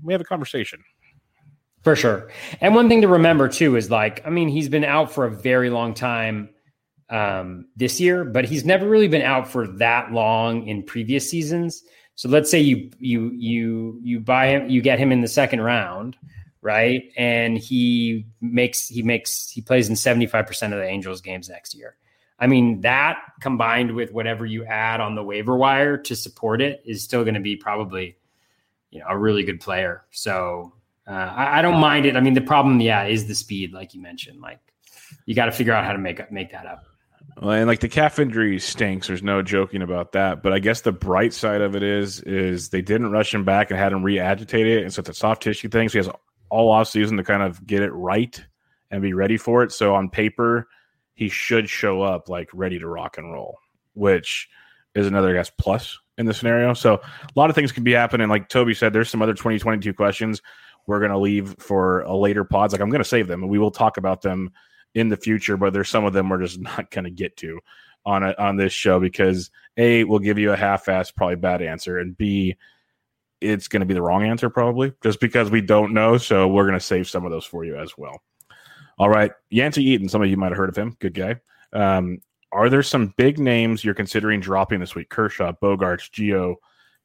we 0.03 0.13
have 0.13 0.21
a 0.21 0.25
conversation. 0.25 0.81
For 1.83 1.95
sure. 1.95 2.29
And 2.61 2.75
one 2.75 2.89
thing 2.89 3.01
to 3.01 3.07
remember 3.07 3.47
too 3.47 3.75
is 3.75 3.89
like, 3.89 4.25
I 4.25 4.29
mean, 4.29 4.49
he's 4.49 4.69
been 4.69 4.83
out 4.83 5.11
for 5.11 5.25
a 5.25 5.31
very 5.31 5.69
long 5.69 5.93
time 5.93 6.49
um, 7.09 7.67
this 7.75 7.99
year, 7.99 8.23
but 8.23 8.45
he's 8.45 8.65
never 8.65 8.87
really 8.87 9.07
been 9.07 9.21
out 9.21 9.47
for 9.47 9.67
that 9.77 10.11
long 10.11 10.67
in 10.67 10.83
previous 10.83 11.29
seasons. 11.29 11.83
So 12.19 12.27
let's 12.27 12.51
say 12.51 12.59
you 12.59 12.91
you 12.99 13.31
you 13.31 13.99
you 14.03 14.19
buy 14.19 14.47
him, 14.47 14.69
you 14.69 14.81
get 14.81 14.99
him 14.99 15.13
in 15.13 15.21
the 15.21 15.27
second 15.27 15.61
round 15.61 16.17
right? 16.61 17.11
And 17.15 17.57
he 17.57 18.25
makes 18.41 18.87
he 18.87 19.01
makes 19.01 19.49
he 19.49 19.61
plays 19.61 19.89
in 19.89 19.95
75% 19.95 20.63
of 20.63 20.71
the 20.71 20.83
Angels 20.83 21.21
games 21.21 21.49
next 21.49 21.73
year. 21.73 21.95
I 22.37 22.47
mean, 22.47 22.81
that 22.81 23.17
combined 23.41 23.95
with 23.95 24.11
whatever 24.11 24.45
you 24.45 24.65
add 24.65 25.01
on 25.01 25.15
the 25.15 25.23
waiver 25.23 25.57
wire 25.57 25.97
to 25.97 26.15
support 26.15 26.61
it 26.61 26.81
is 26.85 27.03
still 27.03 27.23
going 27.23 27.33
to 27.33 27.41
be 27.41 27.55
probably, 27.55 28.17
you 28.91 28.99
know, 28.99 29.05
a 29.09 29.17
really 29.17 29.43
good 29.43 29.59
player. 29.59 30.03
So 30.11 30.73
uh, 31.05 31.11
I, 31.11 31.59
I, 31.59 31.61
don't 31.61 31.81
mind 31.81 32.05
it. 32.05 32.15
I 32.15 32.21
mean, 32.21 32.33
the 32.33 32.41
problem, 32.41 32.79
yeah, 32.79 33.05
is 33.05 33.27
the 33.27 33.35
speed, 33.35 33.73
like 33.73 33.93
you 33.93 34.01
mentioned. 34.01 34.39
Like 34.39 34.59
you 35.25 35.35
got 35.35 35.45
to 35.45 35.51
figure 35.51 35.73
out 35.73 35.83
how 35.83 35.91
to 35.91 35.97
make 35.97 36.31
make 36.31 36.51
that 36.51 36.65
up. 36.65 36.85
And 37.41 37.67
like 37.67 37.79
the 37.79 37.87
calf 37.87 38.19
injury 38.19 38.59
stinks. 38.59 39.07
There's 39.07 39.23
no 39.23 39.41
joking 39.41 39.81
about 39.81 40.11
that. 40.11 40.43
But 40.43 40.51
I 40.51 40.59
guess 40.59 40.81
the 40.81 40.91
bright 40.91 41.33
side 41.33 41.61
of 41.61 41.75
it 41.75 41.83
is, 41.83 42.21
is 42.21 42.69
they 42.69 42.81
didn't 42.81 43.11
rush 43.11 43.33
him 43.33 43.45
back 43.45 43.71
and 43.71 43.79
had 43.79 43.93
him 43.93 44.03
re-agitate 44.03 44.67
it, 44.67 44.83
and 44.83 44.93
so 44.93 44.99
it's 44.99 45.09
a 45.09 45.13
soft 45.13 45.43
tissue 45.43 45.69
thing. 45.69 45.87
So 45.87 45.99
he 45.99 46.05
has 46.05 46.15
all 46.49 46.71
off 46.71 46.89
season 46.89 47.17
to 47.17 47.23
kind 47.23 47.43
of 47.43 47.65
get 47.65 47.81
it 47.81 47.91
right 47.91 48.43
and 48.91 49.01
be 49.01 49.13
ready 49.13 49.37
for 49.37 49.63
it. 49.63 49.71
So 49.71 49.95
on 49.95 50.09
paper, 50.09 50.67
he 51.13 51.29
should 51.29 51.69
show 51.69 52.01
up 52.01 52.27
like 52.27 52.49
ready 52.53 52.79
to 52.79 52.87
rock 52.87 53.17
and 53.17 53.31
roll, 53.31 53.57
which 53.93 54.49
is 54.95 55.07
another 55.07 55.29
I 55.29 55.33
guess 55.33 55.51
plus 55.57 55.97
in 56.17 56.25
the 56.25 56.33
scenario. 56.33 56.73
So 56.73 56.95
a 56.95 57.01
lot 57.35 57.49
of 57.49 57.55
things 57.55 57.71
can 57.71 57.83
be 57.83 57.93
happening. 57.93 58.27
Like 58.27 58.49
Toby 58.49 58.73
said, 58.73 58.91
there's 58.91 59.09
some 59.09 59.21
other 59.21 59.33
2022 59.33 59.93
questions 59.93 60.41
we're 60.87 60.99
going 60.99 61.11
to 61.11 61.17
leave 61.17 61.55
for 61.59 62.01
a 62.01 62.15
later 62.15 62.43
pods. 62.43 62.73
Like 62.73 62.81
I'm 62.81 62.89
going 62.89 63.03
to 63.03 63.07
save 63.07 63.27
them 63.27 63.43
and 63.43 63.49
we 63.49 63.59
will 63.59 63.71
talk 63.71 63.97
about 63.97 64.21
them 64.21 64.51
in 64.95 65.09
the 65.09 65.17
future, 65.17 65.57
but 65.57 65.73
there's 65.73 65.89
some 65.89 66.05
of 66.05 66.13
them 66.13 66.29
we're 66.29 66.41
just 66.41 66.59
not 66.59 66.91
going 66.91 67.05
to 67.05 67.11
get 67.11 67.37
to 67.37 67.59
on 68.05 68.23
a, 68.23 68.33
on 68.37 68.55
this 68.55 68.73
show 68.73 68.99
because 68.99 69.51
a 69.77 70.03
will 70.03 70.19
give 70.19 70.37
you 70.37 70.51
a 70.51 70.57
half-assed, 70.57 71.15
probably 71.15 71.35
bad 71.35 71.61
answer 71.61 71.99
and 71.99 72.17
b 72.17 72.55
it's 73.41 73.67
going 73.67 73.79
to 73.79 73.85
be 73.85 73.93
the 73.93 74.01
wrong 74.01 74.23
answer 74.23 74.49
probably 74.49 74.91
just 75.01 75.19
because 75.19 75.49
we 75.49 75.61
don't 75.61 75.93
know. 75.93 76.17
So 76.17 76.47
we're 76.47 76.65
going 76.65 76.79
to 76.79 76.85
save 76.85 77.07
some 77.07 77.25
of 77.25 77.31
those 77.31 77.45
for 77.45 77.63
you 77.63 77.77
as 77.77 77.97
well. 77.97 78.21
All 78.97 79.09
right. 79.09 79.31
Yancey 79.49 79.83
Eaton, 79.83 80.09
some 80.09 80.21
of 80.21 80.29
you 80.29 80.37
might 80.37 80.49
have 80.49 80.57
heard 80.57 80.69
of 80.69 80.77
him. 80.77 80.97
Good 80.99 81.13
guy. 81.13 81.39
Um, 81.71 82.19
are 82.51 82.69
there 82.69 82.83
some 82.83 83.13
big 83.17 83.39
names 83.39 83.83
you're 83.83 83.93
considering 83.93 84.41
dropping 84.41 84.79
this 84.79 84.95
week? 84.95 85.09
Kershaw, 85.09 85.53
Bogaerts, 85.61 86.09
Gio 86.11 86.55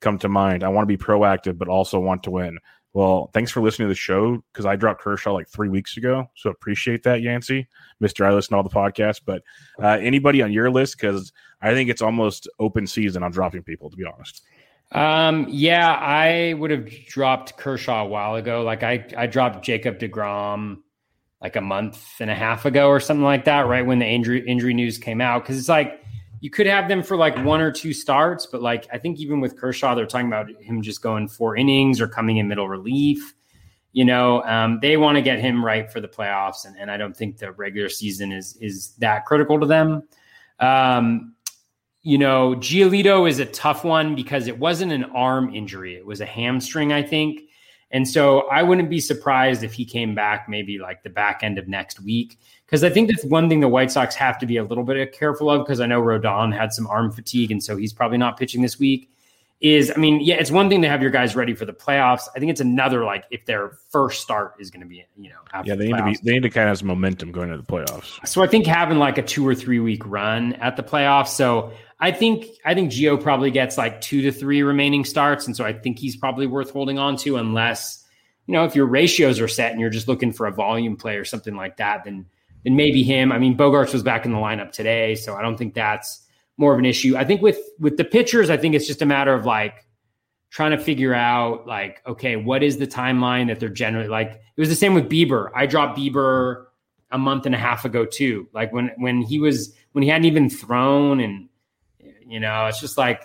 come 0.00 0.18
to 0.18 0.28
mind. 0.28 0.64
I 0.64 0.68
want 0.68 0.88
to 0.88 0.98
be 0.98 1.02
proactive, 1.02 1.56
but 1.56 1.68
also 1.68 2.00
want 2.00 2.24
to 2.24 2.30
win. 2.30 2.58
Well, 2.94 3.28
thanks 3.34 3.50
for 3.50 3.60
listening 3.60 3.88
to 3.88 3.90
the 3.90 3.96
show 3.96 4.42
because 4.52 4.66
I 4.66 4.76
dropped 4.76 5.02
Kershaw 5.02 5.32
like 5.32 5.48
three 5.48 5.68
weeks 5.68 5.96
ago. 5.96 6.30
So 6.36 6.50
appreciate 6.50 7.02
that, 7.02 7.22
Yancey. 7.22 7.66
Mr. 8.00 8.24
I 8.24 8.32
listen 8.32 8.52
to 8.52 8.56
all 8.58 8.62
the 8.62 8.70
podcasts. 8.70 9.20
But 9.24 9.42
uh, 9.82 9.98
anybody 10.00 10.42
on 10.42 10.52
your 10.52 10.70
list? 10.70 10.96
Because 10.96 11.32
I 11.60 11.74
think 11.74 11.90
it's 11.90 12.02
almost 12.02 12.48
open 12.60 12.86
season 12.86 13.24
on 13.24 13.32
dropping 13.32 13.64
people, 13.64 13.90
to 13.90 13.96
be 13.96 14.04
honest. 14.04 14.42
Um, 14.92 15.46
yeah, 15.50 15.92
I 15.92 16.54
would 16.54 16.70
have 16.70 16.88
dropped 17.06 17.56
Kershaw 17.56 18.04
a 18.04 18.06
while 18.06 18.36
ago. 18.36 18.62
Like 18.62 18.84
I, 18.84 19.04
I 19.16 19.26
dropped 19.26 19.64
Jacob 19.64 19.98
DeGrom 19.98 20.78
like 21.42 21.56
a 21.56 21.60
month 21.60 22.20
and 22.20 22.30
a 22.30 22.34
half 22.34 22.64
ago 22.64 22.88
or 22.88 23.00
something 23.00 23.24
like 23.24 23.46
that, 23.46 23.66
right 23.66 23.84
when 23.84 23.98
the 23.98 24.06
injury 24.06 24.46
injury 24.46 24.72
news 24.72 24.98
came 24.98 25.20
out. 25.20 25.42
Because 25.42 25.58
it's 25.58 25.68
like 25.68 26.03
you 26.44 26.50
could 26.50 26.66
have 26.66 26.88
them 26.88 27.02
for 27.02 27.16
like 27.16 27.34
one 27.42 27.62
or 27.62 27.72
two 27.72 27.94
starts, 27.94 28.44
but 28.44 28.60
like 28.60 28.86
I 28.92 28.98
think 28.98 29.18
even 29.18 29.40
with 29.40 29.56
Kershaw, 29.56 29.94
they're 29.94 30.04
talking 30.04 30.26
about 30.26 30.50
him 30.60 30.82
just 30.82 31.00
going 31.00 31.26
four 31.26 31.56
innings 31.56 32.02
or 32.02 32.06
coming 32.06 32.36
in 32.36 32.48
middle 32.48 32.68
relief. 32.68 33.32
You 33.92 34.04
know, 34.04 34.42
um, 34.42 34.78
they 34.82 34.98
want 34.98 35.16
to 35.16 35.22
get 35.22 35.38
him 35.38 35.64
right 35.64 35.90
for 35.90 36.02
the 36.02 36.06
playoffs, 36.06 36.66
and, 36.66 36.76
and 36.76 36.90
I 36.90 36.98
don't 36.98 37.16
think 37.16 37.38
the 37.38 37.52
regular 37.52 37.88
season 37.88 38.30
is 38.30 38.58
is 38.60 38.94
that 38.96 39.24
critical 39.24 39.58
to 39.58 39.64
them. 39.64 40.02
Um, 40.60 41.34
you 42.02 42.18
know, 42.18 42.56
Giolito 42.56 43.26
is 43.26 43.38
a 43.38 43.46
tough 43.46 43.82
one 43.82 44.14
because 44.14 44.46
it 44.46 44.58
wasn't 44.58 44.92
an 44.92 45.04
arm 45.04 45.54
injury; 45.54 45.94
it 45.94 46.04
was 46.04 46.20
a 46.20 46.26
hamstring, 46.26 46.92
I 46.92 47.02
think. 47.02 47.40
And 47.90 48.06
so 48.06 48.50
I 48.50 48.62
wouldn't 48.62 48.90
be 48.90 49.00
surprised 49.00 49.62
if 49.62 49.72
he 49.72 49.86
came 49.86 50.14
back 50.14 50.46
maybe 50.46 50.78
like 50.78 51.04
the 51.04 51.10
back 51.10 51.40
end 51.42 51.56
of 51.56 51.68
next 51.68 52.00
week. 52.00 52.38
Because 52.66 52.82
I 52.82 52.90
think 52.90 53.10
that's 53.10 53.24
one 53.24 53.48
thing 53.48 53.60
the 53.60 53.68
White 53.68 53.90
Sox 53.90 54.14
have 54.14 54.38
to 54.38 54.46
be 54.46 54.56
a 54.56 54.64
little 54.64 54.84
bit 54.84 55.12
careful 55.12 55.50
of 55.50 55.64
because 55.64 55.80
I 55.80 55.86
know 55.86 56.00
Rodon 56.00 56.56
had 56.56 56.72
some 56.72 56.86
arm 56.86 57.12
fatigue 57.12 57.50
and 57.50 57.62
so 57.62 57.76
he's 57.76 57.92
probably 57.92 58.18
not 58.18 58.38
pitching 58.38 58.62
this 58.62 58.78
week. 58.78 59.10
Is 59.60 59.90
I 59.94 59.98
mean, 59.98 60.20
yeah, 60.20 60.34
it's 60.34 60.50
one 60.50 60.68
thing 60.68 60.82
to 60.82 60.88
have 60.88 61.00
your 61.00 61.10
guys 61.10 61.34
ready 61.34 61.54
for 61.54 61.64
the 61.64 61.72
playoffs. 61.72 62.24
I 62.36 62.38
think 62.38 62.50
it's 62.50 62.60
another 62.60 63.04
like 63.04 63.24
if 63.30 63.46
their 63.46 63.78
first 63.88 64.20
start 64.20 64.56
is 64.58 64.70
going 64.70 64.82
to 64.82 64.86
be, 64.86 65.06
you 65.16 65.30
know, 65.30 65.36
yeah, 65.64 65.74
they 65.74 65.86
the 65.86 65.92
need 65.92 65.96
to 65.96 66.04
be 66.04 66.18
they 66.22 66.32
need 66.32 66.42
to 66.42 66.50
kind 66.50 66.64
of 66.64 66.70
have 66.70 66.78
some 66.78 66.88
momentum 66.88 67.32
going 67.32 67.50
into 67.50 67.62
the 67.62 67.66
playoffs. 67.66 68.26
So 68.26 68.42
I 68.42 68.46
think 68.46 68.66
having 68.66 68.98
like 68.98 69.16
a 69.16 69.22
two 69.22 69.46
or 69.46 69.54
three 69.54 69.78
week 69.78 70.04
run 70.04 70.54
at 70.54 70.76
the 70.76 70.82
playoffs. 70.82 71.28
So 71.28 71.72
I 72.00 72.10
think 72.10 72.46
I 72.66 72.74
think 72.74 72.90
Gio 72.90 73.22
probably 73.22 73.50
gets 73.50 73.78
like 73.78 74.02
two 74.02 74.20
to 74.22 74.32
three 74.32 74.62
remaining 74.62 75.04
starts, 75.04 75.46
and 75.46 75.56
so 75.56 75.64
I 75.64 75.72
think 75.72 75.98
he's 75.98 76.16
probably 76.16 76.46
worth 76.46 76.70
holding 76.70 76.98
on 76.98 77.16
to 77.18 77.36
unless 77.36 78.04
you 78.46 78.52
know 78.52 78.64
if 78.64 78.76
your 78.76 78.84
ratios 78.84 79.40
are 79.40 79.48
set 79.48 79.72
and 79.72 79.80
you're 79.80 79.88
just 79.88 80.08
looking 80.08 80.32
for 80.32 80.46
a 80.46 80.52
volume 80.52 80.96
play 80.96 81.16
or 81.16 81.24
something 81.24 81.56
like 81.56 81.78
that. 81.78 82.04
Then 82.04 82.26
then 82.64 82.76
maybe 82.76 83.02
him. 83.02 83.30
I 83.30 83.38
mean, 83.38 83.56
Bogaerts 83.56 83.92
was 83.92 84.02
back 84.02 84.24
in 84.24 84.32
the 84.32 84.38
lineup 84.38 84.72
today, 84.72 85.14
so 85.14 85.34
I 85.34 85.42
don't 85.42 85.56
think 85.56 85.74
that's 85.74 86.26
more 86.56 86.72
of 86.72 86.78
an 86.78 86.84
issue. 86.84 87.16
I 87.16 87.24
think 87.24 87.42
with 87.42 87.58
with 87.78 87.96
the 87.96 88.04
pitchers, 88.04 88.50
I 88.50 88.56
think 88.56 88.74
it's 88.74 88.86
just 88.86 89.02
a 89.02 89.06
matter 89.06 89.34
of 89.34 89.44
like 89.44 89.86
trying 90.50 90.70
to 90.70 90.78
figure 90.78 91.14
out 91.14 91.66
like 91.66 92.02
okay, 92.06 92.36
what 92.36 92.62
is 92.62 92.78
the 92.78 92.86
timeline 92.86 93.48
that 93.48 93.60
they're 93.60 93.68
generally 93.68 94.08
like. 94.08 94.40
It 94.56 94.60
was 94.60 94.68
the 94.68 94.76
same 94.76 94.94
with 94.94 95.08
Bieber. 95.08 95.50
I 95.54 95.66
dropped 95.66 95.98
Bieber 95.98 96.66
a 97.10 97.18
month 97.18 97.46
and 97.46 97.54
a 97.54 97.58
half 97.58 97.84
ago 97.84 98.04
too. 98.04 98.48
Like 98.52 98.72
when 98.72 98.90
when 98.96 99.20
he 99.22 99.38
was 99.38 99.74
when 99.92 100.02
he 100.02 100.08
hadn't 100.08 100.26
even 100.26 100.48
thrown 100.48 101.20
and 101.20 101.48
you 102.26 102.40
know, 102.40 102.66
it's 102.66 102.80
just 102.80 102.96
like 102.96 103.22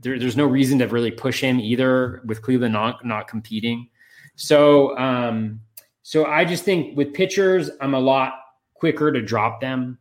there, 0.00 0.18
there's 0.18 0.36
no 0.36 0.46
reason 0.46 0.78
to 0.78 0.86
really 0.86 1.10
push 1.10 1.40
him 1.40 1.60
either 1.60 2.22
with 2.24 2.42
Cleveland 2.42 2.72
not 2.72 3.04
not 3.04 3.28
competing. 3.28 3.88
So 4.36 4.96
um, 4.98 5.60
so 6.02 6.24
I 6.26 6.44
just 6.44 6.64
think 6.64 6.96
with 6.96 7.12
pitchers, 7.12 7.70
I'm 7.80 7.94
a 7.94 8.00
lot 8.00 8.34
quicker 8.82 9.12
to 9.12 9.22
drop 9.22 9.60
them. 9.60 9.98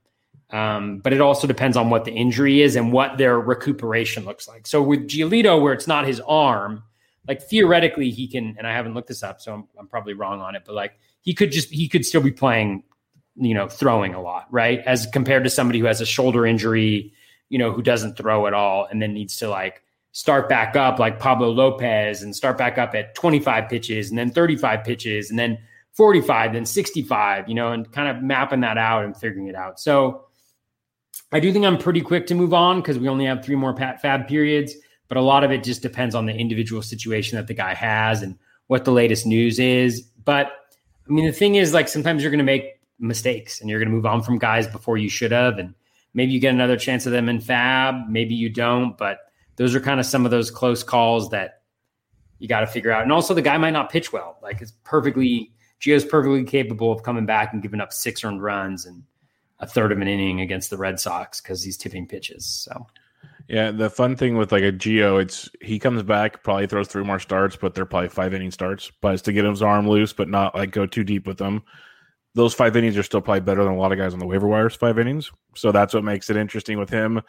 Um, 0.49 0.99
but 0.99 1.13
it 1.13 1.21
also 1.21 1.47
depends 1.47 1.77
on 1.77 1.89
what 1.89 2.03
the 2.03 2.11
injury 2.11 2.61
is 2.61 2.75
and 2.75 2.91
what 2.91 3.17
their 3.17 3.39
recuperation 3.39 4.25
looks 4.25 4.47
like. 4.47 4.65
So 4.65 4.81
with 4.81 5.07
Giolito, 5.07 5.61
where 5.61 5.71
it's 5.71 5.87
not 5.87 6.05
his 6.05 6.19
arm, 6.21 6.83
like 7.27 7.41
theoretically 7.43 8.09
he 8.09 8.27
can, 8.27 8.55
and 8.57 8.67
I 8.67 8.73
haven't 8.73 8.93
looked 8.93 9.07
this 9.07 9.23
up, 9.23 9.39
so 9.39 9.53
I'm, 9.53 9.67
I'm 9.79 9.87
probably 9.87 10.13
wrong 10.13 10.41
on 10.41 10.55
it, 10.55 10.63
but 10.65 10.73
like 10.73 10.93
he 11.21 11.33
could 11.33 11.51
just 11.51 11.69
he 11.69 11.87
could 11.87 12.05
still 12.05 12.21
be 12.21 12.31
playing, 12.31 12.83
you 13.35 13.53
know, 13.53 13.69
throwing 13.69 14.13
a 14.13 14.21
lot, 14.21 14.47
right? 14.51 14.79
As 14.79 15.05
compared 15.13 15.43
to 15.45 15.49
somebody 15.49 15.79
who 15.79 15.85
has 15.85 16.01
a 16.01 16.05
shoulder 16.05 16.45
injury 16.45 17.13
you 17.51 17.57
know, 17.57 17.71
who 17.71 17.81
doesn't 17.81 18.15
throw 18.15 18.47
at 18.47 18.53
all 18.53 18.87
and 18.89 19.01
then 19.01 19.13
needs 19.13 19.35
to 19.35 19.49
like 19.49 19.83
start 20.13 20.47
back 20.47 20.77
up 20.77 20.99
like 20.99 21.19
Pablo 21.19 21.49
Lopez 21.49 22.23
and 22.23 22.33
start 22.33 22.57
back 22.57 22.77
up 22.77 22.95
at 22.95 23.13
25 23.13 23.69
pitches 23.69 24.09
and 24.09 24.17
then 24.17 24.31
35 24.31 24.85
pitches 24.85 25.29
and 25.29 25.37
then 25.37 25.59
45, 25.93 26.53
then 26.53 26.65
65, 26.65 27.49
you 27.49 27.55
know, 27.55 27.71
and 27.71 27.91
kind 27.91 28.07
of 28.07 28.23
mapping 28.23 28.61
that 28.61 28.77
out 28.77 29.03
and 29.03 29.15
figuring 29.15 29.47
it 29.47 29.55
out. 29.55 29.79
So 29.79 30.25
I 31.31 31.39
do 31.39 31.51
think 31.51 31.65
I'm 31.65 31.77
pretty 31.77 32.01
quick 32.01 32.27
to 32.27 32.35
move 32.35 32.53
on 32.53 32.81
because 32.81 32.97
we 32.97 33.07
only 33.07 33.25
have 33.25 33.43
three 33.43 33.55
more 33.55 33.73
pat 33.73 34.01
FAAB 34.01 34.27
periods, 34.27 34.73
but 35.07 35.17
a 35.17 35.21
lot 35.21 35.43
of 35.43 35.51
it 35.51 35.63
just 35.63 35.81
depends 35.81 36.15
on 36.15 36.25
the 36.25 36.33
individual 36.33 36.81
situation 36.81 37.37
that 37.37 37.47
the 37.47 37.53
guy 37.53 37.73
has 37.73 38.21
and 38.21 38.37
what 38.67 38.85
the 38.85 38.91
latest 38.91 39.25
news 39.25 39.59
is. 39.59 40.01
But 40.01 40.51
I 41.07 41.11
mean, 41.11 41.25
the 41.25 41.33
thing 41.33 41.55
is, 41.55 41.73
like, 41.73 41.89
sometimes 41.89 42.21
you're 42.21 42.31
going 42.31 42.39
to 42.39 42.43
make 42.43 42.79
mistakes 42.99 43.59
and 43.59 43.69
you're 43.69 43.79
going 43.79 43.89
to 43.89 43.95
move 43.95 44.05
on 44.05 44.21
from 44.21 44.37
guys 44.37 44.67
before 44.67 44.97
you 44.97 45.09
should 45.09 45.31
have. 45.31 45.57
And 45.57 45.73
Maybe 46.13 46.33
you 46.33 46.39
get 46.39 46.53
another 46.53 46.77
chance 46.77 47.05
of 47.05 47.11
them 47.11 47.29
in 47.29 47.39
FAAB. 47.39 48.09
Maybe 48.09 48.35
you 48.35 48.49
don't. 48.49 48.97
But 48.97 49.19
those 49.55 49.75
are 49.75 49.79
kind 49.79 49.99
of 49.99 50.05
some 50.05 50.25
of 50.25 50.31
those 50.31 50.51
close 50.51 50.83
calls 50.83 51.29
that 51.29 51.61
you 52.39 52.47
got 52.47 52.61
to 52.61 52.67
figure 52.67 52.91
out. 52.91 53.03
And 53.03 53.11
also, 53.11 53.33
the 53.33 53.41
guy 53.41 53.57
might 53.57 53.71
not 53.71 53.89
pitch 53.89 54.11
well. 54.11 54.37
Like 54.41 54.61
it's 54.61 54.73
perfectly, 54.83 55.53
Gio's 55.81 56.05
perfectly 56.05 56.43
capable 56.43 56.91
of 56.91 57.03
coming 57.03 57.25
back 57.25 57.53
and 57.53 57.61
giving 57.61 57.81
up 57.81 57.91
six 57.91 58.23
earned 58.23 58.43
runs 58.43 58.85
and 58.85 59.03
a 59.59 59.67
third 59.67 59.91
of 59.91 59.99
an 59.99 60.07
inning 60.07 60.41
against 60.41 60.69
the 60.69 60.77
Red 60.77 60.99
Sox 60.99 61.41
because 61.41 61.63
he's 61.63 61.77
tipping 61.77 62.07
pitches. 62.07 62.45
So. 62.45 62.87
Yeah, 63.47 63.71
the 63.71 63.89
fun 63.89 64.15
thing 64.15 64.37
with 64.37 64.51
like 64.51 64.63
a 64.63 64.71
Gio, 64.71 65.21
it's 65.21 65.49
he 65.61 65.77
comes 65.77 66.03
back, 66.03 66.43
probably 66.43 66.67
throws 66.67 66.87
three 66.87 67.03
more 67.03 67.19
starts, 67.19 67.55
but 67.55 67.75
they're 67.75 67.85
probably 67.85 68.09
five 68.09 68.33
inning 68.33 68.51
starts. 68.51 68.91
But 69.01 69.15
it's 69.15 69.23
to 69.23 69.33
get 69.33 69.45
his 69.45 69.61
arm 69.61 69.89
loose, 69.89 70.13
but 70.13 70.29
not 70.29 70.55
like 70.55 70.71
go 70.71 70.85
too 70.85 71.03
deep 71.03 71.27
with 71.27 71.37
them 71.37 71.63
those 72.33 72.53
five 72.53 72.75
innings 72.75 72.97
are 72.97 73.03
still 73.03 73.21
probably 73.21 73.41
better 73.41 73.63
than 73.63 73.73
a 73.73 73.77
lot 73.77 73.91
of 73.91 73.97
guys 73.97 74.13
on 74.13 74.19
the 74.19 74.25
waiver 74.25 74.47
wires 74.47 74.75
five 74.75 74.97
innings. 74.97 75.31
So 75.55 75.71
that's 75.71 75.93
what 75.93 76.03
makes 76.03 76.29
it 76.29 76.37
interesting 76.37 76.77
with 76.79 76.89
him. 76.89 77.21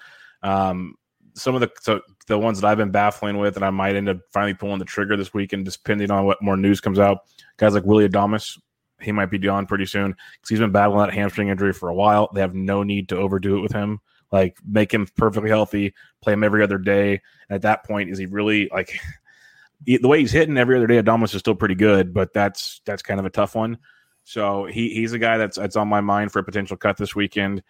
Um, 0.42 0.94
some 1.34 1.54
of 1.54 1.60
the 1.60 1.70
so 1.80 2.00
the 2.28 2.38
ones 2.38 2.60
that 2.60 2.68
I've 2.68 2.78
been 2.78 2.90
baffling 2.90 3.38
with, 3.38 3.56
and 3.56 3.64
I 3.64 3.70
might 3.70 3.96
end 3.96 4.08
up 4.08 4.18
finally 4.32 4.54
pulling 4.54 4.78
the 4.78 4.84
trigger 4.84 5.16
this 5.16 5.32
weekend, 5.32 5.64
depending 5.64 6.10
on 6.10 6.24
what 6.24 6.42
more 6.42 6.56
news 6.56 6.80
comes 6.80 6.98
out. 6.98 7.20
Guys 7.62 7.74
like 7.74 7.84
Willy 7.84 8.08
Adames, 8.08 8.58
he 9.00 9.12
might 9.12 9.30
be 9.30 9.38
gone 9.38 9.66
pretty 9.66 9.86
soon 9.86 10.10
because 10.10 10.48
he's 10.48 10.58
been 10.58 10.72
battling 10.72 10.98
that 10.98 11.14
hamstring 11.14 11.46
injury 11.46 11.72
for 11.72 11.90
a 11.90 11.94
while. 11.94 12.28
They 12.34 12.40
have 12.40 12.56
no 12.56 12.82
need 12.82 13.08
to 13.10 13.16
overdo 13.16 13.56
it 13.56 13.60
with 13.60 13.70
him. 13.70 14.00
Like 14.32 14.56
make 14.66 14.92
him 14.92 15.06
perfectly 15.16 15.48
healthy, 15.48 15.94
play 16.22 16.32
him 16.32 16.42
every 16.42 16.64
other 16.64 16.76
day. 16.76 17.20
And 17.48 17.54
at 17.54 17.62
that 17.62 17.84
point, 17.84 18.10
is 18.10 18.18
he 18.18 18.26
really 18.26 18.68
like 18.72 18.98
the 19.86 20.08
way 20.08 20.18
he's 20.18 20.32
hitting 20.32 20.58
every 20.58 20.76
other 20.76 20.88
day? 20.88 21.00
Adames 21.00 21.36
is 21.36 21.38
still 21.38 21.54
pretty 21.54 21.76
good, 21.76 22.12
but 22.12 22.32
that's 22.32 22.80
that's 22.84 23.00
kind 23.00 23.20
of 23.20 23.26
a 23.26 23.30
tough 23.30 23.54
one. 23.54 23.78
So 24.24 24.64
he 24.64 24.88
he's 24.88 25.12
a 25.12 25.18
guy 25.20 25.38
that's 25.38 25.56
that's 25.56 25.76
on 25.76 25.86
my 25.86 26.00
mind 26.00 26.32
for 26.32 26.40
a 26.40 26.44
potential 26.44 26.76
cut 26.76 26.96
this 26.96 27.14
weekend. 27.14 27.62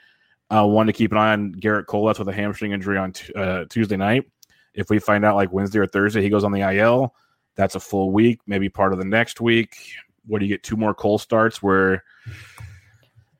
Uh, 0.48 0.66
one 0.66 0.86
to 0.86 0.94
keep 0.94 1.12
an 1.12 1.18
eye 1.18 1.34
on 1.34 1.54
Gerrit 1.56 1.84
Cole. 1.84 2.06
That's 2.06 2.18
with 2.18 2.28
a 2.28 2.32
hamstring 2.32 2.72
injury 2.72 2.96
on 2.96 3.12
t- 3.12 3.30
uh, 3.34 3.66
Tuesday 3.68 3.98
night. 3.98 4.24
If 4.72 4.88
we 4.88 5.00
find 5.00 5.22
out 5.22 5.36
like 5.36 5.52
Wednesday 5.52 5.80
or 5.80 5.86
Thursday 5.86 6.22
he 6.22 6.30
goes 6.30 6.44
on 6.44 6.52
the 6.52 6.62
IL, 6.62 7.14
that's 7.54 7.74
a 7.74 7.80
full 7.80 8.10
week, 8.10 8.40
maybe 8.46 8.68
part 8.68 8.92
of 8.92 8.98
the 8.98 9.04
next 9.04 9.40
week. 9.40 9.76
What 10.26 10.38
do 10.38 10.46
you 10.46 10.54
get? 10.54 10.62
Two 10.62 10.76
more 10.76 10.94
Cole 10.94 11.18
starts 11.18 11.62
where 11.62 12.04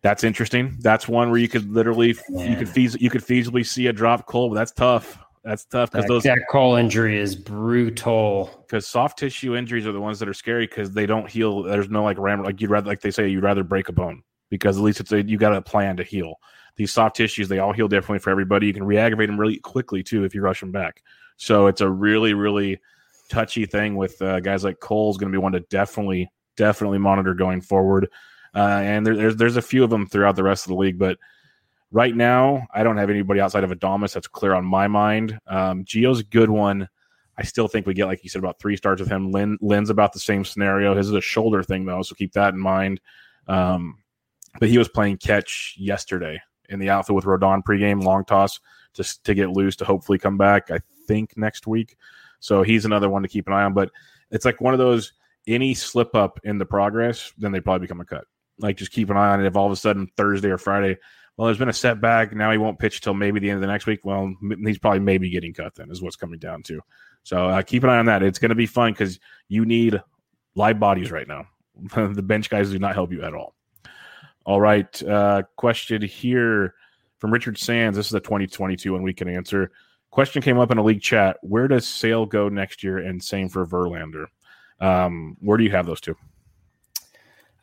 that's 0.03 0.25
interesting. 0.25 0.77
That's 0.81 1.09
one 1.09 1.31
where 1.31 1.39
you 1.39 1.49
could 1.49 1.73
literally 1.73 2.17
yeah. 2.29 2.45
you 2.45 2.57
could 2.57 2.69
feas- 2.69 3.01
you 3.01 3.09
could 3.09 3.23
feasibly 3.23 3.65
see 3.65 3.87
a 3.87 3.93
drop 3.93 4.27
Cole, 4.27 4.49
but 4.49 4.57
that's 4.57 4.73
tough. 4.73 5.19
That's 5.45 5.65
tough 5.65 5.91
because 5.91 6.07
those 6.07 6.23
that 6.25 6.39
Cole 6.51 6.77
injury 6.77 7.19
is 7.19 7.35
brutal. 7.35 8.65
Because 8.67 8.87
soft 8.87 9.19
tissue 9.19 9.57
injuries 9.57 9.87
are 9.87 9.93
the 9.93 10.01
ones 10.01 10.19
that 10.21 10.29
are 10.29 10.35
scary 10.35 10.67
because 10.67 10.93
they 10.93 11.07
don't 11.07 11.29
heal. 11.29 11.63
There's 11.63 11.89
no 11.89 12.05
like 12.05 12.19
ram 12.19 12.43
like 12.43 12.61
you'd 12.61 12.71
rather 12.71 12.87
like 12.87 13.01
they 13.01 13.11
say 13.11 13.29
you'd 13.29 13.43
rather 13.43 13.65
break 13.65 13.89
a 13.89 13.93
bone 13.93 14.23
because 14.51 14.77
at 14.77 14.83
least 14.83 15.01
it's 15.01 15.13
a 15.13 15.23
you 15.23 15.39
got 15.39 15.55
a 15.55 15.63
plan 15.63 15.97
to 15.97 16.05
heal. 16.05 16.37
These 16.77 16.93
soft 16.93 17.17
tissues 17.17 17.49
they 17.49 17.59
all 17.59 17.73
heal 17.73 17.89
differently 17.89 18.21
for 18.21 18.31
everybody. 18.31 18.67
You 18.67 18.75
can 18.75 18.85
reaggravate 18.85 19.29
them 19.29 19.39
really 19.39 19.59
quickly 19.59 20.03
too 20.03 20.25
if 20.25 20.35
you 20.35 20.43
rush 20.43 20.61
them 20.61 20.73
back. 20.73 21.03
So 21.37 21.67
it's 21.67 21.81
a 21.81 21.89
really 21.91 22.35
really 22.35 22.81
touchy 23.33 23.67
thing 23.67 23.97
with 23.97 24.21
uh, 24.23 24.41
guys 24.41 24.65
like 24.65 24.81
Cole 24.81 25.11
is 25.11 25.17
going 25.17 25.33
to 25.33 25.37
be 25.37 25.43
one 25.43 25.53
to 25.53 25.61
definitely 25.61 26.31
definitely 26.57 26.99
monitor 26.99 27.35
going 27.35 27.61
forward. 27.61 28.09
Uh, 28.55 28.81
and 28.83 29.07
there, 29.07 29.17
there's 29.17 29.37
there's 29.37 29.57
a 29.57 29.63
few 29.63 29.83
of 29.83 29.91
them 29.91 30.07
throughout 30.07 30.37
the 30.37 30.43
rest 30.43 30.67
of 30.67 30.71
the 30.71 30.77
league, 30.77 30.99
but 30.99 31.19
Right 31.93 32.17
now, 32.17 32.67
I 32.73 32.83
don't 32.85 32.97
have 32.97 33.11
anybody 33.11 33.39
outside 33.39 33.65
of 33.65 33.71
Adames 33.71 34.15
that's 34.15 34.27
clear 34.27 34.55
on 34.55 34.65
my 34.65 34.89
mind. 34.89 35.39
Um, 35.47 35.85
Gio's 35.85 36.21
a 36.21 36.25
good 36.25 36.49
one. 36.49 36.89
I 37.37 37.43
still 37.43 37.69
think 37.69 37.87
we 37.87 37.93
get, 37.93 38.07
like 38.07 38.25
you 38.25 38.31
said, 38.31 38.39
about 38.39 38.59
three 38.59 38.79
starts 38.79 39.01
with 39.01 39.11
him. 39.11 39.31
Lynn's 39.31 39.91
about 39.91 40.15
the 40.15 40.19
same 40.19 40.43
scenario. 40.43 40.95
His 40.97 41.09
is 41.09 41.15
a 41.15 41.21
shoulder 41.21 41.63
thing, 41.63 41.85
though, 41.85 42.01
so 42.01 42.15
keep 42.15 42.33
that 42.33 42.55
in 42.55 42.61
mind. 42.61 42.99
Um, 43.47 43.99
but 44.59 44.71
he 44.71 44.79
was 44.79 44.89
playing 44.89 45.19
catch 45.19 45.77
yesterday 45.79 46.41
in 46.71 46.79
the 46.79 46.89
outfield 46.89 47.17
with 47.17 47.25
Rodon 47.27 47.63
pregame, 47.63 48.03
long 48.03 48.25
toss 48.25 48.59
just 48.95 49.23
to 49.25 49.35
get 49.35 49.51
loose 49.51 49.77
to 49.77 49.85
hopefully 49.85 50.19
come 50.19 50.39
back, 50.39 50.71
I 50.71 50.79
think, 51.07 51.37
next 51.37 51.67
week. 51.67 51.97
So 52.43 52.63
he's 52.63 52.85
another 52.85 53.09
one 53.09 53.23
to 53.23 53.29
keep 53.29 53.47
an 53.47 53.53
eye 53.53 53.63
on. 53.63 53.73
But 53.73 53.91
it's 54.31 54.45
like 54.45 54.61
one 54.61 54.75
of 54.75 54.79
those 54.79 55.13
any 55.47 55.75
slip 55.75 56.15
up 56.15 56.41
in 56.45 56.59
the 56.59 56.67
progress, 56.67 57.33
then 57.39 57.53
they 57.53 57.61
probably 57.61 57.87
become 57.87 58.01
a 58.01 58.05
cut. 58.05 58.25
Like 58.59 58.77
just 58.77 58.93
keep 58.93 59.11
an 59.11 59.17
eye 59.17 59.31
on 59.31 59.41
it. 59.41 59.47
If 59.47 59.57
all 59.57 59.67
of 59.67 59.73
a 59.73 59.77
sudden 59.77 60.09
Thursday 60.17 60.51
or 60.51 60.59
Friday, 60.59 60.99
well, 61.37 61.47
there's 61.47 61.59
been 61.59 61.69
a 61.69 61.73
setback. 61.73 62.35
Now 62.35 62.51
he 62.51 62.59
won't 62.59 62.79
pitch 62.79 63.01
till 63.01 63.15
maybe 63.15 63.41
the 63.41 63.49
end 63.49 63.57
of 63.57 63.61
the 63.63 63.69
next 63.69 63.87
week. 63.87 64.01
Well, 64.05 64.35
he's 64.65 64.79
probably 64.79 65.01
maybe 65.01 65.31
getting 65.31 65.55
cut. 65.55 65.75
Then 65.75 65.91
is 65.91 66.03
what's 66.03 66.17
coming 66.17 66.39
down 66.39 66.63
to. 66.65 66.81
So 67.23 67.49
uh, 67.49 67.63
keep 67.63 67.85
an 67.85 67.91
eye 67.91 67.99
on 67.99 68.07
that. 68.07 68.23
It's 68.23 68.39
going 68.39 68.51
to 68.51 68.55
be 68.57 68.67
fun 68.67 68.93
because 68.93 69.21
you 69.49 69.65
need 69.65 70.03
live 70.55 70.81
bodies 70.81 71.11
right 71.11 71.29
now. 71.29 71.47
the 71.95 72.23
bench 72.23 72.51
guys 72.51 72.71
do 72.71 72.79
not 72.79 72.95
help 72.95 73.13
you 73.13 73.23
at 73.23 73.35
all. 73.35 73.55
All 74.45 74.61
right. 74.61 75.03
Uh, 75.03 75.43
question 75.57 76.03
here 76.03 76.75
from 77.19 77.33
Richard 77.33 77.57
Sands. 77.57 77.97
This 77.97 78.07
is 78.07 78.15
a 78.15 78.21
2022 78.21 78.93
one 78.93 79.03
we 79.03 79.15
can 79.15 79.29
answer. 79.29 79.71
Question 80.13 80.43
came 80.43 80.59
up 80.59 80.71
in 80.71 80.77
a 80.77 80.85
league 80.85 81.01
chat. 81.01 81.39
Where 81.41 81.67
does 81.67 81.89
Sale 81.89 82.27
go 82.27 82.51
next 82.51 82.85
year? 82.85 82.99
And 82.99 83.23
same 83.23 83.49
for 83.49 83.67
Verlander. 83.67 84.27
Um, 84.79 85.39
where 85.41 85.57
do 85.57 85.65
you 85.65 85.71
have 85.71 85.87
those 85.87 86.03
two? 86.03 86.15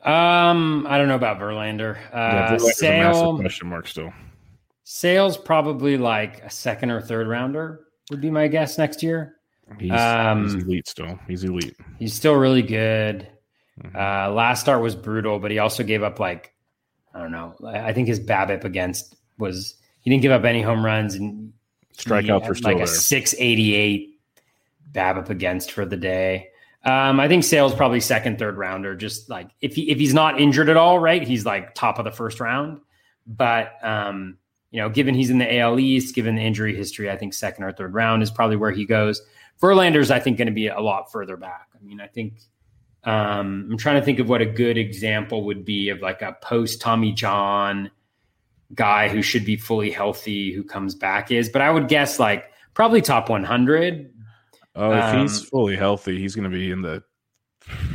Um, 0.02 0.84
I 0.88 0.98
don't 0.98 1.06
know 1.06 1.14
about 1.14 1.38
Verlander. 1.38 1.96
Uh, 2.12 2.50
yeah, 2.52 2.56
Sale 2.58 3.38
question 3.38 3.68
mark 3.68 3.86
still. 3.86 4.12
Sales 4.82 5.38
probably 5.38 5.96
like 5.96 6.42
a 6.42 6.50
second 6.50 6.90
or 6.90 7.00
third 7.00 7.28
rounder 7.28 7.86
would 8.10 8.20
be 8.20 8.30
my 8.30 8.48
guess 8.48 8.78
next 8.78 9.00
year. 9.02 9.36
He's, 9.78 9.92
um, 9.92 10.42
he's 10.42 10.54
elite 10.54 10.88
still. 10.88 11.20
He's 11.28 11.44
elite. 11.44 11.76
He's 12.00 12.14
still 12.14 12.34
really 12.34 12.62
good. 12.62 13.28
Mm-hmm. 13.80 13.96
Uh, 13.96 14.34
last 14.34 14.60
start 14.60 14.82
was 14.82 14.96
brutal, 14.96 15.38
but 15.38 15.52
he 15.52 15.60
also 15.60 15.84
gave 15.84 16.02
up 16.02 16.18
like 16.18 16.52
I 17.14 17.20
don't 17.20 17.30
know. 17.30 17.54
I 17.64 17.92
think 17.92 18.08
his 18.08 18.18
BABIP 18.18 18.64
against 18.64 19.14
was 19.38 19.76
he 20.00 20.10
didn't 20.10 20.22
give 20.22 20.32
up 20.32 20.44
any 20.44 20.62
home 20.62 20.84
runs 20.84 21.14
and 21.14 21.52
strikeouts 22.04 22.48
were 22.48 22.54
still 22.54 22.74
like 22.74 22.82
a 22.82 22.86
six 22.86 23.34
eighty 23.38 23.74
eight 23.74 24.20
BABIP 24.92 25.28
against 25.30 25.72
for 25.72 25.84
the 25.84 25.96
day. 25.96 26.48
Um, 26.84 27.20
I 27.20 27.28
think 27.28 27.44
Sale's 27.44 27.74
probably 27.74 28.00
second, 28.00 28.38
third 28.38 28.56
rounder. 28.56 28.96
Just 28.96 29.28
like 29.28 29.50
if 29.60 29.74
he 29.74 29.90
if 29.90 29.98
he's 29.98 30.14
not 30.14 30.40
injured 30.40 30.68
at 30.68 30.76
all, 30.76 30.98
right? 30.98 31.22
He's 31.22 31.44
like 31.44 31.74
top 31.74 31.98
of 31.98 32.04
the 32.04 32.10
first 32.10 32.40
round. 32.40 32.80
But 33.26 33.72
um, 33.82 34.38
you 34.70 34.80
know, 34.80 34.88
given 34.88 35.14
he's 35.14 35.30
in 35.30 35.38
the 35.38 35.58
AL 35.58 35.78
East, 35.78 36.14
given 36.14 36.36
the 36.36 36.42
injury 36.42 36.74
history, 36.74 37.10
I 37.10 37.16
think 37.16 37.34
second 37.34 37.64
or 37.64 37.72
third 37.72 37.92
round 37.92 38.22
is 38.22 38.30
probably 38.30 38.56
where 38.56 38.70
he 38.70 38.84
goes. 38.84 39.20
Verlander's, 39.60 40.10
I 40.10 40.20
think, 40.20 40.38
going 40.38 40.46
to 40.46 40.54
be 40.54 40.68
a 40.68 40.80
lot 40.80 41.12
further 41.12 41.36
back. 41.36 41.68
I 41.78 41.84
mean, 41.84 42.00
I 42.00 42.06
think 42.06 42.40
um, 43.04 43.68
I'm 43.70 43.76
trying 43.76 44.00
to 44.00 44.04
think 44.04 44.18
of 44.18 44.28
what 44.28 44.40
a 44.40 44.46
good 44.46 44.78
example 44.78 45.44
would 45.44 45.64
be 45.64 45.90
of 45.90 46.00
like 46.00 46.22
a 46.22 46.36
post 46.40 46.80
Tommy 46.80 47.12
John 47.12 47.90
guy 48.74 49.08
who 49.08 49.22
should 49.22 49.44
be 49.44 49.56
fully 49.56 49.90
healthy 49.90 50.52
who 50.52 50.62
comes 50.62 50.94
back 50.94 51.30
is, 51.30 51.48
but 51.48 51.62
I 51.62 51.70
would 51.70 51.88
guess 51.88 52.18
like 52.18 52.44
probably 52.74 53.00
top 53.00 53.28
100. 53.28 54.12
Oh, 54.76 54.92
if 54.92 55.04
um, 55.04 55.20
he's 55.20 55.42
fully 55.44 55.76
healthy, 55.76 56.18
he's 56.18 56.34
going 56.34 56.50
to 56.50 56.56
be 56.56 56.70
in 56.70 56.82
the 56.82 57.02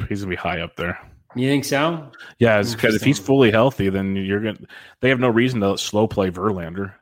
he's 0.10 0.22
going 0.22 0.32
to 0.32 0.36
be 0.36 0.36
high 0.36 0.62
up 0.62 0.76
there. 0.76 1.00
You 1.36 1.50
think 1.50 1.66
so? 1.66 2.12
Yeah, 2.40 2.62
because 2.62 2.96
if 2.96 3.04
he's 3.04 3.20
fully 3.20 3.52
healthy, 3.52 3.90
then 3.90 4.16
you're 4.16 4.40
going. 4.40 4.56
to 4.56 4.68
They 5.02 5.10
have 5.10 5.20
no 5.20 5.30
reason 5.30 5.60
to 5.62 5.78
slow 5.78 6.08
play 6.08 6.32
Verlander. 6.32 6.94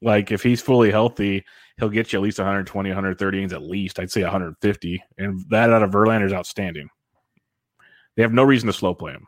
Like 0.00 0.32
if 0.32 0.42
he's 0.42 0.62
fully 0.62 0.90
healthy, 0.90 1.44
he'll 1.78 1.90
get 1.90 2.12
you 2.12 2.18
at 2.18 2.22
least 2.22 2.38
120, 2.38 2.88
130 2.88 3.38
innings 3.38 3.52
at 3.52 3.62
least. 3.62 3.98
I'd 3.98 4.10
say 4.10 4.22
150, 4.22 5.04
and 5.18 5.44
that 5.50 5.70
out 5.70 5.82
of 5.82 5.90
Verlander 5.90 6.26
is 6.26 6.32
outstanding. 6.32 6.88
They 8.16 8.22
have 8.22 8.32
no 8.32 8.44
reason 8.44 8.66
to 8.66 8.72
slow 8.72 8.94
play 8.94 9.12
him. 9.12 9.26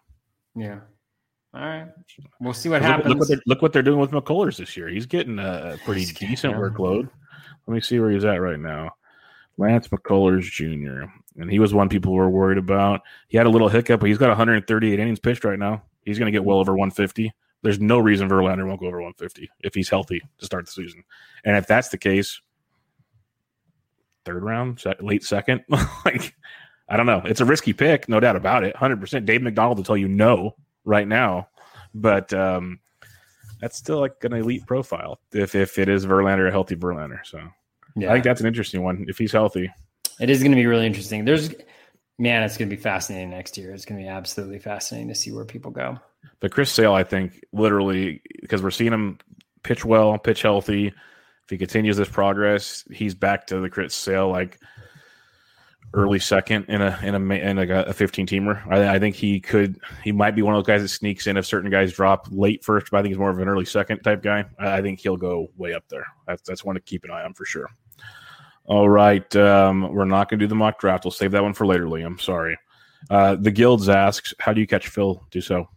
Yeah. 0.55 0.81
All 1.55 1.61
right. 1.61 1.87
We'll 2.41 2.53
see 2.53 2.69
what 2.69 2.83
look, 2.83 2.91
happens. 2.91 3.09
Look 3.09 3.19
what, 3.21 3.29
they're, 3.29 3.43
look 3.47 3.63
what 3.63 3.73
they're 3.73 3.83
doing 3.83 4.01
with 4.01 4.11
McCullers 4.11 4.57
this 4.57 4.77
year. 4.77 4.89
He's 4.89 5.07
getting 5.07 5.39
a 5.39 5.79
pretty 5.85 6.07
decent 6.07 6.55
workload. 6.55 7.09
Let 7.67 7.75
me 7.75 7.81
see 7.81 8.01
where 8.01 8.11
he's 8.11 8.25
at 8.25 8.41
right 8.41 8.59
now. 8.59 8.91
Lance 9.57 9.89
McCullers 9.89 10.43
Jr. 10.43 11.11
And 11.41 11.51
he 11.51 11.61
was 11.61 11.73
one 11.73 11.89
people 11.89 12.13
were 12.13 12.29
worried 12.29 12.59
about. 12.59 13.03
He 13.29 13.37
had 13.37 13.47
a 13.47 13.51
little 13.51 13.69
hiccup, 13.69 14.01
but 14.01 14.09
he's 14.09 14.19
got 14.19 14.29
138 14.29 14.99
innings 14.99 15.21
pitched 15.21 15.45
right 15.45 15.59
now. 15.59 15.83
He's 16.05 16.19
going 16.19 16.27
to 16.27 16.37
get 16.37 16.45
well 16.45 16.59
over 16.59 16.73
150. 16.73 17.33
There's 17.63 17.81
no 17.81 17.99
reason 17.99 18.29
Verlander 18.29 18.67
won't 18.67 18.81
go 18.81 18.87
over 18.87 19.01
150 19.01 19.49
if 19.61 19.75
he's 19.75 19.89
healthy 19.89 20.23
to 20.39 20.45
start 20.45 20.67
the 20.67 20.73
season. 20.73 21.05
And 21.45 21.57
if 21.57 21.67
that's 21.67 21.89
the 21.89 21.99
case, 21.99 22.41
third 24.25 24.43
round, 24.43 24.83
late 25.01 25.23
second, 25.23 25.63
like 26.05 26.35
I 26.89 26.97
don't 26.97 27.07
know. 27.07 27.23
It's 27.25 27.41
a 27.41 27.45
risky 27.45 27.73
pick, 27.73 28.09
no 28.09 28.21
doubt 28.21 28.37
about 28.37 28.65
it. 28.65 28.77
100%. 28.77 29.25
Dave 29.25 29.41
McDonald 29.41 29.79
will 29.79 29.85
tell 29.85 29.97
you 29.97 30.09
no 30.09 30.57
right 30.85 31.07
now, 31.07 31.49
but 31.95 32.33
um, 32.33 32.81
that's 33.61 33.77
still 33.77 34.01
like 34.01 34.23
an 34.23 34.33
elite 34.33 34.67
profile 34.67 35.19
if 35.33 35.55
if 35.55 35.79
it 35.79 35.89
is 35.89 36.07
Verlander 36.07 36.49
a 36.49 36.51
healthy 36.51 36.77
Verlander. 36.77 37.25
So 37.25 37.41
yeah. 37.97 38.11
I 38.11 38.13
think 38.13 38.25
that's 38.25 38.41
an 38.41 38.47
interesting 38.47 38.83
one 38.83 39.07
if 39.09 39.19
he's 39.19 39.33
healthy. 39.33 39.71
It 40.21 40.31
is 40.31 40.41
going 40.41 40.53
to 40.53 40.57
be 40.57 40.67
really 40.67 40.87
interesting. 40.87 41.25
There's 41.25 41.55
man, 42.19 42.43
it's 42.43 42.57
going 42.57 42.69
to 42.69 42.77
be 42.77 42.81
fascinating 42.81 43.31
next 43.31 43.59
year. 43.59 43.73
It's 43.73 43.85
going 43.85 43.99
to 44.01 44.05
be 44.05 44.09
absolutely 44.09 44.59
fascinating 44.59 45.09
to 45.09 45.15
see 45.15 45.33
where 45.33 45.45
people 45.45 45.71
go. 45.71 45.99
But 46.41 46.53
Chris 46.53 46.71
Sale, 46.71 46.95
I 46.95 47.05
think, 47.05 47.45
literally 47.53 48.23
because 48.41 48.63
we're 48.63 48.71
seeing 48.71 48.93
him 48.93 49.19
pitch 49.63 49.85
well, 49.85 50.17
pitch 50.19 50.43
healthy. 50.43 50.89
If 50.89 51.51
he 51.51 51.59
continues 51.59 51.97
this 51.97 52.09
progress, 52.09 52.85
he's 52.91 53.15
back 53.15 53.47
to 53.49 53.61
the 53.61 53.69
Chris 53.69 53.95
Sale 53.95 54.31
like 54.31 54.59
early 55.95 56.19
second 56.19 56.67
in 56.69 56.83
a 56.83 56.99
in 57.03 57.15
a 57.15 57.35
in 57.35 57.57
like 57.57 57.71
a, 57.71 57.93
15 57.93 58.27
teamer. 58.27 58.67
I, 58.71 58.97
I, 58.97 58.99
think 58.99 59.15
he 59.15 59.41
could 59.41 59.81
he 60.03 60.13
might 60.13 60.33
be 60.33 60.43
one 60.43 60.55
of 60.55 60.59
those 60.59 60.67
guys 60.67 60.83
that 60.83 60.89
sneaks 60.89 61.27
in 61.27 61.37
if 61.37 61.47
certain 61.47 61.71
guys 61.71 61.93
drop 61.93 62.27
late 62.31 62.65
first, 62.65 62.91
but 62.91 62.99
I 62.99 63.03
think 63.03 63.13
he's 63.13 63.19
more 63.19 63.31
of 63.31 63.39
an 63.39 63.49
early 63.49 63.65
second 63.65 64.01
type 64.01 64.23
guy. 64.23 64.45
I, 64.59 64.79
I 64.79 64.83
think 64.83 65.01
he'll 65.01 65.17
go 65.17 65.49
way 65.57 65.73
up 65.73 65.85
there. 65.89 66.07
That's 66.27 66.43
that's 66.43 66.65
one 66.65 66.75
to 66.75 66.81
keep 66.81 67.05
an 67.05 67.11
eye 67.11 67.23
on 67.23 67.33
for 67.35 67.45
sure. 67.45 67.69
All 68.67 68.89
right, 68.89 69.35
um, 69.37 69.93
we're 69.93 70.05
not 70.05 70.29
going 70.29 70.39
to 70.39 70.45
do 70.45 70.49
the 70.49 70.55
mock 70.55 70.81
draft. 70.81 71.05
We'll 71.05 71.13
save 71.13 71.33
that 71.33 71.43
one 71.43 71.53
for 71.53 71.67
later, 71.67 71.85
Liam. 71.85 72.21
Sorry. 72.21 72.57
Uh, 73.11 73.37
the 73.37 73.51
guilds 73.51 73.91
asks, 73.91 74.33
how 74.39 74.55
do 74.55 74.61
you 74.63 74.67
catch 74.67 74.89
Phil 74.89 75.23
Dussault? 75.31 75.69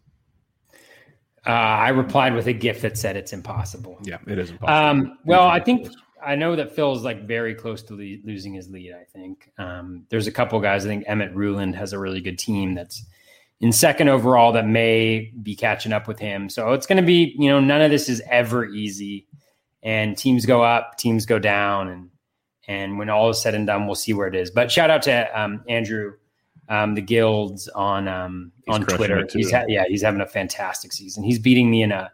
Uh, 1.46 1.50
I 1.50 1.90
replied 1.90 2.34
with 2.34 2.46
a 2.46 2.52
gift 2.52 2.82
that 2.82 2.96
said 2.96 3.16
it's 3.16 3.32
impossible. 3.32 3.98
Yeah, 4.02 4.18
it 4.26 4.38
is 4.38 4.50
impossible. 4.50 4.74
Um, 4.74 5.18
well, 5.24 5.48
I 5.48 5.60
think 5.60 5.88
I 6.24 6.34
know 6.34 6.56
that 6.56 6.74
Phil's 6.74 7.04
like 7.04 7.26
very 7.26 7.54
close 7.54 7.82
to 7.84 7.94
le- 7.94 8.24
losing 8.24 8.54
his 8.54 8.68
lead. 8.70 8.92
I 8.92 9.04
think 9.04 9.50
um, 9.58 10.04
there's 10.08 10.26
a 10.26 10.32
couple 10.32 10.60
guys. 10.60 10.84
I 10.84 10.88
think 10.88 11.04
Emmett 11.06 11.34
Ruland 11.34 11.76
has 11.76 11.92
a 11.92 11.98
really 11.98 12.20
good 12.20 12.38
team 12.38 12.74
that's 12.74 13.04
in 13.60 13.72
second 13.72 14.08
overall 14.08 14.52
that 14.52 14.66
may 14.66 15.32
be 15.42 15.56
catching 15.56 15.92
up 15.92 16.06
with 16.06 16.18
him. 16.18 16.48
So 16.48 16.72
it's 16.72 16.86
going 16.86 16.98
to 17.02 17.06
be, 17.06 17.34
you 17.38 17.48
know, 17.48 17.60
none 17.60 17.82
of 17.82 17.90
this 17.90 18.08
is 18.08 18.22
ever 18.30 18.66
easy, 18.66 19.26
and 19.82 20.16
teams 20.16 20.46
go 20.46 20.62
up, 20.62 20.96
teams 20.98 21.26
go 21.26 21.38
down, 21.38 21.88
and 21.88 22.10
and 22.66 22.98
when 22.98 23.08
all 23.10 23.30
is 23.30 23.40
said 23.40 23.54
and 23.54 23.66
done, 23.66 23.86
we'll 23.86 23.94
see 23.94 24.12
where 24.12 24.28
it 24.28 24.34
is. 24.34 24.50
But 24.50 24.70
shout 24.70 24.90
out 24.90 25.02
to 25.02 25.40
um, 25.40 25.64
Andrew, 25.68 26.14
um, 26.68 26.94
the 26.94 27.00
guilds 27.00 27.68
on 27.68 28.06
um, 28.08 28.52
on 28.68 28.84
Twitter. 28.84 29.26
He's 29.32 29.50
ha- 29.50 29.64
yeah, 29.68 29.84
he's 29.88 30.02
having 30.02 30.20
a 30.20 30.26
fantastic 30.26 30.92
season. 30.92 31.24
He's 31.24 31.38
beating 31.38 31.70
me 31.70 31.82
in 31.82 31.92
a 31.92 32.12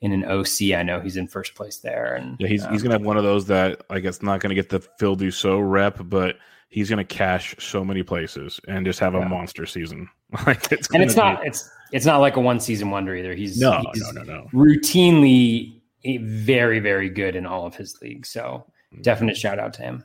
in 0.00 0.12
an 0.12 0.24
OC. 0.24 0.72
I 0.76 0.82
know 0.82 1.00
he's 1.00 1.16
in 1.16 1.26
first 1.26 1.54
place 1.54 1.78
there. 1.78 2.14
And 2.14 2.36
yeah, 2.38 2.48
he's, 2.48 2.64
um, 2.64 2.72
he's 2.72 2.82
gonna 2.82 2.94
have 2.94 3.02
one 3.04 3.16
of 3.16 3.24
those 3.24 3.46
that 3.46 3.82
I 3.90 4.00
guess 4.00 4.22
not 4.22 4.40
gonna 4.40 4.54
get 4.54 4.68
the 4.68 4.80
Phil 4.80 5.16
Dussault 5.16 5.68
rep, 5.68 5.98
but 6.04 6.36
he's 6.68 6.90
gonna 6.90 7.04
cash 7.04 7.54
so 7.58 7.84
many 7.84 8.02
places 8.02 8.60
and 8.68 8.84
just 8.84 9.00
have 9.00 9.14
a 9.14 9.18
yeah. 9.18 9.28
monster 9.28 9.66
season. 9.66 10.08
like 10.46 10.70
it's 10.72 10.88
and 10.92 11.02
it's 11.02 11.16
not 11.16 11.46
it's 11.46 11.70
it's 11.92 12.06
not 12.06 12.18
like 12.18 12.36
a 12.36 12.40
one 12.40 12.60
season 12.60 12.90
wonder 12.90 13.14
either. 13.14 13.34
He's 13.34 13.58
no 13.58 13.82
he's 13.92 14.12
no 14.12 14.22
no 14.22 14.22
no 14.22 14.48
routinely 14.52 15.80
very 16.04 16.80
very 16.80 17.08
good 17.08 17.36
in 17.36 17.46
all 17.46 17.66
of 17.66 17.74
his 17.74 18.00
leagues. 18.02 18.28
So 18.28 18.66
mm-hmm. 18.92 19.02
definite 19.02 19.36
shout 19.36 19.58
out 19.58 19.72
to 19.74 19.82
him. 19.82 20.04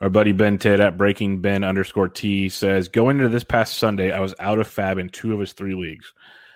Our 0.00 0.10
buddy 0.10 0.32
Ben 0.32 0.58
Ted 0.58 0.80
at 0.80 0.98
Breaking 0.98 1.40
Ben 1.40 1.64
underscore 1.64 2.08
T 2.08 2.48
says, 2.48 2.88
going 2.88 3.18
into 3.18 3.28
this 3.28 3.44
past 3.44 3.78
Sunday, 3.78 4.10
I 4.10 4.20
was 4.20 4.34
out 4.40 4.58
of 4.58 4.68
FAAB 4.68 5.00
in 5.00 5.08
two 5.08 5.32
of 5.32 5.40
his 5.40 5.52
three 5.52 5.74
leagues. 5.74 6.12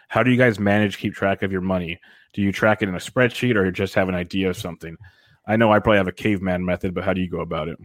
How 0.09 0.23
do 0.23 0.31
you 0.31 0.37
guys 0.37 0.59
manage 0.59 0.99
keep 0.99 1.14
track 1.14 1.43
of 1.43 1.53
your 1.53 1.61
money? 1.61 2.01
Do 2.37 2.43
you 2.43 2.53
track 2.53 2.82
it 2.82 2.89
in 2.91 2.95
a 2.95 2.99
spreadsheet 2.99 3.57
or 3.57 3.70
just 3.70 3.95
have 3.95 4.11
an 4.11 4.14
idea 4.14 4.51
of 4.51 4.59
something? 4.59 4.99
I 5.47 5.57
know 5.57 5.72
I 5.72 5.78
probably 5.78 5.97
have 5.97 6.07
a 6.07 6.12
caveman 6.12 6.66
method, 6.66 6.93
but 6.93 7.03
how 7.03 7.14
do 7.14 7.22
you 7.22 7.30
go 7.30 7.41
about 7.41 7.68
it? 7.68 7.78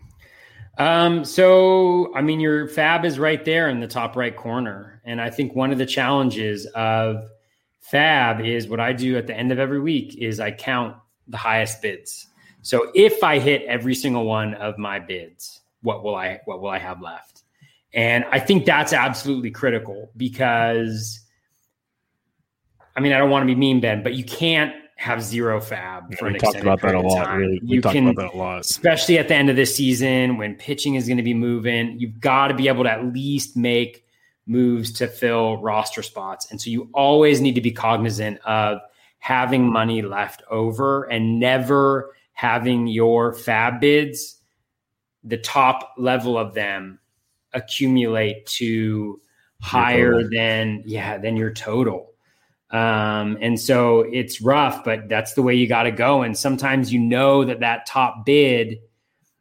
Um, 0.78 1.24
so 1.24 2.14
I 2.14 2.22
mean, 2.22 2.42
your 2.42 2.68
FAAB 2.68 3.06
is 3.06 3.18
right 3.18 3.46
there 3.46 3.70
in 3.70 3.80
the 3.80 3.88
top 3.88 4.18
right 4.18 4.36
corner. 4.36 5.02
And 5.06 5.22
I 5.22 5.30
think 5.30 5.56
one 5.56 5.72
of 5.72 5.78
the 5.78 5.86
challenges 5.86 6.66
of 6.66 7.30
FAAB 7.94 8.46
is 8.46 8.68
what 8.68 8.82
I 8.82 8.92
do 8.92 9.16
at 9.16 9.26
the 9.26 9.34
end 9.34 9.54
of 9.54 9.60
every 9.60 9.80
week 9.80 10.18
is 10.18 10.42
I 10.42 10.52
count 10.52 10.98
the 11.30 11.38
highest 11.38 11.82
bids. 11.82 12.28
So 12.62 12.92
if 12.94 13.24
I 13.24 13.40
hit 13.40 13.64
every 13.64 13.96
single 13.96 14.26
one 14.26 14.54
of 14.56 14.78
my 14.78 15.00
bids, 15.00 15.62
what 15.82 16.04
will 16.04 16.16
I 16.16 16.42
what 16.44 16.60
will 16.60 16.70
I 16.70 16.80
have 16.80 17.02
left? 17.02 17.44
And 17.94 18.26
I 18.34 18.40
think 18.40 18.66
that's 18.66 18.92
absolutely 18.92 19.52
critical 19.52 20.12
because 20.18 21.21
I 22.96 23.00
mean, 23.00 23.14
I 23.14 23.18
don't 23.18 23.30
want 23.30 23.44
to 23.44 23.48
be 23.48 23.56
mean, 23.56 23.80
Ben, 23.80 24.04
but 24.04 24.14
you 24.14 24.24
can't 24.24 24.74
have 25.02 25.24
zero 25.24 25.60
FAAB 25.60 26.18
for 26.18 26.26
yeah, 26.26 26.30
an 26.30 26.36
extended 26.36 26.62
about 26.62 26.82
that 26.82 26.94
a 26.94 27.02
lot. 27.02 27.26
Time. 27.26 27.40
Really, 27.40 27.60
you 27.64 27.82
can, 27.82 28.10
about 28.10 28.22
that 28.22 28.36
a 28.36 28.38
lot, 28.38 28.60
especially 28.60 29.18
at 29.18 29.28
the 29.28 29.36
end 29.36 29.50
of 29.50 29.56
this 29.56 29.76
season 29.76 30.38
when 30.38 30.56
pitching 30.56 30.96
is 30.96 31.08
going 31.08 31.18
to 31.18 31.24
be 31.24 31.34
moving. 31.34 32.00
You've 32.00 32.20
got 32.20 32.50
to 32.50 32.54
be 32.54 32.68
able 32.68 32.84
to 32.84 32.92
at 32.92 33.06
least 33.12 33.58
make 33.58 34.06
moves 34.46 34.92
to 34.94 35.08
fill 35.08 35.58
roster 35.58 36.04
spots, 36.04 36.52
and 36.52 36.62
so 36.62 36.70
you 36.70 36.90
always 36.94 37.42
need 37.42 37.56
to 37.56 37.62
be 37.62 37.72
cognizant 37.72 38.40
of 38.46 38.80
having 39.18 39.72
money 39.72 40.02
left 40.02 40.44
over 40.52 41.04
and 41.06 41.40
never 41.40 42.16
having 42.34 42.88
your 42.88 43.34
FAAB 43.34 43.80
bids, 43.80 44.42
the 45.24 45.38
top 45.38 45.94
level 45.98 46.38
of 46.38 46.54
them, 46.54 47.00
accumulate 47.54 48.46
to 48.46 49.20
higher 49.62 50.28
than 50.30 50.84
yeah 50.86 51.18
than 51.18 51.38
your 51.38 51.54
total 51.54 52.11
Um, 52.72 53.38
and 53.42 53.60
so 53.60 54.02
it's 54.12 54.42
rough, 54.42 54.84
but 54.84 55.10
that's 55.10 55.34
the 55.34 55.42
way 55.42 55.54
you 55.54 55.68
got 55.68 55.84
to 55.84 55.92
go. 55.92 56.22
And 56.22 56.38
sometimes 56.38 56.92
you 56.94 57.00
know 57.00 57.44
that 57.44 57.60
that 57.60 57.86
top 57.86 58.26
bid 58.26 58.80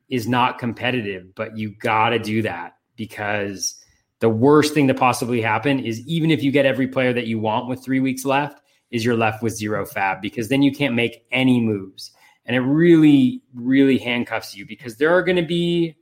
is 0.08 0.28
not 0.28 0.58
competitive, 0.58 1.34
but 1.36 1.56
you 1.56 1.70
got 1.70 2.10
to 2.10 2.18
do 2.18 2.42
that 2.42 2.76
because 2.96 3.76
the 4.18 4.28
worst 4.28 4.74
thing 4.74 4.88
to 4.88 4.94
possibly 4.94 5.40
happen 5.40 5.78
is 5.78 6.06
even 6.06 6.30
if 6.30 6.42
you 6.42 6.50
get 6.50 6.66
every 6.66 6.88
player 6.88 7.12
that 7.12 7.28
you 7.28 7.38
want 7.38 7.68
with 7.68 7.84
three 7.84 8.00
weeks 8.00 8.24
left, 8.24 8.60
is 8.90 9.04
you're 9.04 9.16
left 9.16 9.40
with 9.40 9.56
zero 9.56 9.86
FAAB 9.86 10.20
because 10.20 10.48
then 10.48 10.62
you 10.62 10.72
can't 10.72 10.94
make 10.94 11.24
any 11.30 11.60
moves. 11.60 12.10
And 12.46 12.56
it 12.56 12.60
really, 12.60 13.40
really 13.54 13.98
handcuffs 13.98 14.56
you 14.56 14.66
because 14.66 14.96
there 14.96 15.14
are 15.16 15.22
going 15.22 15.36
to 15.36 15.46
be, 15.46 15.94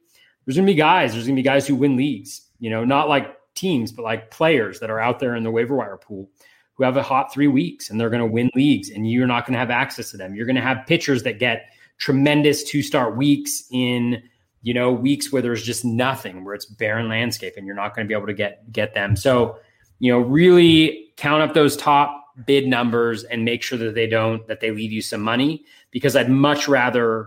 there's 0.47 0.57
going 0.57 0.67
to 0.67 0.73
be 0.73 0.77
guys, 0.77 1.13
there's 1.13 1.27
going 1.27 1.37
to 1.37 1.43
be 1.43 1.45
guys 1.45 1.67
who 1.67 1.75
win 1.75 1.97
leagues, 1.97 2.47
you 2.59 2.71
know, 2.71 2.87
not 2.87 3.11
like 3.11 3.37
teams, 3.55 3.93
but 3.93 4.05
like 4.05 4.31
players 4.31 4.81
that 4.81 4.89
are 4.89 4.99
out 4.99 5.19
there 5.19 5.37
in 5.37 5.43
the 5.43 5.51
waiver 5.51 5.77
wire 5.77 5.99
pool 5.99 6.31
who 6.79 6.85
have 6.85 6.97
a 6.97 7.03
hot 7.03 7.33
three 7.33 7.49
weeks 7.49 7.91
and 7.91 8.01
they're 8.01 8.09
going 8.09 8.21
to 8.21 8.27
win 8.27 8.49
leagues 8.55 8.91
and 8.91 9.11
you're 9.11 9.27
not 9.27 9.45
going 9.45 9.53
to 9.53 9.59
have 9.59 9.71
access 9.71 10.13
to 10.13 10.17
them. 10.17 10.35
You're 10.35 10.47
going 10.47 10.57
to 10.57 10.63
have 10.63 10.87
pitchers 10.87 11.25
that 11.25 11.41
get 11.41 11.73
tremendous 11.99 12.63
two 12.63 12.83
start 12.83 13.17
weeks 13.17 13.65
in, 13.73 14.23
you 14.63 14.73
know, 14.73 14.93
weeks 14.93 15.33
where 15.33 15.43
there's 15.43 15.65
just 15.65 15.85
nothing, 15.85 16.45
where 16.45 16.55
it's 16.55 16.67
barren 16.67 17.09
landscape 17.09 17.55
and 17.57 17.67
you're 17.67 17.75
not 17.75 17.97
going 17.97 18.07
to 18.07 18.09
be 18.09 18.15
able 18.15 18.29
to 18.29 18.33
get 18.35 18.71
get 18.73 18.95
them. 18.95 19.17
So, 19.17 19.59
you 19.99 20.13
know, 20.13 20.21
really 20.21 21.13
count 21.17 21.43
up 21.43 21.53
those 21.53 21.77
top 21.77 22.25
bid 22.47 22.69
numbers 22.69 23.25
and 23.25 23.45
make 23.45 23.65
sure 23.65 23.77
that 23.79 23.97
they 23.97 24.07
don't 24.07 24.47
that 24.47 24.61
they 24.61 24.71
leave 24.71 24.93
you 24.93 25.03
some 25.03 25.21
money 25.21 25.65
because 25.91 26.15
I'd 26.15 26.31
much 26.31 26.69
rather 26.69 27.27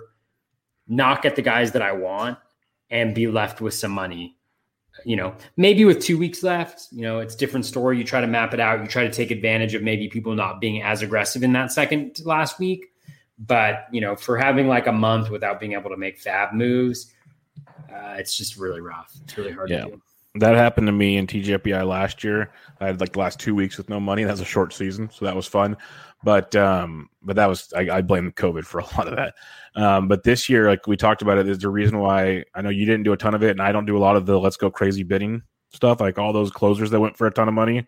not 0.88 1.22
get 1.22 1.36
the 1.36 1.41
guys 1.41 1.74
that 1.74 1.82
I 1.82 1.91
want 1.91 2.38
and 2.89 3.14
be 3.14 3.28
left 3.28 3.60
with 3.60 3.74
some 3.74 3.91
money 3.91 4.38
you 5.06 5.16
know, 5.16 5.36
maybe 5.58 5.86
with 5.86 6.02
two 6.02 6.18
weeks 6.18 6.44
left, 6.44 6.88
you 6.92 7.02
know, 7.02 7.20
it's 7.20 7.36
different 7.36 7.66
story. 7.66 7.98
You 7.98 8.04
try 8.04 8.22
to 8.22 8.28
map 8.28 8.54
it 8.54 8.60
out. 8.60 8.82
You 8.82 8.88
try 8.88 9.04
to 9.04 9.12
take 9.12 9.32
advantage 9.32 9.74
of 9.74 9.84
maybe 9.84 10.08
people 10.08 10.36
not 10.36 10.60
being 10.62 10.82
as 10.82 11.02
aggressive 11.02 11.44
in 11.44 11.54
that 11.54 11.72
second 11.72 12.20
last 12.26 12.60
week. 12.60 12.88
But, 13.39 13.88
you 13.92 14.02
know, 14.02 14.16
for 14.16 14.38
having 14.38 14.68
like 14.68 14.86
a 14.88 14.92
month 14.92 15.30
without 15.30 15.60
being 15.60 15.74
able 15.74 15.89
to 15.89 15.98
make 15.98 16.22
FAAB 16.22 16.54
moves, 16.54 17.12
uh, 17.92 18.16
it's 18.18 18.38
just 18.38 18.58
really 18.58 18.82
rough. 18.82 19.12
It's 19.24 19.38
really 19.38 19.52
hard 19.52 19.70
yeah. 19.70 19.86
to 19.86 19.92
do. 19.92 20.02
That 20.36 20.55
happened 20.55 20.88
to 20.88 20.93
me 20.93 21.17
in 21.17 21.27
TGFBI 21.27 21.86
last 21.86 22.23
year. 22.23 22.51
I 22.79 22.88
had 22.88 23.01
like 23.01 23.13
the 23.13 23.19
last 23.19 23.39
two 23.39 23.53
weeks 23.53 23.77
with 23.77 23.89
no 23.89 23.99
money. 23.99 24.23
That 24.23 24.32
was 24.32 24.39
a 24.39 24.45
short 24.45 24.71
season, 24.73 25.09
so 25.11 25.25
that 25.25 25.36
was 25.36 25.45
fun. 25.45 25.75
But 26.23 26.55
um, 26.55 27.09
but 27.21 27.36
that 27.36 27.47
was 27.47 27.71
I, 27.75 27.97
I 27.97 28.01
blame 28.01 28.32
COVID 28.32 28.63
for 28.63 28.79
a 28.79 28.84
lot 28.97 29.09
of 29.09 29.17
that. 29.17 29.36
Um, 29.75 30.07
but 30.07 30.23
this 30.23 30.47
year, 30.47 30.69
like 30.69 30.88
we 30.88 30.95
talked 30.95 31.21
about 31.21 31.38
it, 31.38 31.45
there's 31.45 31.63
a 31.65 31.69
reason 31.69 31.99
why 31.99 32.45
I 32.55 32.61
know 32.61 32.69
you 32.69 32.86
didn't 32.86 33.03
do 33.03 33.11
a 33.11 33.17
ton 33.17 33.36
of 33.36 33.43
it, 33.43 33.51
and 33.51 33.61
I 33.61 33.73
don't 33.73 33.86
do 33.86 33.97
a 33.97 33.99
lot 33.99 34.15
of 34.15 34.25
the 34.25 34.39
let's 34.39 34.57
go 34.57 34.71
crazy 34.71 35.03
bidding 35.03 35.41
stuff, 35.73 35.99
like 35.99 36.17
all 36.17 36.32
those 36.32 36.51
closers 36.51 36.91
that 36.91 36.99
went 36.99 37.17
for 37.17 37.27
a 37.27 37.32
ton 37.32 37.49
of 37.49 37.53
money. 37.53 37.86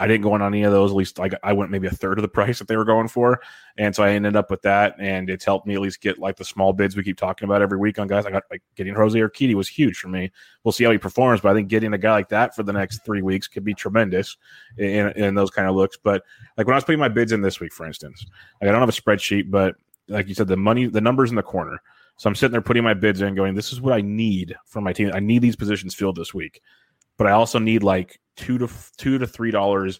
I 0.00 0.06
didn't 0.06 0.22
go 0.22 0.32
on 0.32 0.42
any 0.42 0.62
of 0.62 0.72
those. 0.72 0.90
At 0.90 0.96
least 0.96 1.18
like 1.18 1.34
I 1.42 1.52
went 1.52 1.70
maybe 1.70 1.86
a 1.86 1.92
third 1.92 2.18
of 2.18 2.22
the 2.22 2.28
price 2.38 2.58
that 2.58 2.68
they 2.68 2.76
were 2.76 2.84
going 2.84 3.08
for, 3.08 3.40
and 3.76 3.94
so 3.94 4.02
I 4.02 4.10
ended 4.10 4.36
up 4.36 4.50
with 4.50 4.62
that, 4.62 4.94
and 4.98 5.28
it's 5.28 5.44
helped 5.44 5.66
me 5.66 5.74
at 5.74 5.80
least 5.80 6.00
get 6.00 6.18
like 6.18 6.36
the 6.36 6.44
small 6.44 6.72
bids 6.72 6.96
we 6.96 7.02
keep 7.02 7.16
talking 7.16 7.46
about 7.46 7.62
every 7.62 7.78
week 7.78 7.98
on 7.98 8.06
guys. 8.06 8.26
I 8.26 8.30
got 8.30 8.44
like 8.50 8.62
getting 8.76 8.94
Jose 8.94 9.18
Urquidy 9.18 9.54
was 9.54 9.68
huge 9.68 9.98
for 9.98 10.08
me. 10.08 10.30
We'll 10.64 10.72
see 10.72 10.84
how 10.84 10.90
he 10.90 10.98
performs, 10.98 11.40
but 11.40 11.50
I 11.50 11.54
think 11.54 11.68
getting 11.68 11.92
a 11.92 11.98
guy 11.98 12.12
like 12.12 12.28
that 12.30 12.54
for 12.54 12.62
the 12.62 12.72
next 12.72 13.04
three 13.04 13.22
weeks 13.22 13.48
could 13.48 13.64
be 13.64 13.74
tremendous 13.74 14.36
in, 14.76 15.10
in 15.12 15.34
those 15.34 15.50
kind 15.50 15.68
of 15.68 15.74
looks. 15.74 15.96
But 15.96 16.22
like 16.56 16.66
when 16.66 16.74
I 16.74 16.78
was 16.78 16.84
putting 16.84 17.00
my 17.00 17.08
bids 17.08 17.32
in 17.32 17.42
this 17.42 17.60
week, 17.60 17.72
for 17.72 17.86
instance, 17.86 18.24
like 18.60 18.68
I 18.68 18.72
don't 18.72 18.80
have 18.80 18.88
a 18.88 18.92
spreadsheet, 18.92 19.50
but 19.50 19.74
like 20.08 20.28
you 20.28 20.34
said, 20.34 20.48
the 20.48 20.56
money, 20.56 20.86
the 20.86 21.00
numbers 21.00 21.30
in 21.30 21.36
the 21.36 21.42
corner. 21.42 21.80
So 22.16 22.28
I'm 22.28 22.34
sitting 22.34 22.52
there 22.52 22.60
putting 22.60 22.82
my 22.82 22.94
bids 22.94 23.22
in, 23.22 23.34
going, 23.36 23.54
"This 23.54 23.72
is 23.72 23.80
what 23.80 23.92
I 23.92 24.00
need 24.00 24.56
for 24.66 24.80
my 24.80 24.92
team. 24.92 25.10
I 25.14 25.20
need 25.20 25.40
these 25.40 25.54
positions 25.54 25.94
filled 25.94 26.16
this 26.16 26.34
week, 26.34 26.60
but 27.16 27.28
I 27.28 27.32
also 27.32 27.60
need 27.60 27.84
like 27.84 28.18
two 28.38 28.56
to 28.58 28.68
two 28.96 29.18
to 29.18 29.26
three 29.26 29.50
dollars." 29.50 29.98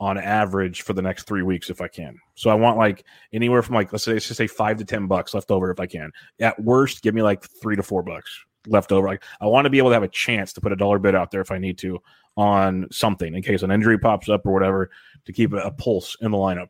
on 0.00 0.16
average 0.16 0.80
for 0.80 0.94
the 0.94 1.02
next 1.02 1.24
three 1.24 1.42
weeks 1.42 1.68
if 1.68 1.82
I 1.82 1.86
can. 1.86 2.18
So 2.34 2.48
I 2.48 2.54
want 2.54 2.78
like 2.78 3.04
anywhere 3.34 3.62
from 3.62 3.74
like 3.74 3.92
let's 3.92 4.04
say 4.04 4.14
let's 4.14 4.26
just 4.26 4.38
say 4.38 4.46
five 4.46 4.78
to 4.78 4.84
ten 4.84 5.06
bucks 5.06 5.34
left 5.34 5.50
over 5.50 5.70
if 5.70 5.78
I 5.78 5.86
can. 5.86 6.10
At 6.40 6.58
worst, 6.60 7.02
give 7.02 7.14
me 7.14 7.22
like 7.22 7.44
three 7.44 7.76
to 7.76 7.82
four 7.82 8.02
bucks 8.02 8.30
left 8.66 8.92
over. 8.92 9.06
Like 9.06 9.22
I 9.40 9.46
want 9.46 9.66
to 9.66 9.70
be 9.70 9.78
able 9.78 9.90
to 9.90 9.94
have 9.94 10.02
a 10.02 10.08
chance 10.08 10.54
to 10.54 10.60
put 10.60 10.72
a 10.72 10.76
dollar 10.76 10.98
bid 10.98 11.14
out 11.14 11.30
there 11.30 11.42
if 11.42 11.50
I 11.50 11.58
need 11.58 11.76
to 11.78 12.00
on 12.36 12.86
something 12.90 13.34
in 13.34 13.42
case 13.42 13.62
an 13.62 13.70
injury 13.70 13.98
pops 13.98 14.30
up 14.30 14.46
or 14.46 14.52
whatever 14.52 14.90
to 15.26 15.32
keep 15.32 15.52
a, 15.52 15.70
pulse 15.70 16.16
in 16.22 16.30
the 16.30 16.38
lineup. 16.38 16.68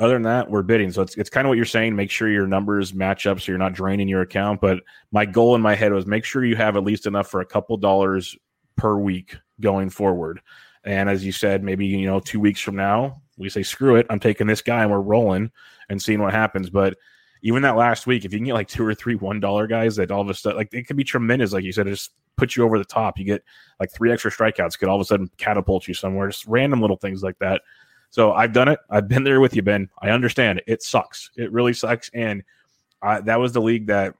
Other 0.00 0.14
than 0.14 0.22
that, 0.22 0.50
we're 0.50 0.62
bidding. 0.62 0.90
So 0.90 1.02
it's 1.02 1.16
it's 1.16 1.30
kind 1.30 1.46
of 1.46 1.50
what 1.50 1.56
you're 1.56 1.64
saying. 1.64 1.94
Make 1.94 2.10
sure 2.10 2.28
your 2.28 2.48
numbers 2.48 2.92
match 2.92 3.28
up 3.28 3.40
so 3.40 3.52
you're 3.52 3.58
not 3.60 3.74
draining 3.74 4.08
your 4.08 4.22
account. 4.22 4.60
But 4.60 4.80
my 5.12 5.24
goal 5.24 5.54
in 5.54 5.60
my 5.60 5.76
head 5.76 5.92
was 5.92 6.04
make 6.04 6.24
sure 6.24 6.44
you 6.44 6.56
have 6.56 6.76
at 6.76 6.82
least 6.82 7.06
enough 7.06 7.28
for 7.28 7.40
a 7.40 7.46
couple 7.46 7.76
dollars 7.76 8.36
per 8.76 8.96
week 8.96 9.36
going 9.60 9.90
forward. 9.90 10.40
And 10.84 11.08
as 11.08 11.24
you 11.24 11.32
said, 11.32 11.62
maybe 11.62 11.86
you 11.86 12.06
know, 12.06 12.20
two 12.20 12.40
weeks 12.40 12.60
from 12.60 12.76
now, 12.76 13.22
we 13.36 13.48
say, 13.48 13.62
screw 13.62 13.96
it, 13.96 14.06
I'm 14.10 14.20
taking 14.20 14.46
this 14.46 14.62
guy 14.62 14.82
and 14.82 14.90
we're 14.90 15.00
rolling 15.00 15.50
and 15.88 16.00
seeing 16.00 16.20
what 16.20 16.32
happens. 16.32 16.70
But 16.70 16.96
even 17.42 17.62
that 17.62 17.76
last 17.76 18.06
week, 18.06 18.24
if 18.24 18.32
you 18.32 18.38
can 18.38 18.46
get 18.46 18.54
like 18.54 18.68
two 18.68 18.84
or 18.84 18.94
three 18.94 19.16
one 19.16 19.40
dollar 19.40 19.66
guys 19.66 19.96
that 19.96 20.10
all 20.10 20.20
of 20.20 20.28
a 20.28 20.34
sudden 20.34 20.58
like 20.58 20.72
it 20.72 20.86
could 20.86 20.96
be 20.96 21.04
tremendous, 21.04 21.52
like 21.52 21.64
you 21.64 21.72
said, 21.72 21.86
it 21.86 21.90
just 21.90 22.12
put 22.36 22.56
you 22.56 22.64
over 22.64 22.78
the 22.78 22.84
top. 22.84 23.18
You 23.18 23.24
get 23.24 23.44
like 23.80 23.92
three 23.92 24.12
extra 24.12 24.30
strikeouts, 24.30 24.78
could 24.78 24.88
all 24.88 24.96
of 24.96 25.02
a 25.02 25.04
sudden 25.04 25.30
catapult 25.36 25.88
you 25.88 25.94
somewhere, 25.94 26.28
just 26.28 26.46
random 26.46 26.80
little 26.80 26.96
things 26.96 27.22
like 27.22 27.38
that. 27.40 27.62
So 28.10 28.32
I've 28.32 28.52
done 28.52 28.68
it. 28.68 28.78
I've 28.90 29.08
been 29.08 29.24
there 29.24 29.40
with 29.40 29.56
you, 29.56 29.62
Ben. 29.62 29.88
I 30.00 30.10
understand 30.10 30.58
it. 30.58 30.64
It 30.66 30.82
sucks. 30.82 31.30
It 31.36 31.50
really 31.52 31.72
sucks. 31.72 32.10
And 32.14 32.44
I, 33.02 33.20
that 33.22 33.40
was 33.40 33.52
the 33.52 33.60
league 33.60 33.88
that 33.88 34.14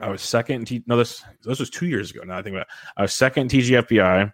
I 0.00 0.08
was 0.08 0.22
second. 0.22 0.66
T- 0.66 0.84
no, 0.86 0.96
this 0.96 1.24
this 1.42 1.58
was 1.58 1.70
two 1.70 1.86
years 1.86 2.10
ago. 2.10 2.22
Now 2.24 2.38
I 2.38 2.42
think 2.42 2.54
about. 2.54 2.66
It. 2.66 2.72
I 2.96 3.02
was 3.02 3.14
second 3.14 3.50
TGFBI 3.50 4.32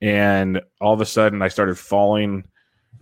and 0.00 0.60
all 0.80 0.94
of 0.94 1.00
a 1.00 1.06
sudden 1.06 1.42
I 1.42 1.48
started 1.48 1.78
falling 1.78 2.44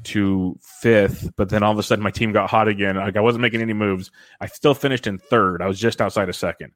to 0.05 0.59
fifth, 0.81 1.31
but 1.37 1.49
then 1.49 1.63
all 1.63 1.73
of 1.73 1.79
a 1.79 1.83
sudden 1.83 2.03
my 2.03 2.11
team 2.11 2.33
got 2.33 2.51
hot 2.51 2.69
again. 2.69 2.97
Like 2.97 3.17
I 3.17 3.21
wasn't 3.21 3.43
making 3.43 3.63
any 3.63 3.73
moves. 3.73 4.11
I 4.41 4.47
still 4.47 4.75
finished 4.75 5.07
in 5.07 5.19
third. 5.19 5.63
I 5.63 5.67
was 5.67 5.79
just 5.79 6.01
outside 6.01 6.29
of 6.29 6.37
second, 6.37 6.73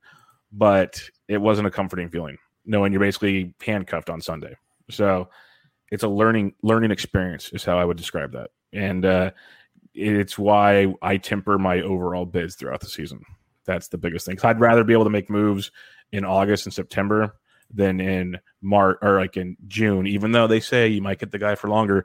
but 0.52 1.00
it 1.28 1.38
wasn't 1.38 1.66
a 1.66 1.70
comforting 1.70 2.08
feeling 2.08 2.38
knowing 2.64 2.92
you're 2.92 3.00
basically 3.00 3.54
handcuffed 3.64 4.10
on 4.10 4.20
Sunday. 4.20 4.54
So 4.90 5.28
it's 5.90 6.02
a 6.02 6.08
learning 6.08 6.54
learning 6.62 6.90
experience 6.90 7.50
is 7.52 7.64
how 7.64 7.78
I 7.78 7.84
would 7.84 7.96
describe 7.96 8.32
that, 8.32 8.50
and 8.72 9.04
uh, 9.04 9.30
it's 9.94 10.38
why 10.38 10.92
I 11.02 11.16
temper 11.18 11.58
my 11.58 11.80
overall 11.80 12.26
bids 12.26 12.56
throughout 12.56 12.80
the 12.80 12.86
season. 12.86 13.22
That's 13.64 13.88
the 13.88 13.98
biggest 13.98 14.26
thing. 14.26 14.38
I'd 14.42 14.60
rather 14.60 14.84
be 14.84 14.92
able 14.92 15.04
to 15.04 15.10
make 15.10 15.30
moves 15.30 15.70
in 16.10 16.24
August 16.24 16.66
and 16.66 16.74
September 16.74 17.36
than 17.72 18.00
in 18.00 18.38
March 18.60 18.98
or 19.02 19.18
like 19.18 19.36
in 19.36 19.56
June, 19.66 20.06
even 20.06 20.32
though 20.32 20.46
they 20.46 20.60
say 20.60 20.88
you 20.88 21.02
might 21.02 21.18
get 21.18 21.30
the 21.30 21.38
guy 21.38 21.54
for 21.54 21.68
longer. 21.68 22.04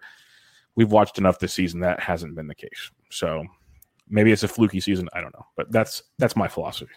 We've 0.75 0.91
watched 0.91 1.17
enough 1.17 1.39
this 1.39 1.53
season 1.53 1.79
that 1.79 1.99
hasn't 1.99 2.35
been 2.35 2.47
the 2.47 2.55
case. 2.55 2.91
So 3.09 3.43
maybe 4.09 4.31
it's 4.31 4.43
a 4.43 4.47
fluky 4.47 4.79
season. 4.79 5.09
I 5.13 5.21
don't 5.21 5.33
know, 5.33 5.45
but 5.55 5.71
that's 5.71 6.03
that's 6.17 6.35
my 6.35 6.47
philosophy. 6.47 6.93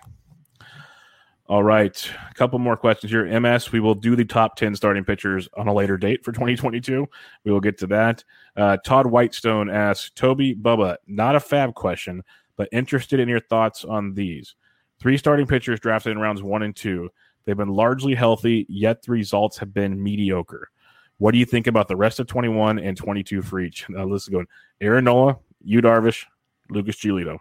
All 1.47 1.65
right, 1.65 2.11
a 2.31 2.35
couple 2.35 2.61
more 2.61 2.77
questions 2.77 3.11
here. 3.11 3.41
MS, 3.41 3.73
we 3.73 3.81
will 3.81 3.97
do 3.97 4.15
the 4.15 4.25
top 4.25 4.55
ten 4.55 4.77
starting 4.77 5.05
pitchers 5.05 5.49
on 5.57 5.67
a 5.67 5.75
later 5.75 5.97
date 5.97 6.25
for 6.25 6.31
2022. 6.31 7.07
We 7.45 7.51
will 7.51 7.61
get 7.61 7.77
to 7.79 7.89
that. 7.89 8.23
Uh, 8.57 8.77
Todd 8.85 9.07
Whitestone 9.07 9.69
asks 9.69 10.11
Toby 10.11 10.55
Bubba, 10.55 10.97
not 11.09 11.35
a 11.35 11.41
FAAB 11.41 11.75
question, 11.75 12.23
but 12.57 12.69
interested 12.71 13.19
in 13.19 13.29
your 13.29 13.41
thoughts 13.41 13.85
on 13.85 14.15
these 14.15 14.55
three 15.01 15.17
starting 15.17 15.47
pitchers 15.47 15.81
drafted 15.81 16.13
in 16.13 16.19
rounds 16.19 16.43
one 16.43 16.63
and 16.63 16.77
two. 16.77 17.11
They've 17.45 17.57
been 17.57 17.69
largely 17.69 18.15
healthy, 18.15 18.67
yet 18.69 19.03
the 19.03 19.13
results 19.13 19.59
have 19.59 19.73
been 19.73 20.03
mediocre. 20.03 20.71
What 21.19 21.33
do 21.33 21.39
you 21.39 21.45
think 21.45 21.67
about 21.67 21.89
the 21.89 21.97
rest 21.97 22.19
of 22.21 22.27
21 22.27 22.79
and 22.79 22.97
22 22.97 23.43
for 23.43 23.61
each? 23.61 23.89
Now, 23.89 24.05
let's 24.05 24.29
go. 24.29 24.45
Aaron 24.81 25.05
Nola, 25.05 25.39
Yu 25.63 25.83
Darvish, 25.83 26.25
Lucas 26.71 26.97
Giolito. 26.97 27.39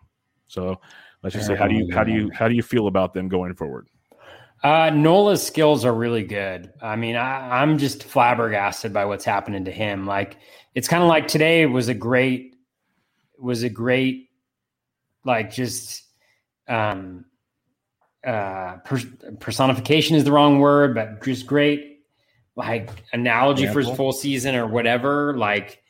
So 0.48 0.82
let's 1.24 1.36
just 1.36 1.48
say, 1.48 1.56
how 1.56 1.68
do 1.68 1.76
you 1.76 1.90
how 1.94 2.04
do 2.04 2.12
you 2.12 2.30
how 2.32 2.48
do 2.48 2.56
you 2.56 2.64
feel 2.64 2.88
about 2.88 3.14
them 3.14 3.30
going 3.30 3.54
forward? 3.54 3.88
Uh, 4.62 4.90
Nola's 4.90 5.46
skills 5.46 5.86
are 5.86 5.94
really 5.94 6.24
good. 6.24 6.74
I 6.82 6.98
mean, 6.98 7.16
I, 7.16 7.62
I'm 7.62 7.78
just 7.78 8.04
flabbergasted 8.04 8.92
by 8.92 9.06
what's 9.06 9.24
happening 9.24 9.64
to 9.66 9.72
him. 9.72 10.06
Like, 10.06 10.36
it's 10.76 10.88
kind 10.88 11.02
of 11.02 11.08
like 11.08 11.30
today 11.30 11.66
was 11.66 11.88
a 11.88 11.94
great 11.94 12.56
was 13.38 13.64
a 13.64 13.70
great 13.70 14.30
like 15.24 15.52
just 15.52 16.04
um 16.68 17.26
uh, 18.26 18.78
per- 18.84 19.36
personification 19.40 20.16
is 20.16 20.24
the 20.24 20.32
wrong 20.32 20.60
word, 20.60 20.96
but 20.96 21.24
just 21.24 21.48
great 21.48 22.00
like 22.56 22.90
analogy 23.14 23.64
Example. 23.64 23.84
for 23.84 23.90
his 23.90 23.98
full 23.98 24.12
season 24.12 24.56
or 24.56 24.68
whatever. 24.68 25.38
Like 25.38 25.82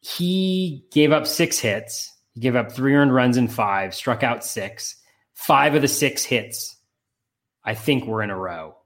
he 0.00 0.84
gave 0.90 1.12
up 1.12 1.26
six 1.26 1.58
hits, 1.58 2.12
he 2.32 2.40
gave 2.40 2.56
up 2.56 2.72
three 2.72 2.94
earned 2.94 3.14
runs 3.14 3.36
in 3.36 3.48
five, 3.48 3.94
struck 3.94 4.22
out 4.22 4.44
six. 4.44 4.96
Five 5.34 5.74
of 5.74 5.82
the 5.82 5.88
six 5.88 6.24
hits, 6.24 6.76
I 7.62 7.74
think, 7.74 8.06
were 8.06 8.22
in 8.22 8.30
a 8.30 8.36
row. 8.36 8.76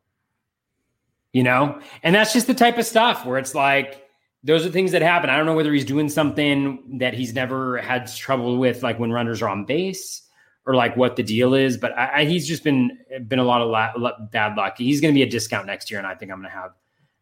You 1.32 1.44
know, 1.44 1.80
and 2.02 2.12
that's 2.12 2.32
just 2.32 2.48
the 2.48 2.54
type 2.54 2.76
of 2.76 2.84
stuff 2.84 3.24
where 3.24 3.38
it's 3.38 3.54
like 3.54 4.04
those 4.42 4.66
are 4.66 4.70
things 4.70 4.90
that 4.92 5.02
happen. 5.02 5.30
I 5.30 5.36
don't 5.36 5.46
know 5.46 5.54
whether 5.54 5.72
he's 5.72 5.84
doing 5.84 6.08
something 6.08 6.98
that 6.98 7.14
he's 7.14 7.32
never 7.32 7.78
had 7.78 8.12
trouble 8.12 8.58
with, 8.58 8.82
like 8.82 8.98
when 8.98 9.12
runners 9.12 9.40
are 9.42 9.48
on 9.48 9.64
base 9.64 10.22
or 10.66 10.74
like 10.74 10.96
what 10.96 11.16
the 11.16 11.22
deal 11.22 11.54
is. 11.54 11.76
But 11.76 11.96
I, 11.98 12.20
I, 12.20 12.24
he's 12.24 12.46
just 12.46 12.64
been 12.64 12.98
been 13.26 13.38
a 13.38 13.44
lot 13.44 13.62
of 13.62 13.70
la- 13.70 14.18
bad 14.30 14.56
luck. 14.56 14.76
He's 14.78 15.00
going 15.00 15.12
to 15.12 15.18
be 15.18 15.22
a 15.22 15.28
discount 15.28 15.66
next 15.66 15.90
year, 15.90 15.98
and 15.98 16.06
I 16.06 16.14
think 16.14 16.30
I'm 16.30 16.38
going 16.38 16.50
to 16.50 16.56
have 16.56 16.72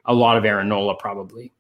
a 0.05 0.15
lot 0.15 0.37
of 0.37 0.45
Aaron 0.45 0.69
Nola 0.69 0.95
probably. 0.97 1.53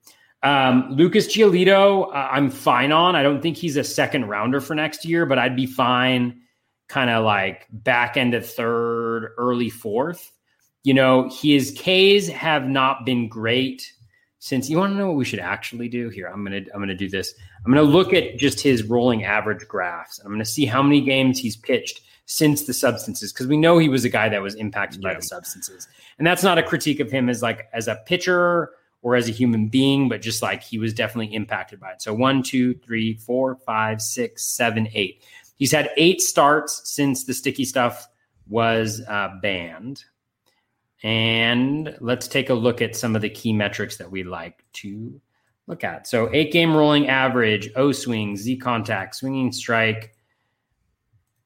Um, 0.42 0.90
Lucas 0.90 1.26
Giolito, 1.26 2.08
uh, 2.08 2.28
I'm 2.30 2.50
fine 2.50 2.92
on. 2.92 3.16
I 3.16 3.22
don't 3.22 3.42
think 3.42 3.56
he's 3.56 3.76
a 3.76 3.84
second 3.84 4.26
rounder 4.26 4.60
for 4.60 4.74
next 4.74 5.04
year, 5.04 5.26
but 5.26 5.38
I'd 5.38 5.56
be 5.56 5.66
fine 5.66 6.40
kind 6.88 7.10
of 7.10 7.24
like 7.24 7.66
back 7.70 8.16
end 8.16 8.34
of 8.34 8.48
third, 8.48 9.34
early 9.36 9.68
fourth. 9.68 10.32
You 10.84 10.94
know, 10.94 11.28
his 11.30 11.72
Ks 11.72 12.28
have 12.28 12.66
not 12.68 13.04
been 13.04 13.28
great 13.28 13.92
since 14.38 14.70
you 14.70 14.78
want 14.78 14.92
to 14.92 14.96
know 14.96 15.08
what 15.08 15.16
we 15.16 15.24
should 15.24 15.40
actually 15.40 15.88
do 15.88 16.08
here. 16.08 16.26
I'm 16.26 16.44
gonna 16.44 16.62
I'm 16.72 16.80
gonna 16.80 16.94
do 16.94 17.08
this. 17.08 17.34
I'm 17.64 17.72
gonna 17.72 17.82
look 17.82 18.12
at 18.12 18.38
just 18.38 18.60
his 18.60 18.84
rolling 18.84 19.24
average 19.24 19.66
graphs. 19.66 20.20
I'm 20.20 20.30
gonna 20.30 20.44
see 20.44 20.66
how 20.66 20.82
many 20.82 21.00
games 21.00 21.38
he's 21.38 21.56
pitched 21.56 22.02
since 22.26 22.64
the 22.64 22.74
substances 22.74 23.32
because 23.32 23.46
we 23.46 23.56
know 23.56 23.78
he 23.78 23.88
was 23.88 24.04
a 24.04 24.08
guy 24.08 24.28
that 24.28 24.42
was 24.42 24.54
impacted 24.54 25.02
yeah. 25.02 25.10
by 25.10 25.14
the 25.14 25.22
substances, 25.22 25.88
and 26.18 26.26
that's 26.26 26.42
not 26.42 26.58
a 26.58 26.62
critique 26.62 27.00
of 27.00 27.10
him 27.10 27.28
as 27.28 27.42
like 27.42 27.68
as 27.72 27.88
a 27.88 27.96
pitcher 28.06 28.70
or 29.02 29.16
as 29.16 29.28
a 29.28 29.32
human 29.32 29.68
being, 29.68 30.08
but 30.08 30.20
just 30.20 30.42
like 30.42 30.62
he 30.62 30.78
was 30.78 30.92
definitely 30.92 31.32
impacted 31.34 31.80
by 31.80 31.92
it. 31.92 32.02
So 32.02 32.12
one, 32.12 32.42
two, 32.42 32.74
three, 32.74 33.14
four, 33.14 33.56
five, 33.56 34.02
six, 34.02 34.44
seven, 34.44 34.88
eight. 34.92 35.22
He's 35.56 35.72
had 35.72 35.90
eight 35.96 36.20
starts 36.20 36.82
since 36.84 37.24
the 37.24 37.34
sticky 37.34 37.64
stuff 37.64 38.06
was 38.48 39.02
uh, 39.08 39.30
banned. 39.42 40.04
And 41.02 41.96
let's 42.00 42.26
take 42.26 42.50
a 42.50 42.54
look 42.54 42.82
at 42.82 42.96
some 42.96 43.14
of 43.14 43.22
the 43.22 43.30
key 43.30 43.52
metrics 43.52 43.96
that 43.98 44.10
we 44.10 44.24
like 44.24 44.64
to 44.74 45.20
look 45.68 45.84
at. 45.84 46.08
So, 46.08 46.28
eight 46.32 46.50
game 46.52 46.74
rolling 46.74 47.08
average, 47.08 47.70
O 47.76 47.92
swing, 47.92 48.36
Z 48.36 48.56
contact, 48.56 49.14
swinging 49.14 49.52
strike, 49.52 50.14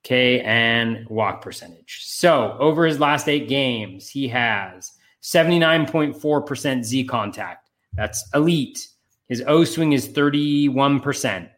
K, 0.05 0.41
and 0.41 1.07
walk 1.09 1.43
percentage. 1.43 2.05
So, 2.05 2.57
over 2.59 2.87
his 2.87 2.99
last 2.99 3.29
eight 3.29 3.49
games, 3.49 4.09
he 4.09 4.27
has 4.29 4.93
79.4% 5.23 6.85
Z 6.85 7.05
contact. 7.05 7.71
That's 7.93 8.25
elite. 8.35 8.89
His 9.29 9.43
O 9.47 9.65
swing 9.65 9.93
is 9.93 10.09
31%. 10.09 11.49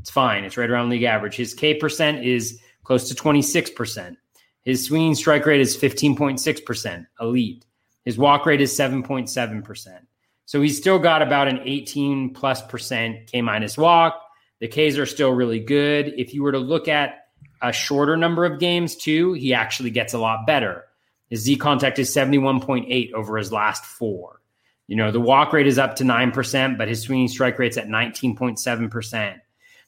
It's 0.00 0.10
fine. 0.10 0.44
It's 0.44 0.56
right 0.56 0.70
around 0.70 0.88
league 0.88 1.02
average. 1.02 1.36
His 1.36 1.54
K 1.54 1.74
percent 1.74 2.24
is 2.24 2.60
close 2.84 3.08
to 3.08 3.14
26%. 3.14 4.16
His 4.64 4.84
swinging 4.84 5.14
strike 5.14 5.46
rate 5.46 5.60
is 5.60 5.76
15.6%, 5.76 7.06
elite. 7.20 7.64
His 8.04 8.18
walk 8.18 8.46
rate 8.46 8.60
is 8.60 8.72
7.7%. 8.72 10.00
So 10.46 10.60
he's 10.60 10.76
still 10.76 10.98
got 10.98 11.22
about 11.22 11.48
an 11.48 11.60
18 11.64 12.34
plus 12.34 12.60
percent 12.62 13.26
K 13.28 13.40
minus 13.40 13.78
walk. 13.78 14.20
The 14.58 14.68
Ks 14.68 14.98
are 14.98 15.06
still 15.06 15.30
really 15.30 15.60
good. 15.60 16.12
If 16.16 16.34
you 16.34 16.42
were 16.42 16.52
to 16.52 16.58
look 16.58 16.88
at 16.88 17.28
a 17.62 17.72
shorter 17.72 18.16
number 18.16 18.44
of 18.44 18.58
games 18.58 18.96
too, 18.96 19.32
he 19.34 19.54
actually 19.54 19.90
gets 19.90 20.12
a 20.12 20.18
lot 20.18 20.46
better. 20.46 20.86
His 21.28 21.40
Z 21.40 21.56
contact 21.56 21.98
is 21.98 22.12
71.8 22.12 23.12
over 23.12 23.38
his 23.38 23.52
last 23.52 23.84
four. 23.84 24.40
You 24.88 24.96
know, 24.96 25.12
the 25.12 25.20
walk 25.20 25.52
rate 25.52 25.68
is 25.68 25.78
up 25.78 25.94
to 25.96 26.04
9%, 26.04 26.76
but 26.76 26.88
his 26.88 27.02
swinging 27.02 27.28
strike 27.28 27.58
rate's 27.58 27.76
at 27.76 27.86
19.7%. 27.86 29.36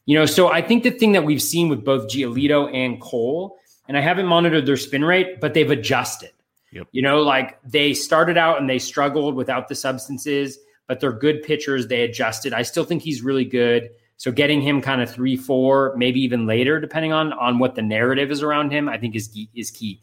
You 0.07 0.19
know, 0.19 0.27
so 0.27 0.49
I 0.49 0.63
think 0.63 0.85
the 0.85 0.93
thing 0.93 1.13
that 1.13 1.25
we've 1.25 1.43
seen 1.43 1.69
with 1.69 1.85
both 1.85 2.09
Giolito 2.09 2.73
and 2.73 3.01
Cole, 3.01 3.59
and 3.93 3.99
I 3.99 4.01
haven't 4.01 4.25
monitored 4.25 4.65
their 4.65 4.79
spin 4.79 5.05
rate, 5.05 5.39
but 5.39 5.53
they've 5.53 5.71
adjusted. 5.71 6.31
Yep. 6.73 6.89
You 6.93 7.03
know, 7.03 7.21
like 7.21 7.59
they 7.63 7.93
started 7.93 8.39
out 8.39 8.59
and 8.59 8.71
they 8.71 8.79
struggled 8.79 9.35
without 9.35 9.69
the 9.69 9.75
substances, 9.75 10.59
but 10.89 10.99
they're 10.99 11.13
good 11.13 11.43
pitchers. 11.43 11.89
They 11.89 12.01
adjusted. 12.01 12.55
I 12.55 12.63
still 12.63 12.85
think 12.85 13.03
he's 13.03 13.21
really 13.21 13.45
good. 13.45 13.91
So 14.17 14.33
getting 14.33 14.63
him 14.63 14.81
kind 14.81 15.03
of 15.03 15.11
three, 15.11 15.37
four, 15.37 15.93
maybe 15.95 16.21
even 16.23 16.47
later, 16.47 16.81
depending 16.81 17.13
on 17.13 17.35
on 17.35 17.59
what 17.59 17.75
the 17.75 17.83
narrative 17.83 18.31
is 18.31 18.43
around 18.43 18.73
him, 18.73 18.89
I 18.89 18.97
think 18.97 19.15
is 19.15 19.29
is 19.55 19.71
key 19.71 20.01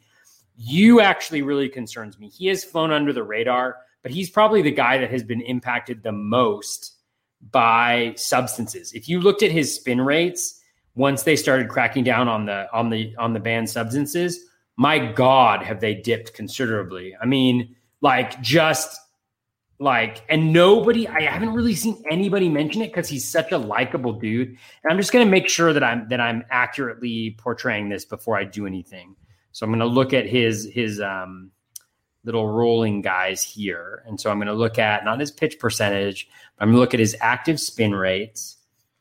Yu 0.56 1.02
actually 1.02 1.42
really 1.42 1.68
concerns 1.68 2.20
me. 2.20 2.30
He 2.30 2.46
has 2.48 2.64
flown 2.64 2.92
under 2.92 3.12
the 3.12 3.24
radar, 3.24 3.78
but 4.04 4.12
he's 4.12 4.30
probably 4.30 4.62
the 4.62 4.70
guy 4.70 5.00
that 5.00 5.10
has 5.10 5.24
been 5.24 5.42
impacted 5.42 6.04
the 6.04 6.12
most 6.12 6.94
by 7.50 8.14
substances. 8.18 8.94
If 8.94 9.10
you 9.10 9.20
looked 9.20 9.42
at 9.42 9.50
his 9.50 9.74
spin 9.74 10.00
rates 10.00 10.59
once 11.00 11.24
they 11.24 11.38
started 11.38 11.70
cracking 11.70 12.04
down 12.04 12.28
on 12.28 12.46
the 12.46 12.68
on 12.74 12.90
the 12.90 13.16
on 13.18 13.32
the 13.32 13.40
banned 13.40 13.70
substances, 13.70 14.38
my 14.76 15.00
god, 15.00 15.64
have 15.64 15.80
they 15.80 15.96
dipped 15.96 16.34
considerably. 16.34 17.16
I 17.22 17.26
mean, 17.26 17.74
like 18.02 18.42
just 18.42 19.00
like 19.80 20.26
and 20.28 20.52
nobody 20.52 21.08
I 21.08 21.22
haven't 21.22 21.54
really 21.54 21.74
seen 21.74 22.04
anybody 22.12 22.50
mention 22.50 22.82
it 22.82 22.94
cuz 22.94 23.08
he's 23.08 23.26
such 23.26 23.54
a 23.54 23.58
likable 23.58 24.12
dude. 24.12 24.50
And 24.50 24.92
I'm 24.92 24.98
just 24.98 25.14
going 25.14 25.26
to 25.26 25.32
make 25.32 25.48
sure 25.48 25.72
that 25.72 25.86
I'm 25.86 26.06
that 26.10 26.20
I'm 26.20 26.44
accurately 26.52 27.38
portraying 27.40 27.88
this 27.88 28.04
before 28.04 28.38
I 28.38 28.44
do 28.44 28.68
anything. 28.68 29.16
So 29.54 29.66
I'm 29.66 29.70
going 29.70 29.80
to 29.80 29.86
look 29.86 30.14
at 30.14 30.28
his 30.28 30.70
his 30.70 31.00
um, 31.00 31.52
little 32.26 32.50
rolling 32.50 33.02
guys 33.02 33.42
here, 33.42 34.04
and 34.06 34.20
so 34.20 34.30
I'm 34.30 34.38
going 34.38 34.48
to 34.48 34.54
look 34.54 34.78
at 34.78 35.06
not 35.06 35.22
his 35.22 35.32
pitch 35.32 35.60
percentage. 35.60 36.28
I'm 36.60 36.68
going 36.68 36.76
to 36.76 36.82
look 36.82 36.94
at 36.94 37.00
his 37.00 37.16
active 37.22 37.58
spin 37.58 37.96
rates. 37.96 38.58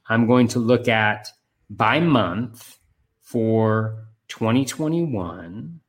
I'm 0.08 0.28
going 0.28 0.46
to 0.48 0.60
look 0.60 0.86
at 0.86 1.32
by 1.70 2.00
month 2.00 2.78
for 3.20 4.08
2021. 4.28 5.80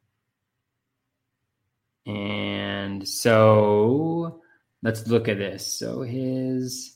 And 2.06 3.08
so 3.08 4.42
let's 4.82 5.08
look 5.08 5.28
at 5.28 5.38
this. 5.38 5.66
So 5.66 6.02
his 6.02 6.96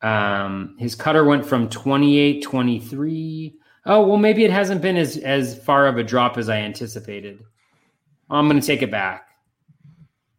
um 0.00 0.76
his 0.78 0.94
cutter 0.94 1.24
went 1.24 1.46
from 1.46 1.68
28 1.68 2.42
23 2.42 3.56
Oh 3.84 4.06
well, 4.06 4.16
maybe 4.16 4.44
it 4.44 4.50
hasn't 4.50 4.80
been 4.80 4.96
as 4.96 5.16
as 5.16 5.58
far 5.64 5.86
of 5.86 5.98
a 5.98 6.04
drop 6.04 6.38
as 6.38 6.48
I 6.48 6.58
anticipated. 6.58 7.42
I'm 8.30 8.48
going 8.48 8.60
to 8.60 8.66
take 8.66 8.82
it 8.82 8.90
back, 8.90 9.28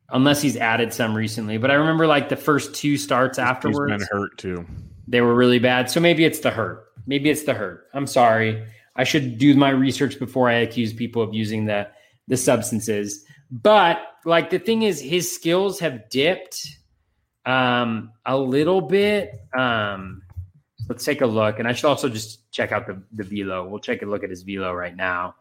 unless 0.09 0.41
he's 0.41 0.57
added 0.57 0.93
some 0.93 1.13
recently. 1.13 1.57
But 1.57 1.69
I 1.69 1.75
remember 1.75 2.07
like 2.07 2.29
the 2.29 2.37
first 2.37 2.73
two 2.73 2.97
starts 2.97 3.37
afterwards. 3.37 3.91
He's 3.91 4.07
been 4.07 4.17
hurt 4.17 4.37
too. 4.37 4.65
They 5.07 5.21
were 5.21 5.35
really 5.35 5.59
bad. 5.59 5.89
So 5.89 5.99
maybe 5.99 6.23
it's 6.25 6.39
the 6.39 6.51
hurt. 6.51 6.85
Maybe 7.05 7.29
it's 7.29 7.43
the 7.43 7.53
hurt. 7.53 7.87
I'm 7.93 8.07
sorry. 8.07 8.65
I 8.95 9.03
should 9.03 9.37
do 9.37 9.55
my 9.55 9.69
research 9.69 10.19
before 10.19 10.49
I 10.49 10.55
accuse 10.55 10.93
people 10.93 11.21
of 11.21 11.33
using 11.33 11.65
the 11.65 11.87
the 12.27 12.37
substances. 12.37 13.25
But 13.51 13.99
like 14.25 14.49
the 14.49 14.59
thing 14.59 14.83
is, 14.83 15.01
his 15.01 15.33
skills 15.33 15.79
have 15.79 16.09
dipped 16.09 16.65
um, 17.45 18.11
a 18.25 18.37
little 18.37 18.81
bit. 18.81 19.31
Um, 19.57 20.23
let's 20.87 21.03
take 21.03 21.21
a 21.21 21.25
look. 21.25 21.59
And 21.59 21.67
I 21.67 21.73
should 21.73 21.87
also 21.87 22.09
just 22.09 22.49
check 22.51 22.71
out 22.71 22.87
the, 22.87 23.01
the 23.11 23.23
velo. 23.23 23.67
We'll 23.67 23.79
take 23.79 24.01
a 24.01 24.05
look 24.05 24.23
at 24.23 24.29
his 24.29 24.43
velo 24.43 24.73
right 24.73 24.95
now. 24.95 25.35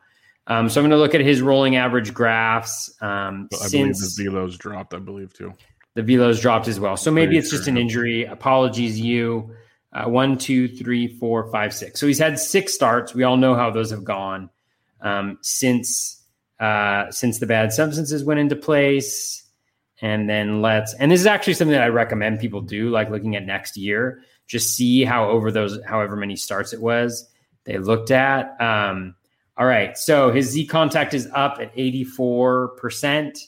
Um, 0.48 0.68
so 0.68 0.80
I'm 0.80 0.88
going 0.88 0.98
to 0.98 1.02
look 1.02 1.14
at 1.14 1.20
his 1.20 1.40
rolling 1.40 1.76
average 1.76 2.12
graphs. 2.12 2.92
Um, 3.00 3.48
I 3.52 3.56
since 3.68 4.16
believe 4.16 4.16
the 4.16 4.36
velo's 4.36 4.58
dropped, 4.58 4.92
I 4.92 4.98
believe 4.98 5.32
too. 5.32 5.52
The 5.94 6.02
velo's 6.02 6.40
dropped 6.40 6.68
as 6.68 6.80
well. 6.80 6.96
So 6.96 7.10
maybe 7.10 7.36
it's 7.36 7.50
just 7.50 7.68
an 7.68 7.76
injury. 7.76 8.24
Apologies, 8.24 8.98
Yu. 8.98 9.54
Uh, 9.92 10.08
one, 10.08 10.38
two, 10.38 10.68
three, 10.68 11.18
four, 11.18 11.50
five, 11.50 11.74
six. 11.74 12.00
So 12.00 12.06
he's 12.06 12.18
had 12.18 12.38
six 12.38 12.72
starts. 12.72 13.14
We 13.14 13.24
all 13.24 13.36
know 13.36 13.54
how 13.54 13.70
those 13.70 13.90
have 13.90 14.04
gone 14.04 14.48
um, 15.02 15.36
since 15.42 16.22
uh, 16.58 17.10
since 17.10 17.40
the 17.40 17.46
bad 17.46 17.74
substances 17.74 18.24
went 18.24 18.40
into 18.40 18.56
place. 18.56 19.44
And 20.00 20.30
then 20.30 20.62
let's. 20.62 20.94
And 20.94 21.12
this 21.12 21.20
is 21.20 21.26
actually 21.26 21.54
something 21.54 21.72
that 21.72 21.82
I 21.82 21.88
recommend 21.88 22.40
people 22.40 22.62
do, 22.62 22.88
like 22.88 23.10
looking 23.10 23.36
at 23.36 23.44
next 23.44 23.76
year 23.76 24.22
just 24.52 24.76
see 24.76 25.02
how 25.02 25.30
over 25.30 25.50
those 25.50 25.78
however 25.86 26.14
many 26.14 26.36
starts 26.36 26.74
it 26.74 26.80
was 26.80 27.28
they 27.64 27.78
looked 27.78 28.10
at. 28.10 28.60
Um, 28.60 29.14
all 29.56 29.66
right, 29.66 29.96
so 29.96 30.30
his 30.30 30.50
Z 30.50 30.66
contact 30.66 31.14
is 31.14 31.28
up 31.32 31.58
at 31.60 31.74
84%. 31.76 33.38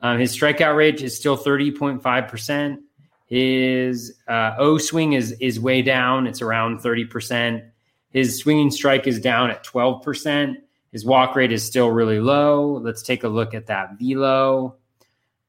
Um, 0.00 0.18
his 0.18 0.36
strikeout 0.36 0.76
rate 0.76 1.00
is 1.00 1.16
still 1.16 1.36
30.5%. 1.36 2.78
His 3.26 4.14
uh, 4.28 4.54
O 4.58 4.78
swing 4.78 5.14
is 5.14 5.32
is 5.32 5.58
way 5.58 5.82
down. 5.82 6.26
It's 6.26 6.42
around 6.42 6.78
30%. 6.78 7.68
His 8.10 8.38
swinging 8.38 8.70
strike 8.70 9.06
is 9.06 9.20
down 9.20 9.50
at 9.50 9.64
12%. 9.64 10.56
His 10.92 11.04
walk 11.04 11.34
rate 11.34 11.52
is 11.52 11.64
still 11.64 11.90
really 11.90 12.20
low. 12.20 12.78
Let's 12.78 13.02
take 13.02 13.24
a 13.24 13.28
look 13.28 13.52
at 13.52 13.66
that 13.66 13.98
velo. 14.00 14.76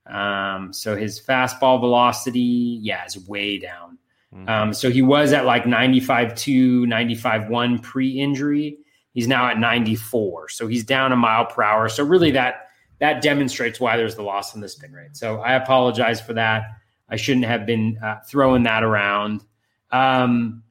Um, 0.08 0.74
so 0.74 0.96
his 0.96 1.22
fastball 1.22 1.80
velocity, 1.80 2.80
yeah, 2.82 3.06
is 3.06 3.28
way 3.28 3.60
down. 3.60 3.98
Mm-hmm. 4.34 4.50
Um, 4.50 4.74
so 4.74 4.90
he 4.90 5.02
was 5.02 5.32
at 5.32 5.46
like 5.46 5.66
95 5.66 6.36
2, 6.36 6.86
95 6.88 7.50
1 7.50 7.80
pre 7.80 8.20
injury. 8.20 8.78
He's 9.14 9.28
now 9.28 9.48
at 9.48 9.60
94. 9.60 10.50
So 10.50 10.68
he's 10.68 10.84
down 10.84 11.12
a 11.12 11.16
mile 11.16 11.46
per 11.46 11.64
hour. 11.64 11.90
So 11.90 12.04
really 12.04 12.32
that 12.32 12.67
that 13.00 13.22
demonstrates 13.22 13.80
why 13.80 13.98
there's 13.98 14.16
the 14.16 14.24
loss 14.24 14.56
in 14.56 14.62
the 14.62 14.70
spin 14.70 14.92
rate. 14.92 15.16
So 15.16 15.40
I 15.40 15.54
apologize 15.54 16.20
for 16.20 16.34
that. 16.34 16.64
I 17.10 17.16
shouldn't 17.16 17.46
have 17.46 17.66
been 17.66 17.98
uh, 18.04 18.20
throwing 18.28 18.64
that 18.64 18.84
around. 18.84 19.44
Um, 19.92 20.64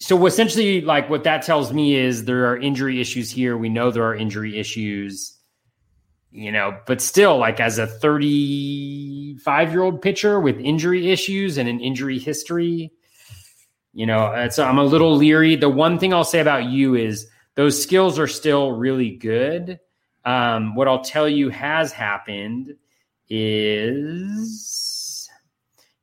so 0.00 0.26
essentially, 0.26 0.80
like 0.80 1.08
what 1.08 1.24
that 1.24 1.42
tells 1.42 1.72
me 1.72 1.94
is 1.94 2.24
there 2.24 2.50
are 2.50 2.56
injury 2.56 3.00
issues 3.00 3.30
here. 3.30 3.56
We 3.56 3.68
know 3.68 3.90
there 3.90 4.04
are 4.04 4.14
injury 4.14 4.58
issues 4.58 5.34
you 6.34 6.50
know, 6.50 6.76
but 6.86 7.00
still, 7.00 7.38
like 7.38 7.60
as 7.60 7.78
a 7.78 7.86
35 7.86 9.70
year 9.70 9.82
old 9.82 10.02
pitcher 10.02 10.40
with 10.40 10.58
injury 10.58 11.12
issues 11.12 11.56
and 11.58 11.68
an 11.68 11.78
injury 11.78 12.18
history, 12.18 12.92
you 13.92 14.04
know, 14.04 14.32
it's, 14.32 14.58
I'm 14.58 14.78
a 14.78 14.84
little 14.84 15.14
leery. 15.14 15.54
The 15.54 15.68
one 15.68 16.00
thing 16.00 16.12
I'll 16.12 16.24
say 16.24 16.40
about 16.40 16.64
Yu 16.64 16.96
is 16.96 17.28
those 17.54 17.80
skills 17.80 18.18
are 18.18 18.26
still 18.26 18.72
really 18.72 19.12
good. 19.12 19.78
Um, 20.24 20.74
what 20.74 20.88
I'll 20.88 21.04
tell 21.04 21.28
you 21.28 21.50
has 21.50 21.92
happened 21.92 22.74
is 23.28 25.28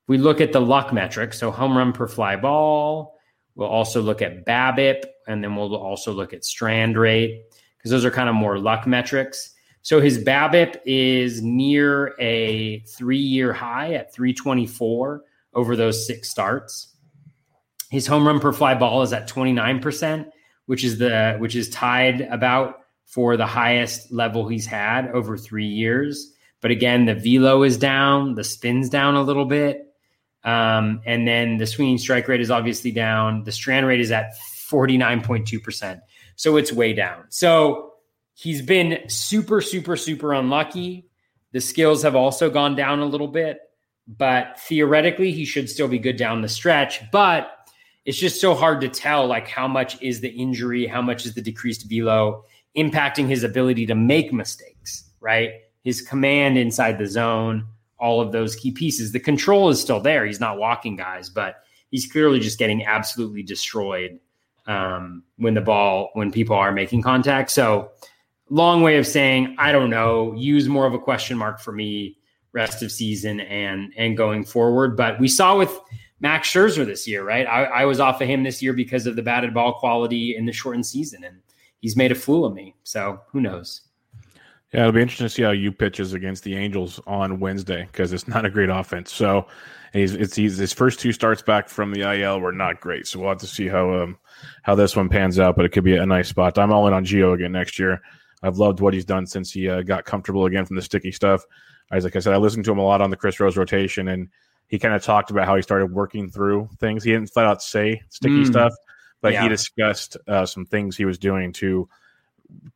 we 0.07 0.17
look 0.17 0.41
at 0.41 0.51
the 0.51 0.61
luck 0.61 0.93
metric, 0.93 1.33
so 1.33 1.51
home 1.51 1.77
run 1.77 1.93
per 1.93 2.07
fly 2.07 2.35
ball. 2.35 3.17
We'll 3.55 3.67
also 3.67 4.01
look 4.01 4.21
at 4.21 4.45
BABIP, 4.45 5.03
and 5.27 5.43
then 5.43 5.55
we'll 5.55 5.75
also 5.75 6.11
look 6.11 6.33
at 6.33 6.45
strand 6.45 6.97
rate 6.97 7.43
because 7.77 7.91
those 7.91 8.05
are 8.05 8.11
kind 8.11 8.29
of 8.29 8.35
more 8.35 8.59
luck 8.59 8.85
metrics. 8.85 9.53
So 9.81 9.99
his 9.99 10.23
BABIP 10.23 10.77
is 10.85 11.41
near 11.41 12.13
a 12.19 12.79
three-year 12.81 13.53
high 13.53 13.93
at 13.93 14.13
324 14.13 15.23
over 15.53 15.75
those 15.75 16.05
six 16.05 16.29
starts. 16.29 16.95
His 17.89 18.07
home 18.07 18.25
run 18.25 18.39
per 18.39 18.53
fly 18.53 18.75
ball 18.75 19.01
is 19.01 19.11
at 19.11 19.27
29%, 19.27 20.29
which 20.67 20.83
is 20.83 20.97
the 20.97 21.35
which 21.39 21.55
is 21.55 21.69
tied 21.69 22.21
about 22.21 22.80
for 23.11 23.35
the 23.35 23.45
highest 23.45 24.09
level 24.09 24.47
he's 24.47 24.65
had 24.65 25.09
over 25.09 25.37
three 25.37 25.65
years. 25.65 26.31
But 26.61 26.71
again, 26.71 27.05
the 27.05 27.13
velo 27.13 27.61
is 27.63 27.77
down, 27.77 28.35
the 28.35 28.43
spin's 28.45 28.89
down 28.89 29.15
a 29.15 29.21
little 29.21 29.43
bit. 29.43 29.93
Um, 30.45 31.01
and 31.05 31.27
then 31.27 31.57
the 31.57 31.67
swinging 31.67 31.97
strike 31.97 32.29
rate 32.29 32.39
is 32.39 32.49
obviously 32.49 32.91
down. 32.91 33.43
The 33.43 33.51
strand 33.51 33.85
rate 33.85 33.99
is 33.99 34.11
at 34.11 34.33
49.2%. 34.69 35.99
So 36.37 36.55
it's 36.55 36.71
way 36.71 36.93
down. 36.93 37.25
So 37.27 37.95
he's 38.33 38.61
been 38.61 38.99
super, 39.09 39.59
super, 39.59 39.97
super 39.97 40.33
unlucky. 40.33 41.09
The 41.51 41.59
skills 41.59 42.03
have 42.03 42.15
also 42.15 42.49
gone 42.49 42.77
down 42.77 42.99
a 42.99 43.05
little 43.05 43.27
bit, 43.27 43.59
but 44.07 44.57
theoretically, 44.61 45.33
he 45.33 45.43
should 45.43 45.69
still 45.69 45.89
be 45.89 45.99
good 45.99 46.15
down 46.15 46.41
the 46.41 46.47
stretch. 46.47 47.11
But 47.11 47.51
it's 48.05 48.17
just 48.17 48.39
so 48.39 48.55
hard 48.55 48.79
to 48.81 48.87
tell 48.87 49.27
like 49.27 49.49
how 49.49 49.67
much 49.67 50.01
is 50.01 50.21
the 50.21 50.29
injury, 50.29 50.87
how 50.87 51.01
much 51.01 51.25
is 51.25 51.33
the 51.33 51.41
decreased 51.41 51.89
velo 51.89 52.45
impacting 52.77 53.27
his 53.27 53.43
ability 53.43 53.85
to 53.85 53.95
make 53.95 54.31
mistakes, 54.31 55.09
right? 55.19 55.51
His 55.83 56.01
command 56.01 56.57
inside 56.57 56.97
the 56.97 57.07
zone 57.07 57.65
all 58.01 58.19
of 58.19 58.31
those 58.31 58.55
key 58.55 58.71
pieces. 58.71 59.11
The 59.11 59.19
control 59.19 59.69
is 59.69 59.79
still 59.79 60.01
there. 60.01 60.25
He's 60.25 60.39
not 60.39 60.57
walking 60.57 60.95
guys, 60.95 61.29
but 61.29 61.63
he's 61.91 62.11
clearly 62.11 62.39
just 62.39 62.57
getting 62.57 62.83
absolutely 62.83 63.43
destroyed 63.43 64.19
um, 64.65 65.23
when 65.37 65.53
the 65.53 65.61
ball, 65.61 66.09
when 66.13 66.31
people 66.31 66.55
are 66.55 66.71
making 66.71 67.03
contact. 67.03 67.51
So, 67.51 67.91
long 68.49 68.81
way 68.81 68.97
of 68.97 69.07
saying, 69.07 69.55
I 69.59 69.71
don't 69.71 69.91
know. 69.91 70.33
Use 70.33 70.67
more 70.67 70.87
of 70.87 70.93
a 70.93 70.99
question 70.99 71.37
mark 71.37 71.61
for 71.61 71.71
me 71.71 72.17
rest 72.53 72.83
of 72.83 72.91
season 72.91 73.39
and 73.39 73.93
and 73.95 74.17
going 74.17 74.43
forward. 74.43 74.97
But 74.97 75.19
we 75.19 75.27
saw 75.27 75.57
with 75.57 75.79
Max 76.19 76.49
Scherzer 76.49 76.85
this 76.85 77.07
year, 77.07 77.23
right? 77.23 77.45
I, 77.45 77.63
I 77.65 77.85
was 77.85 77.99
off 77.99 78.19
of 78.19 78.27
him 78.27 78.43
this 78.43 78.61
year 78.61 78.73
because 78.73 79.05
of 79.05 79.15
the 79.15 79.21
batted 79.21 79.53
ball 79.53 79.73
quality 79.73 80.35
in 80.35 80.45
the 80.45 80.51
shortened 80.51 80.85
season, 80.85 81.23
and 81.23 81.37
he's 81.81 81.97
made 81.97 82.11
a 82.11 82.15
fool 82.15 82.45
of 82.45 82.53
me. 82.53 82.75
So 82.83 83.19
who 83.31 83.41
knows? 83.41 83.81
Yeah, 84.73 84.81
it'll 84.81 84.93
be 84.93 85.01
interesting 85.01 85.25
to 85.25 85.29
see 85.29 85.41
how 85.41 85.51
Yu 85.51 85.73
pitches 85.73 86.13
against 86.13 86.43
the 86.43 86.55
Angels 86.55 87.01
on 87.05 87.41
Wednesday 87.41 87.89
because 87.91 88.13
it's 88.13 88.27
not 88.27 88.45
a 88.45 88.49
great 88.49 88.69
offense. 88.69 89.13
So 89.13 89.45
he's 89.91 90.13
it's 90.13 90.35
he's, 90.35 90.57
his 90.57 90.71
first 90.71 90.99
two 90.99 91.11
starts 91.11 91.41
back 91.41 91.67
from 91.67 91.91
the 91.91 92.09
IL 92.09 92.39
were 92.39 92.53
not 92.53 92.79
great. 92.79 93.05
So 93.05 93.19
we'll 93.19 93.29
have 93.29 93.39
to 93.39 93.47
see 93.47 93.67
how 93.67 93.93
um 93.93 94.17
how 94.63 94.75
this 94.75 94.95
one 94.95 95.09
pans 95.09 95.39
out. 95.39 95.57
But 95.57 95.65
it 95.65 95.69
could 95.69 95.83
be 95.83 95.97
a 95.97 96.05
nice 96.05 96.29
spot. 96.29 96.57
I'm 96.57 96.71
all 96.71 96.87
in 96.87 96.93
on 96.93 97.03
Gio 97.03 97.33
again 97.33 97.51
next 97.51 97.77
year. 97.77 98.01
I've 98.43 98.57
loved 98.57 98.79
what 98.79 98.93
he's 98.93 99.05
done 99.05 99.27
since 99.27 99.51
he 99.51 99.69
uh, 99.69 99.81
got 99.81 100.05
comfortable 100.05 100.45
again 100.45 100.65
from 100.65 100.75
the 100.75 100.81
sticky 100.81 101.11
stuff. 101.11 101.45
As 101.91 102.05
like 102.05 102.15
I 102.15 102.19
said, 102.19 102.33
I 102.33 102.37
listened 102.37 102.65
to 102.65 102.71
him 102.71 102.79
a 102.79 102.83
lot 102.83 103.01
on 103.01 103.09
the 103.09 103.17
Chris 103.17 103.39
Rose 103.39 103.57
rotation, 103.57 104.07
and 104.07 104.29
he 104.67 104.79
kind 104.79 104.95
of 104.95 105.03
talked 105.03 105.29
about 105.29 105.45
how 105.45 105.57
he 105.57 105.61
started 105.61 105.91
working 105.91 106.31
through 106.31 106.69
things. 106.79 107.03
He 107.03 107.11
didn't 107.11 107.27
flat 107.27 107.45
out 107.45 107.61
say 107.61 108.01
sticky 108.09 108.43
mm. 108.43 108.47
stuff, 108.47 108.73
but 109.21 109.33
yeah. 109.33 109.43
he 109.43 109.49
discussed 109.49 110.17
uh, 110.27 110.45
some 110.45 110.65
things 110.65 110.97
he 110.97 111.05
was 111.05 111.17
doing 111.17 111.53
to 111.53 111.87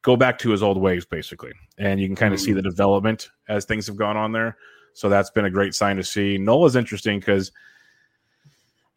go 0.02 0.16
back 0.16 0.38
to 0.40 0.52
his 0.52 0.64
old 0.64 0.78
ways, 0.78 1.06
basically. 1.06 1.52
And 1.78 2.00
you 2.00 2.08
can 2.08 2.16
kind 2.16 2.34
of 2.34 2.40
mm-hmm. 2.40 2.46
see 2.46 2.54
the 2.54 2.62
development 2.62 3.30
as 3.50 3.66
things 3.66 3.88
have 3.88 3.98
gone 3.98 4.16
on 4.16 4.32
there. 4.32 4.58
So 4.94 5.10
that's 5.10 5.30
been 5.30 5.46
a 5.46 5.50
great 5.50 5.76
sign 5.76 5.98
to 5.98 6.04
see. 6.04 6.38
Nola's 6.38 6.76
interesting 6.76 7.20
because, 7.20 7.52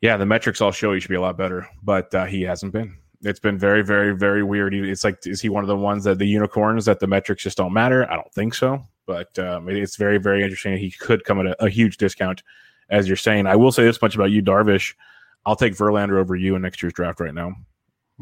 yeah, 0.00 0.16
the 0.16 0.26
metrics 0.26 0.60
all 0.60 0.70
show 0.70 0.94
he 0.94 1.00
should 1.00 1.08
be 1.08 1.16
a 1.16 1.20
lot 1.20 1.36
better, 1.36 1.68
but 1.82 2.14
uh, 2.14 2.26
he 2.26 2.42
hasn't 2.42 2.72
been. 2.72 2.96
It's 3.22 3.40
been 3.40 3.58
very, 3.58 3.82
very, 3.82 4.14
very 4.16 4.44
weird. 4.44 4.74
It's 4.74 5.02
like, 5.02 5.26
is 5.26 5.40
he 5.40 5.48
one 5.48 5.64
of 5.64 5.68
the 5.68 5.76
ones 5.76 6.04
that 6.04 6.18
the 6.18 6.26
unicorns 6.26 6.84
that 6.84 7.00
the 7.00 7.08
metrics 7.08 7.42
just 7.42 7.56
don't 7.56 7.72
matter? 7.72 8.08
I 8.08 8.14
don't 8.14 8.32
think 8.32 8.54
so, 8.54 8.80
but 9.06 9.36
um, 9.40 9.68
it's 9.68 9.96
very, 9.96 10.18
very 10.18 10.44
interesting. 10.44 10.76
He 10.76 10.92
could 10.92 11.24
come 11.24 11.40
at 11.40 11.46
a, 11.46 11.64
a 11.64 11.68
huge 11.68 11.96
discount, 11.96 12.44
as 12.90 13.08
you're 13.08 13.16
saying. 13.16 13.48
I 13.48 13.56
will 13.56 13.72
say 13.72 13.82
this 13.82 14.00
much 14.00 14.14
about 14.14 14.30
Yu, 14.30 14.40
Darvish. 14.40 14.94
I'll 15.46 15.56
take 15.56 15.74
Verlander 15.74 16.18
over 16.18 16.34
Yu 16.34 16.54
in 16.56 16.62
next 16.62 16.82
year's 16.82 16.92
draft 16.92 17.20
right 17.20 17.34
now. 17.34 17.52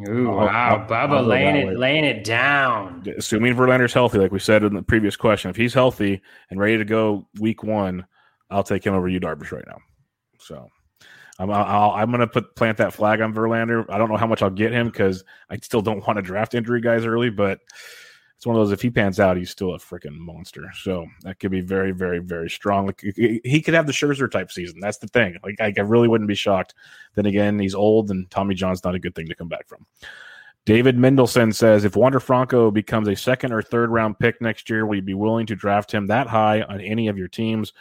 Ooh, 0.08 0.28
wow, 0.28 0.86
Bubba 0.86 1.26
laying 1.26 1.56
it 1.56 1.78
laying 1.78 2.04
it 2.04 2.22
down. 2.22 3.02
Assuming 3.16 3.54
Verlander's 3.54 3.94
healthy, 3.94 4.18
like 4.18 4.30
we 4.30 4.38
said 4.38 4.62
in 4.62 4.74
the 4.74 4.82
previous 4.82 5.16
question, 5.16 5.48
if 5.50 5.56
he's 5.56 5.72
healthy 5.72 6.20
and 6.50 6.60
ready 6.60 6.76
to 6.76 6.84
go 6.84 7.26
week 7.40 7.62
one, 7.62 8.04
I'll 8.50 8.62
take 8.62 8.84
him 8.84 8.92
over 8.92 9.08
Yu, 9.08 9.20
Darvish, 9.20 9.52
right 9.52 9.64
now. 9.66 9.78
So 10.38 10.68
I'm 11.38 11.50
i 11.50 12.02
am 12.02 12.10
going 12.10 12.20
to 12.20 12.26
put 12.26 12.54
plant 12.56 12.78
that 12.78 12.92
flag 12.92 13.20
on 13.20 13.34
Verlander. 13.34 13.86
I 13.88 13.98
don't 13.98 14.10
know 14.10 14.16
how 14.16 14.26
much 14.26 14.42
I'll 14.42 14.50
get 14.50 14.72
him 14.72 14.88
because 14.88 15.24
I 15.50 15.56
still 15.58 15.82
don't 15.82 16.06
want 16.06 16.16
to 16.18 16.22
draft 16.22 16.54
injury 16.54 16.80
guys 16.80 17.04
early, 17.04 17.30
but 17.30 17.60
it's 18.36 18.46
one 18.46 18.54
of 18.54 18.60
those. 18.60 18.72
If 18.72 18.82
he 18.82 18.90
pans 18.90 19.18
out, 19.18 19.38
he's 19.38 19.50
still 19.50 19.74
a 19.74 19.78
freaking 19.78 20.16
monster. 20.18 20.70
So 20.74 21.06
that 21.22 21.40
could 21.40 21.50
be 21.50 21.62
very, 21.62 21.92
very, 21.92 22.18
very 22.18 22.50
strong. 22.50 22.86
Like 22.86 23.00
he 23.00 23.62
could 23.62 23.72
have 23.72 23.86
the 23.86 23.92
Scherzer 23.92 24.30
type 24.30 24.52
season. 24.52 24.78
That's 24.78 24.98
the 24.98 25.08
thing. 25.08 25.36
Like 25.42 25.56
I, 25.58 25.80
really 25.80 26.06
wouldn't 26.06 26.28
be 26.28 26.34
shocked. 26.34 26.74
Then 27.14 27.24
again, 27.24 27.58
he's 27.58 27.74
old, 27.74 28.10
and 28.10 28.30
Tommy 28.30 28.54
John's 28.54 28.84
not 28.84 28.94
a 28.94 28.98
good 28.98 29.14
thing 29.14 29.26
to 29.28 29.34
come 29.34 29.48
back 29.48 29.66
from. 29.66 29.86
David 30.66 30.98
Mendelson 30.98 31.54
says, 31.54 31.84
if 31.84 31.96
Wander 31.96 32.20
Franco 32.20 32.70
becomes 32.70 33.08
a 33.08 33.16
second 33.16 33.52
or 33.52 33.62
third 33.62 33.90
round 33.90 34.18
pick 34.18 34.42
next 34.42 34.68
year, 34.68 34.84
will 34.84 34.96
you 34.96 35.02
be 35.02 35.14
willing 35.14 35.46
to 35.46 35.54
draft 35.54 35.92
him 35.92 36.08
that 36.08 36.26
high 36.26 36.60
on 36.62 36.80
any 36.80 37.08
of 37.08 37.16
your 37.16 37.28
teams? 37.28 37.72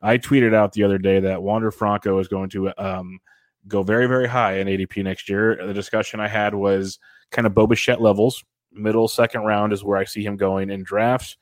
I 0.00 0.18
tweeted 0.18 0.52
out 0.52 0.72
the 0.72 0.82
other 0.82 0.98
day 0.98 1.20
that 1.20 1.42
Wander 1.42 1.70
Franco 1.70 2.18
is 2.18 2.26
going 2.26 2.50
to 2.50 2.72
um, 2.82 3.20
go 3.68 3.82
very, 3.82 4.06
very 4.06 4.26
high 4.26 4.58
in 4.58 4.66
ADP 4.66 5.04
next 5.04 5.28
year. 5.28 5.64
The 5.64 5.74
discussion 5.74 6.18
I 6.18 6.26
had 6.26 6.54
was 6.54 6.98
kind 7.30 7.46
of 7.46 7.54
Bo 7.54 7.66
Bichette 7.66 8.00
levels 8.00 8.42
middle 8.74 9.08
second 9.08 9.42
round 9.42 9.72
is 9.72 9.84
where 9.84 9.98
I 9.98 10.04
see 10.04 10.24
him 10.24 10.36
going 10.36 10.70
in 10.70 10.82
drafts. 10.82 11.36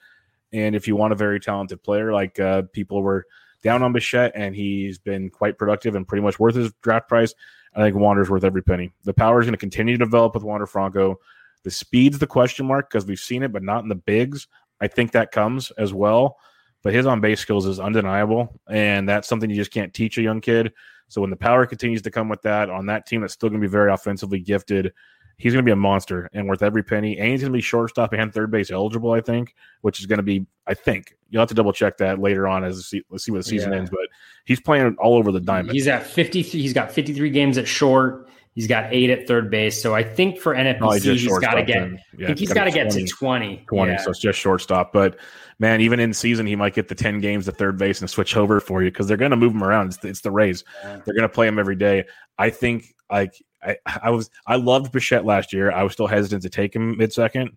And 0.53 0.75
if 0.75 0.89
you 0.89 0.97
want 0.97 1.13
a 1.13 1.17
very 1.17 1.39
talented 1.41 1.83
player, 1.83 2.13
like 2.13 2.41
uh, 2.41 2.63
people 2.73 3.03
were 3.03 3.27
down 3.63 3.83
on 3.83 3.93
Bichette, 3.93 4.33
and 4.35 4.55
he's 4.55 4.99
been 4.99 5.31
quite 5.31 5.59
productive 5.59 5.95
and 5.95 6.09
pretty 6.09 6.23
much 6.23 6.39
worth 6.39 6.55
his 6.55 6.73
draft 6.83 7.09
price, 7.09 7.35
I 7.75 7.83
think 7.83 7.97
Wander's 7.97 8.31
worth 8.31 8.45
every 8.45 8.63
penny. 8.63 8.93
The 9.05 9.15
power 9.15 9.41
is 9.41 9.47
going 9.47 9.53
to 9.53 9.59
continue 9.59 9.97
to 9.97 10.05
develop 10.05 10.35
with 10.35 10.43
Wander 10.43 10.67
Franco. 10.67 11.21
The 11.63 11.71
speed's 11.71 12.19
the 12.19 12.27
question 12.27 12.67
mark 12.67 12.91
because 12.91 13.07
we've 13.07 13.21
seen 13.21 13.43
it, 13.43 13.53
but 13.53 13.63
not 13.63 13.83
in 13.83 13.89
the 13.89 13.95
bigs. 13.95 14.49
I 14.81 14.89
think 14.89 15.13
that 15.13 15.31
comes 15.31 15.71
as 15.73 15.93
well. 15.93 16.39
But 16.83 16.95
his 16.95 17.07
on 17.07 17.21
base 17.21 17.41
skills 17.41 17.67
is 17.67 17.79
undeniable, 17.79 18.59
and 18.67 19.07
that's 19.07 19.29
something 19.29 19.51
you 19.51 19.57
just 19.57 19.71
can't 19.71 19.93
teach 19.93 20.17
a 20.17 20.23
young 20.23 20.41
kid. 20.41 20.73
So 21.09 21.21
when 21.21 21.29
the 21.29 21.37
power 21.37 21.67
continues 21.67 22.01
to 22.03 22.11
come 22.11 22.29
with 22.29 22.41
that 22.43 22.71
on 22.71 22.87
that 22.87 23.05
team 23.05 23.21
that's 23.21 23.35
still 23.35 23.51
going 23.51 23.61
to 23.61 23.67
be 23.67 23.71
very 23.71 23.93
offensively 23.93 24.41
gifted, 24.41 24.93
he's 25.41 25.55
going 25.55 25.65
to 25.65 25.69
be 25.69 25.73
a 25.73 25.77
monster 25.77 26.29
and 26.35 26.47
worth 26.47 26.63
every 26.63 26.83
penny. 26.83 27.19
And 27.19 27.31
he's 27.31 27.41
going 27.41 27.51
to 27.51 27.57
be 27.57 27.63
shortstop 27.63 28.13
and 28.13 28.33
third 28.33 28.51
base 28.51 28.71
eligible, 28.71 29.13
I 29.13 29.23
think, 29.23 29.55
which 29.81 29.99
is 29.99 30.05
going 30.05 30.19
to 30.19 30.23
be, 30.23 30.47
I 30.67 30.75
think, 30.75 31.15
you'll 31.31 31.41
have 31.41 31.49
to 31.49 31.55
double 31.55 31.73
check 31.73 31.97
that 31.97 32.19
later 32.19 32.47
on 32.47 32.63
as 32.63 32.87
see, 32.87 33.03
let's 33.09 33.25
see 33.25 33.33
what 33.33 33.39
the 33.39 33.45
season 33.45 33.73
yeah. 33.73 33.79
ends. 33.79 33.91
But 33.91 34.09
he's 34.45 34.61
playing 34.61 34.97
all 35.01 35.17
over 35.17 35.33
the 35.33 35.41
diamond. 35.41 35.73
He's 35.73 35.89
at 35.89 36.07
53. 36.07 36.61
He's 36.61 36.75
got 36.75 36.93
53 36.93 37.31
games 37.31 37.57
at 37.57 37.67
short. 37.67 38.29
He's 38.55 38.67
got 38.67 38.93
eight 38.93 39.09
at 39.09 39.27
third 39.27 39.51
base. 39.51 39.81
So 39.81 39.95
I 39.95 40.03
think 40.03 40.39
for 40.39 40.55
NFBC, 40.55 41.17
he's 41.17 41.39
got 41.39 41.55
to 41.55 41.63
get. 41.63 41.89
Yeah, 42.19 42.25
I 42.25 42.27
think 42.27 42.39
he's 42.39 42.53
got 42.53 42.65
to 42.65 42.71
get 42.71 42.91
to 42.91 43.07
20. 43.07 43.65
20. 43.67 43.93
Yeah. 43.93 43.97
So 43.99 44.11
it's 44.11 44.19
just 44.19 44.39
shortstop. 44.39 44.93
But 44.93 45.17
man, 45.59 45.81
even 45.81 46.01
in 46.01 46.13
season, 46.13 46.47
he 46.47 46.57
might 46.57 46.75
get 46.75 46.89
the 46.89 46.95
10 46.95 47.21
games 47.21 47.49
at 47.49 47.57
third 47.57 47.79
base 47.79 48.03
and 48.03 48.11
switch 48.11 48.37
over 48.37 48.61
for 48.61 48.83
you 48.83 48.91
because 48.91 49.07
they're 49.07 49.17
going 49.17 49.31
to 49.31 49.39
move 49.39 49.53
him 49.53 49.65
around. 49.65 49.87
It's, 49.87 50.05
it's 50.05 50.21
the 50.21 50.31
Rays. 50.31 50.65
They're 50.83 51.15
going 51.15 51.23
to 51.23 51.29
play 51.31 51.47
him 51.47 51.59
every 51.59 51.77
day. 51.77 52.05
I 52.37 52.51
think 52.51 52.95
like 53.11 53.41
I, 53.63 53.77
I 54.03 54.11
was 54.11 54.31
I 54.47 54.57
loved 54.57 54.93
Bichette 54.93 55.25
last 55.25 55.53
year. 55.53 55.71
I 55.71 55.83
was 55.83 55.93
still 55.93 56.07
hesitant 56.07 56.43
to 56.43 56.51
take 56.51 56.75
him 56.75 56.97
mid 56.97 57.13
second. 57.13 57.57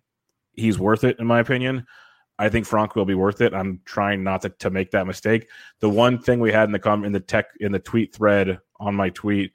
He's 0.52 0.78
worth 0.78 1.04
it 1.04 1.18
in 1.18 1.26
my 1.26 1.40
opinion. 1.40 1.86
I 2.38 2.48
think 2.48 2.66
Frank 2.66 2.96
will 2.96 3.04
be 3.04 3.14
worth 3.14 3.40
it. 3.40 3.54
I'm 3.54 3.80
trying 3.84 4.24
not 4.24 4.42
to, 4.42 4.48
to 4.48 4.70
make 4.70 4.90
that 4.90 5.06
mistake. 5.06 5.48
The 5.80 5.88
one 5.88 6.18
thing 6.18 6.40
we 6.40 6.50
had 6.50 6.64
in 6.64 6.72
the 6.72 6.78
com 6.78 7.04
in 7.04 7.12
the 7.12 7.20
tech 7.20 7.46
in 7.60 7.72
the 7.72 7.78
tweet 7.78 8.14
thread 8.14 8.58
on 8.80 8.94
my 8.94 9.10
tweet, 9.10 9.52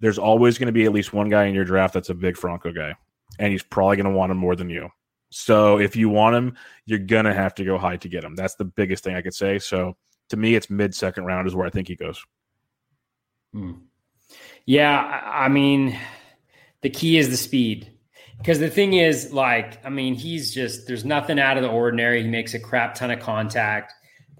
there's 0.00 0.18
always 0.18 0.58
going 0.58 0.66
to 0.66 0.72
be 0.72 0.84
at 0.84 0.92
least 0.92 1.12
one 1.12 1.28
guy 1.28 1.44
in 1.44 1.54
your 1.54 1.64
draft 1.64 1.94
that's 1.94 2.10
a 2.10 2.14
big 2.14 2.36
Franco 2.36 2.72
guy, 2.72 2.94
and 3.38 3.52
he's 3.52 3.62
probably 3.62 3.96
going 3.96 4.12
to 4.12 4.16
want 4.16 4.30
him 4.30 4.38
more 4.38 4.56
than 4.56 4.68
you. 4.68 4.90
So 5.32 5.78
if 5.78 5.96
you 5.96 6.10
want 6.10 6.36
him, 6.36 6.56
you're 6.84 6.98
gonna 6.98 7.32
have 7.32 7.54
to 7.54 7.64
go 7.64 7.78
high 7.78 7.96
to 7.96 8.08
get 8.08 8.22
him. 8.22 8.34
That's 8.34 8.54
the 8.54 8.66
biggest 8.66 9.02
thing 9.02 9.16
I 9.16 9.22
could 9.22 9.34
say. 9.34 9.58
So 9.58 9.96
to 10.28 10.36
me, 10.36 10.54
it's 10.54 10.68
mid 10.68 10.94
second 10.94 11.24
round 11.24 11.48
is 11.48 11.54
where 11.54 11.66
I 11.66 11.70
think 11.70 11.88
he 11.88 11.96
goes. 11.96 12.22
Hmm. 13.54 13.72
Yeah, 14.66 15.22
I 15.24 15.48
mean, 15.48 15.98
the 16.82 16.90
key 16.90 17.18
is 17.18 17.30
the 17.30 17.36
speed. 17.36 17.88
Because 18.38 18.58
the 18.58 18.70
thing 18.70 18.94
is, 18.94 19.32
like, 19.32 19.84
I 19.86 19.88
mean, 19.88 20.14
he's 20.14 20.52
just 20.52 20.86
there's 20.88 21.04
nothing 21.04 21.38
out 21.38 21.56
of 21.56 21.62
the 21.62 21.68
ordinary. 21.68 22.22
He 22.22 22.28
makes 22.28 22.54
a 22.54 22.58
crap 22.58 22.94
ton 22.94 23.10
of 23.10 23.20
contact. 23.20 23.92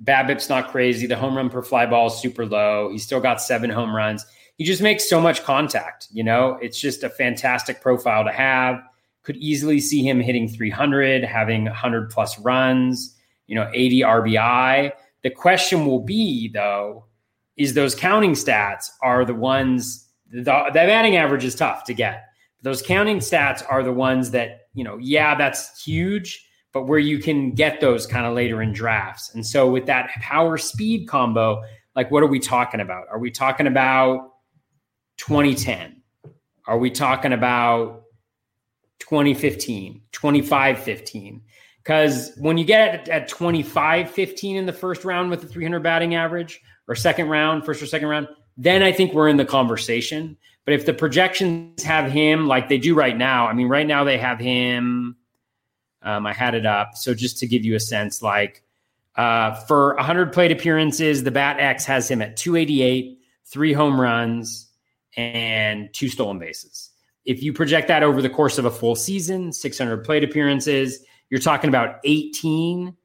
BABIP's 0.02 0.48
not 0.48 0.70
crazy. 0.70 1.06
The 1.06 1.16
home 1.16 1.36
run 1.36 1.48
per 1.48 1.62
fly 1.62 1.86
ball 1.86 2.08
is 2.08 2.14
super 2.14 2.44
low. 2.44 2.90
He's 2.90 3.04
still 3.04 3.20
got 3.20 3.40
seven 3.40 3.70
home 3.70 3.94
runs. 3.94 4.26
He 4.58 4.64
just 4.64 4.82
makes 4.82 5.08
so 5.08 5.20
much 5.20 5.44
contact. 5.44 6.08
You 6.10 6.24
know, 6.24 6.58
it's 6.60 6.80
just 6.80 7.04
a 7.04 7.08
fantastic 7.08 7.80
profile 7.80 8.24
to 8.24 8.32
have. 8.32 8.82
Could 9.22 9.36
easily 9.36 9.78
see 9.78 10.06
him 10.06 10.20
hitting 10.20 10.48
300, 10.48 11.22
having 11.22 11.66
100 11.66 12.10
plus 12.10 12.38
runs. 12.40 13.16
You 13.46 13.54
know, 13.54 13.70
80 13.72 14.00
RBI. 14.00 14.92
The 15.22 15.30
question 15.30 15.86
will 15.86 16.00
be 16.00 16.48
though, 16.48 17.04
is 17.56 17.74
those 17.74 17.94
counting 17.94 18.32
stats 18.32 18.86
are 19.00 19.24
the 19.24 19.34
ones 19.34 20.08
the, 20.32 20.70
batting 20.72 21.16
average 21.16 21.44
is 21.44 21.54
tough 21.54 21.84
to 21.84 21.94
get. 21.94 22.24
Those 22.62 22.80
counting 22.80 23.18
stats 23.18 23.62
are 23.68 23.82
the 23.82 23.92
ones 23.92 24.30
that, 24.30 24.68
you 24.74 24.84
know, 24.84 24.96
yeah, 24.98 25.34
that's 25.34 25.82
huge, 25.84 26.48
but 26.72 26.86
where 26.86 26.98
you 26.98 27.18
can 27.18 27.52
get 27.52 27.80
those 27.80 28.06
kind 28.06 28.24
of 28.24 28.34
later 28.34 28.62
in 28.62 28.72
drafts. 28.72 29.34
And 29.34 29.46
so 29.46 29.70
with 29.70 29.86
that 29.86 30.10
power 30.10 30.56
speed 30.56 31.06
combo, 31.08 31.62
like 31.94 32.10
what 32.10 32.22
are 32.22 32.28
we 32.28 32.38
talking 32.38 32.80
about? 32.80 33.06
Are 33.10 33.18
we 33.18 33.30
talking 33.30 33.66
about 33.66 34.30
2010? 35.18 36.02
Are 36.66 36.78
we 36.78 36.90
talking 36.90 37.32
about 37.32 38.04
2015, 39.00 40.02
2515? 40.12 41.42
Because 41.82 42.32
when 42.38 42.56
you 42.56 42.64
get 42.64 42.94
at, 42.94 43.08
at 43.08 43.28
25 43.28 44.08
15 44.08 44.56
in 44.56 44.66
the 44.66 44.72
first 44.72 45.04
round 45.04 45.30
with 45.30 45.40
the 45.40 45.48
300 45.48 45.80
batting 45.82 46.14
average, 46.14 46.60
or 46.88 46.94
second 46.94 47.28
round, 47.28 47.64
first 47.64 47.82
or 47.82 47.86
second 47.86 48.08
round, 48.08 48.28
then 48.56 48.82
I 48.82 48.92
think 48.92 49.12
we're 49.14 49.28
in 49.28 49.36
the 49.36 49.44
conversation. 49.44 50.36
But 50.64 50.74
if 50.74 50.86
the 50.86 50.94
projections 50.94 51.82
have 51.82 52.10
him 52.10 52.46
like 52.46 52.68
they 52.68 52.78
do 52.78 52.94
right 52.94 53.16
now, 53.16 53.46
I 53.46 53.52
mean, 53.52 53.68
right 53.68 53.86
now 53.86 54.04
they 54.04 54.18
have 54.18 54.38
him. 54.38 55.16
Um, 56.02 56.26
I 56.26 56.32
had 56.32 56.54
it 56.54 56.66
up. 56.66 56.96
So 56.96 57.14
just 57.14 57.38
to 57.38 57.46
give 57.46 57.64
you 57.64 57.74
a 57.74 57.80
sense, 57.80 58.22
like 58.22 58.62
uh, 59.16 59.54
for 59.66 59.94
100 59.96 60.32
plate 60.32 60.52
appearances, 60.52 61.24
the 61.24 61.30
Bat 61.30 61.60
X 61.60 61.84
has 61.84 62.10
him 62.10 62.22
at 62.22 62.36
288, 62.36 63.18
three 63.46 63.72
home 63.72 64.00
runs, 64.00 64.68
and 65.16 65.92
two 65.92 66.08
stolen 66.08 66.38
bases. 66.38 66.90
If 67.24 67.42
you 67.42 67.52
project 67.52 67.88
that 67.88 68.02
over 68.02 68.20
the 68.22 68.30
course 68.30 68.58
of 68.58 68.64
a 68.64 68.70
full 68.70 68.96
season, 68.96 69.52
600 69.52 70.04
plate 70.04 70.24
appearances, 70.24 71.04
you're 71.30 71.40
talking 71.40 71.68
about 71.68 71.96
18 72.04 72.96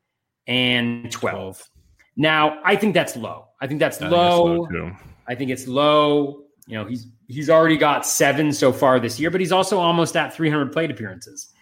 and 0.48 1.12
12. 1.12 1.70
Now, 2.16 2.60
I 2.64 2.76
think 2.76 2.94
that's 2.94 3.16
low. 3.16 3.48
I 3.62 3.68
think 3.68 3.80
that's 3.80 4.02
I 4.02 4.08
low. 4.08 4.66
Think 4.66 4.96
I 5.28 5.36
think 5.36 5.52
it's 5.52 5.68
low. 5.68 6.44
You 6.68 6.78
know, 6.78 6.86
he's 6.86 7.08
he's 7.28 7.50
already 7.50 7.78
got 7.78 8.06
seven 8.06 8.52
so 8.52 8.72
far 8.74 9.00
this 9.00 9.20
year, 9.20 9.30
but 9.30 9.42
he's 9.42 9.52
also 9.52 9.80
almost 9.80 10.16
at 10.16 10.34
300 10.34 10.72
plate 10.72 10.92
appearances. 10.92 11.54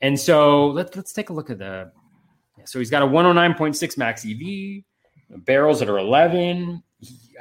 And 0.00 0.18
so 0.18 0.68
let's 0.68 0.94
let's 0.96 1.12
take 1.12 1.30
a 1.30 1.32
look 1.32 1.50
at 1.50 1.58
the. 1.58 1.90
So 2.64 2.78
he's 2.78 2.90
got 2.90 3.02
a 3.02 3.06
109.6 3.06 3.98
max 3.98 4.24
EV, 4.24 4.84
barrels 5.44 5.80
that 5.80 5.88
are 5.88 5.98
11. 5.98 6.82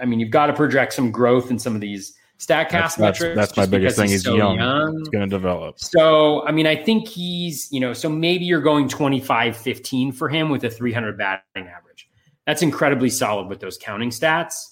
I 0.02 0.06
mean, 0.06 0.20
you've 0.20 0.32
got 0.32 0.48
to 0.48 0.54
project 0.54 0.94
some 0.94 1.12
growth 1.12 1.52
in 1.52 1.60
some 1.60 1.76
of 1.76 1.82
these 1.82 2.16
Statcast 2.42 2.72
that's, 2.72 2.98
metrics. 2.98 3.36
That's, 3.36 3.52
that's 3.52 3.58
my 3.58 3.66
biggest 3.68 3.98
thing. 3.98 4.06
He's, 4.06 4.14
he's 4.14 4.24
so 4.24 4.36
young. 4.36 4.58
young. 4.58 5.00
It's 5.00 5.10
going 5.10 5.30
to 5.30 5.36
develop. 5.36 5.80
So, 5.80 6.44
I 6.48 6.52
mean, 6.52 6.66
I 6.66 6.76
think 6.76 7.08
he's, 7.08 7.72
you 7.72 7.80
know, 7.80 7.94
so 7.94 8.10
maybe 8.10 8.46
you're 8.46 8.62
going 8.62 8.90
25 8.90 9.56
15 9.56 10.12
for 10.12 10.28
him 10.28 10.50
with 10.50 10.64
a 10.64 10.70
300 10.70 11.20
batting 11.20 11.68
average. 11.68 12.10
That's 12.48 12.64
incredibly 12.64 13.12
solid 13.12 13.48
with 13.48 13.60
those 13.60 13.78
counting 13.78 14.10
stats. 14.10 14.71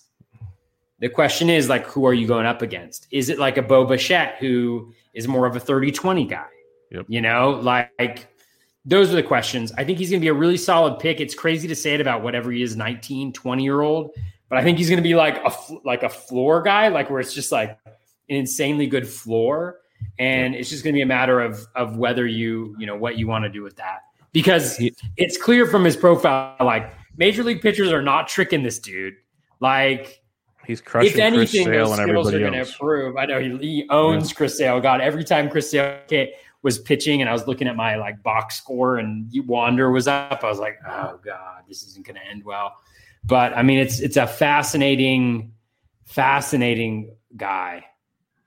The 0.99 1.09
question 1.09 1.49
is, 1.49 1.69
like, 1.69 1.85
who 1.85 2.05
are 2.05 2.13
you 2.13 2.27
going 2.27 2.45
up 2.45 2.61
against? 2.61 3.07
Is 3.11 3.29
it 3.29 3.39
like 3.39 3.57
a 3.57 3.61
Bo 3.61 3.85
Bichette 3.85 4.35
who 4.39 4.93
is 5.13 5.27
more 5.27 5.45
of 5.45 5.55
a 5.55 5.59
30 5.59 5.91
20 5.91 6.25
guy? 6.25 6.45
Yep. 6.91 7.05
You 7.07 7.21
know, 7.21 7.51
like, 7.61 8.27
those 8.83 9.11
are 9.11 9.15
the 9.15 9.23
questions. 9.23 9.71
I 9.77 9.83
think 9.83 9.97
he's 9.97 10.09
going 10.09 10.19
to 10.19 10.23
be 10.23 10.29
a 10.29 10.33
really 10.33 10.57
solid 10.57 10.99
pick. 10.99 11.19
It's 11.19 11.35
crazy 11.35 11.67
to 11.67 11.75
say 11.75 11.93
it 11.93 12.01
about 12.01 12.23
whatever 12.23 12.51
he 12.51 12.63
is, 12.63 12.75
19, 12.75 13.33
20 13.33 13.63
year 13.63 13.81
old 13.81 14.11
but 14.49 14.57
I 14.57 14.63
think 14.63 14.79
he's 14.79 14.89
going 14.89 14.97
to 14.97 15.03
be 15.03 15.15
like 15.15 15.37
a 15.45 15.53
like 15.85 16.03
a 16.03 16.09
floor 16.09 16.61
guy, 16.61 16.87
like 16.87 17.09
where 17.09 17.19
it's 17.19 17.33
just 17.33 17.51
like 17.51 17.77
an 17.85 17.95
insanely 18.27 18.87
good 18.87 19.07
floor, 19.07 19.77
and 20.17 20.55
it's 20.55 20.69
just 20.69 20.83
going 20.83 20.93
to 20.93 20.97
be 20.97 21.03
a 21.03 21.05
matter 21.05 21.39
of 21.39 21.65
of 21.75 21.97
whether 21.97 22.25
you 22.25 22.75
you 22.79 22.87
know 22.87 22.95
what 22.95 23.17
you 23.17 23.27
want 23.27 23.43
to 23.43 23.49
do 23.49 23.61
with 23.61 23.75
that 23.77 24.01
because 24.31 24.81
it's 25.17 25.37
clear 25.37 25.65
from 25.65 25.83
his 25.83 25.95
profile 25.95 26.55
like 26.59 26.91
major 27.15 27.43
league 27.43 27.61
pitchers 27.61 27.91
are 27.91 28.01
not 28.01 28.27
tricking 28.27 28.63
this 28.63 28.79
dude. 28.79 29.13
Like 29.59 30.18
he's 30.69 30.81
crushing. 30.81 31.13
If 31.13 31.19
anything, 31.19 31.65
Chris 31.65 31.89
those 31.89 31.97
skills 31.97 32.33
are 32.33 32.39
going 32.39 32.53
to 32.53 32.59
improve. 32.59 33.17
I 33.17 33.25
know 33.25 33.39
he, 33.39 33.57
he 33.57 33.87
owns 33.89 34.29
yeah. 34.29 34.35
Chris 34.35 34.57
Sale. 34.57 34.79
God, 34.81 35.01
every 35.01 35.23
time 35.23 35.49
Chris 35.49 35.71
Sale 35.71 35.99
was 36.61 36.77
pitching, 36.77 37.21
and 37.21 37.29
I 37.29 37.33
was 37.33 37.47
looking 37.47 37.67
at 37.67 37.75
my 37.75 37.95
like 37.95 38.21
box 38.21 38.55
score, 38.55 38.97
and 38.97 39.29
Wander 39.47 39.91
was 39.91 40.07
up, 40.07 40.43
I 40.43 40.47
was 40.47 40.59
like, 40.59 40.77
oh 40.87 41.19
god, 41.23 41.63
this 41.67 41.83
isn't 41.83 42.05
going 42.05 42.15
to 42.15 42.25
end 42.25 42.43
well. 42.43 42.75
But 43.23 43.57
I 43.57 43.63
mean, 43.63 43.79
it's 43.79 43.99
it's 43.99 44.17
a 44.17 44.27
fascinating, 44.27 45.53
fascinating 46.05 47.15
guy. 47.35 47.85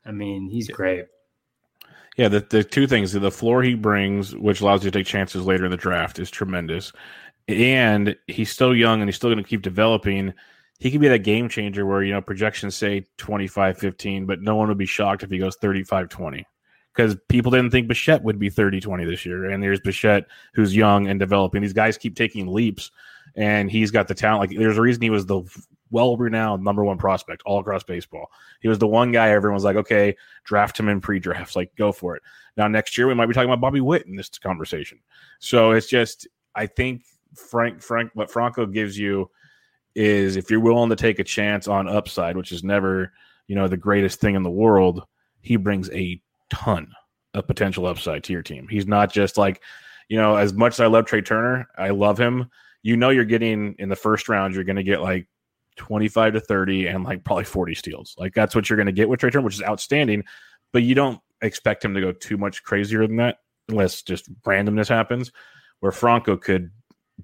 I 0.07 0.13
mean, 0.13 0.49
he's 0.49 0.69
great. 0.69 1.07
Yeah, 2.17 2.29
the, 2.29 2.41
the 2.41 2.63
two 2.63 2.87
things 2.87 3.13
the 3.13 3.31
floor 3.31 3.63
he 3.63 3.75
brings, 3.75 4.37
which 4.37 4.61
allows 4.61 4.85
you 4.85 4.91
to 4.91 4.99
take 4.99 5.07
chances 5.07 5.47
later 5.47 5.65
in 5.65 5.71
the 5.71 5.77
draft, 5.77 6.19
is 6.19 6.31
tremendous. 6.31 6.93
And 7.49 8.17
he's 8.27 8.51
still 8.51 8.77
young 8.77 9.01
and 9.01 9.09
he's 9.09 9.17
still 9.17 9.31
going 9.31 9.43
to 9.43 9.49
keep 9.49 9.63
developing. 9.63 10.35
He 10.83 10.91
could 10.91 11.01
be 11.01 11.07
that 11.07 11.21
game 11.21 11.49
changer 11.49 11.87
where, 11.87 12.03
you 12.03 12.13
know, 12.13 12.21
projections 12.21 12.75
say 12.75 13.07
25 13.19 13.79
15, 13.79 14.27
but 14.27 14.43
no 14.43 14.57
one 14.57 14.67
would 14.67 14.77
be 14.79 14.85
shocked 14.85 15.23
if 15.23 15.31
he 15.31 15.39
goes 15.39 15.55
35 15.55 16.09
20 16.09 16.45
because 16.93 17.17
people 17.29 17.53
didn't 17.53 17.71
think 17.71 17.87
Bichette 17.87 18.25
would 18.25 18.37
be 18.37 18.51
30 18.51 18.81
20 18.81 19.05
this 19.05 19.25
year. 19.25 19.49
And 19.49 19.63
there's 19.63 19.79
Bichette 19.79 20.27
who's 20.55 20.75
young 20.75 21.07
and 21.07 21.21
developing. 21.21 21.63
These 21.63 21.73
guys 21.73 21.97
keep 21.97 22.17
taking 22.17 22.49
leaps 22.49 22.91
and 23.37 23.71
he's 23.71 23.93
got 23.93 24.09
the 24.09 24.15
talent. 24.17 24.41
Like 24.41 24.59
there's 24.59 24.77
a 24.77 24.83
reason 24.83 25.03
he 25.03 25.11
was 25.11 25.25
the 25.25 25.43
well 25.93 26.17
renowned 26.17 26.65
number 26.65 26.85
one 26.85 26.99
prospect 26.99 27.45
all 27.47 27.61
across 27.61 27.85
baseball. 27.85 28.33
He 28.61 28.67
was 28.67 28.81
the 28.81 28.89
one 28.89 29.13
guy 29.13 29.31
everyone's 29.31 29.63
like, 29.63 29.77
okay, 29.77 30.17
draft 30.43 30.81
him 30.81 30.89
in 30.89 31.01
pre 31.01 31.21
drafts, 31.21 31.55
like 31.55 31.73
go 31.77 31.93
for 31.93 32.17
it. 32.17 32.25
Now 32.57 32.67
next 32.67 32.99
year 32.99 33.07
we 33.07 33.15
might 33.15 33.27
be 33.27 33.35
talking 33.35 33.49
about 33.49 33.61
Bobby 33.61 33.81
Witt 33.81 34.07
in 34.07 34.17
this 34.17 34.31
conversation. 34.31 34.99
So 35.39 35.71
it's 35.71 35.87
just 35.87 36.27
I 36.57 36.67
think 36.67 37.05
Frank 37.37 37.81
Frank 37.81 38.11
what 38.15 38.33
Franco 38.33 38.67
gives 38.67 38.99
you 38.99 39.31
is 39.95 40.37
if 40.37 40.51
you're 40.51 40.61
willing 40.61 40.91
to 40.91 40.97
take 40.97 41.19
a 41.19 41.25
chance 41.25 41.69
on 41.69 41.89
upside, 41.89 42.37
which 42.37 42.53
is 42.53 42.65
never 42.65 43.13
you 43.49 43.55
know 43.55 43.69
the 43.69 43.77
greatest 43.77 44.21
thing 44.21 44.35
in 44.35 44.43
the 44.43 44.51
world, 44.51 45.03
he 45.41 45.57
brings 45.57 45.91
a 45.91 46.21
ton 46.51 46.89
of 47.35 47.47
potential 47.47 47.87
upside 47.87 48.25
to 48.25 48.33
your 48.33 48.43
team. 48.43 48.69
He's 48.69 48.87
not 48.87 49.13
just 49.13 49.39
like, 49.39 49.63
you 50.09 50.19
know, 50.19 50.37
as 50.37 50.53
much 50.53 50.75
as 50.75 50.81
I 50.81 50.87
love 50.87 51.07
Trea 51.07 51.23
Turner, 51.23 51.69
I 51.79 51.91
love 51.91 52.19
him 52.19 52.51
you 52.83 52.97
know 52.97 53.11
you're 53.11 53.25
getting 53.25 53.75
in 53.79 53.89
the 53.89 53.97
first 53.97 54.29
round, 54.29 54.55
you're 54.55 54.65
going 54.65 54.77
to 54.77 54.83
get 54.83 55.01
like 55.01 55.29
25 55.77 56.35
to 56.35 56.41
30 56.41 56.89
and 56.89 57.05
like 57.05 57.25
probably 57.25 57.45
40 57.45 57.75
steals. 57.75 58.15
Like 58.19 58.35
that's 58.35 58.55
what 58.55 58.69
you're 58.69 58.77
going 58.77 58.87
to 58.87 58.93
get 58.93 59.09
with 59.09 59.21
Trea 59.21 59.31
Turner, 59.31 59.45
which 59.45 59.55
is 59.55 59.63
outstanding. 59.63 60.25
But 60.73 60.83
you 60.83 60.95
don't 60.95 61.21
expect 61.41 61.85
him 61.85 61.95
to 61.95 62.01
go 62.01 62.13
too 62.13 62.37
much 62.37 62.63
crazier 62.63 63.07
than 63.07 63.17
that 63.17 63.39
unless 63.69 64.03
just 64.03 64.33
randomness 64.43 64.89
happens. 64.89 65.33
Where 65.81 65.93
Franco 65.93 66.37
could 66.37 66.71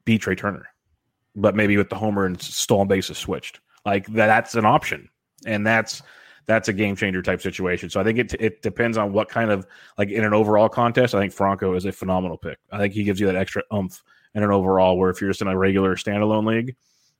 be 0.05 0.19
Trea 0.19 0.37
Turner, 0.37 0.67
but 1.39 1.55
maybe 1.55 1.77
with 1.77 1.89
the 1.89 1.97
homer 1.97 2.27
and 2.27 2.41
stolen 2.41 2.89
bases 2.89 3.17
switched. 3.17 3.61
Like 3.87 4.07
that, 4.09 4.27
that's 4.27 4.55
an 4.55 4.67
option, 4.67 5.09
and 5.47 5.67
that's 5.67 6.03
that's 6.47 6.69
a 6.69 6.73
game 6.73 6.97
changer 6.97 7.23
type 7.23 7.41
situation. 7.41 7.89
So 7.91 8.01
I 8.01 8.05
think 8.05 8.19
it 8.19 8.35
it 8.41 8.63
depends 8.63 8.99
on 8.99 9.13
what 9.13 9.29
kind 9.29 9.51
of 9.51 9.67
like 9.97 10.11
in 10.11 10.25
an 10.25 10.35
overall 10.35 10.69
contest. 10.69 11.15
I 11.15 11.21
think 11.21 11.33
Franco 11.33 11.75
is 11.75 11.85
a 11.85 11.93
phenomenal 11.93 12.37
pick. 12.37 12.59
I 12.73 12.79
think 12.79 12.93
he 12.93 13.05
gives 13.05 13.21
you 13.21 13.27
that 13.27 13.37
extra 13.37 13.63
oomph 13.73 14.03
in 14.35 14.43
an 14.43 14.51
overall. 14.51 14.99
Where 14.99 15.11
if 15.11 15.21
you're 15.21 15.31
just 15.31 15.43
in 15.43 15.49
a 15.49 15.57
regular 15.57 15.95
standalone 15.95 16.47
league, 16.47 16.77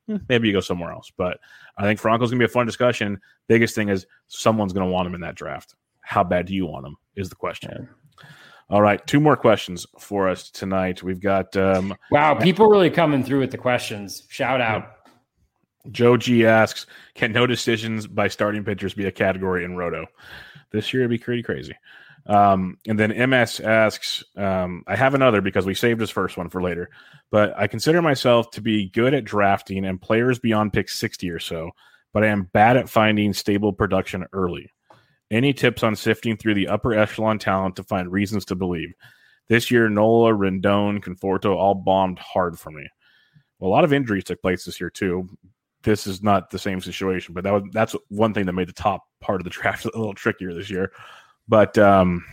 hmm, 0.07 0.17
maybe 0.29 0.49
you 0.49 0.55
go 0.55 0.61
somewhere 0.61 0.93
else. 0.93 1.13
But 1.17 1.39
I 1.77 1.85
think 1.85 2.01
Franco's 2.01 2.31
gonna 2.31 2.41
be 2.41 2.47
a 2.47 2.49
fun 2.49 2.67
discussion. 2.67 3.21
Biggest 3.47 3.75
thing 3.75 3.89
is 3.89 4.07
someone's 4.27 4.73
gonna 4.73 4.91
want 4.91 5.07
him 5.07 5.15
in 5.15 5.21
that 5.21 5.37
draft. 5.37 5.77
How 6.01 6.25
bad 6.25 6.47
do 6.47 6.55
you 6.55 6.67
want 6.67 6.87
him? 6.87 6.97
Is 7.15 7.29
the 7.29 7.37
question. 7.37 7.89
All 8.71 8.83
right, 8.83 9.05
two 9.07 9.21
more 9.21 9.37
questions 9.37 9.87
for 9.99 10.29
us 10.29 10.51
tonight. 10.51 11.03
We've 11.03 11.21
got 11.21 11.57
um, 11.57 11.95
wow, 12.11 12.35
people 12.35 12.69
really 12.69 12.91
coming 12.91 13.25
through 13.25 13.41
with 13.41 13.51
the 13.51 13.59
questions. 13.59 14.25
Shout 14.29 14.61
out. 14.61 14.95
Joe 15.91 16.19
G 16.19 16.45
asks, 16.45 16.87
"Can 17.15 17.33
no 17.33 17.47
decisions 17.47 18.07
by 18.07 18.29
starting 18.29 18.65
pitchers 18.65 18.93
be 18.93 19.07
a 19.07 19.13
category 19.13 19.65
in 19.65 19.77
Roto 19.77 20.07
this 20.71 20.93
year? 20.93 21.05
It'd 21.05 21.11
be 21.11 21.19
pretty 21.19 21.43
crazy." 21.43 21.75
Um, 22.29 22.77
and 22.87 22.99
then 22.99 23.31
MS 23.31 23.61
asks, 23.61 24.23
um, 24.37 24.85
I 24.87 24.97
have 24.97 25.15
another 25.15 25.41
because 25.41 25.65
we 25.65 25.75
saved 25.75 26.01
his 26.01 26.11
first 26.11 26.37
one 26.37 26.51
for 26.51 26.61
later, 26.63 26.91
but 27.31 27.55
I 27.57 27.67
consider 27.69 28.03
myself 28.03 28.51
to 28.51 28.61
be 28.61 28.91
good 28.91 29.15
at 29.15 29.25
drafting 29.25 29.87
and 29.87 30.01
players 30.01 30.39
beyond 30.39 30.75
pick 30.75 30.91
60 30.91 31.31
or 31.31 31.39
so, 31.39 31.71
but 32.13 32.23
I 32.23 32.27
am 32.27 32.51
bad 32.53 32.77
at 32.77 32.91
finding 32.91 33.33
stable 33.33 33.73
production 33.73 34.27
early. 34.35 34.71
Any 35.31 35.53
tips 35.53 35.83
on 35.83 35.95
sifting 35.95 36.37
through 36.37 36.55
the 36.55 36.69
upper 36.69 36.95
echelon 36.95 37.39
talent 37.39 37.77
to 37.77 37.83
find 37.83 38.11
reasons 38.11 38.45
to 38.47 38.55
believe? 38.55 38.93
This 39.49 39.71
year, 39.71 39.89
Nola, 39.89 40.33
Rendon, 40.33 41.03
Conforto 41.03 41.57
all 41.57 41.75
bombed 41.75 42.19
hard 42.19 42.59
for 42.59 42.71
me. 42.71 42.87
Well, 43.59 43.71
a 43.71 43.73
lot 43.73 43.85
of 43.85 43.93
injuries 43.93 44.25
took 44.25 44.41
place 44.41 44.65
this 44.65 44.81
year 44.81 44.91
too. 44.91 45.29
This 45.83 46.07
is 46.07 46.23
not 46.23 46.51
the 46.51 46.59
same 46.59 46.81
situation, 46.81 47.35
but 47.35 47.45
that 47.45 47.53
was, 47.53 47.63
that's 47.73 47.95
one 48.09 48.35
thing 48.35 48.47
that 48.47 48.53
made 48.53 48.69
the 48.69 48.73
top 48.73 49.05
part 49.21 49.41
of 49.41 49.45
the 49.45 49.51
draft 49.59 49.85
a 49.85 49.91
little 49.97 50.15
trickier 50.15 50.55
this 50.55 50.71
year. 50.71 50.93
But 51.47 51.77
um, 51.79 52.25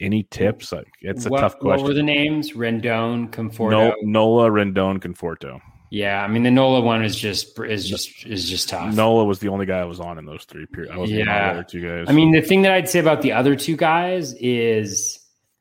any 0.00 0.24
tips? 0.24 0.72
Like 0.72 0.88
it's 1.00 1.26
a 1.26 1.30
what, 1.30 1.40
tough 1.40 1.58
question. 1.58 1.84
What 1.84 1.88
were 1.88 1.94
the 1.94 2.02
names? 2.02 2.52
Rendon, 2.52 3.30
Conforto, 3.30 3.70
no, 3.70 3.94
Nola, 4.02 4.50
Rendon, 4.50 4.98
Conforto. 4.98 5.60
Yeah, 5.90 6.22
I 6.22 6.28
mean 6.28 6.42
the 6.42 6.50
Nola 6.50 6.80
one 6.80 7.04
is 7.04 7.16
just 7.16 7.58
is 7.60 7.88
just 7.88 8.26
is 8.26 8.48
just 8.48 8.68
tough. 8.68 8.94
Nola 8.94 9.24
was 9.24 9.38
the 9.38 9.48
only 9.48 9.66
guy 9.66 9.78
I 9.78 9.84
was 9.84 10.00
on 10.00 10.18
in 10.18 10.26
those 10.26 10.44
three 10.44 10.66
periods. 10.66 10.94
I 10.94 10.98
was 10.98 11.10
yeah. 11.10 11.52
other 11.52 11.64
two 11.64 11.80
guys. 11.80 12.06
I 12.08 12.12
mean, 12.12 12.32
the 12.32 12.42
thing 12.42 12.62
that 12.62 12.72
I'd 12.72 12.88
say 12.88 12.98
about 12.98 13.22
the 13.22 13.32
other 13.32 13.56
two 13.56 13.76
guys 13.76 14.34
is 14.34 15.18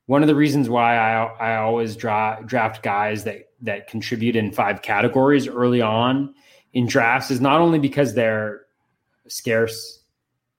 one 0.08 0.24
of 0.24 0.28
the 0.28 0.36
reasons 0.36 0.70
why 0.70 0.98
I 0.98 1.24
I 1.24 1.56
always 1.58 1.96
draw, 1.96 2.42
draft 2.42 2.84
guys 2.84 3.24
that 3.24 3.50
that 3.62 3.88
contribute 3.88 4.36
in 4.36 4.52
five 4.52 4.82
categories 4.82 5.48
early 5.48 5.82
on 5.82 6.34
in 6.74 6.88
drafts 6.88 7.32
is 7.32 7.40
not 7.40 7.62
only 7.62 7.80
because 7.80 8.14
they're 8.14 8.62
scarce 9.28 10.04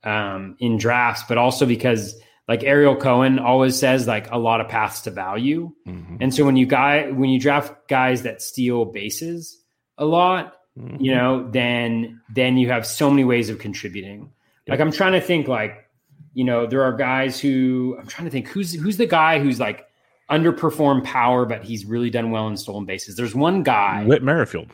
um, 0.02 0.56
in 0.58 0.78
drafts, 0.78 1.24
but 1.28 1.38
also 1.38 1.66
because 1.66 2.18
like 2.48 2.64
Ariel 2.64 2.96
Cohen 2.96 3.38
always 3.38 3.78
says, 3.78 4.06
like 4.06 4.30
a 4.30 4.38
lot 4.38 4.60
of 4.60 4.68
paths 4.68 5.02
to 5.02 5.10
value. 5.10 5.70
Mm-hmm. 5.86 6.16
And 6.20 6.34
so 6.34 6.44
when 6.44 6.56
you 6.56 6.66
guy 6.66 7.10
when 7.10 7.30
you 7.30 7.38
draft 7.38 7.88
guys 7.88 8.22
that 8.22 8.40
steal 8.42 8.86
bases 8.86 9.57
a 9.98 10.04
lot, 10.04 10.54
mm-hmm. 10.78 11.02
you 11.02 11.14
know, 11.14 11.48
then 11.50 12.20
then 12.34 12.56
you 12.56 12.68
have 12.68 12.86
so 12.86 13.10
many 13.10 13.24
ways 13.24 13.50
of 13.50 13.58
contributing. 13.58 14.20
Yep. 14.20 14.30
Like 14.68 14.80
I'm 14.80 14.92
trying 14.92 15.12
to 15.12 15.20
think 15.20 15.48
like, 15.48 15.88
you 16.34 16.44
know, 16.44 16.66
there 16.66 16.82
are 16.82 16.92
guys 16.92 17.38
who 17.38 17.96
I'm 18.00 18.06
trying 18.06 18.26
to 18.26 18.30
think 18.30 18.48
who's 18.48 18.72
who's 18.72 18.96
the 18.96 19.06
guy 19.06 19.38
who's 19.38 19.60
like 19.60 19.86
underperformed 20.30 21.04
power, 21.04 21.44
but 21.44 21.64
he's 21.64 21.84
really 21.84 22.10
done 22.10 22.30
well 22.30 22.48
in 22.48 22.56
stolen 22.56 22.84
bases. 22.84 23.16
There's 23.16 23.34
one 23.34 23.62
guy, 23.62 24.04
Whit 24.04 24.22
Merrifield. 24.22 24.70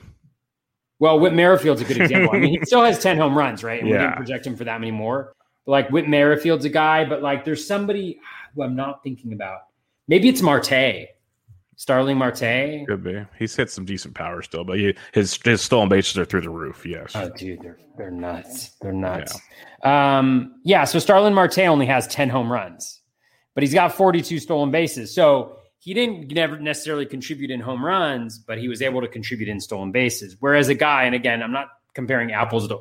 Well, 1.01 1.19
Whit 1.19 1.35
Merrifield's 1.35 1.83
a 1.83 1.85
good 1.85 2.01
example. 2.01 2.35
I 2.35 2.39
mean, 2.39 2.59
he 2.59 2.61
still 2.65 2.83
has 2.83 2.99
10 3.01 3.19
home 3.19 3.37
runs, 3.37 3.65
right? 3.65 3.81
And 3.81 3.89
yeah. 3.89 3.95
we 3.95 3.99
didn't 3.99 4.17
project 4.17 4.47
him 4.47 4.57
for 4.57 4.65
that 4.65 4.81
many 4.81 4.93
more. 4.93 5.35
But 5.67 5.73
like 5.73 5.91
Whit 5.91 6.09
Merrifield's 6.09 6.65
a 6.65 6.69
guy, 6.69 7.05
but 7.05 7.23
like 7.23 7.45
there's 7.45 7.67
somebody 7.67 8.21
who 8.55 8.63
I'm 8.63 8.77
not 8.77 9.03
thinking 9.03 9.33
about. 9.33 9.61
Maybe 10.07 10.29
it's 10.29 10.43
Marte. 10.43 11.09
Starling 11.77 12.19
Marte. 12.19 12.87
Could 12.87 13.03
be. 13.03 13.25
He's 13.39 13.55
hit 13.57 13.71
some 13.71 13.85
decent 13.85 14.15
power 14.15 14.43
still, 14.43 14.65
but 14.65 14.79
he, 14.79 14.95
his 15.13 15.39
his 15.45 15.61
stolen 15.61 15.89
bases 15.89 16.17
are 16.19 16.25
through 16.25 16.43
the 16.43 16.51
roof. 16.51 16.87
Yes. 16.87 17.13
Oh, 17.15 17.31
dude, 17.31 17.61
they're 17.63 17.79
they're 17.97 18.11
nuts. 18.11 18.71
They're 18.81 18.93
nuts. 18.93 19.39
Yeah. 19.83 20.19
Um, 20.19 20.55
yeah. 20.65 20.85
So 20.85 20.99
Starling 20.99 21.35
Marte 21.35 21.59
only 21.61 21.87
has 21.87 22.07
10 22.09 22.29
home 22.29 22.51
runs, 22.51 23.01
but 23.55 23.63
he's 23.63 23.75
got 23.75 23.95
42 23.95 24.39
stolen 24.39 24.71
bases. 24.71 25.15
So 25.15 25.59
he 25.79 25.95
didn't 25.95 26.33
never 26.33 26.59
necessarily 26.59 27.07
contribute 27.07 27.51
in 27.51 27.61
home 27.61 27.85
runs, 27.85 28.39
but 28.39 28.59
he 28.59 28.69
was 28.69 28.81
able 28.81 29.01
to 29.03 29.09
contribute 29.09 29.49
in 29.49 29.61
stolen 29.61 29.93
bases. 29.93 30.37
Whereas 30.41 30.69
a 30.69 30.75
guy, 30.75 31.05
and 31.05 31.15
again, 31.15 31.43
I'm 31.43 31.53
not 31.53 31.69
comparing 31.93 32.33
apples 32.33 32.69
to, 32.69 32.81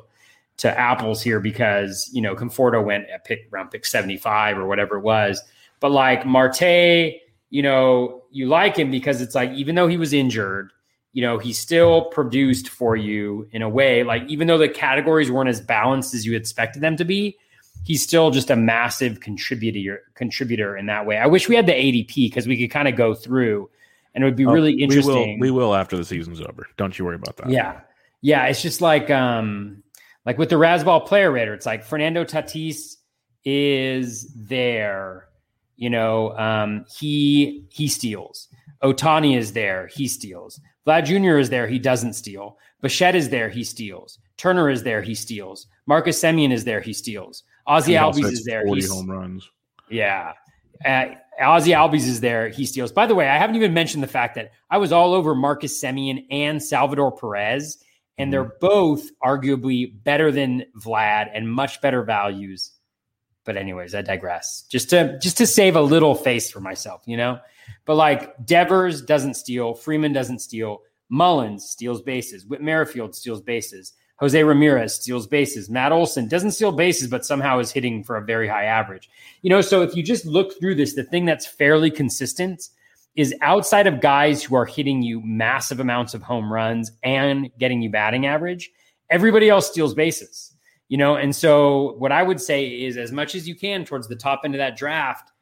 to 0.58 0.78
apples 0.78 1.22
here 1.22 1.38
because 1.40 2.10
you 2.12 2.22
know 2.22 2.34
Conforto 2.34 2.82
went 2.82 3.08
at 3.10 3.24
pick 3.24 3.48
round 3.50 3.70
pick 3.70 3.84
75 3.84 4.58
or 4.58 4.66
whatever 4.66 4.96
it 4.96 5.02
was, 5.02 5.42
but 5.80 5.90
like 5.90 6.24
Marte, 6.24 7.20
you 7.54 7.62
know, 7.62 8.24
you 8.32 8.48
like 8.48 8.76
him 8.76 8.90
because 8.90 9.20
it's 9.20 9.36
like 9.36 9.48
even 9.52 9.76
though 9.76 9.86
he 9.86 9.96
was 9.96 10.12
injured, 10.12 10.72
you 11.12 11.22
know, 11.22 11.38
he 11.38 11.52
still 11.52 12.06
produced 12.06 12.68
for 12.68 12.96
you 12.96 13.46
in 13.52 13.62
a 13.62 13.68
way 13.68 14.02
like 14.02 14.24
even 14.26 14.48
though 14.48 14.58
the 14.58 14.68
categories 14.68 15.30
weren't 15.30 15.48
as 15.48 15.60
balanced 15.60 16.14
as 16.14 16.26
you 16.26 16.34
expected 16.34 16.82
them 16.82 16.96
to 16.96 17.04
be, 17.04 17.38
he's 17.84 18.02
still 18.02 18.32
just 18.32 18.50
a 18.50 18.56
massive 18.56 19.20
contributor 19.20 20.02
contributor 20.14 20.76
in 20.76 20.86
that 20.86 21.06
way. 21.06 21.16
I 21.16 21.28
wish 21.28 21.48
we 21.48 21.54
had 21.54 21.66
the 21.66 21.74
ADP 21.74 22.16
because 22.16 22.48
we 22.48 22.58
could 22.58 22.72
kind 22.72 22.88
of 22.88 22.96
go 22.96 23.14
through 23.14 23.70
and 24.16 24.24
it 24.24 24.26
would 24.26 24.34
be 24.34 24.46
oh, 24.46 24.52
really 24.52 24.72
interesting. 24.72 25.38
We 25.38 25.52
will, 25.52 25.58
we 25.58 25.66
will 25.66 25.74
after 25.76 25.96
the 25.96 26.04
season's 26.04 26.40
over. 26.40 26.66
Don't 26.76 26.98
you 26.98 27.04
worry 27.04 27.14
about 27.14 27.36
that. 27.36 27.50
Yeah. 27.50 27.82
Yeah. 28.20 28.46
It's 28.46 28.62
just 28.62 28.80
like 28.80 29.10
um 29.10 29.84
like 30.26 30.38
with 30.38 30.48
the 30.48 30.56
Razzball 30.56 31.06
player 31.06 31.30
rater, 31.30 31.54
it's 31.54 31.66
like 31.66 31.84
Fernando 31.84 32.24
Tatis 32.24 32.96
is 33.44 34.26
there. 34.34 35.28
You 35.76 35.90
know, 35.90 36.36
um, 36.36 36.84
he 36.98 37.64
he 37.70 37.88
steals. 37.88 38.48
Ohtani 38.82 39.36
is 39.36 39.52
there, 39.52 39.86
he 39.88 40.06
steals. 40.06 40.60
Vlad 40.86 41.06
Jr. 41.06 41.38
is 41.38 41.48
there, 41.48 41.66
he 41.66 41.78
doesn't 41.78 42.12
steal. 42.12 42.58
Bichette 42.82 43.14
is 43.14 43.30
there, 43.30 43.48
he 43.48 43.64
steals. 43.64 44.18
Turner 44.36 44.68
is 44.68 44.82
there, 44.82 45.00
he 45.00 45.14
steals. 45.14 45.66
Marcus 45.86 46.22
Semien 46.22 46.52
is 46.52 46.64
there, 46.64 46.80
he 46.80 46.92
steals. 46.92 47.44
Ozzie 47.66 47.94
Albies 47.94 48.30
is 48.30 48.44
there. 48.44 48.62
40 48.64 48.80
He's, 48.80 48.90
home 48.90 49.10
runs. 49.10 49.48
Yeah. 49.90 50.32
Uh, 50.84 51.06
Ozzie 51.40 51.72
Albies 51.72 52.06
is 52.06 52.20
there. 52.20 52.48
He 52.48 52.66
steals. 52.66 52.92
By 52.92 53.06
the 53.06 53.14
way, 53.14 53.28
I 53.28 53.38
haven't 53.38 53.56
even 53.56 53.72
mentioned 53.72 54.02
the 54.02 54.08
fact 54.08 54.34
that 54.34 54.52
I 54.70 54.78
was 54.78 54.92
all 54.92 55.14
over 55.14 55.34
Marcus 55.34 55.82
Semien 55.82 56.26
and 56.30 56.62
Salvador 56.62 57.12
Perez, 57.12 57.78
and 58.18 58.26
mm-hmm. 58.26 58.30
they're 58.32 58.52
both 58.60 59.08
arguably 59.22 59.92
better 60.04 60.30
than 60.30 60.64
Vlad 60.78 61.30
and 61.32 61.50
much 61.50 61.80
better 61.80 62.02
values. 62.02 62.72
But 63.44 63.56
anyways, 63.56 63.94
I 63.94 64.02
digress. 64.02 64.64
Just 64.68 64.90
to 64.90 65.18
just 65.18 65.36
to 65.38 65.46
save 65.46 65.76
a 65.76 65.82
little 65.82 66.14
face 66.14 66.50
for 66.50 66.60
myself, 66.60 67.02
you 67.06 67.16
know. 67.16 67.38
But 67.84 67.96
like 67.96 68.44
Devers 68.44 69.02
doesn't 69.02 69.34
steal, 69.34 69.74
Freeman 69.74 70.12
doesn't 70.12 70.40
steal, 70.40 70.82
Mullins 71.08 71.68
steals 71.68 72.02
bases, 72.02 72.46
Whit 72.46 72.62
Merrifield 72.62 73.14
steals 73.14 73.40
bases. 73.40 73.92
Jose 74.18 74.42
Ramirez 74.42 74.94
steals 74.94 75.26
bases. 75.26 75.68
Matt 75.68 75.90
Olson 75.92 76.28
doesn't 76.28 76.52
steal 76.52 76.70
bases, 76.70 77.08
but 77.08 77.24
somehow 77.24 77.58
is 77.58 77.72
hitting 77.72 78.04
for 78.04 78.16
a 78.16 78.24
very 78.24 78.46
high 78.46 78.64
average. 78.64 79.10
You 79.42 79.50
know, 79.50 79.60
so 79.60 79.82
if 79.82 79.96
you 79.96 80.02
just 80.02 80.24
look 80.24 80.58
through 80.58 80.76
this, 80.76 80.94
the 80.94 81.02
thing 81.02 81.24
that's 81.24 81.46
fairly 81.46 81.90
consistent 81.90 82.68
is 83.16 83.34
outside 83.42 83.86
of 83.86 84.00
guys 84.00 84.42
who 84.42 84.54
are 84.54 84.64
hitting 84.64 85.02
you 85.02 85.20
massive 85.20 85.80
amounts 85.80 86.14
of 86.14 86.22
home 86.22 86.52
runs 86.52 86.92
and 87.02 87.50
getting 87.58 87.82
you 87.82 87.90
batting 87.90 88.26
average, 88.26 88.70
everybody 89.10 89.48
else 89.50 89.68
steals 89.68 89.94
bases. 89.94 90.53
You 90.94 90.98
know, 90.98 91.16
and 91.16 91.34
so 91.34 91.96
what 91.98 92.12
I 92.12 92.22
would 92.22 92.40
say 92.40 92.66
is 92.66 92.96
as 92.96 93.10
much 93.10 93.34
as 93.34 93.48
you 93.48 93.56
can 93.56 93.84
towards 93.84 94.06
the 94.06 94.14
top 94.14 94.42
end 94.44 94.54
of 94.54 94.60
that 94.60 94.76
draft, 94.76 95.32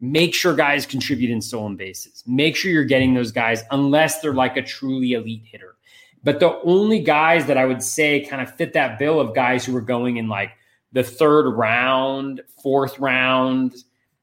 make 0.00 0.34
sure 0.34 0.52
guys 0.52 0.84
contribute 0.84 1.30
in 1.30 1.40
stolen 1.40 1.76
bases. 1.76 2.24
Make 2.26 2.56
sure 2.56 2.72
you're 2.72 2.82
getting 2.82 3.14
those 3.14 3.30
guys 3.30 3.62
unless 3.70 4.20
they're 4.20 4.34
like 4.34 4.56
a 4.56 4.62
truly 4.62 5.12
elite 5.12 5.44
hitter. 5.44 5.76
But 6.24 6.40
the 6.40 6.60
only 6.62 6.98
guys 6.98 7.46
that 7.46 7.56
I 7.56 7.66
would 7.66 7.84
say 7.84 8.26
kind 8.26 8.42
of 8.42 8.52
fit 8.52 8.72
that 8.72 8.98
bill 8.98 9.20
of 9.20 9.32
guys 9.32 9.64
who 9.64 9.74
were 9.74 9.80
going 9.80 10.16
in 10.16 10.28
like 10.28 10.50
the 10.90 11.04
third 11.04 11.52
round, 11.52 12.40
fourth 12.60 12.98
round, 12.98 13.76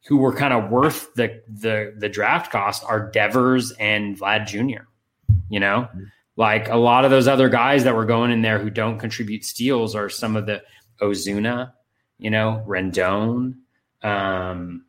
who 0.06 0.18
were 0.18 0.36
kind 0.36 0.54
of 0.54 0.70
worth 0.70 1.14
the 1.14 1.42
the 1.48 1.94
the 1.98 2.10
draft 2.10 2.52
cost 2.52 2.84
are 2.84 3.10
Devers 3.10 3.72
and 3.80 4.20
Vlad 4.20 4.48
Jr. 4.48 4.84
You 5.48 5.62
know, 5.62 5.88
mm-hmm. 5.96 6.04
Like 6.36 6.70
a 6.70 6.76
lot 6.76 7.06
of 7.06 7.12
those 7.12 7.28
other 7.28 7.50
guys 7.50 7.84
that 7.84 7.96
were 7.96 8.06
going 8.06 8.32
in 8.32 8.42
there 8.42 8.60
who 8.60 8.70
don't 8.70 9.00
contribute 9.00 9.46
steals 9.46 9.96
are 9.96 10.10
some 10.10 10.36
of 10.36 10.46
the 10.46 10.64
Ozuna, 11.02 11.74
you 12.18 12.30
know, 12.30 12.64
Rendon. 12.68 13.56
Um, 14.02 14.86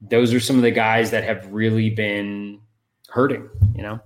those 0.00 0.34
are 0.34 0.40
some 0.40 0.56
of 0.56 0.62
the 0.62 0.70
guys 0.70 1.10
that 1.12 1.24
have 1.24 1.50
really 1.52 1.90
been 1.90 2.60
hurting. 3.08 3.48
You 3.74 3.82
know. 3.82 4.00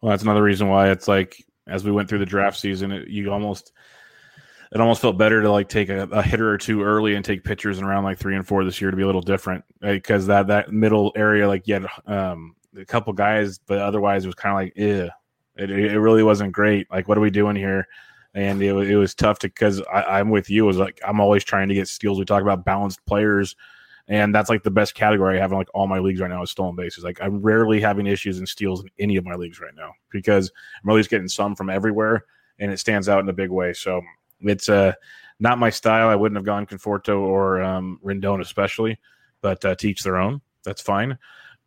Well, 0.00 0.10
that's 0.10 0.22
another 0.22 0.42
reason 0.42 0.68
why 0.68 0.90
it's 0.90 1.08
like 1.08 1.44
as 1.66 1.84
we 1.84 1.92
went 1.92 2.08
through 2.08 2.20
the 2.20 2.26
draft 2.26 2.58
season, 2.58 2.90
it, 2.92 3.08
you 3.08 3.30
almost 3.30 3.72
it 4.72 4.80
almost 4.80 5.02
felt 5.02 5.18
better 5.18 5.42
to 5.42 5.50
like 5.50 5.68
take 5.68 5.88
a, 5.88 6.02
a, 6.04 6.22
hitter 6.22 6.48
or 6.48 6.56
two 6.56 6.82
early 6.82 7.16
and 7.16 7.24
take 7.24 7.42
pitchers 7.42 7.78
in 7.78 7.84
around 7.84 8.04
like 8.04 8.18
three 8.18 8.36
and 8.36 8.46
four 8.46 8.64
this 8.64 8.80
year 8.80 8.90
to 8.90 8.96
be 8.96 9.02
a 9.02 9.06
little 9.06 9.20
different 9.20 9.64
because 9.80 10.28
that 10.28 10.46
that 10.46 10.72
middle 10.72 11.12
area 11.16 11.48
like 11.48 11.66
you 11.66 11.74
had 11.74 11.86
um, 12.06 12.54
a 12.76 12.84
couple 12.84 13.12
guys, 13.12 13.58
but 13.58 13.78
otherwise 13.78 14.24
it 14.24 14.28
was 14.28 14.34
kind 14.34 14.52
of 14.52 14.56
like 14.56 14.72
eh. 14.76 15.08
It, 15.60 15.70
it 15.70 16.00
really 16.00 16.22
wasn't 16.22 16.52
great. 16.52 16.90
Like 16.90 17.08
what 17.08 17.18
are 17.18 17.22
we 17.22 17.30
doing 17.30 17.56
here? 17.56 17.86
And 18.34 18.62
it, 18.62 18.74
it 18.88 18.96
was 18.96 19.14
tough 19.14 19.40
to 19.40 19.48
because 19.48 19.82
I'm 19.92 20.30
with 20.30 20.48
you. 20.50 20.64
Was 20.64 20.76
like 20.76 21.00
I'm 21.06 21.20
always 21.20 21.44
trying 21.44 21.68
to 21.68 21.74
get 21.74 21.88
steals. 21.88 22.18
We 22.18 22.24
talk 22.24 22.42
about 22.42 22.64
balanced 22.64 23.04
players 23.06 23.56
and 24.10 24.34
that's 24.34 24.50
like 24.50 24.64
the 24.64 24.72
best 24.72 24.96
category 24.96 25.38
I 25.38 25.40
have 25.40 25.52
in 25.52 25.58
like 25.58 25.70
all 25.72 25.86
my 25.86 26.00
leagues 26.00 26.20
right 26.20 26.28
now 26.28 26.42
is 26.42 26.50
stolen 26.50 26.74
bases. 26.74 27.04
Like 27.04 27.20
I'm 27.22 27.40
rarely 27.40 27.80
having 27.80 28.08
issues 28.08 28.40
in 28.40 28.46
steals 28.46 28.82
in 28.82 28.90
any 28.98 29.16
of 29.16 29.24
my 29.24 29.36
leagues 29.36 29.60
right 29.60 29.74
now 29.74 29.92
because 30.10 30.50
I'm 30.82 30.90
always 30.90 31.06
getting 31.06 31.28
some 31.28 31.54
from 31.54 31.70
everywhere, 31.70 32.24
and 32.58 32.72
it 32.72 32.78
stands 32.78 33.08
out 33.08 33.20
in 33.20 33.28
a 33.28 33.32
big 33.32 33.50
way. 33.50 33.72
So 33.72 34.02
it's 34.40 34.68
uh, 34.68 34.94
not 35.38 35.58
my 35.58 35.70
style. 35.70 36.08
I 36.08 36.16
wouldn't 36.16 36.36
have 36.36 36.44
gone 36.44 36.66
Conforto 36.66 37.20
or 37.20 37.62
um, 37.62 38.00
Rendon 38.04 38.40
especially, 38.40 38.98
but 39.42 39.64
uh, 39.64 39.76
teach 39.76 40.02
their 40.02 40.16
own. 40.16 40.40
That's 40.64 40.82
fine. 40.82 41.16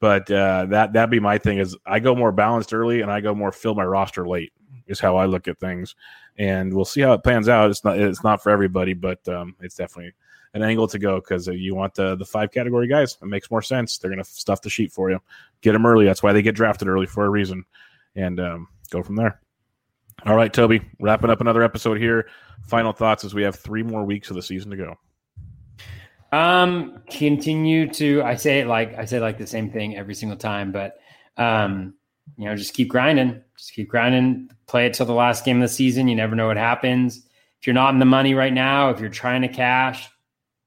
But 0.04 0.30
uh, 0.30 0.66
that 0.66 0.92
that 0.92 1.10
be 1.10 1.22
my 1.22 1.38
thing 1.38 1.60
is 1.60 1.78
I 1.86 2.02
go 2.02 2.14
more 2.14 2.34
balanced 2.34 2.74
early 2.74 3.00
and 3.00 3.10
I 3.10 3.22
go 3.22 3.34
more 3.34 3.54
fill 3.54 3.74
my 3.74 3.86
roster 3.86 4.28
late 4.28 4.52
is 4.86 5.00
how 5.00 5.16
I 5.16 5.28
look 5.28 5.48
at 5.48 5.62
things, 5.62 5.96
and 6.38 6.74
we'll 6.74 6.84
see 6.84 7.00
how 7.00 7.14
it 7.14 7.24
pans 7.24 7.48
out. 7.48 7.70
It's 7.70 7.86
not 7.86 7.98
it's 7.98 8.22
not 8.22 8.44
for 8.44 8.50
everybody, 8.50 8.94
but 8.94 9.26
um, 9.30 9.56
it's 9.62 9.76
definitely 9.76 10.12
an 10.54 10.62
angle 10.62 10.90
to 10.90 11.00
go 11.00 11.22
because 11.22 11.48
you 11.48 11.74
want 11.74 11.96
the 11.96 12.18
the 12.18 12.26
five 12.26 12.52
category 12.52 12.86
guys. 12.86 13.18
It 13.22 13.28
makes 13.28 13.50
more 13.50 13.62
sense. 13.62 13.98
They're 13.98 14.14
to 14.14 14.26
stuff 14.26 14.62
the 14.62 14.70
sheet 14.70 14.92
for 14.92 15.10
you. 15.10 15.22
Get 15.62 15.72
them 15.72 15.86
early. 15.86 16.04
That's 16.04 16.22
why 16.22 16.34
they 16.34 16.42
get 16.42 16.56
drafted 16.56 16.90
early 16.90 17.08
for 17.08 17.24
a 17.24 17.30
reason, 17.30 17.64
and 18.14 18.42
um, 18.42 18.68
go 18.90 19.04
from 19.04 19.16
there. 19.16 19.40
All 20.26 20.36
right, 20.36 20.52
Toby, 20.52 20.82
wrapping 21.00 21.30
up 21.30 21.40
another 21.40 21.64
episode 21.64 21.98
here. 21.98 22.28
Final 22.68 22.92
thoughts 22.92 23.24
as 23.24 23.34
we 23.34 23.44
have 23.44 23.56
three 23.56 23.84
more 23.84 24.04
weeks 24.04 24.30
of 24.30 24.36
the 24.36 24.44
season 24.44 24.70
to 24.72 24.76
go. 24.76 24.98
Um, 26.34 27.04
continue 27.12 27.88
to 27.94 28.24
I 28.24 28.38
say 28.38 28.62
it 28.62 28.68
like 28.68 28.98
I 28.98 29.06
say 29.06 29.20
like 29.20 29.38
the 29.38 29.46
same 29.46 29.70
thing 29.70 29.96
every 29.96 30.16
single 30.16 30.36
time, 30.36 30.72
but 30.72 30.98
um, 31.38 31.94
you 32.38 32.46
know, 32.46 32.56
just 32.56 32.74
keep 32.74 32.88
grinding, 32.88 33.40
just 33.56 33.74
keep 33.74 33.88
grinding, 33.88 34.50
play 34.66 34.88
it 34.88 34.96
till 34.96 35.06
the 35.06 35.14
last 35.14 35.46
game 35.46 35.58
of 35.58 35.70
the 35.70 35.74
season. 35.74 36.08
You 36.08 36.16
never 36.16 36.36
know 36.36 36.48
what 36.48 36.58
happens. 36.58 37.18
If 37.62 37.68
you're 37.68 37.76
not 37.76 37.94
in 37.94 38.00
the 38.00 38.06
money 38.06 38.34
right 38.34 38.52
now, 38.52 38.90
if 38.90 39.00
you're 39.00 39.10
trying 39.10 39.44
to 39.44 39.48
cash, 39.48 40.10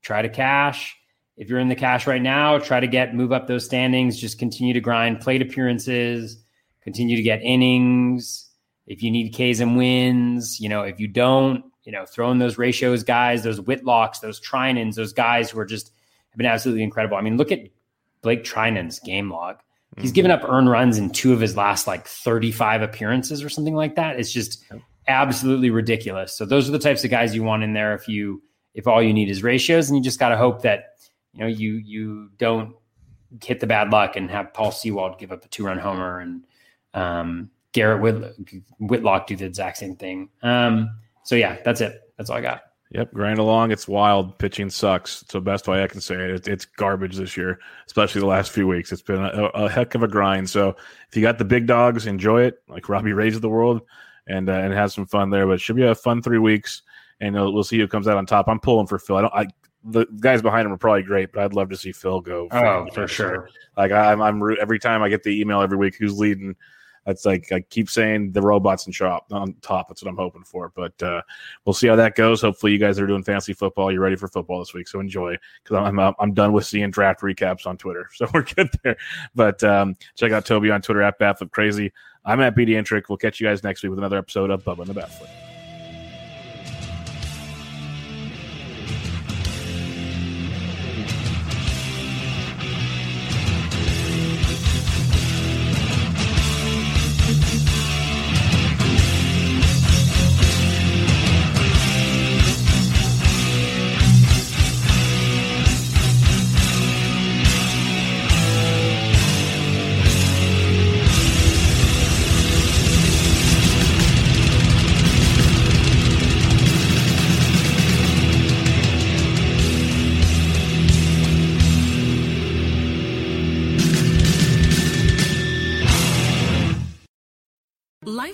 try 0.02 0.22
to 0.22 0.28
cash. 0.28 0.97
If 1.36 1.48
you're 1.48 1.59
in 1.59 1.68
the 1.68 1.74
cash 1.74 2.06
right 2.06 2.22
now, 2.22 2.59
try 2.59 2.78
to 2.78 2.86
get 2.86 3.16
move 3.16 3.32
up 3.32 3.48
those 3.48 3.64
standings. 3.64 4.20
Just 4.20 4.38
continue 4.38 4.72
to 4.72 4.80
grind 4.80 5.20
plate 5.20 5.43
appearances, 5.43 6.44
continue 6.80 7.16
to 7.16 7.22
get 7.22 7.43
innings. 7.43 8.48
If 8.86 9.02
you 9.02 9.10
need 9.10 9.30
Ks 9.32 9.59
and 9.59 9.76
wins, 9.76 10.60
you 10.60 10.68
know, 10.68 10.82
if 10.82 11.01
you 11.01 11.09
don't, 11.09 11.64
you 11.86 11.92
know, 11.92 12.04
throwing 12.04 12.38
those 12.38 12.58
ratios 12.58 13.02
guys, 13.02 13.44
those 13.44 13.60
Whitlocks, 13.60 14.20
those 14.20 14.40
Treinens, 14.40 14.96
those 14.96 15.12
guys 15.12 15.48
who 15.48 15.58
are 15.58 15.64
just 15.64 15.92
have 16.30 16.36
been 16.36 16.46
absolutely 16.46 16.82
incredible. 16.82 17.16
I 17.16 17.22
mean, 17.22 17.38
look 17.38 17.52
at 17.52 17.60
Blake 18.20 18.44
Treinen's 18.44 18.98
game 18.98 19.30
log. 19.30 19.60
He's 19.96 20.10
mm-hmm. 20.10 20.14
given 20.14 20.30
up 20.32 20.42
earned 20.44 20.68
runs 20.68 20.98
in 20.98 21.10
two 21.10 21.32
of 21.32 21.40
his 21.40 21.56
last 21.56 21.86
like 21.86 22.06
35 22.06 22.82
appearances 22.82 23.42
or 23.42 23.48
something 23.48 23.74
like 23.74 23.94
that. 23.94 24.18
It's 24.18 24.32
just 24.32 24.64
absolutely 25.06 25.70
ridiculous. 25.70 26.36
So 26.36 26.44
those 26.44 26.68
are 26.68 26.72
the 26.72 26.78
types 26.78 27.04
of 27.04 27.10
guys 27.10 27.34
you 27.34 27.44
want 27.44 27.62
in 27.62 27.72
there 27.72 27.94
if 27.94 28.08
you 28.08 28.42
if 28.74 28.86
all 28.86 29.02
you 29.02 29.14
need 29.14 29.30
is 29.30 29.42
ratios, 29.42 29.88
and 29.88 29.96
you 29.96 30.02
just 30.02 30.18
got 30.18 30.30
to 30.30 30.36
hope 30.36 30.62
that 30.62 30.96
you 31.32 31.40
know 31.40 31.46
you 31.46 31.74
you 31.74 32.30
don't 32.36 32.74
hit 33.42 33.60
the 33.60 33.66
bad 33.66 33.90
luck 33.90 34.16
and 34.16 34.30
have 34.30 34.52
Paul 34.52 34.72
Sewald 34.72 35.18
give 35.18 35.30
up 35.30 35.44
a 35.44 35.48
two 35.48 35.64
run 35.64 35.78
homer 35.78 36.18
and 36.18 36.44
um, 36.94 37.50
Garrett 37.72 38.02
Whit- 38.02 38.34
Whitlock 38.80 39.28
do 39.28 39.36
the 39.36 39.44
exact 39.44 39.78
same 39.78 39.96
thing. 39.96 40.28
Um, 40.42 40.90
so 41.27 41.35
yeah, 41.35 41.59
that's 41.65 41.81
it. 41.81 42.01
That's 42.16 42.31
all 42.31 42.36
I 42.36 42.40
got. 42.40 42.62
Yep, 42.93 43.12
grind 43.12 43.40
along. 43.40 43.73
It's 43.73 43.89
wild. 43.89 44.39
Pitching 44.39 44.70
sucks. 44.70 45.24
So 45.28 45.40
best 45.40 45.66
way 45.66 45.82
I 45.82 45.89
can 45.89 46.01
say 46.01 46.15
it. 46.15 46.47
It's, 46.47 46.65
garbage 46.65 47.16
this 47.16 47.36
year, 47.36 47.59
especially 47.86 48.20
the 48.20 48.28
last 48.28 48.53
few 48.53 48.69
weeks. 48.69 48.93
It's 48.93 49.03
been 49.03 49.23
a, 49.23 49.51
a, 49.55 49.69
heck 49.69 49.97
of 49.97 50.05
a 50.05 50.09
grind. 50.09 50.48
So 50.48 50.77
if 51.09 51.16
you 51.16 51.23
got 51.23 51.39
the 51.39 51.44
big 51.44 51.66
dogs, 51.66 52.07
enjoy 52.07 52.43
it, 52.43 52.62
like 52.69 52.89
Robbie 52.89 53.12
Rays 53.12 53.35
of 53.35 53.43
the 53.43 53.48
world, 53.48 53.82
and 54.28 54.48
uh, 54.48 54.53
and 54.53 54.73
have 54.73 54.93
some 54.93 55.05
fun 55.05 55.31
there. 55.31 55.47
But 55.47 55.55
it 55.55 55.61
should 55.61 55.74
be 55.74 55.82
a 55.82 55.97
fun 55.97 56.23
three 56.23 56.39
weeks, 56.39 56.82
and 57.20 57.36
uh, 57.36 57.51
we'll 57.51 57.65
see 57.65 57.78
who 57.78 57.89
comes 57.89 58.07
out 58.07 58.19
on 58.19 58.24
top. 58.24 58.47
I'm 58.47 58.61
pulling 58.61 58.86
for 58.86 59.01
Phil. 59.01 59.16
I 59.16 59.20
don't. 59.23 59.35
I 59.35 59.47
the 59.82 60.07
guys 60.20 60.43
behind 60.43 60.66
him 60.66 60.73
are 60.73 60.78
probably 60.78 61.03
great, 61.03 61.32
but 61.32 61.43
I'd 61.43 61.55
love 61.55 61.70
to 61.70 61.77
see 61.77 61.90
Phil 61.90 62.20
go. 62.20 62.48
Oh, 62.53 62.86
for 62.94 63.09
sure. 63.09 63.48
Like 63.77 63.90
I, 63.90 64.12
I'm, 64.12 64.23
I'm 64.23 64.43
every 64.61 64.78
time 64.78 65.03
I 65.03 65.09
get 65.09 65.24
the 65.24 65.40
email 65.40 65.61
every 65.61 65.77
week 65.77 65.97
who's 65.97 66.16
leading 66.16 66.55
that's 67.07 67.24
like 67.24 67.51
I 67.53 67.61
keep 67.61 67.89
saying 67.89 68.33
the 68.33 68.43
robots 68.43 68.87
and 68.87 68.95
shop 68.95 69.27
on 69.31 69.55
top. 69.62 69.89
That's 69.89 70.03
what 70.03 70.11
I'm 70.11 70.16
hoping 70.16 70.43
for. 70.43 70.73
But 70.74 71.01
uh, 71.03 71.23
we'll 71.65 71.73
see 71.74 71.87
how 71.87 71.97
that 71.97 72.16
goes. 72.16 72.43
Hopefully, 72.43 72.73
you 72.73 72.78
guys 72.78 72.99
are 72.99 73.07
doing 73.07 73.23
fancy 73.23 73.53
football. 73.53 73.93
You're 73.93 74.03
ready 74.03 74.16
for 74.16 74.28
football 74.28 74.59
this 74.59 74.74
week, 74.74 74.89
so 74.89 75.01
enjoy 75.01 75.37
because 75.62 75.77
I'm, 75.77 75.99
I'm 75.99 76.15
I'm 76.19 76.35
done 76.35 76.53
with 76.53 76.66
seeing 76.66 76.91
draft 76.91 77.20
recaps 77.23 77.66
on 77.66 77.77
Twitter. 77.78 78.09
So 78.16 78.27
we're 78.33 78.45
good 78.45 78.70
there. 78.83 78.97
But 79.35 79.62
um, 79.62 79.95
check 80.15 80.33
out 80.33 80.47
Toby 80.47 80.70
on 80.70 80.81
Twitter 80.81 81.03
at 81.03 81.19
Batflip 81.20 81.51
Crazy. 81.51 81.93
I'm 82.24 82.41
at 82.41 82.57
BD 82.57 82.70
Intric. 82.70 83.05
We'll 83.11 83.19
catch 83.19 83.41
you 83.41 83.47
guys 83.47 83.62
next 83.62 83.83
week 83.83 83.91
with 83.91 83.99
another 83.99 84.16
episode 84.16 84.51
of 84.51 84.65
Bubba 84.65 84.81
and 84.81 84.89
the 84.89 84.95
Batflip. 84.95 85.45